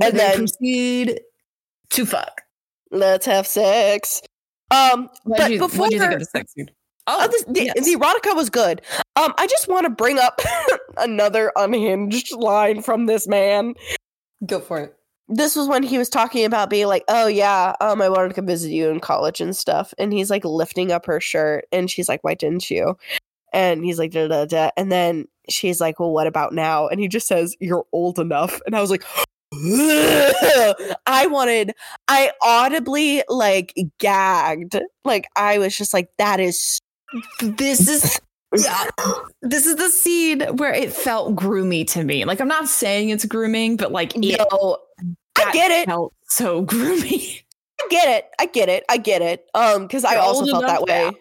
and 0.00 0.18
then 0.18 0.38
proceed 0.38 1.20
to 1.90 2.06
fuck. 2.06 2.42
Let's 2.90 3.26
have 3.26 3.46
sex. 3.46 4.22
Um, 4.70 5.10
What 5.24 5.38
but 5.38 5.50
you, 5.50 5.58
before 5.58 5.80
what 5.80 5.90
do 5.90 5.96
you 5.96 6.00
think 6.00 6.14
of 6.14 6.20
the 6.20 6.26
sex 6.26 6.52
scene? 6.54 6.70
Oh, 7.06 7.24
uh, 7.24 7.28
this, 7.28 7.44
the, 7.44 7.64
yes. 7.64 7.84
the 7.84 7.94
erotica 7.94 8.34
was 8.34 8.50
good. 8.50 8.82
Um, 9.14 9.32
I 9.38 9.46
just 9.46 9.68
want 9.68 9.84
to 9.84 9.90
bring 9.90 10.18
up 10.18 10.40
another 10.96 11.52
unhinged 11.56 12.32
line 12.32 12.82
from 12.82 13.06
this 13.06 13.28
man. 13.28 13.74
go 14.44 14.60
for 14.60 14.80
it. 14.80 14.96
This 15.28 15.56
was 15.56 15.68
when 15.68 15.82
he 15.82 15.98
was 15.98 16.08
talking 16.08 16.44
about 16.44 16.70
being 16.70 16.86
like, 16.86 17.04
"Oh 17.08 17.26
yeah, 17.26 17.74
um, 17.80 18.00
I 18.00 18.08
wanted 18.08 18.28
to 18.28 18.34
come 18.34 18.46
visit 18.46 18.70
you 18.70 18.90
in 18.90 19.00
college 19.00 19.40
and 19.40 19.56
stuff," 19.56 19.92
and 19.98 20.12
he's 20.12 20.30
like 20.30 20.44
lifting 20.44 20.92
up 20.92 21.06
her 21.06 21.20
shirt, 21.20 21.66
and 21.72 21.90
she's 21.90 22.08
like, 22.08 22.22
"Why 22.22 22.34
didn't 22.34 22.70
you?" 22.70 22.96
And 23.52 23.84
he's 23.84 23.98
like, 23.98 24.12
da, 24.12 24.28
da, 24.28 24.44
da. 24.44 24.70
and 24.76 24.92
then 24.92 25.26
she's 25.48 25.80
like, 25.80 25.98
"Well, 25.98 26.12
what 26.12 26.28
about 26.28 26.52
now?" 26.52 26.86
And 26.88 27.00
he 27.00 27.08
just 27.08 27.26
says, 27.26 27.56
"You're 27.60 27.86
old 27.92 28.18
enough," 28.18 28.60
and 28.66 28.76
I 28.76 28.80
was 28.80 28.90
like. 28.90 29.04
I 31.06 31.28
wanted, 31.30 31.72
I 32.08 32.32
audibly 32.42 33.22
like 33.28 33.72
gagged. 33.98 34.76
Like, 35.04 35.28
I 35.36 35.58
was 35.58 35.76
just 35.76 35.94
like, 35.94 36.10
that 36.18 36.40
is 36.40 36.80
This 37.40 37.88
is 37.88 38.20
this 39.42 39.66
is 39.66 39.76
the 39.76 39.88
scene 39.90 40.40
where 40.56 40.72
it 40.72 40.92
felt 40.92 41.36
groomy 41.36 41.86
to 41.92 42.04
me. 42.04 42.24
Like 42.24 42.40
I'm 42.40 42.48
not 42.48 42.68
saying 42.68 43.10
it's 43.10 43.24
grooming, 43.24 43.76
but 43.76 43.92
like 43.92 44.14
it, 44.16 44.38
No, 44.50 44.78
I 45.36 45.52
get 45.52 45.70
it. 45.70 45.86
felt 45.86 46.14
so 46.28 46.64
groomy. 46.66 47.42
I 47.80 47.86
get 47.90 48.08
it. 48.08 48.28
I 48.38 48.46
get 48.46 48.68
it. 48.68 48.84
I 48.88 48.96
get 48.96 49.22
it. 49.22 49.46
Um, 49.54 49.82
because 49.86 50.04
I 50.04 50.16
also 50.16 50.46
felt 50.46 50.66
that 50.66 50.82
way. 50.82 51.12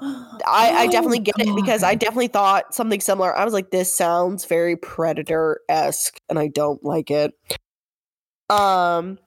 I, 0.00 0.40
I 0.46 0.86
Oh, 0.86 0.90
definitely 0.90 1.20
get 1.20 1.36
it 1.38 1.54
because 1.54 1.82
I 1.84 1.94
definitely 1.94 2.26
thought 2.26 2.74
something 2.74 3.00
similar. 3.00 3.34
I 3.34 3.44
was 3.44 3.54
like, 3.54 3.70
this 3.70 3.94
sounds 3.94 4.44
very 4.44 4.76
predator 4.76 5.60
esque, 5.68 6.20
and 6.28 6.38
I 6.38 6.48
don't 6.48 6.82
like 6.84 7.10
it. 7.12 7.32
Um, 8.50 9.18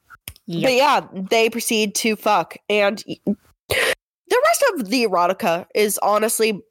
but 0.45 0.74
yeah, 0.74 1.07
they 1.14 1.49
proceed 1.49 1.95
to 1.95 2.15
fuck, 2.18 2.57
and 2.69 3.02
the 4.30 4.41
rest 4.45 4.64
of 4.74 4.90
the 4.90 5.06
erotica 5.06 5.66
is 5.76 5.99
honestly 6.02 6.62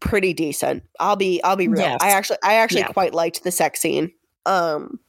pretty 0.00 0.32
decent. 0.32 0.84
I'll 1.00 1.16
be 1.16 1.42
I'll 1.42 1.56
be 1.56 1.68
real. 1.68 1.80
Yes. 1.82 1.98
I 2.02 2.10
actually 2.10 2.38
I 2.42 2.54
actually 2.54 2.80
Yeah. 2.82 2.88
quite 2.88 3.14
liked 3.14 3.44
the 3.44 3.50
sex 3.50 3.80
scene. 3.80 4.12
Um, 4.46 5.00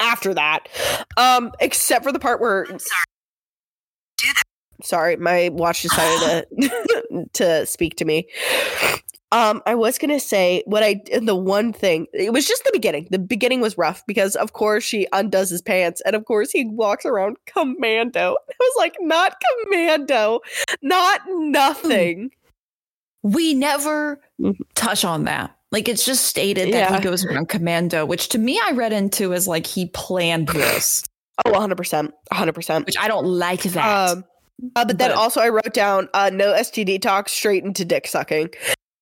after 0.00 0.32
that, 0.34 0.68
um, 1.16 1.50
except 1.60 2.04
for 2.04 2.12
the 2.12 2.18
part 2.20 2.40
where. 2.40 2.66
Sorry, 4.82 5.16
my 5.16 5.48
watch 5.52 5.82
decided 5.82 6.46
to 6.60 7.26
to 7.32 7.66
speak 7.66 7.96
to 7.96 8.04
me. 8.04 8.28
Um, 9.32 9.60
I 9.66 9.74
was 9.74 9.98
gonna 9.98 10.20
say 10.20 10.62
what 10.66 10.84
I 10.84 11.00
the 11.20 11.34
one 11.34 11.72
thing 11.72 12.06
it 12.12 12.32
was 12.32 12.46
just 12.46 12.62
the 12.64 12.70
beginning. 12.72 13.08
The 13.10 13.18
beginning 13.18 13.60
was 13.60 13.76
rough 13.76 14.04
because 14.06 14.36
of 14.36 14.52
course 14.52 14.84
she 14.84 15.08
undoes 15.12 15.50
his 15.50 15.60
pants 15.62 16.00
and 16.06 16.14
of 16.14 16.24
course 16.26 16.52
he 16.52 16.64
walks 16.66 17.04
around 17.04 17.36
commando. 17.46 18.36
I 18.48 18.54
was 18.60 18.74
like, 18.78 18.94
not 19.00 19.34
commando, 19.64 20.40
not 20.82 21.20
nothing. 21.28 22.30
we 23.22 23.54
never 23.54 24.20
Mhm. 24.40 24.54
touch 24.76 25.04
on 25.04 25.24
that. 25.24 25.50
Like 25.72 25.88
it's 25.88 26.04
just 26.06 26.26
stated 26.26 26.72
that 26.72 26.90
Yeah. 26.90 26.96
he 26.96 27.02
goes 27.02 27.24
around 27.24 27.48
commando, 27.48 28.06
which 28.06 28.28
to 28.28 28.38
me 28.38 28.60
I 28.64 28.70
read 28.70 28.92
into 28.92 29.34
as 29.34 29.48
like 29.48 29.66
he 29.66 29.86
planned 29.86 30.46
this, 30.48 31.02
Oh, 31.44 31.50
100 31.50 31.74
percent, 31.76 32.14
100 32.30 32.52
percent. 32.54 32.86
which 32.86 32.94
I 32.98 33.08
don't 33.08 33.26
like 33.26 33.62
that. 33.64 34.10
Um, 34.12 34.24
uh, 34.76 34.84
but 34.84 34.98
then 34.98 35.10
But- 35.10 35.16
also 35.16 35.40
I 35.40 35.48
wrote 35.48 35.74
down 35.74 36.08
uh, 36.14 36.30
no 36.32 36.52
STD 36.54 37.02
talk 37.02 37.28
straight 37.28 37.64
into 37.64 37.84
dick 37.84 38.06
sucking. 38.06 38.50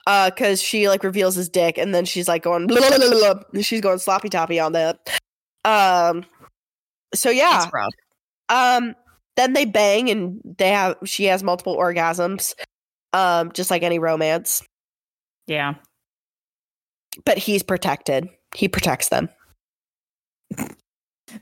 Uh, 0.06 0.30
cause 0.36 0.60
she 0.60 0.88
like 0.88 1.02
reveals 1.02 1.34
his 1.34 1.48
dick 1.48 1.78
and 1.78 1.94
then 1.94 2.04
she's 2.04 2.28
like 2.28 2.42
going 2.42 2.66
blah, 2.66 2.78
blah, 2.78 2.98
blah, 2.98 3.10
blah, 3.10 3.34
blah. 3.34 3.62
she's 3.62 3.80
going 3.80 3.98
sloppy 3.98 4.28
toppy 4.28 4.60
on 4.60 4.72
that. 4.72 4.98
Um, 5.64 6.26
so 7.14 7.30
yeah, 7.30 7.64
Um, 8.50 8.94
then 9.36 9.54
they 9.54 9.64
bang 9.64 10.10
and 10.10 10.40
they 10.58 10.68
have 10.68 10.96
she 11.04 11.24
has 11.24 11.42
multiple 11.42 11.76
orgasms. 11.76 12.54
Um, 13.12 13.52
just 13.52 13.70
like 13.70 13.82
any 13.82 13.98
romance. 13.98 14.62
Yeah. 15.46 15.74
But 17.24 17.38
he's 17.38 17.62
protected. 17.62 18.28
He 18.54 18.68
protects 18.68 19.08
them. 19.08 19.28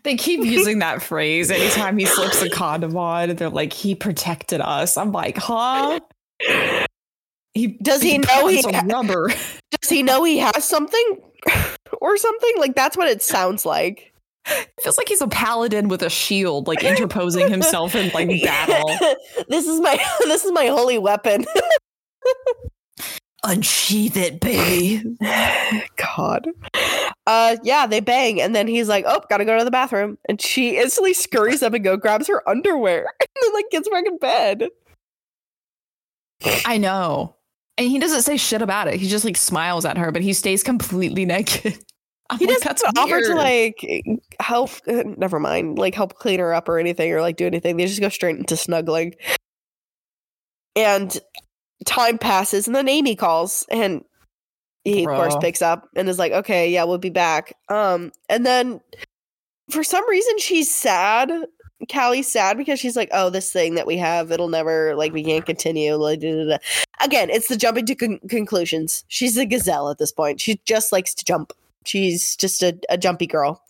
They 0.04 0.16
keep 0.16 0.40
using 0.44 0.78
that 0.78 1.02
phrase 1.02 1.50
anytime 1.50 1.98
he 1.98 2.06
slips 2.06 2.40
a 2.40 2.48
condom 2.48 2.96
on. 2.96 3.34
They're 3.36 3.50
like, 3.50 3.72
he 3.74 3.94
protected 3.94 4.60
us. 4.60 4.96
I'm 4.96 5.12
like, 5.12 5.36
huh? 5.36 6.00
He 7.54 7.78
Does 7.82 8.02
he 8.02 8.18
know 8.18 8.46
he 8.46 8.62
puts 8.62 8.76
a 8.76 8.86
rubber? 8.86 9.28
Does 9.80 9.90
he 9.90 10.02
know 10.02 10.24
he 10.24 10.38
has 10.38 10.64
something 10.64 11.18
or 12.00 12.16
something? 12.16 12.52
Like 12.58 12.74
that's 12.74 12.96
what 12.96 13.08
it 13.08 13.22
sounds 13.22 13.66
like. 13.66 14.12
feels 14.82 14.98
like 14.98 15.08
he's 15.08 15.20
a 15.20 15.28
paladin 15.28 15.88
with 15.88 16.02
a 16.02 16.10
shield, 16.10 16.66
like 16.66 16.82
interposing 16.82 17.50
himself 17.50 17.94
in 17.94 18.10
like 18.12 18.28
battle. 18.42 18.88
this 19.48 19.66
is 19.66 19.80
my 19.80 20.02
this 20.20 20.44
is 20.44 20.52
my 20.52 20.66
holy 20.66 20.98
weapon. 20.98 21.44
Unsheath 23.44 24.16
it, 24.16 24.40
baby. 24.40 25.16
God. 25.96 26.48
Uh 27.26 27.56
yeah, 27.62 27.86
they 27.86 28.00
bang 28.00 28.40
and 28.40 28.54
then 28.54 28.66
he's 28.66 28.88
like, 28.88 29.04
"Oh, 29.06 29.20
got 29.28 29.38
to 29.38 29.44
go 29.44 29.58
to 29.58 29.64
the 29.64 29.70
bathroom." 29.70 30.16
And 30.28 30.40
she 30.40 30.78
instantly 30.78 31.12
scurries 31.12 31.62
up 31.62 31.74
and 31.74 31.84
go 31.84 31.96
grabs 31.96 32.28
her 32.28 32.48
underwear 32.48 33.06
and 33.20 33.28
then 33.42 33.52
like 33.52 33.66
gets 33.70 33.88
back 33.90 34.06
in 34.06 34.16
bed. 34.16 34.68
I 36.64 36.78
know. 36.78 37.36
And 37.78 37.88
he 37.88 37.98
doesn't 37.98 38.22
say 38.22 38.36
shit 38.36 38.62
about 38.62 38.88
it. 38.88 38.94
He 38.94 39.08
just 39.08 39.24
like 39.24 39.36
smiles 39.36 39.84
at 39.84 39.96
her, 39.96 40.12
but 40.12 40.22
he 40.22 40.32
stays 40.32 40.62
completely 40.62 41.24
naked. 41.26 41.78
I'm 42.30 42.38
He 42.38 42.46
like, 42.46 42.60
doesn't 42.60 42.80
That's 42.82 42.98
offer 42.98 43.20
to 43.22 43.34
like 43.34 43.84
help. 44.40 44.70
uh, 44.86 45.02
Never 45.16 45.38
mind, 45.40 45.78
like 45.78 45.94
help 45.94 46.14
clean 46.14 46.38
her 46.40 46.54
up 46.54 46.68
or 46.68 46.78
anything, 46.78 47.10
or 47.12 47.20
like 47.20 47.36
do 47.36 47.46
anything. 47.46 47.76
They 47.76 47.86
just 47.86 48.00
go 48.00 48.08
straight 48.08 48.36
into 48.36 48.56
snuggling. 48.56 49.14
And 50.74 51.18
time 51.84 52.16
passes, 52.18 52.66
and 52.66 52.74
then 52.74 52.88
Amy 52.88 53.16
calls, 53.16 53.66
and 53.70 54.02
he 54.84 55.04
of 55.04 55.10
course 55.10 55.36
picks 55.40 55.60
up 55.60 55.88
and 55.94 56.08
is 56.08 56.18
like, 56.18 56.32
"Okay, 56.32 56.70
yeah, 56.70 56.84
we'll 56.84 56.96
be 56.98 57.10
back." 57.10 57.54
Um, 57.68 58.12
and 58.30 58.46
then 58.46 58.80
for 59.70 59.84
some 59.84 60.08
reason 60.08 60.38
she's 60.38 60.74
sad. 60.74 61.30
Callie's 61.90 62.30
sad 62.30 62.56
because 62.56 62.78
she's 62.78 62.96
like, 62.96 63.08
"Oh, 63.12 63.30
this 63.30 63.52
thing 63.52 63.74
that 63.74 63.86
we 63.86 63.96
have, 63.96 64.30
it'll 64.30 64.48
never 64.48 64.94
like 64.94 65.12
we 65.12 65.24
can't 65.24 65.44
continue." 65.44 65.94
Like, 65.94 66.20
da, 66.20 66.32
da, 66.32 66.44
da. 66.44 66.58
again, 67.00 67.30
it's 67.30 67.48
the 67.48 67.56
jumping 67.56 67.86
to 67.86 67.94
con- 67.94 68.20
conclusions. 68.28 69.04
She's 69.08 69.36
a 69.36 69.46
gazelle 69.46 69.90
at 69.90 69.98
this 69.98 70.12
point. 70.12 70.40
She 70.40 70.60
just 70.64 70.92
likes 70.92 71.14
to 71.14 71.24
jump. 71.24 71.52
She's 71.84 72.36
just 72.36 72.62
a, 72.62 72.78
a 72.88 72.96
jumpy 72.96 73.26
girl. 73.26 73.62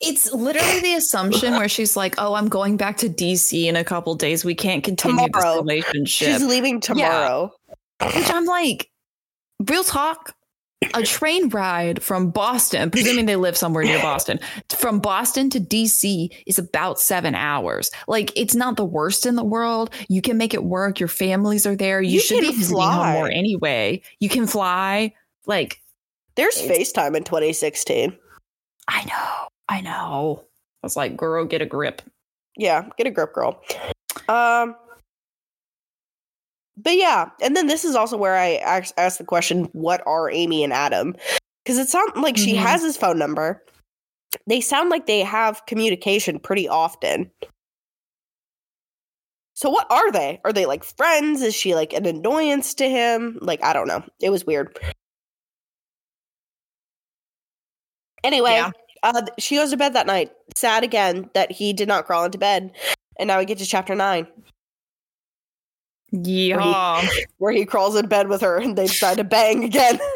It's 0.00 0.32
literally 0.32 0.80
the 0.80 0.94
assumption 0.94 1.54
where 1.54 1.68
she's 1.68 1.96
like, 1.96 2.14
"Oh, 2.18 2.34
I'm 2.34 2.48
going 2.48 2.76
back 2.76 2.96
to 2.98 3.08
DC 3.08 3.64
in 3.66 3.76
a 3.76 3.84
couple 3.84 4.14
days. 4.14 4.44
We 4.44 4.54
can't 4.54 4.84
continue 4.84 5.26
Tomorrow. 5.26 5.54
this 5.54 5.62
relationship." 5.62 6.28
She's 6.28 6.44
leaving 6.44 6.80
tomorrow. 6.80 7.52
Which 8.00 8.30
I'm 8.32 8.44
like, 8.44 8.90
real 9.68 9.84
talk. 9.84 10.34
A 10.94 11.02
train 11.04 11.48
ride 11.48 12.02
from 12.02 12.30
Boston, 12.30 12.90
presuming 12.90 13.26
they 13.26 13.36
live 13.36 13.56
somewhere 13.56 13.84
near 13.84 14.00
Boston, 14.00 14.38
from 14.70 15.00
Boston 15.00 15.50
to 15.50 15.60
DC 15.60 16.30
is 16.46 16.58
about 16.58 17.00
seven 17.00 17.34
hours. 17.34 17.90
Like, 18.06 18.32
it's 18.36 18.54
not 18.54 18.76
the 18.76 18.84
worst 18.84 19.26
in 19.26 19.36
the 19.36 19.44
world. 19.44 19.90
You 20.08 20.22
can 20.22 20.36
make 20.36 20.54
it 20.54 20.64
work. 20.64 21.00
Your 21.00 21.08
families 21.08 21.66
are 21.66 21.76
there. 21.76 22.00
You, 22.00 22.12
You 22.12 22.20
should 22.20 22.40
be 22.40 22.52
visiting 22.52 22.82
home 22.82 23.12
more 23.12 23.30
anyway. 23.30 24.02
You 24.20 24.28
can 24.28 24.46
fly. 24.46 25.14
Like, 25.46 25.80
There's 26.36 26.56
FaceTime 26.56 27.16
in 27.16 27.24
2016. 27.24 28.16
I 28.88 29.04
know. 29.04 29.48
I 29.68 29.80
know. 29.80 30.44
I 30.82 30.86
was 30.86 30.96
like, 30.96 31.16
girl, 31.16 31.44
get 31.44 31.62
a 31.62 31.66
grip. 31.66 32.02
Yeah, 32.56 32.88
get 32.96 33.06
a 33.06 33.10
grip, 33.10 33.32
girl. 33.34 33.62
Um, 34.28 34.74
but 36.82 36.96
yeah, 36.96 37.30
and 37.42 37.56
then 37.56 37.66
this 37.66 37.84
is 37.84 37.94
also 37.94 38.16
where 38.16 38.36
I 38.36 38.56
asked, 38.56 38.94
asked 38.96 39.18
the 39.18 39.24
question: 39.24 39.64
What 39.72 40.02
are 40.06 40.30
Amy 40.30 40.62
and 40.64 40.72
Adam? 40.72 41.16
Because 41.64 41.78
it 41.78 41.88
sounds 41.88 42.12
like 42.16 42.36
she 42.36 42.54
Mhm. 42.54 42.58
has 42.62 42.82
his 42.82 42.96
phone 42.96 43.18
number. 43.18 43.62
They 44.46 44.60
sound 44.60 44.90
like 44.90 45.06
they 45.06 45.20
have 45.20 45.64
communication 45.66 46.38
pretty 46.38 46.68
often. 46.68 47.30
So 49.54 49.70
what 49.70 49.90
are 49.90 50.12
they? 50.12 50.40
Are 50.44 50.52
they 50.52 50.66
like 50.66 50.84
friends? 50.84 51.42
Is 51.42 51.54
she 51.54 51.74
like 51.74 51.92
an 51.92 52.06
annoyance 52.06 52.74
to 52.74 52.88
him? 52.88 53.38
Like 53.42 53.62
I 53.64 53.72
don't 53.72 53.88
know. 53.88 54.04
It 54.20 54.30
was 54.30 54.46
weird. 54.46 54.78
Anyway, 58.24 58.52
Yeah. 58.52 58.70
uh, 59.02 59.22
she 59.38 59.56
goes 59.56 59.70
to 59.70 59.76
bed 59.76 59.94
that 59.94 60.06
night, 60.06 60.32
sad 60.56 60.84
again 60.84 61.30
that 61.34 61.52
he 61.52 61.72
did 61.72 61.88
not 61.88 62.06
crawl 62.06 62.24
into 62.24 62.38
bed. 62.38 62.72
And 63.18 63.28
now 63.28 63.38
we 63.38 63.44
get 63.44 63.58
to 63.58 63.66
chapter 63.66 63.94
nine, 63.94 64.26
Yeah. 66.10 67.06
where 67.38 67.52
he 67.52 67.64
crawls 67.64 67.96
in 67.96 68.06
bed 68.08 68.28
with 68.28 68.40
her 68.40 68.58
and 68.58 68.76
they 68.76 68.86
decide 68.86 69.18
to 69.18 69.24
bang 69.24 69.64
again. 69.64 69.98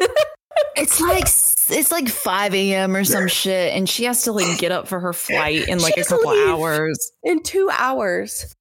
It's 0.75 0.99
like 1.01 1.23
it's 1.23 1.91
like 1.91 2.07
5 2.09 2.53
a.m. 2.53 2.95
or 2.95 3.03
some 3.03 3.27
shit, 3.41 3.73
and 3.75 3.89
she 3.89 4.03
has 4.05 4.23
to 4.23 4.31
like 4.31 4.59
get 4.59 4.71
up 4.71 4.87
for 4.87 4.99
her 4.99 5.11
flight 5.13 5.67
in 5.67 5.79
like 5.79 5.95
She 5.95 6.01
a 6.01 6.03
couple 6.05 6.29
hours. 6.29 7.11
in 7.23 7.41
two 7.41 7.69
hours. 7.71 8.53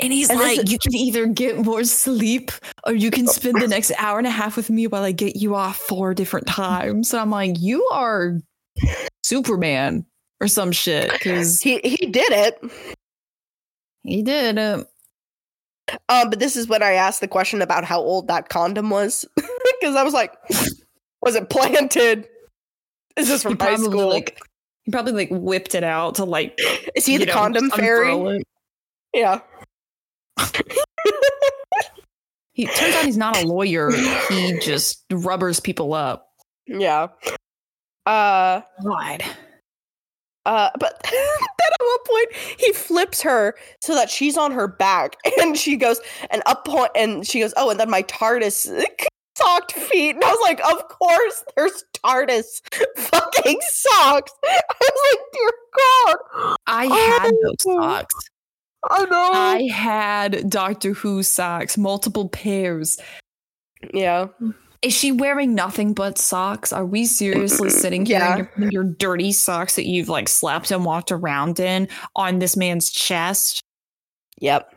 And 0.00 0.12
he's 0.12 0.30
And 0.30 0.38
like, 0.40 0.58
is- 0.64 0.72
you 0.72 0.78
can 0.80 0.94
either 0.96 1.26
get 1.26 1.58
more 1.64 1.84
sleep 1.84 2.50
or 2.86 2.92
you 2.92 3.10
can 3.12 3.26
spend 3.28 3.60
the 3.60 3.68
next 3.68 3.92
hour 3.98 4.18
and 4.18 4.26
a 4.26 4.30
half 4.30 4.56
with 4.56 4.68
me 4.70 4.86
while 4.88 5.02
I 5.04 5.12
get 5.12 5.36
you 5.36 5.54
off 5.54 5.76
four 5.76 6.12
different 6.14 6.46
times. 6.48 7.12
And 7.12 7.20
I'm 7.20 7.30
like, 7.30 7.56
you 7.60 7.86
are 7.92 8.38
Superman 9.24 10.06
or 10.40 10.48
some 10.48 10.72
shit 10.72 11.12
because 11.12 11.60
He 11.60 11.78
he 11.84 12.06
did 12.06 12.30
it. 12.32 12.60
he 14.02 14.22
did. 14.22 14.58
Uh, 14.58 14.84
Um, 16.08 16.30
but 16.30 16.38
this 16.38 16.56
is 16.56 16.68
when 16.68 16.82
I 16.82 16.92
asked 16.92 17.20
the 17.20 17.28
question 17.28 17.62
about 17.62 17.84
how 17.84 18.00
old 18.00 18.28
that 18.28 18.48
condom 18.48 18.90
was, 18.90 19.24
because 19.36 19.96
I 19.96 20.02
was 20.02 20.14
like, 20.14 20.34
was 21.22 21.34
it 21.34 21.50
planted? 21.50 22.28
Is 23.16 23.28
this 23.28 23.42
he 23.42 23.48
from 23.48 23.58
high 23.58 23.76
school? 23.76 24.08
like 24.10 24.40
he 24.84 24.92
probably 24.92 25.12
like 25.12 25.28
whipped 25.30 25.74
it 25.74 25.84
out 25.84 26.16
to 26.16 26.24
like 26.24 26.58
is 26.94 27.04
he 27.04 27.16
the 27.16 27.26
know, 27.26 27.32
condom 27.32 27.70
fairy? 27.70 28.42
Yeah. 29.12 29.40
He 32.58 32.66
turns 32.66 32.92
out 32.96 33.04
he's 33.04 33.16
not 33.16 33.40
a 33.40 33.46
lawyer. 33.46 33.92
He 34.28 34.58
just 34.62 35.04
rubbers 35.12 35.60
people 35.60 35.94
up. 35.94 36.32
Yeah. 36.66 37.06
Uh. 38.04 38.62
God. 38.82 39.22
Uh, 40.48 40.70
but 40.80 40.98
then 41.04 41.12
at 41.12 41.80
one 41.80 41.98
point 42.06 42.32
he 42.58 42.72
flips 42.72 43.20
her 43.20 43.54
so 43.82 43.94
that 43.94 44.08
she's 44.08 44.36
on 44.38 44.50
her 44.50 44.66
back, 44.66 45.16
and 45.40 45.56
she 45.58 45.76
goes 45.76 46.00
and 46.30 46.42
up 46.46 46.64
point, 46.64 46.90
and 46.94 47.26
she 47.26 47.40
goes, 47.40 47.52
"Oh, 47.56 47.68
and 47.70 47.78
then 47.78 47.90
my 47.90 48.02
TARDIS 48.04 48.66
socked 49.36 49.72
feet. 49.72 50.14
And 50.16 50.24
I 50.24 50.28
was 50.30 50.38
like, 50.42 50.60
of 50.60 50.88
course, 50.88 51.44
there's 51.54 51.84
TARDIS 52.04 52.60
fucking 52.96 53.58
socks. 53.68 54.32
I 54.44 54.60
was 54.80 55.00
like, 55.12 55.20
dear 55.32 55.50
God. 55.76 56.56
I 56.66 56.86
had 56.86 57.30
those 57.42 57.54
Oh. 57.68 57.80
socks. 57.80 58.14
I 58.90 59.04
know. 59.04 59.30
I 59.32 59.68
had 59.72 60.48
Doctor 60.50 60.92
Who 60.94 61.22
socks, 61.22 61.76
multiple 61.78 62.28
pairs. 62.28 62.98
yeah. 63.92 64.26
Is 64.82 64.92
she 64.94 65.10
wearing 65.10 65.54
nothing 65.54 65.92
but 65.92 66.18
socks? 66.18 66.72
Are 66.72 66.86
we 66.86 67.04
seriously 67.04 67.68
sitting 67.70 68.06
here 68.06 68.18
Yeah. 68.18 68.36
and 68.36 68.72
you're 68.72 68.84
your 68.84 68.84
dirty 68.84 69.32
socks 69.32 69.74
that 69.76 69.86
you've 69.86 70.08
like 70.08 70.28
slept 70.28 70.70
and 70.70 70.84
walked 70.84 71.10
around 71.10 71.58
in 71.58 71.88
on 72.14 72.38
this 72.38 72.56
man's 72.56 72.90
chest? 72.90 73.60
Yep. 74.40 74.72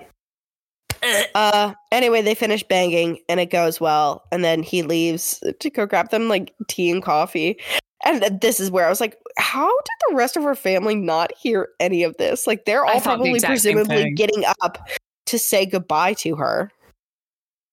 Uh 1.36 1.74
anyway, 1.92 2.22
they 2.22 2.36
finish 2.36 2.64
banging 2.64 3.20
and 3.30 3.40
it 3.40 3.52
goes 3.52 3.80
well. 3.80 4.24
And 4.32 4.44
then 4.44 4.64
he 4.64 4.82
leaves 4.82 5.44
to 5.60 5.70
go 5.70 5.86
grab 5.86 6.10
them 6.10 6.28
like 6.30 6.54
tea 6.68 6.90
and 6.92 7.04
coffee. 7.04 7.60
And 8.04 8.40
this 8.42 8.60
is 8.60 8.72
where 8.72 8.86
I 8.88 8.90
was 8.90 9.02
like, 9.02 9.18
how 9.38 9.68
did 9.68 10.10
the 10.10 10.16
rest 10.16 10.36
of 10.36 10.42
her 10.44 10.56
family 10.56 10.96
not 10.96 11.32
hear 11.40 11.70
any 11.80 12.02
of 12.04 12.18
this? 12.18 12.48
Like 12.48 12.66
they're 12.66 12.84
all 12.86 13.00
thought 13.00 13.20
the 13.20 13.24
probably 13.24 13.40
presumably 13.40 14.12
getting 14.14 14.44
up 14.64 14.80
to 15.28 15.38
say 15.38 15.66
goodbye 15.66 16.14
to 16.14 16.36
her. 16.36 16.72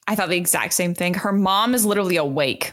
I 0.08 0.14
thought 0.14 0.30
the 0.30 0.36
exact 0.38 0.72
same 0.72 0.94
thing. 0.94 1.12
Her 1.12 1.32
mom 1.32 1.74
is 1.74 1.84
literally 1.84 2.16
awake, 2.16 2.72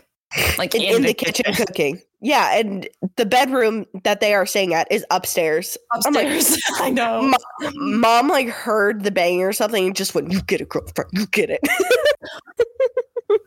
like 0.58 0.74
In, 0.74 0.82
in 0.82 1.02
the, 1.04 1.14
kitchen, 1.14 1.54
cooking. 1.54 2.02
Yeah, 2.22 2.58
and 2.58 2.88
the 3.18 3.26
bedroom 3.26 3.86
that 4.06 4.22
they 4.22 4.34
are 4.34 4.46
staying 4.46 4.74
at 4.74 4.90
is 4.90 5.06
upstairs. 5.12 5.78
I'm 5.92 6.14
like, 6.14 6.28
upstairs. 6.28 6.62
I 6.80 6.90
know. 6.92 7.22
Mo- 7.24 7.72
Mom 7.74 8.30
like 8.30 8.48
heard 8.48 9.04
the 9.04 9.12
banging 9.12 9.44
or 9.44 9.52
something 9.52 9.88
and 9.88 9.96
just 9.96 10.16
went, 10.16 10.32
You 10.32 10.42
get 10.44 10.62
it, 10.62 10.70
girlfriend, 10.70 11.12
you 11.12 11.28
get 11.28 11.50
it. 11.52 11.60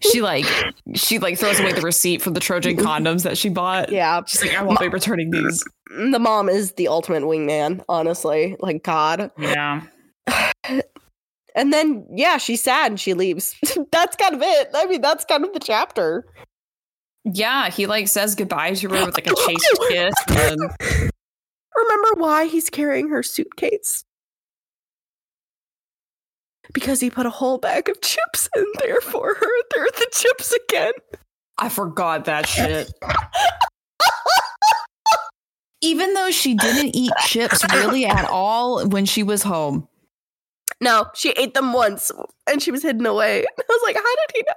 she 0.00 0.22
like 0.22 0.46
she 0.94 1.18
like 1.18 1.36
throws 1.36 1.58
away 1.58 1.72
the 1.72 1.80
receipt 1.80 2.22
for 2.22 2.30
the 2.30 2.38
Trojan 2.40 2.76
condoms 2.76 3.24
that 3.24 3.36
she 3.36 3.48
bought. 3.48 3.90
yeah. 3.90 4.22
She's 4.26 4.42
like, 4.42 4.56
I 4.56 4.62
won't 4.62 4.78
be 4.78 4.86
returning 4.88 5.32
these. 5.32 5.64
the 5.88 6.20
mom 6.20 6.48
is 6.48 6.72
the 6.74 6.86
ultimate 6.86 7.24
wingman, 7.24 7.84
honestly. 7.88 8.56
Like 8.60 8.84
God. 8.84 9.32
Yeah. 9.38 9.82
And 11.54 11.72
then 11.72 12.06
yeah, 12.10 12.38
she's 12.38 12.62
sad 12.62 12.92
and 12.92 13.00
she 13.00 13.14
leaves. 13.14 13.54
that's 13.92 14.16
kind 14.16 14.34
of 14.34 14.42
it. 14.42 14.70
I 14.74 14.86
mean, 14.86 15.00
that's 15.00 15.24
kind 15.24 15.44
of 15.44 15.52
the 15.52 15.60
chapter. 15.60 16.26
Yeah, 17.24 17.70
he 17.70 17.86
like 17.86 18.08
says 18.08 18.34
goodbye 18.34 18.74
to 18.74 18.88
her 18.88 19.06
with 19.06 19.14
like 19.14 19.26
a 19.26 19.34
chaste 19.46 19.78
kiss. 19.88 20.14
And 20.28 21.10
Remember 21.74 22.20
why 22.20 22.46
he's 22.46 22.70
carrying 22.70 23.08
her 23.08 23.22
suitcase? 23.22 24.04
Because 26.72 27.00
he 27.00 27.10
put 27.10 27.26
a 27.26 27.30
whole 27.30 27.58
bag 27.58 27.88
of 27.88 28.00
chips 28.00 28.48
in 28.56 28.64
there 28.80 29.00
for 29.00 29.34
her. 29.34 29.46
There 29.74 29.84
are 29.84 29.90
the 29.90 30.08
chips 30.12 30.52
again. 30.68 30.92
I 31.58 31.68
forgot 31.68 32.24
that 32.24 32.46
shit. 32.46 32.92
Even 35.80 36.14
though 36.14 36.30
she 36.30 36.54
didn't 36.54 36.96
eat 36.96 37.12
chips 37.26 37.62
really 37.72 38.06
at 38.06 38.24
all 38.30 38.86
when 38.88 39.04
she 39.04 39.22
was 39.22 39.42
home. 39.42 39.86
No, 40.80 41.06
she 41.14 41.30
ate 41.30 41.54
them 41.54 41.72
once 41.72 42.10
and 42.46 42.62
she 42.62 42.70
was 42.70 42.82
hidden 42.82 43.06
away. 43.06 43.44
I 43.58 43.62
was 43.68 43.80
like, 43.84 43.96
how 43.96 44.02
did 44.02 44.36
he 44.36 44.42
know? 44.42 44.54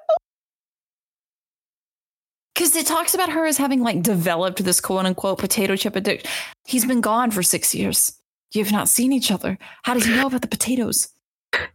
Because 2.53 2.75
it 2.75 2.87
talks 2.87 3.13
about 3.13 3.29
her 3.29 3.45
as 3.45 3.57
having 3.57 3.81
like 3.81 4.01
developed 4.01 4.63
this 4.63 4.81
quote 4.81 5.05
unquote 5.05 5.37
potato 5.37 5.75
chip 5.75 5.95
addiction. 5.95 6.29
He's 6.65 6.85
been 6.85 7.01
gone 7.01 7.31
for 7.31 7.43
six 7.43 7.75
years. 7.75 8.13
You 8.53 8.63
have 8.63 8.73
not 8.73 8.89
seen 8.89 9.13
each 9.13 9.31
other. 9.31 9.57
How 9.83 9.93
does 9.93 10.05
he 10.05 10.15
know 10.15 10.27
about 10.27 10.41
the 10.41 10.47
potatoes? 10.47 11.09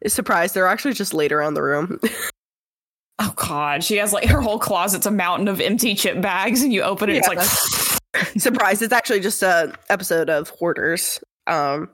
Surprise, 0.07 0.53
they're 0.53 0.67
actually 0.67 0.95
just 0.95 1.15
laid 1.15 1.33
around 1.33 1.55
the 1.55 1.63
room. 1.63 2.01
Oh 3.19 3.33
God, 3.37 3.85
she 3.85 3.99
has 3.99 4.13
like 4.13 4.25
her 4.25 4.41
whole 4.41 4.59
closet's 4.59 5.07
a 5.07 5.11
mountain 5.11 5.47
of 5.47 5.61
empty 5.61 5.95
chip 5.95 6.21
bags, 6.21 6.61
and 6.63 6.73
you 6.73 6.83
open 6.83 7.09
it, 7.09 7.17
it's 7.17 7.29
like, 7.29 7.41
Surprise, 8.37 8.83
it's 8.83 8.93
actually 8.93 9.21
just 9.21 9.43
a 9.45 9.73
episode 9.91 10.29
of 10.29 10.49
Hoarders. 10.49 11.23
Um 11.47 11.91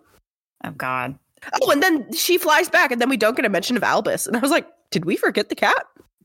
oh 0.64 0.70
God. 0.70 1.18
Oh, 1.62 1.70
and 1.70 1.82
then 1.82 2.12
she 2.12 2.38
flies 2.38 2.68
back, 2.68 2.90
and 2.90 3.00
then 3.00 3.08
we 3.08 3.16
don't 3.16 3.36
get 3.36 3.44
a 3.44 3.48
mention 3.48 3.76
of 3.76 3.82
Albus. 3.82 4.26
And 4.26 4.36
I 4.36 4.40
was 4.40 4.50
like, 4.50 4.66
did 4.90 5.04
we 5.04 5.16
forget 5.16 5.48
the 5.48 5.54
cat? 5.54 5.86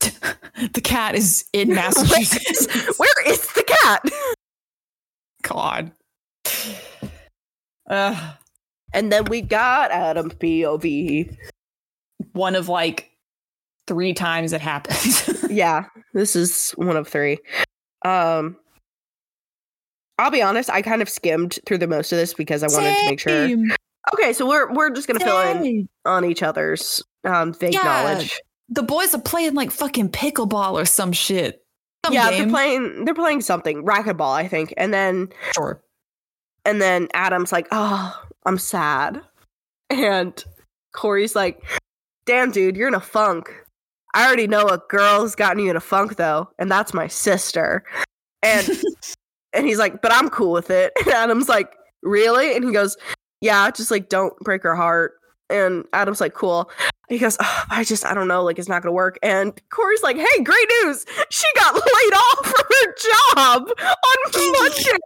the 0.72 0.80
cat 0.82 1.14
is 1.14 1.44
in 1.52 1.68
Massachusetts. 1.74 2.66
Where 2.98 3.26
is 3.28 3.40
the 3.52 3.62
cat? 3.82 4.02
God. 5.42 5.92
Uh, 7.88 8.32
And 8.92 9.12
then 9.12 9.24
we 9.26 9.40
got 9.42 9.90
Adam 9.90 10.30
POV. 10.30 11.36
one 12.32 12.54
of 12.54 12.68
like 12.68 13.10
three 13.86 14.14
times 14.14 14.52
it 14.52 14.60
happens. 14.60 15.28
Yeah, 15.50 15.84
this 16.14 16.34
is 16.34 16.70
one 16.72 16.96
of 16.96 17.06
three. 17.06 17.38
Um, 18.04 18.56
I'll 20.18 20.30
be 20.30 20.42
honest, 20.42 20.70
I 20.70 20.80
kind 20.82 21.02
of 21.02 21.08
skimmed 21.08 21.58
through 21.66 21.78
the 21.78 21.86
most 21.86 22.12
of 22.12 22.18
this 22.18 22.34
because 22.34 22.62
I 22.62 22.66
wanted 22.68 22.96
to 22.96 23.06
make 23.06 23.20
sure. 23.20 23.48
Okay, 24.12 24.32
so 24.32 24.46
we're 24.46 24.72
we're 24.72 24.90
just 24.90 25.06
gonna 25.08 25.20
fill 25.20 25.40
in 25.40 25.88
on 26.04 26.24
each 26.24 26.42
other's 26.42 27.02
um 27.24 27.52
vague 27.54 27.72
Yeah. 27.74 27.82
knowledge. 27.84 28.38
The 28.68 28.82
boys 28.82 29.14
are 29.14 29.20
playing 29.20 29.54
like 29.54 29.70
fucking 29.70 30.10
pickleball 30.10 30.72
or 30.74 30.84
some 30.84 31.12
shit. 31.12 31.62
Some 32.04 32.12
yeah, 32.14 32.30
game. 32.30 32.42
they're 32.42 32.50
playing 32.50 33.04
they're 33.04 33.14
playing 33.14 33.40
something 33.40 33.84
racquetball, 33.84 34.34
I 34.34 34.46
think, 34.48 34.74
and 34.76 34.92
then 34.92 35.28
Sure. 35.54 35.82
and 36.64 36.80
then 36.82 37.08
Adam's 37.14 37.50
like, 37.52 37.66
"Oh, 37.72 38.14
I'm 38.44 38.58
sad," 38.58 39.22
and 39.90 40.44
Corey's 40.94 41.34
like, 41.34 41.62
"Damn, 42.26 42.50
dude, 42.50 42.76
you're 42.76 42.88
in 42.88 42.94
a 42.94 43.00
funk." 43.00 43.50
I 44.14 44.26
already 44.26 44.46
know 44.46 44.66
a 44.68 44.80
girl's 44.90 45.34
gotten 45.34 45.58
you 45.64 45.70
in 45.70 45.76
a 45.76 45.80
funk 45.80 46.16
though, 46.16 46.50
and 46.58 46.70
that's 46.70 46.92
my 46.94 47.08
sister. 47.08 47.84
And 48.42 48.68
and 49.54 49.66
he's 49.66 49.78
like, 49.78 50.02
"But 50.02 50.12
I'm 50.12 50.28
cool 50.28 50.52
with 50.52 50.68
it." 50.70 50.92
And 51.00 51.08
Adam's 51.08 51.48
like, 51.48 51.74
"Really?" 52.02 52.54
And 52.54 52.64
he 52.64 52.72
goes, 52.72 52.96
"Yeah, 53.44 53.70
just 53.70 53.90
like 53.90 54.08
don't 54.08 54.36
break 54.40 54.62
her 54.62 54.74
heart." 54.74 55.14
And 55.50 55.84
Adam's 55.92 56.20
like, 56.20 56.34
"Cool." 56.34 56.70
He 57.08 57.18
goes, 57.18 57.36
oh, 57.40 57.64
"I 57.70 57.84
just 57.84 58.04
I 58.06 58.14
don't 58.14 58.28
know, 58.28 58.42
like 58.42 58.58
it's 58.58 58.68
not 58.68 58.82
gonna 58.82 58.92
work." 58.92 59.18
And 59.22 59.52
Corey's 59.70 60.02
like, 60.02 60.16
"Hey, 60.16 60.42
great 60.42 60.68
news! 60.82 61.04
She 61.30 61.46
got 61.56 61.74
laid 61.74 62.14
off 62.14 62.46
from 62.46 62.66
her 62.70 62.94
job 63.36 63.68
on 63.78 64.16
Monday." 64.34 64.98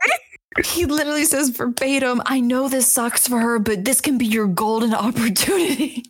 He 0.65 0.87
literally 0.87 1.25
says 1.25 1.51
verbatim, 1.51 2.21
I 2.27 2.41
know 2.41 2.69
this 2.69 2.91
sucks 2.91 3.29
for 3.29 3.39
her, 3.39 3.59
but 3.59 3.85
this 3.85 4.01
can 4.01 4.19
be 4.19 4.27
your 4.27 4.47
golden 4.49 4.95
opportunity. 5.07 6.05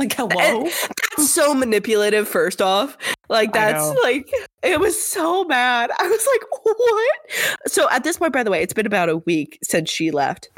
Like, 0.00 0.12
hello? 0.16 0.64
That's 0.64 1.30
so 1.30 1.54
manipulative, 1.54 2.26
first 2.26 2.60
off. 2.60 2.96
Like, 3.28 3.52
that's 3.52 3.88
like, 4.02 4.28
it 4.62 4.80
was 4.80 5.00
so 5.00 5.44
bad. 5.44 5.90
I 5.96 6.08
was 6.08 6.26
like, 6.32 6.64
what? 6.64 7.70
So, 7.70 7.88
at 7.90 8.02
this 8.02 8.16
point, 8.16 8.32
by 8.32 8.42
the 8.42 8.50
way, 8.50 8.62
it's 8.62 8.72
been 8.72 8.86
about 8.86 9.08
a 9.08 9.18
week 9.18 9.58
since 9.62 9.88
she 9.90 10.10
left. 10.10 10.48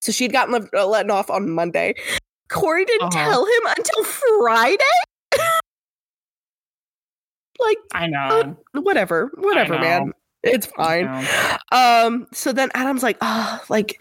So, 0.00 0.10
she'd 0.10 0.32
gotten 0.32 0.52
let, 0.52 0.74
uh, 0.74 0.86
let 0.86 1.08
off 1.10 1.30
on 1.30 1.50
Monday. 1.50 1.94
Corey 2.50 2.84
didn't 2.84 3.14
Uh-huh. 3.14 3.24
tell 3.30 3.44
him 3.44 3.60
until 3.76 4.04
Friday. 4.04 4.78
like, 7.60 7.78
I 7.94 8.06
know. 8.06 8.56
whatever, 8.72 9.30
whatever, 9.36 9.74
know. 9.74 9.80
man. 9.80 10.12
It's 10.42 10.66
fine. 10.66 11.26
Um, 11.72 12.26
so 12.32 12.52
then 12.52 12.70
Adam's 12.74 13.02
like, 13.02 13.18
oh, 13.20 13.60
like, 13.68 14.00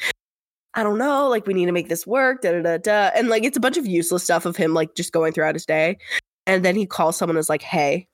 I 0.77 0.83
don't 0.83 0.97
know, 0.97 1.27
like 1.27 1.45
we 1.47 1.53
need 1.53 1.65
to 1.65 1.71
make 1.73 1.89
this 1.89 2.07
work, 2.07 2.41
da 2.41 2.51
da 2.53 2.61
da 2.61 2.77
da. 2.77 3.09
And 3.15 3.27
like 3.27 3.43
it's 3.43 3.57
a 3.57 3.59
bunch 3.59 3.75
of 3.77 3.85
useless 3.85 4.23
stuff 4.23 4.45
of 4.45 4.55
him 4.55 4.73
like 4.73 4.95
just 4.95 5.11
going 5.11 5.33
throughout 5.33 5.55
his 5.55 5.65
day. 5.65 5.97
And 6.45 6.63
then 6.63 6.75
he 6.75 6.85
calls 6.85 7.17
someone 7.17 7.35
and 7.35 7.41
is 7.41 7.49
like, 7.49 7.63
Hey, 7.63 8.07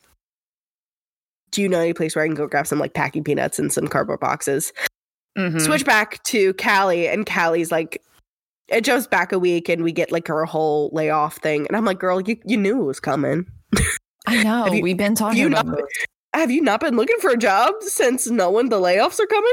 do 1.52 1.62
you 1.62 1.70
know 1.70 1.80
any 1.80 1.94
place 1.94 2.16
where 2.16 2.24
I 2.24 2.28
can 2.28 2.36
go 2.36 2.48
grab 2.48 2.66
some 2.66 2.80
like 2.80 2.94
packing 2.94 3.24
peanuts 3.24 3.60
and 3.60 3.72
some 3.72 3.88
cardboard 3.88 4.20
boxes? 4.20 4.74
Mhm. 5.38 5.62
Switch 5.62 5.86
back 5.86 6.24
to 6.24 6.54
Callie, 6.56 7.08
and 7.08 7.26
Callie's 7.26 7.72
like 7.72 8.02
it 8.70 8.84
jumps 8.84 9.08
back 9.08 9.32
a 9.34 9.38
week 9.40 9.68
and 9.68 9.84
we 9.84 9.92
get 9.92 10.12
like 10.12 10.28
her 10.28 10.46
whole 10.46 10.90
layoff 10.94 11.38
thing. 11.38 11.68
And 11.68 11.76
I'm 11.76 11.84
like, 11.86 12.00
girl, 12.00 12.22
you, 12.22 12.38
you 12.46 12.56
knew 12.58 12.82
it 12.82 12.86
was 12.86 13.00
coming. 13.00 13.46
I 14.26 14.42
know. 14.44 14.68
You- 14.68 14.82
We've 14.82 14.98
been 14.98 15.16
talking 15.16 15.46
about 15.48 15.66
not-. 15.68 15.80
Have 16.34 16.50
you 16.50 16.62
not 16.62 16.80
been 16.80 16.96
looking 16.96 17.18
for 17.20 17.30
a 17.30 17.38
job 17.38 17.74
since 17.82 18.28
knowing 18.30 18.70
the 18.70 18.80
layoffs 18.80 19.20
are 19.20 19.28
coming? 19.28 19.52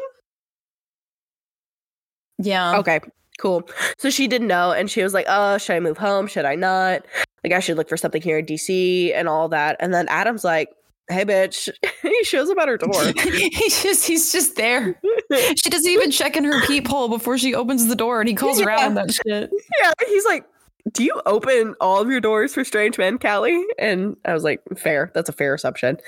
Yeah. 2.41 2.79
Okay, 2.79 3.01
cool. 3.39 3.69
So 3.99 4.11
she 4.11 4.27
didn't 4.27 4.49
know, 4.49 4.73
and 4.73 4.91
she 4.91 5.03
was 5.03 5.15
like, 5.15 5.27
"Oh, 5.29 5.59
should 5.59 5.77
I 5.77 5.81
move 5.81 5.99
home? 5.99 6.27
Should 6.27 6.45
I 6.45 6.55
not? 6.55 7.05
Like, 7.45 7.53
I 7.53 7.61
should 7.61 7.77
look 7.77 7.89
for 7.89 7.97
something 7.97 8.23
here 8.23 8.39
in 8.39 8.47
DC 8.47 9.15
and 9.15 9.29
all 9.29 9.49
that." 9.51 9.77
And 9.81 9.93
then 9.93 10.09
Adam's 10.09 10.45
like, 10.45 10.71
"Hey, 11.09 11.25
bitch!" 11.25 11.69
he 12.03 12.25
shows 12.25 12.51
up 12.51 12.59
at 12.59 12.69
her 12.69 12.79
door. 12.79 12.93
he's 13.23 13.83
just 13.83 14.07
he's 14.07 14.33
just 14.33 14.57
there. 14.57 15.01
She 15.31 15.71
doesn't 15.71 15.91
even 15.91 16.11
check 16.11 16.37
in 16.37 16.45
her 16.45 16.65
peephole 16.67 17.09
before 17.09 17.39
she 17.39 17.55
opens 17.55 17.87
the 17.87 17.97
door 17.97 18.21
and 18.21 18.29
he 18.29 18.35
calls 18.35 18.61
her 18.61 18.71
out 18.71 18.85
on 18.85 18.95
that 18.95 19.13
shit. 19.13 19.51
yeah, 19.81 19.93
he's 20.07 20.25
like, 20.25 20.45
"Do 20.93 21.05
you 21.05 21.21
open 21.27 21.75
all 21.81 22.01
of 22.01 22.11
your 22.11 22.21
doors 22.21 22.55
for 22.55 22.65
strange 22.65 22.99
men, 22.99 23.19
Callie?" 23.19 23.65
And 23.79 24.17
I 24.25 24.33
was 24.33 24.45
like, 24.45 24.61
"Fair. 24.77 25.11
That's 25.15 25.29
a 25.29 25.33
fair 25.33 25.55
assumption." 25.55 25.99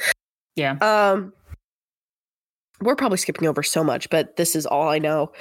Yeah. 0.57 0.77
Um, 0.81 1.33
we're 2.83 2.97
probably 2.97 3.19
skipping 3.19 3.49
over 3.49 3.63
so 3.63 3.85
much, 3.85 4.11
but 4.11 4.37
this 4.37 4.57
is 4.57 4.67
all 4.67 4.89
I 4.89 4.99
know. 4.99 5.33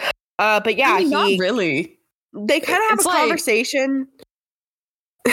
Uh, 0.42 0.60
but 0.60 0.76
yeah, 0.76 0.94
I 0.94 1.00
mean, 1.00 1.10
not 1.12 1.28
he 1.30 1.38
really. 1.40 2.00
they 2.34 2.60
kind 2.60 2.80
of 2.84 2.90
have 2.90 3.00
It's 3.00 3.06
a 3.06 3.08
like- 3.10 3.18
conversation. 3.20 4.08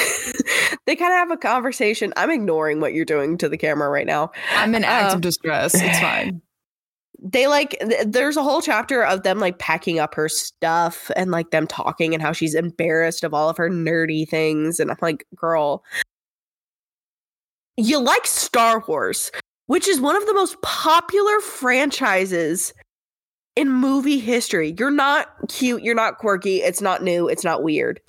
they 0.87 0.97
kind 0.97 1.13
of 1.13 1.19
have 1.19 1.31
a 1.31 1.37
conversation. 1.39 2.13
I'm 2.17 2.31
ignoring 2.31 2.81
what 2.81 2.93
you're 2.93 3.07
doing 3.07 3.39
to 3.39 3.49
the 3.49 3.57
camera 3.57 3.89
right 3.89 4.07
now. 4.07 4.33
I'm 4.53 4.75
in 4.75 4.85
active 4.85 5.17
Uh, 5.17 5.21
distress. 5.21 5.75
It's 5.75 5.99
fine. 6.01 6.43
They 7.21 7.47
like 7.47 7.71
th- 7.81 8.07
there's 8.07 8.37
a 8.37 8.43
whole 8.43 8.61
chapter 8.61 9.03
of 9.03 9.23
them 9.23 9.39
like 9.41 9.59
packing 9.59 9.99
up 9.99 10.15
her 10.15 10.29
stuff 10.29 11.11
and 11.17 11.31
like 11.31 11.51
them 11.51 11.67
talking 11.67 12.13
and 12.13 12.23
how 12.23 12.33
she's 12.33 12.55
embarrassed 12.55 13.25
of 13.25 13.33
all 13.33 13.49
of 13.49 13.57
her 13.57 13.71
nerdy 13.71 14.29
things 14.29 14.79
and 14.79 14.91
I'm 14.91 14.99
like, 15.01 15.27
"Girl, 15.35 15.83
you 17.77 17.99
like 17.99 18.27
Star 18.27 18.85
Wars, 18.87 19.33
which 19.67 19.89
is 19.89 20.01
one 20.01 20.17
of 20.17 20.27
the 20.27 20.35
most 20.35 20.61
popular 20.63 21.41
franchises 21.41 22.73
in 23.59 23.71
movie 23.71 24.19
history. 24.19 24.75
You're 24.79 24.91
not 24.91 25.29
cute, 25.49 25.83
you're 25.83 25.95
not 25.95 26.19
quirky, 26.19 26.59
it's 26.59 26.81
not 26.81 27.03
new, 27.03 27.29
it's 27.29 27.45
not 27.45 27.63
weird. 27.63 28.01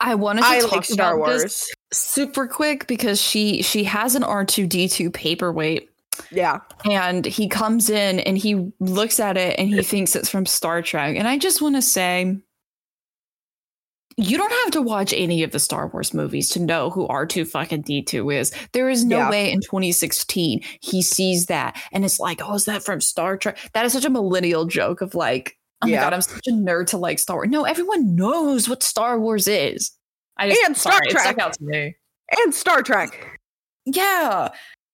I 0.00 0.14
wanted 0.14 0.42
to 0.42 0.46
I 0.48 0.60
talk 0.60 0.72
like 0.72 0.84
Star 0.84 1.16
about 1.16 1.26
this 1.28 1.42
Wars. 1.42 1.68
super 1.92 2.46
quick 2.46 2.86
because 2.86 3.20
she 3.20 3.62
she 3.62 3.84
has 3.84 4.14
an 4.14 4.22
R2D2 4.22 5.12
paperweight 5.12 5.90
Yeah. 6.30 6.60
and 6.84 7.24
he 7.26 7.48
comes 7.48 7.90
in 7.90 8.20
and 8.20 8.38
he 8.38 8.72
looks 8.80 9.20
at 9.20 9.36
it 9.36 9.58
and 9.58 9.68
he 9.68 9.82
thinks 9.82 10.16
it's 10.16 10.28
from 10.30 10.46
Star 10.46 10.80
Trek. 10.82 11.16
And 11.16 11.28
I 11.28 11.36
just 11.38 11.60
want 11.60 11.76
to 11.76 11.82
say 11.82 12.38
you 14.20 14.36
don't 14.38 14.52
have 14.64 14.70
to 14.72 14.82
watch 14.82 15.12
any 15.12 15.42
of 15.42 15.50
the 15.52 15.58
Star 15.58 15.86
Wars 15.88 16.12
movies 16.14 16.48
to 16.50 16.60
know 16.60 16.90
who 16.90 17.06
R2 17.08 17.46
fucking 17.48 17.82
D2 17.82 18.34
is. 18.34 18.52
There 18.72 18.88
is 18.90 19.04
no 19.04 19.18
Yeah. 19.18 19.30
way 19.30 19.52
in 19.52 19.60
2016 19.60 20.60
he 20.80 21.02
sees 21.02 21.46
that 21.46 21.80
and 21.92 22.04
it's 22.04 22.20
like, 22.20 22.40
oh, 22.44 22.54
is 22.54 22.64
that 22.66 22.84
from 22.84 23.00
Star 23.00 23.36
Trek? 23.36 23.58
That 23.74 23.84
is 23.86 23.92
such 23.92 24.04
a 24.04 24.10
millennial 24.10 24.64
joke 24.66 25.00
of 25.00 25.14
like, 25.14 25.56
oh 25.82 25.86
my 25.86 25.94
god, 25.94 26.12
I'm 26.12 26.22
such 26.22 26.46
a 26.46 26.52
nerd 26.52 26.86
to 26.88 26.98
like 26.98 27.18
Star 27.18 27.36
Wars. 27.36 27.48
No, 27.48 27.64
everyone 27.64 28.14
knows 28.14 28.68
what 28.68 28.82
Star 28.82 29.18
Wars 29.18 29.48
is. 29.48 29.92
I 30.36 30.48
just, 30.50 30.60
And 30.66 30.76
Star 30.76 30.92
sorry, 30.92 31.08
Trek. 31.08 31.22
stuck 31.24 31.38
out 31.38 31.52
to 31.54 31.64
me. 31.64 31.96
And 32.44 32.54
Star 32.54 32.82
Trek. 32.82 33.38
Yeah. 33.86 34.48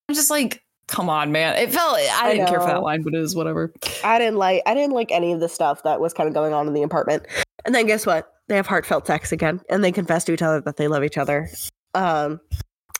I'm 0.09 0.15
just 0.15 0.29
like, 0.29 0.61
come 0.87 1.09
on, 1.09 1.31
man. 1.31 1.55
It 1.57 1.71
felt 1.71 1.95
I, 1.97 2.09
I 2.29 2.33
didn't 2.33 2.47
care 2.47 2.59
for 2.61 2.67
that 2.67 2.81
line, 2.81 3.01
but 3.03 3.13
it 3.13 3.19
was 3.19 3.35
whatever. 3.35 3.73
I 4.03 4.17
didn't 4.19 4.37
like 4.37 4.63
I 4.65 4.73
didn't 4.73 4.93
like 4.93 5.11
any 5.11 5.33
of 5.33 5.39
the 5.39 5.49
stuff 5.49 5.83
that 5.83 5.99
was 5.99 6.13
kind 6.13 6.27
of 6.27 6.33
going 6.33 6.53
on 6.53 6.67
in 6.67 6.73
the 6.73 6.83
apartment. 6.83 7.25
And 7.65 7.75
then 7.75 7.85
guess 7.85 8.05
what? 8.05 8.31
They 8.47 8.55
have 8.55 8.67
heartfelt 8.67 9.07
sex 9.07 9.31
again, 9.31 9.61
and 9.69 9.83
they 9.83 9.91
confess 9.91 10.23
to 10.25 10.33
each 10.33 10.41
other 10.41 10.61
that 10.61 10.77
they 10.77 10.87
love 10.87 11.03
each 11.03 11.17
other. 11.17 11.49
Um, 11.93 12.39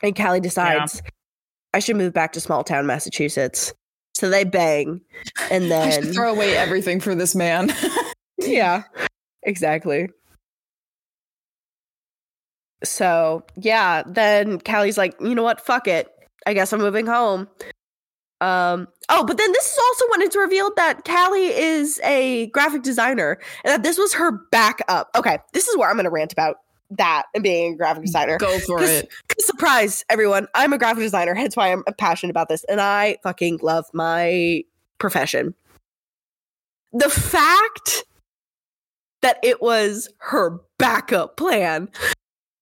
and 0.01 0.15
Callie 0.15 0.39
decides 0.39 1.01
I 1.73 1.79
should 1.79 1.95
move 1.95 2.13
back 2.13 2.33
to 2.33 2.41
small 2.41 2.63
town 2.63 2.85
Massachusetts. 2.85 3.73
So 4.13 4.29
they 4.29 4.43
bang, 4.43 5.01
and 5.51 5.71
then 5.71 6.11
throw 6.13 6.31
away 6.33 6.57
everything 6.57 6.99
for 6.99 7.15
this 7.15 7.35
man. 7.35 7.71
yeah, 8.39 8.83
exactly. 9.43 10.09
So 12.83 13.45
yeah, 13.55 14.03
then 14.05 14.59
Callie's 14.59 14.97
like, 14.97 15.15
you 15.21 15.35
know 15.35 15.43
what? 15.43 15.61
Fuck 15.61 15.87
it. 15.87 16.09
I 16.45 16.53
guess 16.53 16.73
I'm 16.73 16.79
moving 16.79 17.05
home. 17.05 17.47
Um. 18.39 18.87
Oh, 19.09 19.23
but 19.25 19.37
then 19.37 19.51
this 19.51 19.65
is 19.71 19.79
also 19.87 20.05
when 20.11 20.21
it's 20.21 20.35
revealed 20.35 20.73
that 20.75 21.05
Callie 21.05 21.47
is 21.47 21.99
a 22.03 22.47
graphic 22.47 22.83
designer 22.83 23.39
and 23.63 23.71
that 23.71 23.83
this 23.83 23.97
was 23.97 24.13
her 24.13 24.31
backup. 24.51 25.09
Okay, 25.15 25.39
this 25.53 25.67
is 25.67 25.77
where 25.77 25.89
I'm 25.89 25.95
going 25.95 26.03
to 26.05 26.09
rant 26.11 26.33
about 26.33 26.57
that 26.91 27.23
and 27.33 27.43
being 27.43 27.73
a 27.73 27.77
graphic 27.77 28.03
designer. 28.03 28.37
Go 28.37 28.59
for 28.59 28.77
'Cause- 28.79 28.89
it. 28.89 29.09
Surprise, 29.39 30.05
everyone! 30.09 30.47
I'm 30.53 30.71
a 30.73 30.77
graphic 30.77 31.03
designer, 31.03 31.33
hence 31.33 31.55
why 31.55 31.71
I'm 31.71 31.83
passionate 31.97 32.29
about 32.31 32.47
this, 32.49 32.63
and 32.65 32.79
I 32.79 33.17
fucking 33.23 33.59
love 33.61 33.85
my 33.93 34.63
profession. 34.99 35.55
The 36.93 37.09
fact 37.09 38.03
that 39.21 39.39
it 39.43 39.61
was 39.61 40.09
her 40.19 40.59
backup 40.77 41.37
plan 41.37 41.89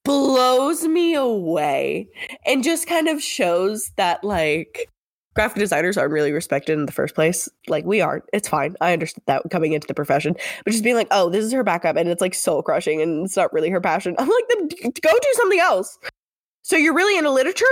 blows 0.03 0.83
me 0.83 1.15
away 1.15 2.07
and 2.45 2.63
just 2.63 2.87
kind 2.87 3.07
of 3.07 3.21
shows 3.21 3.91
that 3.97 4.23
like 4.23 4.89
graphic 5.35 5.59
designers 5.59 5.97
aren't 5.97 6.13
really 6.13 6.31
respected 6.31 6.73
in 6.73 6.85
the 6.85 6.91
first 6.91 7.13
place. 7.13 7.47
Like 7.67 7.85
we 7.85 8.01
aren't. 8.01 8.23
It's 8.33 8.47
fine. 8.47 8.75
I 8.81 8.93
understand 8.93 9.23
that 9.27 9.43
coming 9.51 9.73
into 9.73 9.87
the 9.87 9.93
profession. 9.93 10.35
But 10.63 10.71
just 10.71 10.83
being 10.83 10.95
like 10.95 11.07
oh 11.11 11.29
this 11.29 11.45
is 11.45 11.51
her 11.51 11.63
backup 11.63 11.95
and 11.95 12.09
it's 12.09 12.21
like 12.21 12.33
soul 12.33 12.63
crushing 12.63 13.01
and 13.01 13.25
it's 13.25 13.35
not 13.35 13.53
really 13.53 13.69
her 13.69 13.81
passion. 13.81 14.15
I'm 14.17 14.29
like 14.29 14.45
then 14.49 14.69
go 15.01 15.11
do 15.11 15.33
something 15.33 15.59
else. 15.59 15.97
So 16.63 16.75
you're 16.75 16.95
really 16.95 17.17
into 17.17 17.29
literature? 17.29 17.65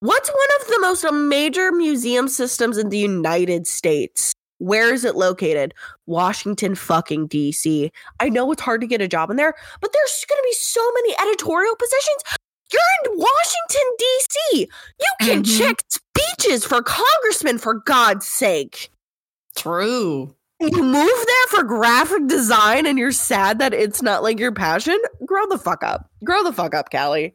What's 0.00 0.28
one 0.28 0.60
of 0.60 0.66
the 0.66 0.78
most 0.80 1.12
major 1.12 1.70
museum 1.70 2.26
systems 2.26 2.76
in 2.76 2.88
the 2.88 2.98
united 2.98 3.66
states? 3.66 4.32
Where 4.58 4.92
is 4.92 5.04
it 5.04 5.16
located? 5.16 5.74
Washington 6.06 6.74
fucking 6.74 7.28
dc 7.28 7.90
I 8.20 8.28
know 8.28 8.50
it's 8.52 8.62
hard 8.62 8.80
to 8.80 8.86
get 8.86 9.00
a 9.00 9.08
job 9.08 9.30
in 9.30 9.36
there, 9.36 9.54
but 9.80 9.92
there's 9.92 10.24
going 10.28 10.38
to 10.38 10.48
be 10.48 10.54
so 10.54 10.92
many 10.94 11.14
editorial 11.20 11.76
positions. 11.76 12.38
You're 12.72 13.12
in 13.12 13.18
Washington, 13.18 13.96
D.C. 13.98 14.68
You 15.00 15.12
can 15.20 15.42
Mhm. 15.42 15.58
check 15.58 15.82
speeches 15.88 16.64
for 16.64 16.82
congressmen, 16.82 17.58
for 17.58 17.74
God's 17.74 18.26
sake. 18.26 18.90
True. 19.56 20.34
You 20.60 20.82
move 20.82 20.92
there 21.26 21.46
for 21.48 21.64
graphic 21.64 22.28
design 22.28 22.86
and 22.86 22.96
you're 22.98 23.10
sad 23.12 23.58
that 23.58 23.74
it's 23.74 24.00
not 24.00 24.22
like 24.22 24.38
your 24.38 24.52
passion? 24.52 24.96
Grow 25.26 25.44
the 25.48 25.58
fuck 25.58 25.82
up. 25.82 26.08
Grow 26.24 26.44
the 26.44 26.52
fuck 26.52 26.74
up, 26.74 26.90
Callie. 26.90 27.34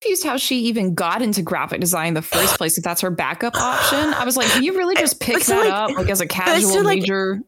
Confused 0.00 0.24
how 0.24 0.36
she 0.36 0.60
even 0.60 0.94
got 0.94 1.22
into 1.22 1.42
graphic 1.42 1.80
design 1.80 2.08
in 2.08 2.14
the 2.14 2.22
first 2.22 2.56
place. 2.56 2.78
If 2.78 2.84
that's 2.84 3.00
her 3.00 3.10
backup 3.10 3.56
option, 3.56 3.98
I 4.14 4.24
was 4.24 4.36
like, 4.36 4.46
can 4.48 4.62
you 4.62 4.76
really 4.76 4.94
just 4.98 5.20
pick 5.20 5.44
that 5.44 5.58
like- 5.58 5.70
up 5.72 5.90
like 5.96 6.08
as 6.08 6.20
a 6.20 6.26
casual 6.28 6.82
like, 6.84 7.00
major? 7.00 7.40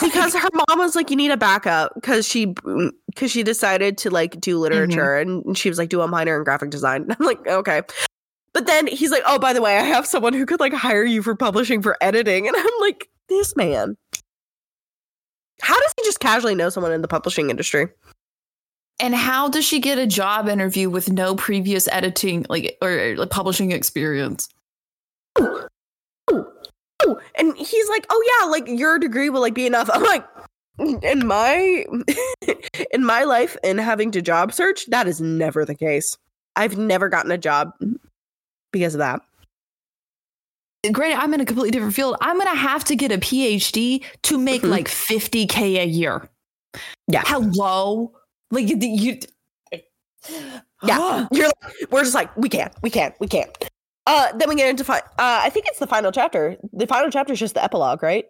Because 0.00 0.34
her 0.34 0.48
mom 0.52 0.78
was 0.78 0.96
like, 0.96 1.10
"You 1.10 1.16
need 1.16 1.30
a 1.30 1.36
backup," 1.36 1.94
because 1.94 2.26
she 2.26 2.48
mm, 2.48 2.90
because 3.06 3.30
she 3.30 3.42
decided 3.42 3.96
to 3.98 4.10
like 4.10 4.40
do 4.40 4.58
literature, 4.58 5.16
mm-hmm. 5.16 5.48
and 5.48 5.58
she 5.58 5.68
was 5.68 5.78
like, 5.78 5.88
"Do 5.88 6.00
a 6.00 6.08
minor 6.08 6.36
in 6.36 6.44
graphic 6.44 6.70
design." 6.70 7.06
I'm 7.18 7.26
like, 7.26 7.46
okay. 7.46 7.82
But 8.52 8.66
then 8.66 8.86
he's 8.86 9.10
like, 9.10 9.22
"Oh, 9.26 9.38
by 9.38 9.52
the 9.52 9.62
way, 9.62 9.78
I 9.78 9.82
have 9.82 10.06
someone 10.06 10.32
who 10.32 10.46
could 10.46 10.60
like 10.60 10.72
hire 10.72 11.04
you 11.04 11.22
for 11.22 11.34
publishing 11.34 11.82
for 11.82 11.96
editing," 12.00 12.46
and 12.46 12.56
I'm 12.56 12.80
like, 12.80 13.08
"This 13.28 13.56
man." 13.56 13.96
How 15.62 15.78
does 15.80 15.94
he 15.96 16.04
just 16.04 16.20
casually 16.20 16.54
know 16.54 16.68
someone 16.68 16.92
in 16.92 17.00
the 17.00 17.08
publishing 17.08 17.48
industry? 17.48 17.88
And 18.98 19.14
how 19.14 19.48
does 19.48 19.64
she 19.64 19.80
get 19.80 19.98
a 19.98 20.06
job 20.06 20.48
interview 20.48 20.88
with 20.88 21.10
no 21.10 21.34
previous 21.34 21.88
editing 21.88 22.46
like 22.48 22.76
or, 22.82 23.14
like 23.16 23.30
publishing 23.30 23.72
experience? 23.72 24.48
Oh, 27.06 27.20
and 27.36 27.56
he's 27.56 27.88
like, 27.88 28.06
"Oh 28.10 28.38
yeah, 28.40 28.46
like 28.50 28.66
your 28.68 28.98
degree 28.98 29.30
will 29.30 29.40
like 29.40 29.54
be 29.54 29.66
enough." 29.66 29.88
I'm 29.92 30.02
like, 30.02 30.24
in 31.02 31.26
my 31.26 31.84
in 32.92 33.04
my 33.04 33.24
life 33.24 33.56
and 33.64 33.78
having 33.80 34.10
to 34.12 34.22
job 34.22 34.52
search, 34.52 34.86
that 34.86 35.06
is 35.06 35.20
never 35.20 35.64
the 35.64 35.74
case. 35.74 36.16
I've 36.56 36.76
never 36.76 37.08
gotten 37.08 37.30
a 37.30 37.38
job 37.38 37.70
because 38.72 38.94
of 38.94 38.98
that. 38.98 39.20
Granted, 40.92 41.18
I'm 41.20 41.34
in 41.34 41.40
a 41.40 41.44
completely 41.44 41.70
different 41.72 41.94
field. 41.94 42.16
I'm 42.20 42.38
gonna 42.38 42.54
have 42.54 42.84
to 42.84 42.96
get 42.96 43.10
a 43.12 43.18
PhD 43.18 44.04
to 44.22 44.38
make 44.38 44.62
Mhm. 44.62 44.70
like 44.70 44.88
50k 44.88 45.78
a 45.82 45.84
year. 45.86 46.28
Yeah. 47.08 47.22
Hello. 47.26 48.12
Like 48.50 48.68
you. 48.68 48.76
you 48.80 49.18
Yeah. 50.84 51.26
You're 51.32 51.46
like, 51.46 51.90
we're 51.90 52.02
just 52.04 52.14
like, 52.14 52.36
we 52.36 52.48
can't, 52.48 52.72
we 52.82 52.90
can't, 52.90 53.14
we 53.18 53.26
can't. 53.26 53.50
Uh, 54.06 54.32
then 54.36 54.48
we 54.48 54.54
get 54.54 54.68
into 54.68 54.84
fi- 54.84 54.98
uh, 54.98 55.02
I 55.18 55.50
think 55.50 55.66
it's 55.66 55.78
the 55.80 55.86
final 55.86 56.12
chapter. 56.12 56.56
The 56.72 56.86
final 56.86 57.10
chapter 57.10 57.32
is 57.32 57.40
just 57.40 57.54
the 57.54 57.64
epilogue, 57.64 58.02
right? 58.02 58.26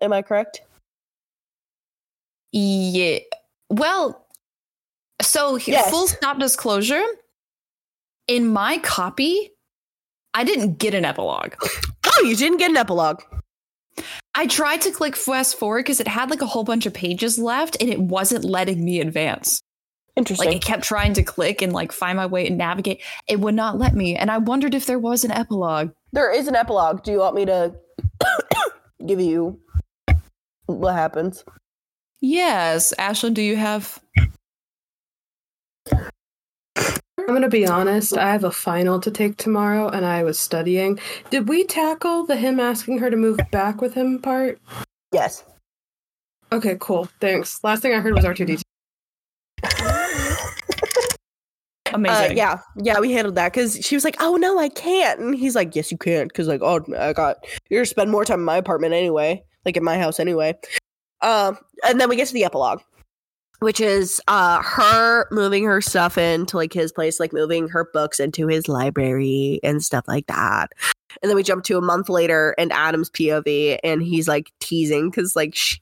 Am 0.00 0.12
I 0.12 0.22
correct? 0.22 0.62
Yeah. 2.52 3.18
Well, 3.70 4.26
so 5.20 5.56
Yes. 5.56 5.90
full 5.90 6.06
stop 6.06 6.38
disclosure. 6.38 7.02
In 8.28 8.48
my 8.48 8.78
copy, 8.78 9.50
I 10.34 10.44
didn't 10.44 10.78
get 10.78 10.94
an 10.94 11.04
epilogue. 11.04 11.54
Oh, 12.14 12.24
you 12.24 12.36
didn't 12.36 12.58
get 12.58 12.70
an 12.70 12.76
epilogue. 12.76 13.22
I 14.34 14.46
tried 14.46 14.82
to 14.82 14.90
click 14.90 15.16
fast 15.16 15.58
forward 15.58 15.80
because 15.84 16.00
it 16.00 16.08
had 16.08 16.30
like 16.30 16.42
a 16.42 16.46
whole 16.46 16.64
bunch 16.64 16.84
of 16.86 16.94
pages 16.94 17.38
left 17.38 17.76
and 17.80 17.88
it 17.90 18.00
wasn't 18.00 18.44
letting 18.44 18.84
me 18.84 19.00
advance. 19.00 19.60
Interesting. 20.16 20.48
Like 20.48 20.56
it 20.56 20.64
kept 20.64 20.84
trying 20.84 21.14
to 21.14 21.22
click 21.22 21.62
and 21.62 21.72
like 21.72 21.90
find 21.90 22.16
my 22.16 22.26
way 22.26 22.46
and 22.46 22.58
navigate. 22.58 23.02
It 23.28 23.40
would 23.40 23.54
not 23.54 23.78
let 23.78 23.94
me. 23.94 24.14
And 24.16 24.30
I 24.30 24.38
wondered 24.38 24.74
if 24.74 24.86
there 24.86 24.98
was 24.98 25.24
an 25.24 25.32
epilogue. 25.32 25.90
there 26.12 26.32
is 26.32 26.48
an 26.48 26.54
epilogue. 26.54 27.02
Do 27.02 27.12
you 27.12 27.18
want 27.18 27.34
me 27.34 27.46
to 27.46 27.74
give 29.06 29.20
you 29.20 29.58
what 30.66 30.94
happens? 30.94 31.44
Yes. 32.20 32.92
Ashlyn, 32.98 33.34
do 33.34 33.42
you 33.42 33.56
have 33.56 34.00
I'm 37.18 37.26
going 37.28 37.42
to 37.42 37.48
be 37.48 37.66
honest. 37.66 38.16
I 38.16 38.32
have 38.32 38.44
a 38.44 38.50
final 38.50 39.00
to 39.00 39.10
take 39.10 39.36
tomorrow 39.36 39.88
and 39.88 40.04
I 40.04 40.24
was 40.24 40.38
studying. 40.38 40.98
Did 41.30 41.48
we 41.48 41.64
tackle 41.64 42.26
the 42.26 42.36
him 42.36 42.58
asking 42.58 42.98
her 42.98 43.10
to 43.10 43.16
move 43.16 43.38
back 43.50 43.80
with 43.80 43.94
him 43.94 44.18
part? 44.18 44.60
Yes. 45.12 45.44
Okay, 46.50 46.76
cool. 46.80 47.08
Thanks. 47.20 47.62
Last 47.62 47.80
thing 47.80 47.94
I 47.94 48.00
heard 48.00 48.14
was 48.14 48.24
R2D2. 48.24 48.62
Amazing? 51.94 52.32
Uh, 52.32 52.34
yeah, 52.34 52.58
yeah, 52.76 53.00
we 53.00 53.12
handled 53.12 53.34
that 53.36 53.52
because 53.52 53.78
she 53.84 53.94
was 53.94 54.04
like, 54.04 54.16
"Oh 54.20 54.36
no, 54.36 54.58
I 54.58 54.68
can't," 54.68 55.20
and 55.20 55.34
he's 55.34 55.54
like, 55.54 55.74
"Yes, 55.76 55.90
you 55.90 55.98
can't," 55.98 56.28
because 56.28 56.48
like, 56.48 56.60
oh, 56.62 56.84
I 56.98 57.12
got 57.12 57.44
you're 57.70 57.80
gonna 57.80 57.86
spend 57.86 58.10
more 58.10 58.24
time 58.24 58.40
in 58.40 58.44
my 58.44 58.56
apartment 58.56 58.94
anyway, 58.94 59.42
like 59.64 59.76
in 59.76 59.84
my 59.84 59.98
house 59.98 60.18
anyway. 60.20 60.54
Um, 61.22 61.58
and 61.86 62.00
then 62.00 62.08
we 62.08 62.16
get 62.16 62.28
to 62.28 62.34
the 62.34 62.44
epilogue. 62.44 62.80
which 63.60 63.80
is 63.80 64.20
uh 64.26 64.60
her 64.60 65.28
moving 65.30 65.64
her 65.64 65.80
stuff 65.80 66.18
into 66.18 66.56
like 66.56 66.72
his 66.72 66.90
place, 66.90 67.20
like 67.20 67.32
moving 67.32 67.68
her 67.68 67.88
books 67.92 68.18
into 68.18 68.48
his 68.48 68.66
library 68.66 69.60
and 69.62 69.84
stuff 69.84 70.04
like 70.08 70.26
that. 70.26 70.72
And 71.22 71.28
then 71.30 71.36
we 71.36 71.44
jump 71.44 71.62
to 71.64 71.78
a 71.78 71.80
month 71.82 72.08
later 72.08 72.54
and 72.58 72.72
Adam's 72.72 73.10
POV 73.10 73.78
and 73.84 74.02
he's 74.02 74.26
like 74.26 74.50
teasing 74.60 75.10
because 75.10 75.36
like 75.36 75.54
she, 75.54 75.78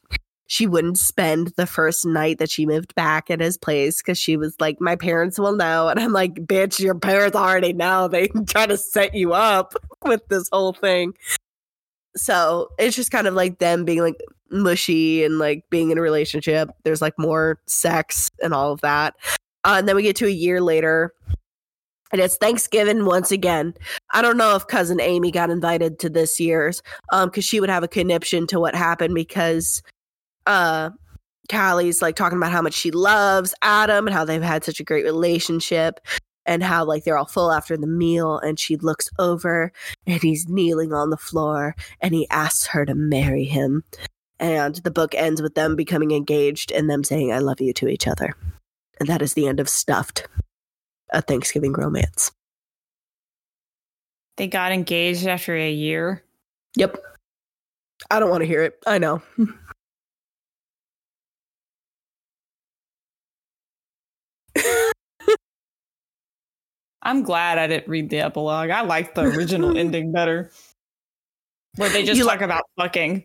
she 0.51 0.66
wouldn't 0.66 0.98
spend 0.98 1.52
the 1.56 1.64
first 1.64 2.05
night 2.05 2.39
that 2.39 2.51
she 2.51 2.66
moved 2.66 2.93
back 2.97 3.31
at 3.31 3.39
his 3.39 3.56
place 3.56 3.98
because 4.02 4.18
she 4.18 4.36
was 4.36 4.56
like, 4.59 4.81
My 4.81 4.97
parents 4.97 5.39
will 5.39 5.55
know. 5.55 5.86
And 5.86 6.01
I'm 6.01 6.12
like, 6.12 6.35
bitch, 6.35 6.81
your 6.81 6.97
parents 6.97 7.36
already 7.36 7.72
know. 7.72 8.09
They 8.09 8.27
try 8.48 8.66
to 8.66 8.77
set 8.77 9.14
you 9.14 9.32
up 9.32 9.74
with 10.05 10.27
this 10.27 10.48
whole 10.51 10.72
thing. 10.72 11.14
So 12.16 12.70
it's 12.81 12.97
just 12.97 13.12
kind 13.12 13.28
of 13.28 13.35
like 13.35 13.60
them 13.60 13.85
being 13.85 14.01
like 14.01 14.20
mushy 14.51 15.22
and 15.22 15.39
like 15.39 15.62
being 15.70 15.93
in 15.93 15.98
a 15.98 16.02
relationship. 16.02 16.68
There's 16.82 17.01
like 17.01 17.14
more 17.16 17.60
sex 17.66 18.28
and 18.43 18.52
all 18.52 18.72
of 18.72 18.81
that. 18.81 19.14
Uh, 19.62 19.77
and 19.78 19.86
then 19.86 19.94
we 19.94 20.02
get 20.02 20.16
to 20.16 20.27
a 20.27 20.31
year 20.31 20.60
later 20.60 21.14
and 22.10 22.20
it's 22.20 22.36
Thanksgiving 22.36 23.05
once 23.05 23.31
again. 23.31 23.72
I 24.10 24.20
don't 24.20 24.36
know 24.36 24.56
if 24.56 24.66
cousin 24.66 25.01
Amy 25.01 25.31
got 25.31 25.48
invited 25.48 26.01
to 26.01 26.10
this 26.10 26.40
year's 26.40 26.82
um 27.12 27.28
because 27.28 27.44
she 27.44 27.60
would 27.60 27.70
have 27.70 27.85
a 27.85 27.89
conniption 27.89 28.48
to 28.48 28.59
what 28.59 28.74
happened 28.74 29.14
because 29.14 29.81
uh 30.46 30.90
Callie's 31.50 32.00
like 32.00 32.14
talking 32.14 32.38
about 32.38 32.52
how 32.52 32.62
much 32.62 32.74
she 32.74 32.92
loves 32.92 33.54
Adam 33.60 34.06
and 34.06 34.14
how 34.14 34.24
they've 34.24 34.40
had 34.40 34.64
such 34.64 34.78
a 34.78 34.84
great 34.84 35.04
relationship 35.04 35.98
and 36.46 36.62
how 36.62 36.84
like 36.84 37.04
they're 37.04 37.18
all 37.18 37.26
full 37.26 37.52
after 37.52 37.76
the 37.76 37.86
meal 37.86 38.38
and 38.38 38.58
she 38.58 38.76
looks 38.76 39.10
over 39.18 39.72
and 40.06 40.22
he's 40.22 40.48
kneeling 40.48 40.92
on 40.92 41.10
the 41.10 41.16
floor 41.16 41.74
and 42.00 42.14
he 42.14 42.28
asks 42.30 42.66
her 42.68 42.86
to 42.86 42.94
marry 42.94 43.44
him. 43.44 43.84
And 44.38 44.76
the 44.76 44.90
book 44.90 45.14
ends 45.14 45.42
with 45.42 45.54
them 45.54 45.76
becoming 45.76 46.12
engaged 46.12 46.72
and 46.72 46.88
them 46.88 47.04
saying 47.04 47.32
i 47.32 47.40
love 47.40 47.60
you 47.60 47.72
to 47.74 47.88
each 47.88 48.06
other. 48.06 48.34
And 48.98 49.08
that 49.08 49.22
is 49.22 49.34
the 49.34 49.48
end 49.48 49.60
of 49.60 49.68
stuffed 49.68 50.28
a 51.12 51.20
thanksgiving 51.20 51.72
romance. 51.72 52.30
They 54.36 54.46
got 54.46 54.72
engaged 54.72 55.26
after 55.26 55.54
a 55.56 55.70
year. 55.70 56.22
yep. 56.76 56.96
I 58.10 58.18
don't 58.18 58.30
want 58.30 58.40
to 58.40 58.46
hear 58.46 58.62
it. 58.62 58.78
I 58.86 58.98
know 58.98 59.20
I'm 67.10 67.22
glad 67.22 67.58
I 67.58 67.66
didn't 67.66 67.88
read 67.88 68.08
the 68.10 68.20
epilogue. 68.20 68.70
I 68.70 68.82
liked 68.82 69.14
the 69.16 69.22
original 69.22 69.76
ending 69.76 70.12
better. 70.12 70.50
Where 71.76 71.88
they 71.90 72.04
just 72.04 72.18
You 72.18 72.24
talk 72.24 72.40
about 72.40 72.62
fucking. 72.78 73.24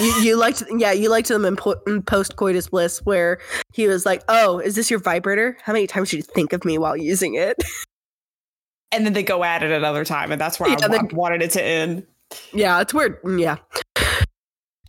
you, 0.00 0.14
you 0.22 0.36
liked 0.36 0.62
yeah 0.76 0.92
you 0.92 1.08
liked 1.08 1.28
them 1.28 1.44
in, 1.44 1.56
po- 1.56 1.80
in 1.86 2.02
post 2.02 2.36
coitus 2.36 2.68
bliss 2.68 2.98
where 3.04 3.38
he 3.72 3.86
was 3.88 4.04
like 4.04 4.22
oh 4.28 4.58
is 4.58 4.74
this 4.74 4.90
your 4.90 5.00
vibrator 5.00 5.56
how 5.62 5.72
many 5.72 5.86
times 5.86 6.10
did 6.10 6.18
you 6.18 6.22
think 6.22 6.52
of 6.52 6.62
me 6.64 6.76
while 6.76 6.96
using 6.96 7.34
it 7.34 7.56
And 8.92 9.04
then 9.04 9.12
they 9.14 9.22
go 9.22 9.44
at 9.44 9.62
it 9.62 9.70
another 9.70 10.02
time, 10.04 10.32
and 10.32 10.40
that's 10.40 10.58
where 10.58 10.70
Yeah, 10.70 10.76
I 10.80 11.02
wanted 11.12 11.42
it 11.42 11.50
to 11.52 11.62
end. 11.62 12.06
yeah 12.52 12.80
it's 12.80 12.92
weird 12.94 13.22
Mm, 13.22 13.40
yeah 13.40 13.56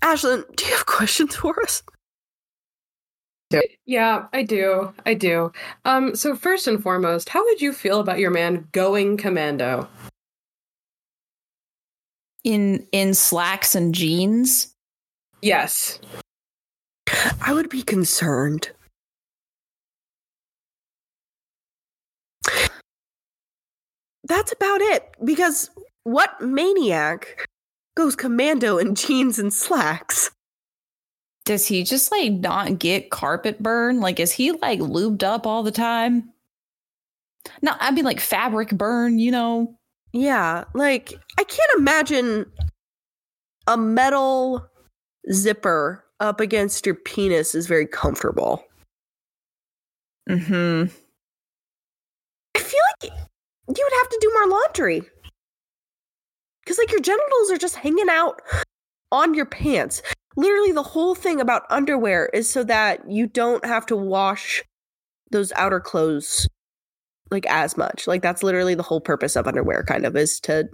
ashlyn 0.04 0.44
do 0.56 0.66
you 0.66 0.72
have 0.72 0.86
questions 0.86 1.36
for 1.36 1.62
us 1.62 1.82
Yeah, 3.86 4.28
I 4.34 4.44
do. 4.44 4.94
I 5.06 5.16
do. 5.16 5.52
Um, 5.86 6.16
so 6.16 6.36
first 6.36 6.68
and 6.68 6.82
foremost, 6.82 7.30
how 7.30 7.44
would 7.44 7.62
you 7.62 7.74
feel 7.74 8.00
about 8.00 8.20
your 8.20 8.30
man 8.30 8.68
going 8.72 9.18
commando? 9.18 9.88
In 12.44 12.88
in 12.92 13.14
slacks 13.14 13.76
and 13.76 13.94
jeans. 13.94 14.76
Yes. 15.42 16.00
I 17.42 17.54
would 17.54 17.70
be 17.70 17.82
concerned. 17.82 18.70
That's 24.26 24.52
about 24.52 24.82
it. 24.82 25.10
Because 25.24 25.72
what 26.04 26.40
maniac 26.40 27.48
goes 27.96 28.16
commando 28.16 28.78
in 28.78 28.94
jeans 28.96 29.40
and 29.40 29.52
slacks? 29.52 30.30
Does 31.50 31.66
he 31.66 31.84
just 31.84 32.12
like 32.12 32.32
not 32.34 32.78
get 32.78 33.10
carpet 33.10 33.64
burn? 33.64 34.02
Like, 34.02 34.20
is 34.20 34.32
he 34.32 34.52
like 34.52 34.80
lubed 34.80 35.24
up 35.24 35.48
all 35.48 35.64
the 35.64 35.72
time? 35.72 36.32
No, 37.64 37.74
I 37.80 37.90
mean 37.90 38.06
like 38.06 38.20
fabric 38.20 38.70
burn, 38.70 39.18
you 39.18 39.32
know? 39.32 39.76
Yeah, 40.14 40.66
like 40.76 41.12
I 41.40 41.44
can't 41.44 41.72
imagine 41.80 42.46
a 43.66 43.76
metal 43.78 44.64
zipper 45.32 46.06
up 46.20 46.40
against 46.40 46.86
your 46.86 46.94
penis 46.94 47.56
is 47.56 47.66
very 47.66 47.88
comfortable. 47.88 48.64
Hmm. 50.30 50.84
I 52.56 52.60
feel 52.60 52.80
like 53.02 53.12
you 53.12 53.90
would 53.90 53.98
have 54.02 54.10
to 54.10 54.20
do 54.22 54.32
more 54.36 54.50
laundry. 54.50 55.02
Cuz 56.68 56.78
like 56.78 56.92
your 56.92 57.02
genitals 57.02 57.50
are 57.50 57.58
just 57.58 57.78
hanging 57.78 58.08
out 58.08 58.40
on 59.12 59.34
your 59.34 59.48
pants. 59.48 60.04
Literally 60.40 60.72
the 60.72 60.84
whole 60.84 61.16
thing 61.16 61.42
about 61.42 61.64
underwear 61.70 62.28
is 62.28 62.50
so 62.50 62.64
that 62.64 63.02
you 63.12 63.28
don't 63.28 63.66
have 63.66 63.86
to 63.88 63.96
wash 63.98 64.64
those 65.32 65.52
outer 65.58 65.82
clothes 65.82 66.48
like 67.30 67.46
as 67.48 67.76
much. 67.76 68.08
Like 68.08 68.22
that's 68.22 68.42
literally 68.42 68.74
the 68.74 68.84
whole 68.84 69.02
purpose 69.02 69.36
of 69.36 69.48
underwear 69.48 69.84
kind 69.84 70.06
of 70.06 70.16
is 70.16 70.40
to 70.42 70.70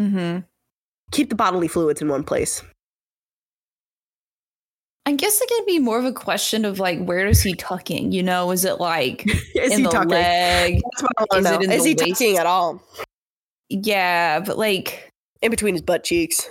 mm-hmm. 0.00 0.40
keep 1.12 1.28
the 1.28 1.36
bodily 1.36 1.68
fluids 1.68 2.02
in 2.02 2.08
one 2.08 2.24
place. 2.24 2.64
I 5.06 5.12
guess 5.12 5.40
it 5.40 5.48
could 5.48 5.66
be 5.66 5.78
more 5.78 6.00
of 6.00 6.04
a 6.04 6.12
question 6.12 6.64
of 6.64 6.80
like, 6.80 6.98
where 7.04 7.28
is 7.28 7.42
he 7.42 7.54
tucking? 7.54 8.10
You 8.10 8.24
know, 8.24 8.50
is 8.50 8.64
it 8.64 8.80
like 8.80 9.24
Is 9.54 9.72
in 9.72 9.78
he 9.78 9.84
the 9.84 9.90
tucking? 9.90 10.08
leg? 10.08 10.80
That's 10.82 11.02
what 11.02 11.28
I 11.30 11.38
Is 11.38 11.46
it 11.46 11.62
in. 11.62 11.70
Is 11.70 11.84
he 11.84 11.94
waist? 11.94 12.18
tucking 12.18 12.38
at 12.38 12.46
all? 12.46 12.82
Yeah, 13.68 14.40
but 14.40 14.58
like 14.58 15.12
In 15.42 15.52
between 15.52 15.74
his 15.74 15.82
butt 15.82 16.02
cheeks. 16.02 16.48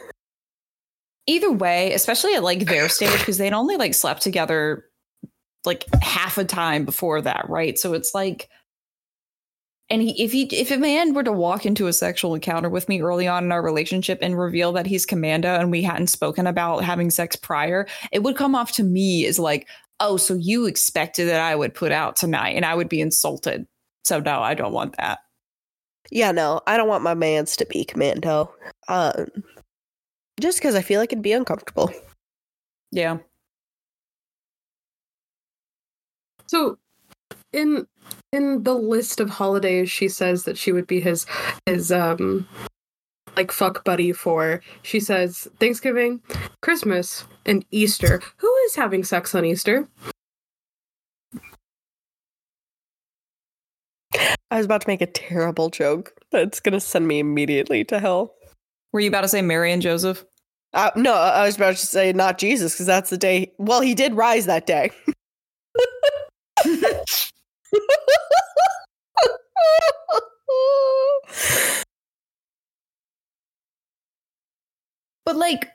Either 1.28 1.52
way, 1.52 1.94
especially 1.94 2.36
at 2.36 2.44
like 2.44 2.66
their 2.66 2.90
stage, 2.90 3.18
because 3.20 3.38
they'd 3.38 3.54
only 3.54 3.78
like 3.78 3.94
slept 3.94 4.22
together 4.22 4.86
like 5.66 5.86
half 6.02 6.38
a 6.38 6.44
time 6.44 6.86
before 6.86 7.22
that, 7.22 7.46
right? 7.50 7.78
So 7.78 7.94
it's 7.94 8.14
like, 8.14 8.50
and 9.90 10.02
he, 10.02 10.24
if 10.24 10.32
he, 10.32 10.44
if 10.44 10.72
a 10.72 10.78
man 10.78 11.14
were 11.14 11.24
to 11.24 11.32
walk 11.32 11.66
into 11.66 11.88
a 11.88 11.94
sexual 11.94 12.34
encounter 12.34 12.70
with 12.70 12.90
me 12.90 13.02
early 13.02 13.28
on 13.28 13.44
in 13.44 13.52
our 13.52 13.62
relationship 13.62 14.20
and 14.22 14.38
reveal 14.38 14.72
that 14.74 14.88
he's 14.88 15.06
commando 15.06 15.56
and 15.56 15.72
we 15.72 15.84
hadn't 15.84 16.08
spoken 16.08 16.48
about 16.48 16.84
having 16.84 17.10
sex 17.10 17.36
prior, 17.36 17.86
it 18.12 18.24
would 18.24 18.36
come 18.36 18.56
off 18.56 18.72
to 18.74 18.84
me 18.84 19.26
as 19.26 19.40
like, 19.40 19.68
oh, 20.00 20.18
so 20.18 20.34
you 20.34 20.66
expected 20.66 21.28
that 21.28 21.40
I 21.40 21.56
would 21.56 21.74
put 21.74 21.92
out 21.92 22.16
tonight, 22.16 22.56
and 22.56 22.66
I 22.66 22.76
would 22.76 22.90
be 22.90 23.00
insulted. 23.00 23.68
So 24.04 24.20
no, 24.20 24.42
I 24.42 24.54
don't 24.54 24.74
want 24.74 24.98
that. 24.98 25.20
Yeah, 26.12 26.32
no, 26.32 26.62
I 26.68 26.76
don't 26.76 26.90
want 26.90 27.04
my 27.04 27.14
mans 27.14 27.56
to 27.58 27.66
be 27.66 27.86
commando. 27.86 28.54
Um, 28.88 29.28
just 30.40 30.60
because 30.60 30.76
I 30.76 30.82
feel 30.82 31.00
like 31.00 31.12
it'd 31.12 31.24
be 31.24 31.34
uncomfortable. 31.34 31.92
Yeah. 32.92 33.18
So 36.48 36.78
in 37.52 37.88
in 38.32 38.64
the 38.64 38.74
list 38.74 39.20
of 39.20 39.30
holidays 39.30 39.90
she 39.90 40.08
says 40.08 40.44
that 40.44 40.58
she 40.58 40.72
would 40.72 40.88
be 40.88 41.00
his 41.00 41.26
his 41.66 41.92
um 41.92 42.48
like 43.36 43.52
fuck 43.52 43.84
buddy 43.84 44.12
for 44.12 44.62
she 44.84 45.00
says 45.00 45.48
Thanksgiving, 45.60 46.22
Christmas, 46.62 47.26
and 47.46 47.66
Easter. 47.72 48.22
Who 48.38 48.56
is 48.66 48.76
having 48.76 49.04
sex 49.04 49.34
on 49.34 49.46
Easter? 49.46 49.88
I 54.52 54.58
was 54.58 54.66
about 54.66 54.82
to 54.82 54.88
make 54.88 55.02
a 55.02 55.08
terrible 55.08 55.72
joke 55.72 56.14
that's 56.32 56.60
gonna 56.60 56.80
send 56.80 57.08
me 57.08 57.20
immediately 57.20 57.84
to 57.86 58.00
hell. 58.00 58.36
Were 58.94 59.00
you 59.00 59.10
about 59.10 59.22
to 59.22 59.28
say 59.28 59.42
Mary 59.42 59.72
and 59.72 59.82
Joseph? 59.82 60.24
Uh, 60.74 60.92
no, 60.96 61.14
I 61.14 61.46
was 61.46 61.56
about 61.56 61.76
to 61.76 61.86
say 61.86 62.14
not 62.14 62.38
Jesus 62.38 62.74
because 62.74 62.86
that's 62.86 63.10
the 63.10 63.18
day. 63.18 63.52
Well, 63.58 63.82
he 63.82 63.94
did 63.96 64.14
rise 64.14 64.46
that 64.46 64.66
day. 64.66 64.92
But 75.26 75.38
like, 75.38 75.70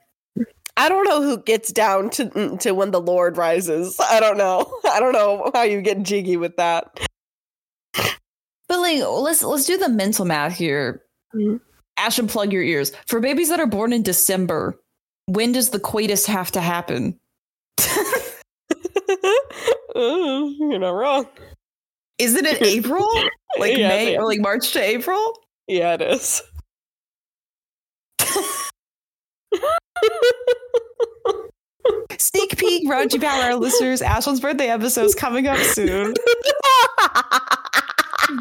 I 0.77 0.89
don't 0.89 1.05
know 1.05 1.23
who 1.23 1.43
gets 1.43 1.73
down 1.73 2.11
to 2.11 2.57
to 2.59 2.73
when 2.73 2.91
the 2.91 3.01
Lord 3.01 3.37
rises. 3.37 3.99
I 4.01 4.21
don't 4.21 4.37
know. 4.37 4.73
I 4.91 5.01
don't 5.01 5.13
know 5.13 5.51
how 5.55 5.63
you 5.63 5.81
get 5.81 6.03
jiggy 6.03 6.37
with 6.37 6.57
that. 6.57 6.99
but 7.95 8.79
like, 8.81 9.01
let's 9.03 9.43
let's 9.43 9.65
do 9.65 9.77
the 9.79 9.89
mental 9.89 10.25
math 10.25 10.57
here. 10.57 11.03
Mhm. 11.35 11.61
Ash 11.99 12.19
and 12.19 12.29
plug 12.29 12.53
your 12.53 12.63
ears. 12.63 12.93
For 13.07 13.21
babies 13.21 13.49
that 13.49 13.61
are 13.61 13.67
born 13.67 13.93
in 13.93 14.03
December, 14.03 14.79
when 15.27 15.53
does 15.53 15.71
the 15.71 15.81
coitus 15.81 16.27
have 16.27 16.51
to 16.53 16.61
happen? 16.61 17.19
You're 19.95 20.79
not 20.79 20.91
wrong. 20.91 21.27
Isn't 22.19 22.47
it 22.47 22.63
April? 22.67 23.07
Like 23.59 23.77
Yeah, 23.77 23.89
May 23.89 24.17
or 24.17 24.25
like 24.27 24.41
March 24.41 24.73
to 24.73 24.81
April? 24.83 25.35
Yeah, 25.67 25.95
it 25.95 26.03
is. 26.03 26.43
Sneak 32.19 32.57
peek, 32.59 32.89
Power, 32.89 33.43
our 33.43 33.55
listeners. 33.57 34.01
Ashlyn's 34.01 34.41
birthday 34.41 34.69
episode 34.69 35.05
is 35.05 35.15
coming 35.15 35.47
up 35.47 35.59
soon. 35.59 36.15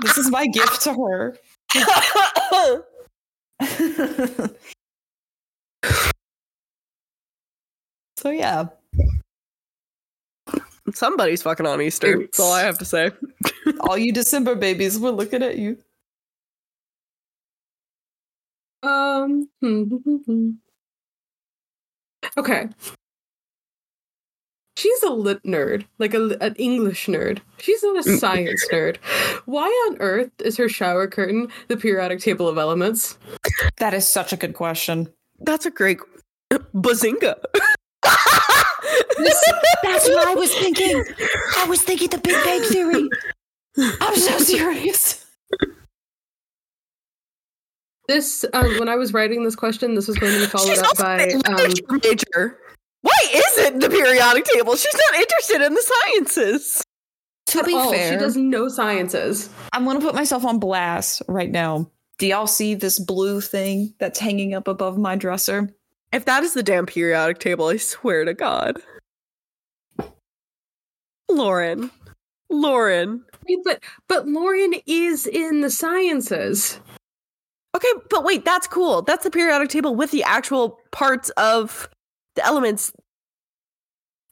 This 0.01 0.17
is 0.17 0.29
my 0.31 0.47
gift 0.47 0.81
to 0.83 0.93
her. 0.93 1.37
so 8.17 8.29
yeah. 8.31 8.67
Somebody's 10.93 11.41
fucking 11.43 11.65
on 11.65 11.81
Easter. 11.81 12.17
That's 12.19 12.39
all 12.39 12.53
I 12.53 12.61
have 12.61 12.77
to 12.79 12.85
say. 12.85 13.11
All 13.81 13.97
you 13.97 14.13
December 14.13 14.55
babies, 14.55 14.97
we're 14.97 15.11
looking 15.11 15.43
at 15.43 15.57
you. 15.57 15.77
Um. 18.83 19.49
Hmm, 19.61 19.83
hmm, 19.83 20.15
hmm, 20.25 20.49
okay. 22.37 22.69
She's 24.77 25.01
a 25.01 25.09
lit 25.09 25.41
nerd, 25.41 25.85
like 25.97 26.14
a, 26.14 26.38
an 26.39 26.53
English 26.57 27.07
nerd. 27.07 27.39
She's 27.57 27.81
not 27.81 27.97
a 27.97 28.03
science 28.19 28.64
nerd. 28.72 28.97
Why 29.47 29.65
on 29.89 29.97
earth 29.99 30.30
is 30.39 30.56
her 30.57 30.69
shower 30.69 31.07
curtain 31.07 31.47
the 31.67 31.77
periodic 31.77 32.19
table 32.19 32.47
of 32.47 32.59
elements? 32.59 33.17
That 33.80 33.95
is 33.95 34.07
such 34.07 34.33
a 34.33 34.38
good 34.38 34.53
question. 34.53 35.11
That's 35.39 35.65
a 35.65 35.72
great 35.72 35.97
bazinga. 36.75 37.33
That's 39.83 40.07
what 40.09 40.27
I 40.27 40.35
was 40.35 40.53
thinking. 40.53 41.03
I 41.57 41.65
was 41.67 41.81
thinking 41.81 42.09
the 42.09 42.19
Big 42.19 42.35
Bang 42.43 42.61
Theory. 42.61 43.09
I'm 43.99 44.15
so 44.15 44.38
serious. 44.53 45.25
This, 48.07 48.45
um, 48.53 48.77
when 48.77 48.89
I 48.89 48.95
was 48.95 49.11
writing 49.11 49.43
this 49.43 49.56
question, 49.56 49.95
this 49.95 50.07
was 50.07 50.17
going 50.19 50.33
to 50.33 50.39
be 50.41 50.45
followed 50.45 50.69
She's 50.69 50.80
up 50.80 50.85
also 50.89 51.03
by. 51.03 51.23
a 51.23 51.51
Um, 51.51 51.73
major. 52.03 52.59
Why 53.57 53.63
isn't 53.63 53.79
the 53.79 53.89
periodic 53.89 54.45
table? 54.45 54.75
She's 54.75 54.93
not 54.93 55.19
interested 55.19 55.61
in 55.61 55.73
the 55.73 55.93
sciences. 56.03 56.83
To 57.47 57.59
at 57.59 57.65
be 57.65 57.73
all. 57.73 57.91
fair, 57.91 58.13
she 58.13 58.19
does 58.19 58.35
no 58.35 58.67
sciences. 58.67 59.49
I'm 59.73 59.85
going 59.85 59.99
to 59.99 60.05
put 60.05 60.15
myself 60.15 60.45
on 60.45 60.59
blast 60.59 61.21
right 61.27 61.49
now. 61.49 61.89
Do 62.17 62.27
y'all 62.27 62.47
see 62.47 62.73
this 62.73 62.99
blue 62.99 63.41
thing 63.41 63.93
that's 63.99 64.19
hanging 64.19 64.53
up 64.53 64.67
above 64.67 64.97
my 64.97 65.15
dresser? 65.15 65.73
If 66.11 66.25
that 66.25 66.43
is 66.43 66.53
the 66.53 66.63
damn 66.63 66.85
periodic 66.85 67.39
table, 67.39 67.67
I 67.67 67.77
swear 67.77 68.25
to 68.25 68.33
God. 68.33 68.81
Lauren. 71.29 71.91
Lauren. 72.49 73.23
Wait, 73.47 73.59
but 73.63 73.83
but 74.07 74.27
Lauren 74.27 74.73
is 74.85 75.27
in 75.27 75.61
the 75.61 75.69
sciences. 75.69 76.79
Okay, 77.75 77.91
but 78.09 78.23
wait, 78.23 78.45
that's 78.45 78.67
cool. 78.67 79.01
That's 79.03 79.23
the 79.23 79.29
periodic 79.29 79.69
table 79.69 79.95
with 79.95 80.11
the 80.11 80.23
actual 80.23 80.79
parts 80.91 81.29
of 81.31 81.89
the 82.35 82.45
elements 82.45 82.91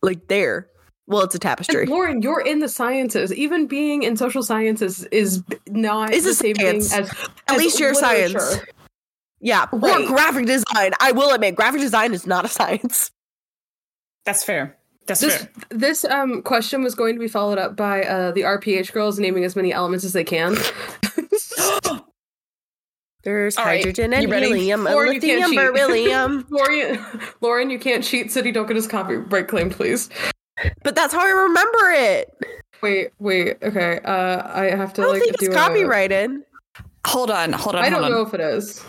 like 0.06 0.27
there. 0.27 0.69
Well, 1.08 1.22
it's 1.24 1.35
a 1.35 1.40
tapestry. 1.40 1.82
And 1.82 1.90
Lauren, 1.92 2.22
you're 2.22 2.42
in 2.42 2.59
the 2.59 2.69
sciences. 2.69 3.32
Even 3.34 3.67
being 3.67 4.01
in 4.03 4.17
social 4.17 4.42
sciences 4.42 5.03
is 5.06 5.43
not 5.67 6.11
Is 6.14 6.24
the 6.24 6.34
same 6.34 6.56
science. 6.56 6.90
thing 6.92 7.01
as 7.03 7.11
At 7.11 7.30
as 7.50 7.58
least 7.58 7.80
you're 7.80 7.92
a 7.92 7.95
science. 7.95 8.58
Yeah, 9.40 9.67
Right. 9.72 10.03
or 10.03 10.08
graphic 10.08 10.48
design. 10.48 10.93
I 11.00 11.11
will 11.11 11.32
admit, 11.32 11.56
graphic 11.56 11.82
design 11.82 12.14
is 12.14 12.25
not 12.25 12.45
a 12.45 12.48
science. 12.48 13.11
That's 14.25 14.43
fair. 14.43 14.75
That's 15.06 15.19
This 15.22 15.48
this 15.69 16.06
um 16.06 16.42
question 16.42 16.82
was 16.82 16.95
going 16.95 17.14
to 17.14 17.19
be 17.19 17.27
followed 17.27 17.59
up 17.59 17.75
by 17.75 18.01
uh, 18.03 18.32
the 18.32 18.42
RPH 18.42 18.92
girls 18.92 19.19
naming 19.19 19.43
as 19.43 19.56
many 19.56 19.72
elements 19.72 20.03
as 20.03 20.14
they 20.14 20.24
can. 20.24 20.56
There's 23.25 23.57
All 23.57 23.65
right, 23.65 23.79
hydrogen 23.79 24.13
and 24.13 24.23
you 24.23 24.29
ready? 24.29 24.45
helium, 24.47 24.85
Or 24.87 25.07
you 25.07 25.19
can't 25.19 25.51
lithium, 25.51 25.73
beryllium. 25.73 26.47
Lauren, 26.51 26.99
Lauren, 27.41 27.69
you 27.71 27.79
can't 27.79 28.03
cheat. 28.03 28.31
City, 28.31 28.51
don't 28.51 28.67
get 28.67 28.75
his 28.75 28.87
copyright 28.87 29.47
claim, 29.47 29.69
please. 29.71 30.09
but 30.83 30.93
that's 30.95 31.11
how 31.11 31.21
I 31.25 31.31
remember 31.31 31.91
it. 31.91 32.31
Wait, 32.83 33.09
wait. 33.19 33.57
Okay, 33.63 33.99
uh, 34.05 34.43
I 34.53 34.65
have 34.75 34.93
to 34.93 35.01
I 35.01 35.05
don't 35.05 35.13
like 35.15 35.23
think 35.23 35.39
do 35.39 35.45
it's 35.47 35.55
a- 35.55 35.57
copyrighted. 35.57 36.31
Hold 37.07 37.31
on, 37.31 37.51
hold 37.51 37.75
on, 37.75 37.83
I 37.83 37.89
don't 37.89 38.03
on. 38.03 38.11
know 38.11 38.21
if 38.21 38.33
it 38.35 38.39
is. 38.41 38.83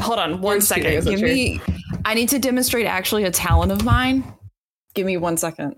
Hold 0.00 0.18
on 0.20 0.32
one 0.34 0.40
Lauren's 0.42 0.68
cheating, 0.68 0.84
second. 0.84 0.98
isn't 0.98 1.10
Give 1.12 1.20
she? 1.20 1.24
me 1.58 1.60
I 2.04 2.14
need 2.14 2.28
to 2.30 2.38
demonstrate 2.38 2.86
actually 2.86 3.24
a 3.24 3.30
talent 3.30 3.72
of 3.72 3.84
mine. 3.84 4.24
Give 4.94 5.04
me 5.06 5.16
one 5.16 5.36
second. 5.36 5.74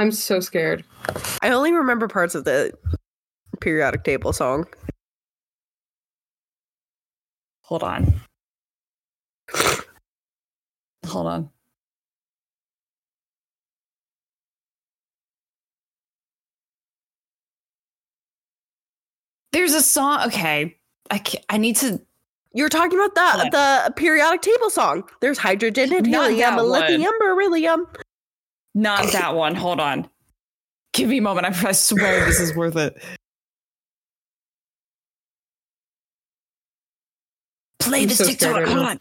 I'm 0.00 0.10
so 0.10 0.40
scared. 0.40 0.84
I 1.42 1.50
only 1.50 1.72
remember 1.72 2.08
parts 2.08 2.34
of 2.34 2.44
the 2.44 2.72
periodic 3.60 4.04
table 4.04 4.32
song. 4.32 4.66
Hold 7.66 7.82
on. 7.82 8.14
Hold 11.04 11.26
on. 11.26 11.50
There's 19.50 19.74
a 19.74 19.82
song. 19.82 20.20
Okay, 20.26 20.76
I 21.10 21.18
ca 21.18 21.38
I 21.48 21.56
need 21.56 21.74
to. 21.76 22.00
You're 22.52 22.68
talking 22.68 23.00
about 23.00 23.14
the 23.16 23.50
the 23.50 23.92
periodic 23.94 24.42
table 24.42 24.70
song. 24.70 25.02
There's 25.20 25.38
hydrogen 25.38 25.92
and 25.92 26.08
Not 26.08 26.30
helium, 26.30 26.58
and 26.58 26.68
lithium, 26.68 27.12
beryllium. 27.18 27.88
Not 28.76 29.10
that 29.12 29.34
one. 29.34 29.56
Hold 29.56 29.80
on. 29.80 30.08
Give 30.92 31.08
me 31.08 31.18
a 31.18 31.22
moment. 31.22 31.46
I, 31.46 31.68
I 31.70 31.72
swear 31.72 32.26
this 32.26 32.38
is 32.38 32.54
worth 32.54 32.76
it. 32.76 33.02
Play 37.86 38.02
I'm 38.02 38.08
this 38.08 38.18
so 38.18 38.24
TikTok. 38.26 38.64
Hold 38.66 38.78
on. 38.86 39.00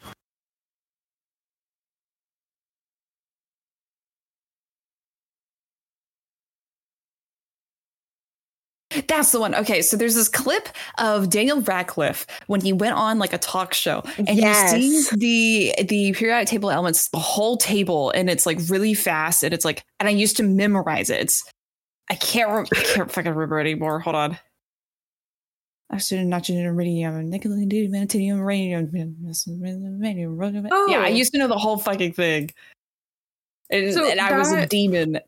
That's 9.07 9.31
the 9.31 9.39
one. 9.41 9.53
Okay, 9.55 9.81
so 9.81 9.97
there's 9.97 10.15
this 10.15 10.29
clip 10.29 10.69
of 10.99 11.29
Daniel 11.29 11.59
Radcliffe 11.61 12.25
when 12.47 12.61
he 12.61 12.71
went 12.71 12.93
on 12.95 13.19
like 13.19 13.33
a 13.33 13.37
talk 13.37 13.73
show, 13.73 14.03
and 14.17 14.29
Yes. 14.37 14.71
he 14.73 14.79
sees 14.81 15.09
the 15.09 15.73
the 15.87 16.13
periodic 16.13 16.47
table 16.47 16.69
elements, 16.71 17.09
the 17.09 17.19
whole 17.19 17.57
table, 17.57 18.11
and 18.11 18.29
it's 18.29 18.45
like 18.45 18.59
really 18.69 18.93
fast, 18.93 19.43
and 19.43 19.53
it's 19.53 19.65
like, 19.65 19.83
and 19.99 20.07
I 20.07 20.11
used 20.11 20.37
to 20.37 20.43
memorize 20.43 21.09
it. 21.09 21.19
It's, 21.19 21.43
I 22.09 22.15
can't, 22.15 22.49
re- 22.71 22.79
I 22.79 22.83
can't 22.83 23.11
fucking 23.11 23.31
remember 23.33 23.59
anymore. 23.59 23.99
Hold 23.99 24.15
on. 24.15 24.37
Oxygen, 25.91 26.29
nitrogen, 26.29 26.65
iridium, 26.65 27.29
nickel, 27.29 27.51
mantium, 27.55 28.39
uranium. 28.39 28.89
Oh. 30.71 30.87
Yeah, 30.89 31.01
I 31.01 31.09
oh. 31.09 31.13
used 31.13 31.31
to 31.33 31.37
know 31.37 31.47
the 31.47 31.57
whole 31.57 31.77
fucking 31.77 32.13
thing. 32.13 32.49
And, 33.69 33.93
So 33.93 34.09
and 34.09 34.19
I 34.19 34.37
was 34.37 34.51
a 34.51 34.65
demon. 34.65 35.19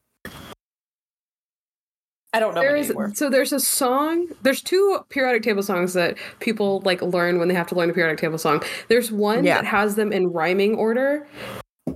I 2.34 2.40
don't 2.40 2.54
know 2.54 2.62
There's 2.62 2.88
anymore. 2.88 3.14
so 3.16 3.30
there's 3.30 3.54
a 3.54 3.60
song. 3.60 4.28
There's 4.44 4.62
two 4.62 5.00
periodic 5.10 5.44
table 5.44 5.64
songs 5.64 5.94
that 5.94 6.18
people 6.40 6.82
like 6.84 7.02
learn 7.02 7.40
when 7.40 7.48
they 7.48 7.54
have 7.54 7.68
to 7.68 7.76
learn 7.76 7.90
a 7.90 7.94
periodic 7.94 8.20
table 8.20 8.38
song. 8.38 8.62
There's 8.90 9.12
one 9.12 9.44
Yeah. 9.44 9.56
that 9.56 9.66
has 9.66 9.96
them 9.96 10.12
in 10.12 10.28
rhyming 10.28 10.76
order, 10.76 11.26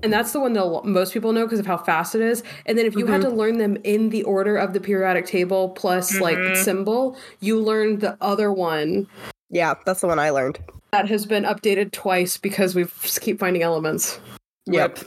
and 0.03 0.11
that's 0.11 0.31
the 0.31 0.39
one 0.39 0.53
that 0.53 0.81
most 0.83 1.13
people 1.13 1.33
know 1.33 1.45
because 1.45 1.59
of 1.59 1.65
how 1.65 1.77
fast 1.77 2.15
it 2.15 2.21
is. 2.21 2.43
And 2.65 2.77
then 2.77 2.85
if 2.85 2.95
you 2.95 3.05
had 3.05 3.21
to 3.21 3.27
mm-hmm. 3.27 3.37
learn 3.37 3.57
them 3.57 3.77
in 3.83 4.09
the 4.09 4.23
order 4.23 4.57
of 4.57 4.73
the 4.73 4.79
periodic 4.79 5.25
table 5.25 5.69
plus 5.69 6.19
like 6.19 6.37
mm-hmm. 6.37 6.61
symbol, 6.61 7.17
you 7.39 7.59
learn 7.59 7.99
the 7.99 8.17
other 8.21 8.51
one 8.51 9.07
Yeah, 9.49 9.75
that's 9.85 10.01
the 10.01 10.07
one 10.07 10.19
I 10.19 10.29
learned. 10.29 10.59
that 10.91 11.07
has 11.07 11.25
been 11.25 11.43
updated 11.43 11.91
twice 11.91 12.37
because 12.37 12.75
we 12.75 12.85
keep 13.19 13.39
finding 13.39 13.61
elements. 13.63 14.19
Yep. 14.65 14.99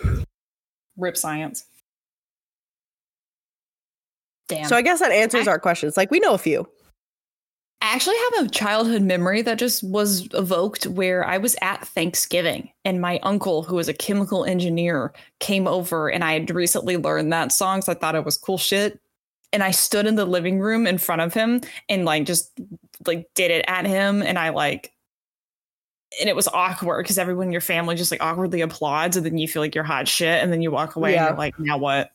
Rip 0.96 1.16
science. 1.16 1.64
Damn. 4.48 4.66
So 4.68 4.76
I 4.76 4.82
guess 4.82 5.00
that 5.00 5.12
answers 5.12 5.48
I- 5.48 5.52
our 5.52 5.58
questions. 5.58 5.96
Like 5.96 6.10
we 6.10 6.20
know 6.20 6.34
a 6.34 6.38
few. 6.38 6.68
I 7.84 7.88
actually 7.88 8.16
have 8.32 8.46
a 8.46 8.48
childhood 8.48 9.02
memory 9.02 9.42
that 9.42 9.58
just 9.58 9.82
was 9.84 10.26
evoked 10.32 10.86
where 10.86 11.22
I 11.22 11.36
was 11.36 11.54
at 11.60 11.86
Thanksgiving 11.86 12.70
and 12.86 12.98
my 12.98 13.18
uncle, 13.22 13.62
who 13.62 13.76
was 13.76 13.90
a 13.90 13.92
chemical 13.92 14.46
engineer, 14.46 15.12
came 15.38 15.66
over 15.68 16.08
and 16.08 16.24
I 16.24 16.32
had 16.32 16.50
recently 16.50 16.96
learned 16.96 17.30
that 17.34 17.52
song. 17.52 17.82
So 17.82 17.92
I 17.92 17.94
thought 17.94 18.14
it 18.14 18.24
was 18.24 18.38
cool 18.38 18.56
shit. 18.56 18.98
And 19.52 19.62
I 19.62 19.70
stood 19.70 20.06
in 20.06 20.14
the 20.14 20.24
living 20.24 20.60
room 20.60 20.86
in 20.86 20.96
front 20.96 21.20
of 21.20 21.34
him 21.34 21.60
and 21.90 22.06
like 22.06 22.24
just 22.24 22.58
like 23.06 23.28
did 23.34 23.50
it 23.50 23.66
at 23.68 23.84
him. 23.84 24.22
And 24.22 24.38
I 24.38 24.48
like, 24.48 24.90
and 26.18 26.26
it 26.30 26.34
was 26.34 26.48
awkward 26.48 27.04
because 27.04 27.18
everyone 27.18 27.48
in 27.48 27.52
your 27.52 27.60
family 27.60 27.96
just 27.96 28.10
like 28.10 28.22
awkwardly 28.22 28.62
applauds 28.62 29.18
and 29.18 29.26
then 29.26 29.36
you 29.36 29.46
feel 29.46 29.60
like 29.60 29.74
you're 29.74 29.84
hot 29.84 30.08
shit 30.08 30.42
and 30.42 30.50
then 30.50 30.62
you 30.62 30.70
walk 30.70 30.96
away 30.96 31.12
Yeah. 31.12 31.26
and 31.26 31.28
you're 31.32 31.38
like, 31.38 31.58
now 31.58 31.76
what? 31.76 32.12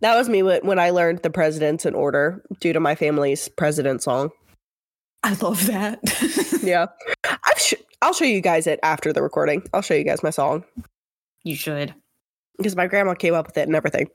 That 0.00 0.16
was 0.16 0.30
me 0.30 0.42
when 0.42 0.64
when 0.64 0.78
I 0.78 0.90
learned 0.90 1.18
the 1.18 1.30
presidents 1.30 1.84
in 1.84 1.94
order 1.94 2.42
due 2.60 2.72
to 2.72 2.80
my 2.80 2.94
family's 2.94 3.48
president 3.48 4.02
song. 4.02 4.30
I 5.24 5.34
love 5.40 5.66
that. 5.66 6.00
Yeah, 6.64 6.86
I've 7.24 7.58
sh- 7.58 7.74
I'll 8.00 8.14
show 8.14 8.24
you 8.24 8.40
guys 8.40 8.66
it 8.66 8.80
after 8.82 9.12
the 9.12 9.22
recording. 9.22 9.62
I'll 9.74 9.82
show 9.82 9.92
you 9.92 10.02
guys 10.04 10.22
my 10.22 10.30
song 10.30 10.64
you 11.42 11.54
should. 11.56 11.94
because 12.56 12.74
my 12.74 12.86
grandma 12.86 13.12
came 13.12 13.34
up 13.34 13.46
with 13.46 13.58
it 13.58 13.66
and 13.66 13.76
everything, 13.76 14.08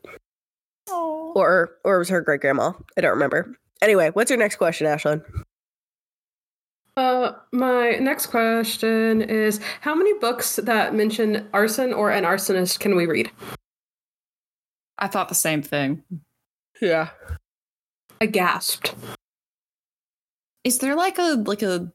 or 0.90 1.70
or 1.84 1.96
it 1.96 2.00
was 2.00 2.10
her 2.10 2.22
great 2.22 2.42
grandma. 2.42 2.72
I 2.98 3.02
don't 3.02 3.12
remember. 3.12 3.56
Anyway, 3.84 4.10
what's 4.14 4.32
your 4.32 4.40
next 4.40 4.56
question, 4.56 4.88
Ashlyn? 4.88 5.24
Uh, 6.98 7.34
my 7.52 7.92
next 8.00 8.28
question 8.28 9.22
is: 9.22 9.60
How 9.82 9.94
many 9.94 10.14
books 10.18 10.56
that 10.56 10.96
mention 10.96 11.48
arson 11.54 11.94
or 11.94 12.10
an 12.10 12.24
arsonist 12.24 12.80
can 12.80 12.96
we 12.96 13.06
read? 13.06 13.30
I 14.98 15.08
thought 15.08 15.30
the 15.30 15.36
same 15.36 15.62
thing. 15.62 16.02
Yeah. 16.82 17.10
I 18.20 18.26
gasped. 18.26 18.96
Is 20.64 20.80
there 20.80 20.96
like 20.96 21.18
a 21.18 21.36
like 21.46 21.62
a 21.62 21.92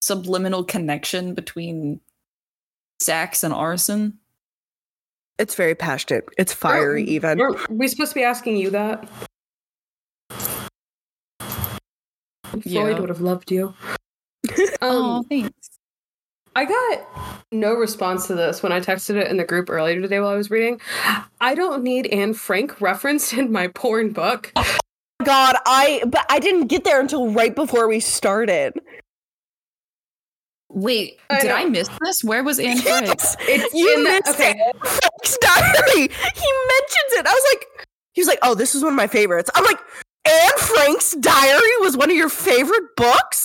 subliminal 0.00 0.64
connection 0.64 1.34
between 1.34 2.00
sex 3.00 3.42
and 3.44 3.52
arson? 3.54 4.18
It's 5.38 5.54
very 5.54 5.74
passionate. 5.74 6.24
It's 6.38 6.52
fiery, 6.52 7.02
Are- 7.02 7.06
even. 7.06 7.40
Are 7.40 7.56
we 7.70 7.88
supposed 7.88 8.10
to 8.12 8.14
be 8.16 8.22
asking 8.24 8.56
you 8.56 8.70
that? 8.70 9.08
Freud 11.40 12.64
Yeah. 12.64 12.98
would 13.00 13.08
have 13.08 13.20
loved 13.20 13.50
you. 13.50 13.74
oh, 14.80 15.16
Um, 15.18 15.24
thanks. 15.24 15.52
I 16.56 16.66
got 16.66 17.44
no 17.50 17.74
response 17.74 18.28
to 18.28 18.34
this 18.36 18.62
when 18.62 18.70
I 18.70 18.78
texted 18.78 19.16
it 19.16 19.26
in 19.28 19.38
the 19.38 19.44
group 19.44 19.68
earlier 19.68 20.00
today 20.00 20.20
while 20.20 20.28
I 20.28 20.36
was 20.36 20.52
reading. 20.52 20.80
I 21.40 21.56
don't 21.56 21.82
need 21.82 22.06
Anne 22.08 22.32
Frank 22.34 22.80
referenced 22.80 23.32
in 23.32 23.50
my 23.50 23.66
porn 23.68 24.12
book. 24.12 24.52
God, 25.24 25.56
I 25.66 26.02
but 26.06 26.24
I 26.28 26.38
didn't 26.38 26.68
get 26.68 26.84
there 26.84 27.00
until 27.00 27.30
right 27.30 27.54
before 27.54 27.88
we 27.88 28.00
started. 28.00 28.74
Wait, 30.70 31.18
I 31.30 31.40
did 31.40 31.48
know. 31.48 31.54
I 31.54 31.64
miss 31.66 31.88
this? 32.00 32.24
Where 32.24 32.42
was 32.42 32.58
Anne 32.58 32.78
Frank? 32.82 33.06
It's 33.40 33.74
You 33.74 33.94
in 33.94 34.02
the, 34.04 34.22
okay. 34.30 34.54
it. 34.58 34.76
Frank's 34.86 35.38
diary. 35.38 36.08
He 36.08 36.08
mentions 36.08 37.12
it. 37.12 37.26
I 37.26 37.32
was 37.32 37.44
like, 37.54 37.88
he 38.12 38.20
was 38.20 38.26
like, 38.28 38.40
oh, 38.42 38.54
this 38.56 38.74
is 38.74 38.82
one 38.82 38.92
of 38.92 38.96
my 38.96 39.06
favorites. 39.06 39.50
I'm 39.54 39.64
like, 39.64 39.78
Anne 40.26 40.58
Frank's 40.58 41.12
diary 41.12 41.76
was 41.80 41.96
one 41.96 42.10
of 42.10 42.16
your 42.16 42.28
favorite 42.28 42.96
books. 42.96 43.44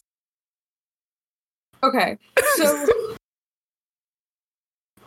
Okay. 1.84 2.18
So 2.56 2.88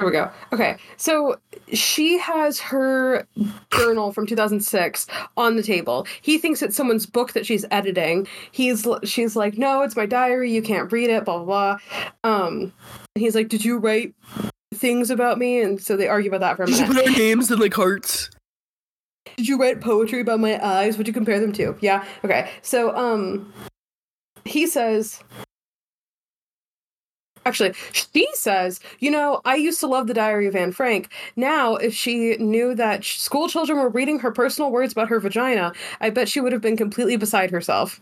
There 0.03 0.11
we 0.11 0.17
go. 0.17 0.31
Okay. 0.53 0.79
So 0.97 1.37
she 1.73 2.19
has 2.19 2.59
her 2.59 3.25
journal 3.71 4.13
from 4.13 4.27
2006 4.27 5.07
on 5.37 5.55
the 5.55 5.63
table. 5.63 6.09
He 6.21 6.39
thinks 6.39 6.61
it's 6.61 6.75
someone's 6.75 7.07
book 7.07 7.35
that 7.35 7.47
she's 7.47 7.65
editing. 7.71 8.27
He's 8.51 8.85
she's 9.05 9.37
like, 9.37 9.57
"No, 9.57 9.83
it's 9.83 9.95
my 9.95 10.07
diary. 10.07 10.51
You 10.51 10.61
can't 10.61 10.91
read 10.91 11.09
it." 11.09 11.25
blah 11.25 11.45
blah 11.45 11.79
blah. 12.25 12.29
Um 12.29 12.73
he's 13.15 13.37
like, 13.37 13.49
"Did 13.49 13.65
you 13.65 13.79
write 13.79 14.13
things 14.75 15.09
about 15.09 15.39
me?" 15.39 15.61
And 15.61 15.81
so 15.81 15.97
they 15.97 16.09
argue 16.09 16.35
about 16.35 16.41
that 16.41 16.57
for 16.57 16.65
a 16.65 16.67
Did 16.67 16.79
you 16.81 16.87
put 16.87 17.07
our 17.07 17.13
names 17.13 17.51
in 17.53 17.61
like 17.61 17.75
hearts? 17.75 18.29
Did 19.37 19.47
you 19.47 19.57
write 19.57 19.81
poetry 19.81 20.21
about 20.21 20.41
my 20.41 20.59
eyes? 20.67 20.99
Would 20.99 21.07
you 21.07 21.13
compare 21.13 21.39
them 21.39 21.53
to? 21.53 21.77
Yeah. 21.81 22.05
Okay. 22.25 22.51
So 22.63 22.93
um 22.97 23.53
he 24.45 24.67
says 24.67 25.23
Actually, 27.45 27.75
she 27.93 28.27
says, 28.35 28.81
you 29.01 29.11
know, 29.11 29.41
I 29.45 29.57
used 29.57 29.81
to 29.81 29.87
love 29.87 30.07
the 30.07 30.15
Diary 30.15 30.47
of 30.47 30.55
Anne 30.55 30.73
Frank. 30.73 31.13
Now, 31.35 31.75
if 31.75 31.93
she 31.95 32.37
knew 32.37 32.75
that 32.77 33.05
sh- 33.05 33.19
school 33.19 33.49
children 33.49 33.79
were 33.79 33.89
reading 33.89 34.21
her 34.21 34.31
personal 34.31 34.71
words 34.71 34.93
about 34.93 35.09
her 35.09 35.19
vagina, 35.19 35.73
I 36.01 36.11
bet 36.11 36.29
she 36.29 36.41
would 36.41 36.53
have 36.53 36.63
been 36.63 36.77
completely 36.77 37.17
beside 37.17 37.51
herself. 37.51 38.01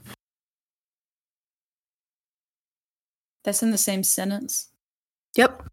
That's 3.45 3.63
in 3.63 3.71
the 3.71 3.79
same 3.79 4.03
sentence. 4.03 4.69
Yep. 5.37 5.67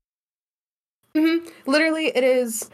Mm-hmm. 1.16 1.50
Literally, 1.70 2.08
it 2.16 2.24
is. 2.24 2.70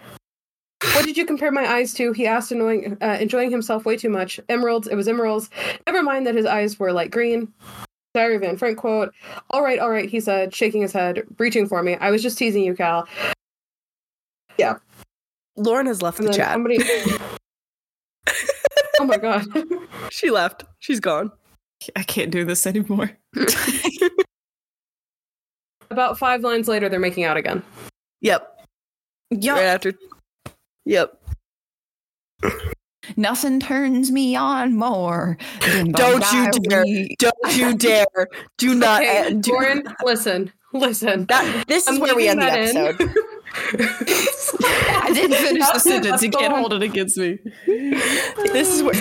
What 0.94 1.06
did 1.06 1.18
you 1.18 1.26
compare 1.26 1.52
my 1.52 1.66
eyes 1.66 1.94
to? 1.96 2.12
He 2.12 2.28
asked, 2.28 2.52
annoying, 2.52 2.98
uh, 3.02 3.18
enjoying 3.20 3.50
himself 3.50 3.86
way 3.86 3.98
too 3.98 4.10
much. 4.10 4.40
Emeralds. 4.50 4.88
It 4.88 4.96
was 4.96 5.08
emeralds. 5.08 5.50
Never 5.88 6.04
mind 6.04 6.28
that 6.28 6.36
his 6.36 6.46
eyes 6.46 6.78
were 6.78 6.92
light 6.92 7.10
green. 7.10 7.52
Diary 8.14 8.36
of 8.36 8.44
Anne 8.44 8.58
Frank 8.58 8.78
quote. 8.78 9.14
All 9.50 9.64
right, 9.64 9.80
all 9.80 9.90
right, 9.90 10.10
he 10.10 10.20
said, 10.20 10.54
shaking 10.54 10.82
his 10.82 10.92
head, 10.94 11.24
reaching 11.40 11.68
for 11.68 11.82
me. 11.82 11.96
I 11.96 12.12
was 12.12 12.22
just 12.22 12.38
teasing 12.38 12.64
you, 12.64 12.76
Cal. 12.76 13.08
Yeah. 14.58 14.78
Lauren 15.56 15.88
has 15.88 16.02
left 16.02 16.20
And 16.20 16.28
the 16.28 16.34
chat. 16.34 16.52
somebody. 16.54 16.78
oh 19.00 19.06
my 19.06 19.18
god. 19.18 19.46
She 20.12 20.30
left. 20.30 20.64
She's 20.80 21.00
gone. 21.00 21.32
I 21.96 22.04
can't 22.04 22.32
do 22.32 22.46
this 22.46 22.68
anymore. 22.68 23.12
About 25.90 26.18
five 26.18 26.42
lines 26.42 26.68
later, 26.68 26.90
they're 26.90 27.00
making 27.00 27.24
out 27.24 27.38
again. 27.38 27.64
Yep. 28.22 28.66
Yeah, 29.32 29.54
Right 29.54 29.64
after. 29.64 29.94
Yep. 30.86 31.20
Nothing 33.18 33.60
turns 33.60 34.12
me 34.12 34.36
on 34.36 34.76
more. 34.78 35.38
Than 35.66 35.92
Don't 35.92 36.24
you 36.34 36.52
dare. 36.52 36.84
diary. 36.84 37.16
Don't 37.20 37.58
you 37.58 37.74
dare. 37.78 38.28
Do 38.58 38.74
not. 38.76 39.02
Okay, 39.02 39.28
uh, 39.28 39.30
do- 39.32 39.52
Lauren, 39.54 39.84
listen, 40.04 40.52
listen. 40.74 41.26
that, 41.26 41.66
this 41.68 41.88
is 41.88 41.96
I'm 41.96 42.02
where 42.02 42.16
we 42.16 42.28
end 42.28 42.42
the 42.42 42.46
that 42.46 42.60
in. 42.70 42.78
episode. 42.78 43.16
I 43.76 45.12
didn't 45.14 45.38
finish 45.38 45.68
the 45.70 45.80
sentence. 45.80 46.22
You 46.24 46.32
can't 46.32 46.54
hold 46.54 46.74
it 46.74 46.82
against 46.82 47.18
me. 47.18 47.40
this 47.66 48.70
is 48.74 48.84
where. 48.84 48.96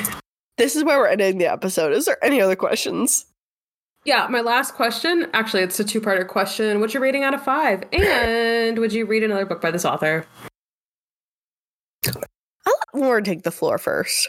This 0.58 0.76
is 0.76 0.84
where 0.84 0.98
we're 0.98 1.06
ending 1.08 1.38
the 1.38 1.46
episode. 1.50 1.92
Is 1.94 2.04
there 2.04 2.22
any 2.22 2.40
other 2.40 2.54
questions? 2.56 3.24
Yeah, 4.04 4.26
my 4.28 4.42
last 4.42 4.74
question. 4.74 5.26
Actually, 5.32 5.62
it's 5.62 5.80
a 5.80 5.84
two-parter 5.84 6.28
question. 6.28 6.78
What's 6.80 6.92
your 6.92 7.02
rating 7.02 7.24
out 7.24 7.32
of 7.34 7.42
five? 7.42 7.84
And 7.92 8.76
would 8.78 8.92
you 8.92 9.06
read 9.06 9.22
another 9.22 9.46
book 9.46 9.62
by 9.62 9.70
this 9.70 9.84
author? 9.86 10.26
I'll 12.66 12.74
let 12.94 13.02
Lauren 13.04 13.24
take 13.24 13.42
the 13.42 13.50
floor 13.50 13.78
first. 13.78 14.28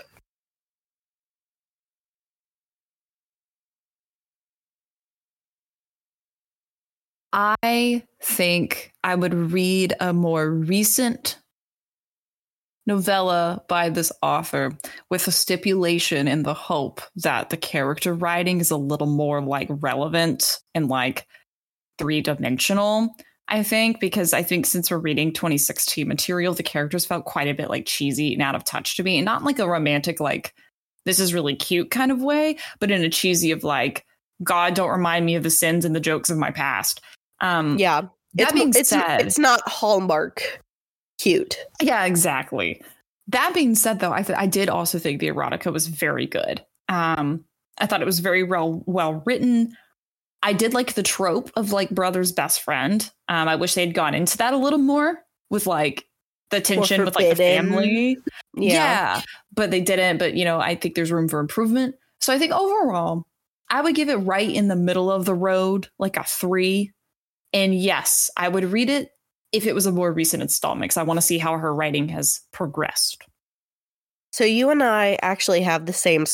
I 7.33 8.03
think 8.21 8.93
I 9.03 9.15
would 9.15 9.33
read 9.33 9.93
a 9.99 10.13
more 10.13 10.49
recent 10.51 11.39
novella 12.85 13.63
by 13.67 13.89
this 13.89 14.11
author 14.21 14.77
with 15.09 15.27
a 15.27 15.31
stipulation 15.31 16.27
in 16.27 16.43
the 16.43 16.53
hope 16.53 17.01
that 17.15 17.49
the 17.49 17.57
character 17.57 18.13
writing 18.13 18.59
is 18.59 18.71
a 18.71 18.77
little 18.77 19.07
more 19.07 19.41
like 19.41 19.67
relevant 19.69 20.59
and 20.75 20.89
like 20.89 21.25
three 21.97 22.21
dimensional. 22.21 23.15
I 23.47 23.61
think 23.63 23.99
because 23.99 24.33
I 24.33 24.41
think 24.41 24.65
since 24.65 24.89
we're 24.89 24.97
reading 24.97 25.33
2016 25.33 26.07
material, 26.07 26.53
the 26.53 26.63
characters 26.63 27.05
felt 27.05 27.25
quite 27.25 27.47
a 27.47 27.53
bit 27.53 27.69
like 27.69 27.85
cheesy 27.85 28.33
and 28.33 28.41
out 28.41 28.55
of 28.55 28.63
touch 28.63 28.95
to 28.97 29.03
me, 29.03 29.17
and 29.17 29.25
not 29.25 29.43
like 29.43 29.59
a 29.59 29.67
romantic 29.69 30.19
like 30.19 30.53
this 31.05 31.19
is 31.19 31.33
really 31.33 31.55
cute 31.55 31.91
kind 31.91 32.11
of 32.11 32.21
way, 32.21 32.57
but 32.79 32.89
in 32.91 33.03
a 33.03 33.09
cheesy 33.09 33.51
of 33.51 33.63
like 33.63 34.05
God, 34.43 34.73
don't 34.73 34.89
remind 34.89 35.25
me 35.25 35.35
of 35.35 35.43
the 35.43 35.49
sins 35.49 35.85
and 35.85 35.93
the 35.95 35.99
jokes 35.99 36.29
of 36.29 36.37
my 36.37 36.51
past. 36.51 37.01
Um, 37.41 37.77
Yeah. 37.77 38.01
that 38.35 38.43
it's, 38.43 38.53
being 38.53 38.69
it's, 38.75 38.89
said, 38.89 39.21
it's 39.21 39.37
not 39.37 39.61
Hallmark 39.67 40.61
cute. 41.19 41.57
yeah, 41.81 42.05
exactly. 42.05 42.81
That 43.27 43.53
being 43.53 43.75
said, 43.75 43.99
though, 43.99 44.11
I 44.13 44.21
th- 44.23 44.37
I 44.37 44.47
did 44.47 44.69
also 44.69 44.99
think 44.99 45.19
the 45.19 45.27
erotica 45.29 45.71
was 45.71 45.87
very 45.87 46.25
good. 46.25 46.63
Um, 46.89 47.45
I 47.77 47.85
thought 47.85 48.01
it 48.01 48.05
was 48.05 48.19
very 48.19 48.43
well 48.43 48.83
well 48.85 49.21
written. 49.25 49.75
I 50.43 50.53
did 50.53 50.73
like 50.73 50.93
the 50.93 51.03
trope 51.03 51.51
of 51.55 51.71
like 51.71 51.89
brother's 51.89 52.31
best 52.31 52.61
friend. 52.61 53.09
Um, 53.29 53.47
I 53.47 53.55
wish 53.55 53.73
they 53.73 53.85
had 53.85 53.95
gone 53.95 54.13
into 54.13 54.37
that 54.37 54.53
a 54.53 54.57
little 54.57 54.79
more 54.79 55.17
with 55.49 55.65
like 55.65 56.05
the 56.51 56.59
tension 56.59 57.05
with 57.05 57.15
like 57.15 57.29
the 57.29 57.35
family. 57.35 58.17
Yeah. 58.55 58.73
Yeah. 58.73 59.21
but 59.53 59.71
they 59.71 59.81
didn't. 59.81 60.17
But 60.17 60.35
you 60.35 60.43
know, 60.45 60.59
I 60.59 60.75
think 60.75 60.95
there's 60.95 61.11
room 61.11 61.29
for 61.29 61.39
improvement. 61.39 61.95
So 62.19 62.33
I 62.33 62.37
think 62.37 62.51
overall, 62.51 63.23
I 63.69 63.81
would 63.81 63.95
give 63.95 64.09
it 64.09 64.15
right 64.17 64.49
in 64.49 64.67
the 64.67 64.75
middle 64.75 65.09
of 65.09 65.25
the 65.25 65.33
road, 65.33 65.87
like 65.97 66.17
a 66.17 66.23
three. 66.23 66.91
And 67.53 67.73
yes, 67.73 68.29
I 68.37 68.49
would 68.49 68.65
read 68.65 68.89
it 68.89 69.11
if 69.51 69.65
it 69.65 69.73
was 69.73 69.85
a 69.85 69.91
more 69.91 70.11
recent 70.11 70.43
installment 70.43 70.89
because 70.89 70.97
I 70.97 71.03
want 71.03 71.17
to 71.17 71.25
see 71.25 71.37
how 71.37 71.57
her 71.57 71.73
writing 71.73 72.09
has 72.09 72.41
progressed. 72.51 73.23
So 74.31 74.43
you 74.43 74.69
and 74.71 74.83
I 74.83 75.17
actually 75.21 75.61
have 75.61 75.85
the 75.85 75.93
same 75.93 76.25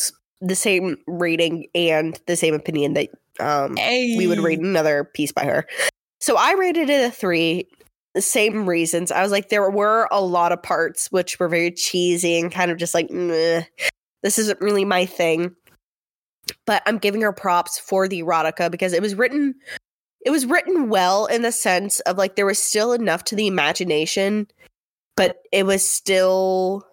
the 0.41 0.55
same 0.55 0.97
rating 1.05 1.67
and 1.75 2.19
the 2.25 2.37
same 2.37 2.53
opinion 2.53 2.93
that 2.93 3.09
um 3.39 3.75
we 3.75 4.27
would 4.27 4.39
read 4.39 4.59
another 4.59 5.03
piece 5.03 5.31
by 5.31 5.45
her. 5.45 5.65
So 6.19 6.35
I 6.37 6.53
rated 6.53 6.89
it 6.89 7.07
a 7.07 7.11
three. 7.11 7.67
The 8.15 8.21
same 8.21 8.67
reasons. 8.67 9.11
I 9.11 9.21
was 9.21 9.31
like, 9.31 9.49
there 9.49 9.69
were 9.69 10.07
a 10.11 10.19
lot 10.19 10.51
of 10.51 10.63
parts 10.63 11.11
which 11.11 11.39
were 11.39 11.47
very 11.47 11.71
cheesy 11.71 12.39
and 12.39 12.51
kind 12.51 12.71
of 12.71 12.77
just 12.77 12.95
like, 12.95 13.11
"Meh, 13.11 13.61
this 14.23 14.39
isn't 14.39 14.59
really 14.61 14.83
my 14.83 15.05
thing. 15.05 15.55
But 16.65 16.81
I'm 16.87 16.97
giving 16.97 17.21
her 17.21 17.31
props 17.31 17.77
for 17.77 18.07
the 18.07 18.23
erotica 18.23 18.71
because 18.71 18.93
it 18.93 19.01
was 19.01 19.13
written 19.13 19.53
it 20.25 20.31
was 20.31 20.45
written 20.45 20.89
well 20.89 21.25
in 21.27 21.43
the 21.43 21.51
sense 21.51 21.99
of 22.01 22.17
like 22.17 22.35
there 22.35 22.45
was 22.45 22.59
still 22.59 22.93
enough 22.93 23.23
to 23.25 23.35
the 23.35 23.47
imagination, 23.47 24.47
but 25.15 25.37
it 25.51 25.65
was 25.65 25.87
still 25.87 26.85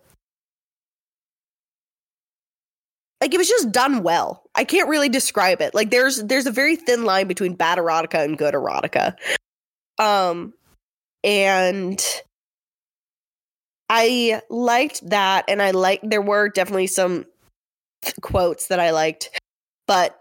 like 3.20 3.32
it 3.32 3.38
was 3.38 3.48
just 3.48 3.72
done 3.72 4.02
well. 4.02 4.42
I 4.54 4.64
can't 4.64 4.88
really 4.88 5.08
describe 5.08 5.60
it. 5.60 5.74
Like 5.74 5.90
there's 5.90 6.22
there's 6.24 6.46
a 6.46 6.52
very 6.52 6.76
thin 6.76 7.04
line 7.04 7.26
between 7.28 7.54
bad 7.54 7.78
erotica 7.78 8.24
and 8.24 8.36
good 8.36 8.54
erotica. 8.54 9.14
Um 9.98 10.52
and 11.24 12.04
I 13.88 14.42
liked 14.50 15.08
that 15.10 15.44
and 15.48 15.62
I 15.62 15.70
like 15.70 16.00
there 16.02 16.22
were 16.22 16.48
definitely 16.48 16.88
some 16.88 17.26
quotes 18.20 18.68
that 18.68 18.80
I 18.80 18.90
liked, 18.90 19.30
but 19.86 20.20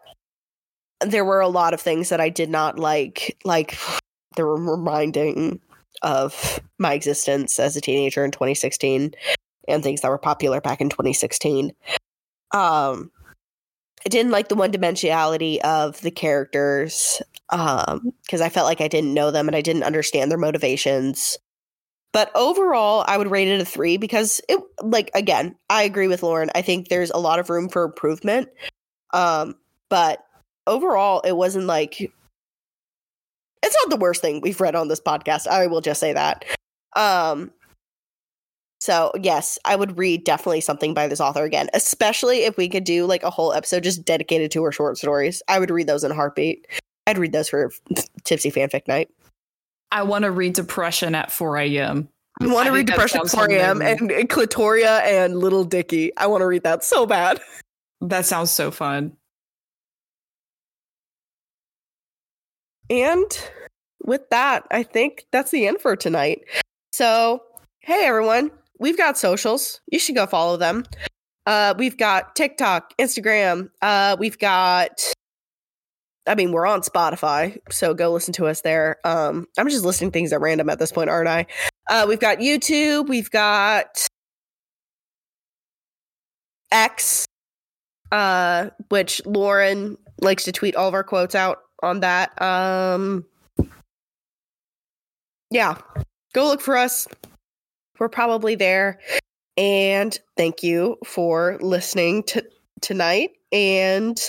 there 1.02 1.26
were 1.26 1.42
a 1.42 1.48
lot 1.48 1.74
of 1.74 1.82
things 1.82 2.10
that 2.10 2.22
I 2.22 2.30
did 2.30 2.50
not 2.50 2.80
like 2.80 3.38
like 3.44 3.78
they 4.36 4.44
were 4.44 4.56
reminding 4.56 5.60
of 6.02 6.60
my 6.78 6.94
existence 6.94 7.60
as 7.60 7.76
a 7.76 7.82
teenager 7.82 8.24
in 8.24 8.32
2016 8.32 9.14
and 9.68 9.84
things 9.84 10.02
that 10.02 10.10
were 10.10 10.18
popular 10.18 10.62
back 10.62 10.82
in 10.82 10.90
2016. 10.90 11.72
Um, 12.52 13.12
I 14.06 14.10
didn't 14.10 14.32
like 14.32 14.50
the 14.50 14.56
one 14.56 14.72
dimensionality 14.72 15.60
of 15.60 16.00
the 16.02 16.12
characters 16.12 17.22
um 17.52 18.12
because 18.24 18.42
I 18.42 18.50
felt 18.50 18.66
like 18.66 18.82
I 18.82 18.88
didn't 18.88 19.14
know 19.14 19.30
them 19.30 19.48
and 19.48 19.56
I 19.56 19.62
didn't 19.62 19.84
understand 19.84 20.32
their 20.32 20.38
motivations. 20.38 21.38
But 22.12 22.32
overall, 22.34 23.04
I 23.08 23.18
would 23.18 23.30
rate 23.30 23.50
it 23.50 23.60
a 23.60 23.66
three 23.66 23.98
because 23.98 24.42
it 24.48 24.60
like 24.82 25.12
again, 25.14 25.56
I 25.70 25.84
agree 25.84 26.08
with 26.08 26.24
Lauren. 26.24 26.50
I 26.56 26.62
think 26.62 26.88
there's 26.88 27.12
a 27.12 27.18
lot 27.18 27.40
of 27.40 27.50
room 27.50 27.68
for 27.70 27.84
improvement. 27.84 28.50
Um, 29.14 29.56
but 29.90 30.24
overall, 30.68 31.22
it 31.22 31.36
wasn't 31.36 31.66
like 31.66 32.00
it's 32.02 33.78
not 33.84 33.90
the 33.90 33.98
worst 33.98 34.22
thing 34.22 34.42
we've 34.42 34.62
read 34.62 34.76
on 34.76 34.88
this 34.88 35.02
podcast. 35.02 35.48
I 35.48 35.68
will 35.68 35.82
just 35.82 36.00
say 36.00 36.14
that. 36.14 36.46
Um, 36.96 37.52
so 38.86 39.12
yes, 39.20 39.58
I 39.66 39.76
would 39.76 39.98
read 39.98 40.24
definitely 40.24 40.62
something 40.62 40.94
by 40.94 41.08
this 41.08 41.20
author 41.20 41.44
again, 41.44 41.70
especially 41.74 42.44
if 42.44 42.56
we 42.56 42.70
could 42.70 42.84
do 42.84 43.08
like 43.08 43.24
a 43.24 43.32
whole 43.32 43.52
episode 43.52 43.82
just 43.82 44.06
dedicated 44.06 44.52
to 44.52 44.64
her 44.64 44.72
short 44.72 45.00
stories. 45.00 45.42
I 45.48 45.58
would 45.58 45.72
read 45.72 45.88
those 45.88 46.04
in 46.04 46.12
a 46.12 46.14
heartbeat. 46.14 46.68
I'd 47.08 47.18
read 47.18 47.32
those 47.32 47.50
for 47.50 47.72
Tipsy 48.24 48.52
Fanfic 48.52 48.88
Night. 48.88 49.10
I 49.92 50.04
want 50.04 50.24
to 50.24 50.30
read 50.30 50.54
Depression 50.54 51.16
at 51.16 51.32
4 51.32 51.58
a.m. 51.58 52.10
I 52.40 52.46
want 52.46 52.68
to 52.68 52.74
read 52.74 52.86
Depression 52.86 53.22
sounds 53.22 53.34
4 53.34 53.50
a.m. 53.50 53.82
and, 53.82 54.12
and 54.12 54.30
Clitoria 54.30 55.02
and 55.02 55.40
Little 55.40 55.64
Dicky. 55.64 56.16
I 56.18 56.28
want 56.28 56.42
to 56.42 56.46
read 56.46 56.64
that 56.64 56.84
so 56.84 57.06
bad. 57.06 57.42
That 58.02 58.26
sounds 58.26 58.52
so 58.52 58.72
fun. 58.72 59.16
And 62.90 63.26
with 64.04 64.30
that, 64.30 64.68
I 64.70 64.84
think 64.84 65.26
that's 65.32 65.50
the 65.50 65.66
end 65.66 65.80
for 65.80 65.96
tonight. 65.96 66.42
So, 66.92 67.42
hey 67.80 68.04
everyone, 68.04 68.52
we've 68.80 68.98
got 68.98 69.18
socials. 69.18 69.82
You 69.92 70.00
should 70.00 70.16
go 70.16 70.26
follow 70.26 70.58
them. 70.58 70.86
Uh, 71.46 71.74
we've 71.78 71.98
got 71.98 72.36
TikTok, 72.36 72.94
Instagram. 72.98 73.70
Uh, 73.82 74.16
we've 74.20 74.38
got. 74.38 75.02
I 76.28 76.34
mean, 76.34 76.52
we're 76.52 76.66
on 76.66 76.82
Spotify, 76.82 77.60
so 77.70 77.94
go 77.94 78.12
listen 78.12 78.34
to 78.34 78.48
us 78.48 78.62
there. 78.62 78.98
Um, 79.04 79.48
I'm 79.60 79.70
just 79.70 79.86
listing 79.86 80.10
things 80.10 80.34
at 80.34 80.42
random 80.42 80.70
at 80.70 80.80
this 80.80 80.92
point, 80.92 81.10
aren't 81.10 81.28
I? 81.28 81.46
Uh, 81.88 82.06
we've 82.08 82.20
got 82.20 82.40
YouTube. 82.40 83.08
We've 83.08 83.30
got 83.30 84.08
X, 86.72 87.28
uh, 88.12 88.72
which 88.90 89.24
Lauren 89.28 90.00
likes 90.20 90.44
to 90.46 90.52
tweet 90.52 90.76
all 90.76 90.88
of 90.88 90.96
our 90.96 91.04
quotes 91.04 91.36
out 91.36 91.60
on 91.84 92.00
that. 92.00 92.42
Um, 92.42 93.26
yeah, 95.52 95.78
go 96.34 96.46
look 96.48 96.62
for 96.62 96.76
us. 96.76 97.08
We're 98.00 98.10
probably 98.10 98.56
there. 98.56 99.00
And 99.58 100.18
thank 100.36 100.64
you 100.64 100.98
for 101.06 101.58
listening 101.62 102.24
to 102.24 102.44
tonight. 102.82 103.32
And 103.52 104.20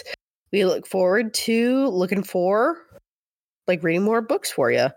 we 0.53 0.65
look 0.65 0.87
forward 0.87 1.35
to 1.35 1.89
looking 1.89 2.23
for 2.23 2.79
like 3.67 3.83
reading 3.83 4.03
more 4.03 4.21
books 4.21 4.51
for 4.51 4.71
you. 4.71 4.89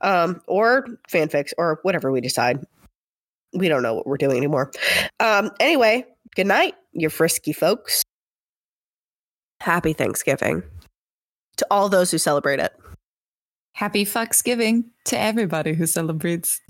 Um, 0.00 0.40
or 0.46 0.86
fanfics 1.10 1.52
or 1.58 1.80
whatever 1.82 2.12
we 2.12 2.20
decide. 2.20 2.64
We 3.52 3.68
don't 3.68 3.82
know 3.82 3.94
what 3.94 4.06
we're 4.06 4.18
doing 4.18 4.36
anymore. 4.36 4.70
Um, 5.20 5.50
anyway, 5.58 6.04
good 6.34 6.46
night, 6.46 6.74
you 6.92 7.08
frisky 7.08 7.52
folks. 7.52 8.02
Happy 9.60 9.94
Thanksgiving 9.94 10.62
to 11.56 11.66
all 11.70 11.88
those 11.88 12.10
who 12.10 12.18
celebrate 12.18 12.60
it. 12.60 12.72
Happy 13.72 14.04
Fucksgiving 14.04 14.84
to 15.04 15.18
everybody 15.18 15.74
who 15.74 15.86
celebrates. 15.86 16.60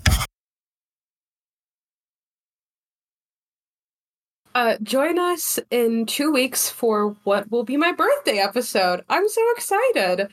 Uh, 4.57 4.75
join 4.81 5.19
us 5.19 5.59
in 5.69 6.03
two 6.07 6.31
weeks 6.31 6.67
for 6.67 7.15
what 7.25 7.51
will 7.51 7.61
be 7.61 7.77
my 7.77 7.91
birthday 7.91 8.39
episode. 8.39 9.05
I'm 9.07 9.29
so 9.29 9.41
excited. 9.51 10.31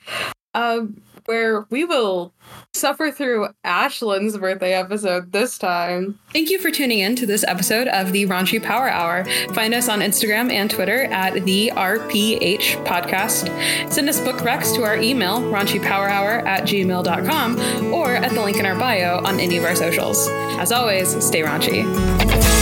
Um, 0.55 1.03
where 1.27 1.67
we 1.69 1.85
will 1.85 2.33
suffer 2.73 3.11
through 3.11 3.49
Ashlyn's 3.67 4.39
birthday 4.39 4.73
episode 4.73 5.33
this 5.33 5.59
time. 5.59 6.19
Thank 6.33 6.49
you 6.49 6.59
for 6.59 6.71
tuning 6.71 7.01
in 7.01 7.17
to 7.17 7.27
this 7.27 7.45
episode 7.47 7.87
of 7.89 8.13
the 8.13 8.25
Raunchy 8.25 8.63
Power 8.63 8.89
Hour. 8.89 9.27
Find 9.53 9.75
us 9.75 9.91
on 9.91 10.01
Instagram 10.01 10.51
and 10.51 10.71
Twitter 10.71 11.05
at 11.05 11.45
the 11.45 11.71
RPH 11.75 12.83
Podcast. 12.87 13.93
Send 13.93 14.09
us 14.09 14.23
book 14.23 14.37
recs 14.37 14.75
to 14.77 14.85
our 14.85 14.97
email, 14.97 15.41
raunchypowerhour 15.41 16.47
at 16.47 16.63
gmail.com, 16.63 17.93
or 17.93 18.15
at 18.15 18.33
the 18.33 18.43
link 18.43 18.57
in 18.57 18.65
our 18.65 18.79
bio 18.79 19.19
on 19.19 19.39
any 19.39 19.59
of 19.59 19.65
our 19.65 19.77
socials. 19.77 20.29
As 20.59 20.73
always, 20.73 21.23
stay 21.23 21.43
raunchy. 21.43 22.54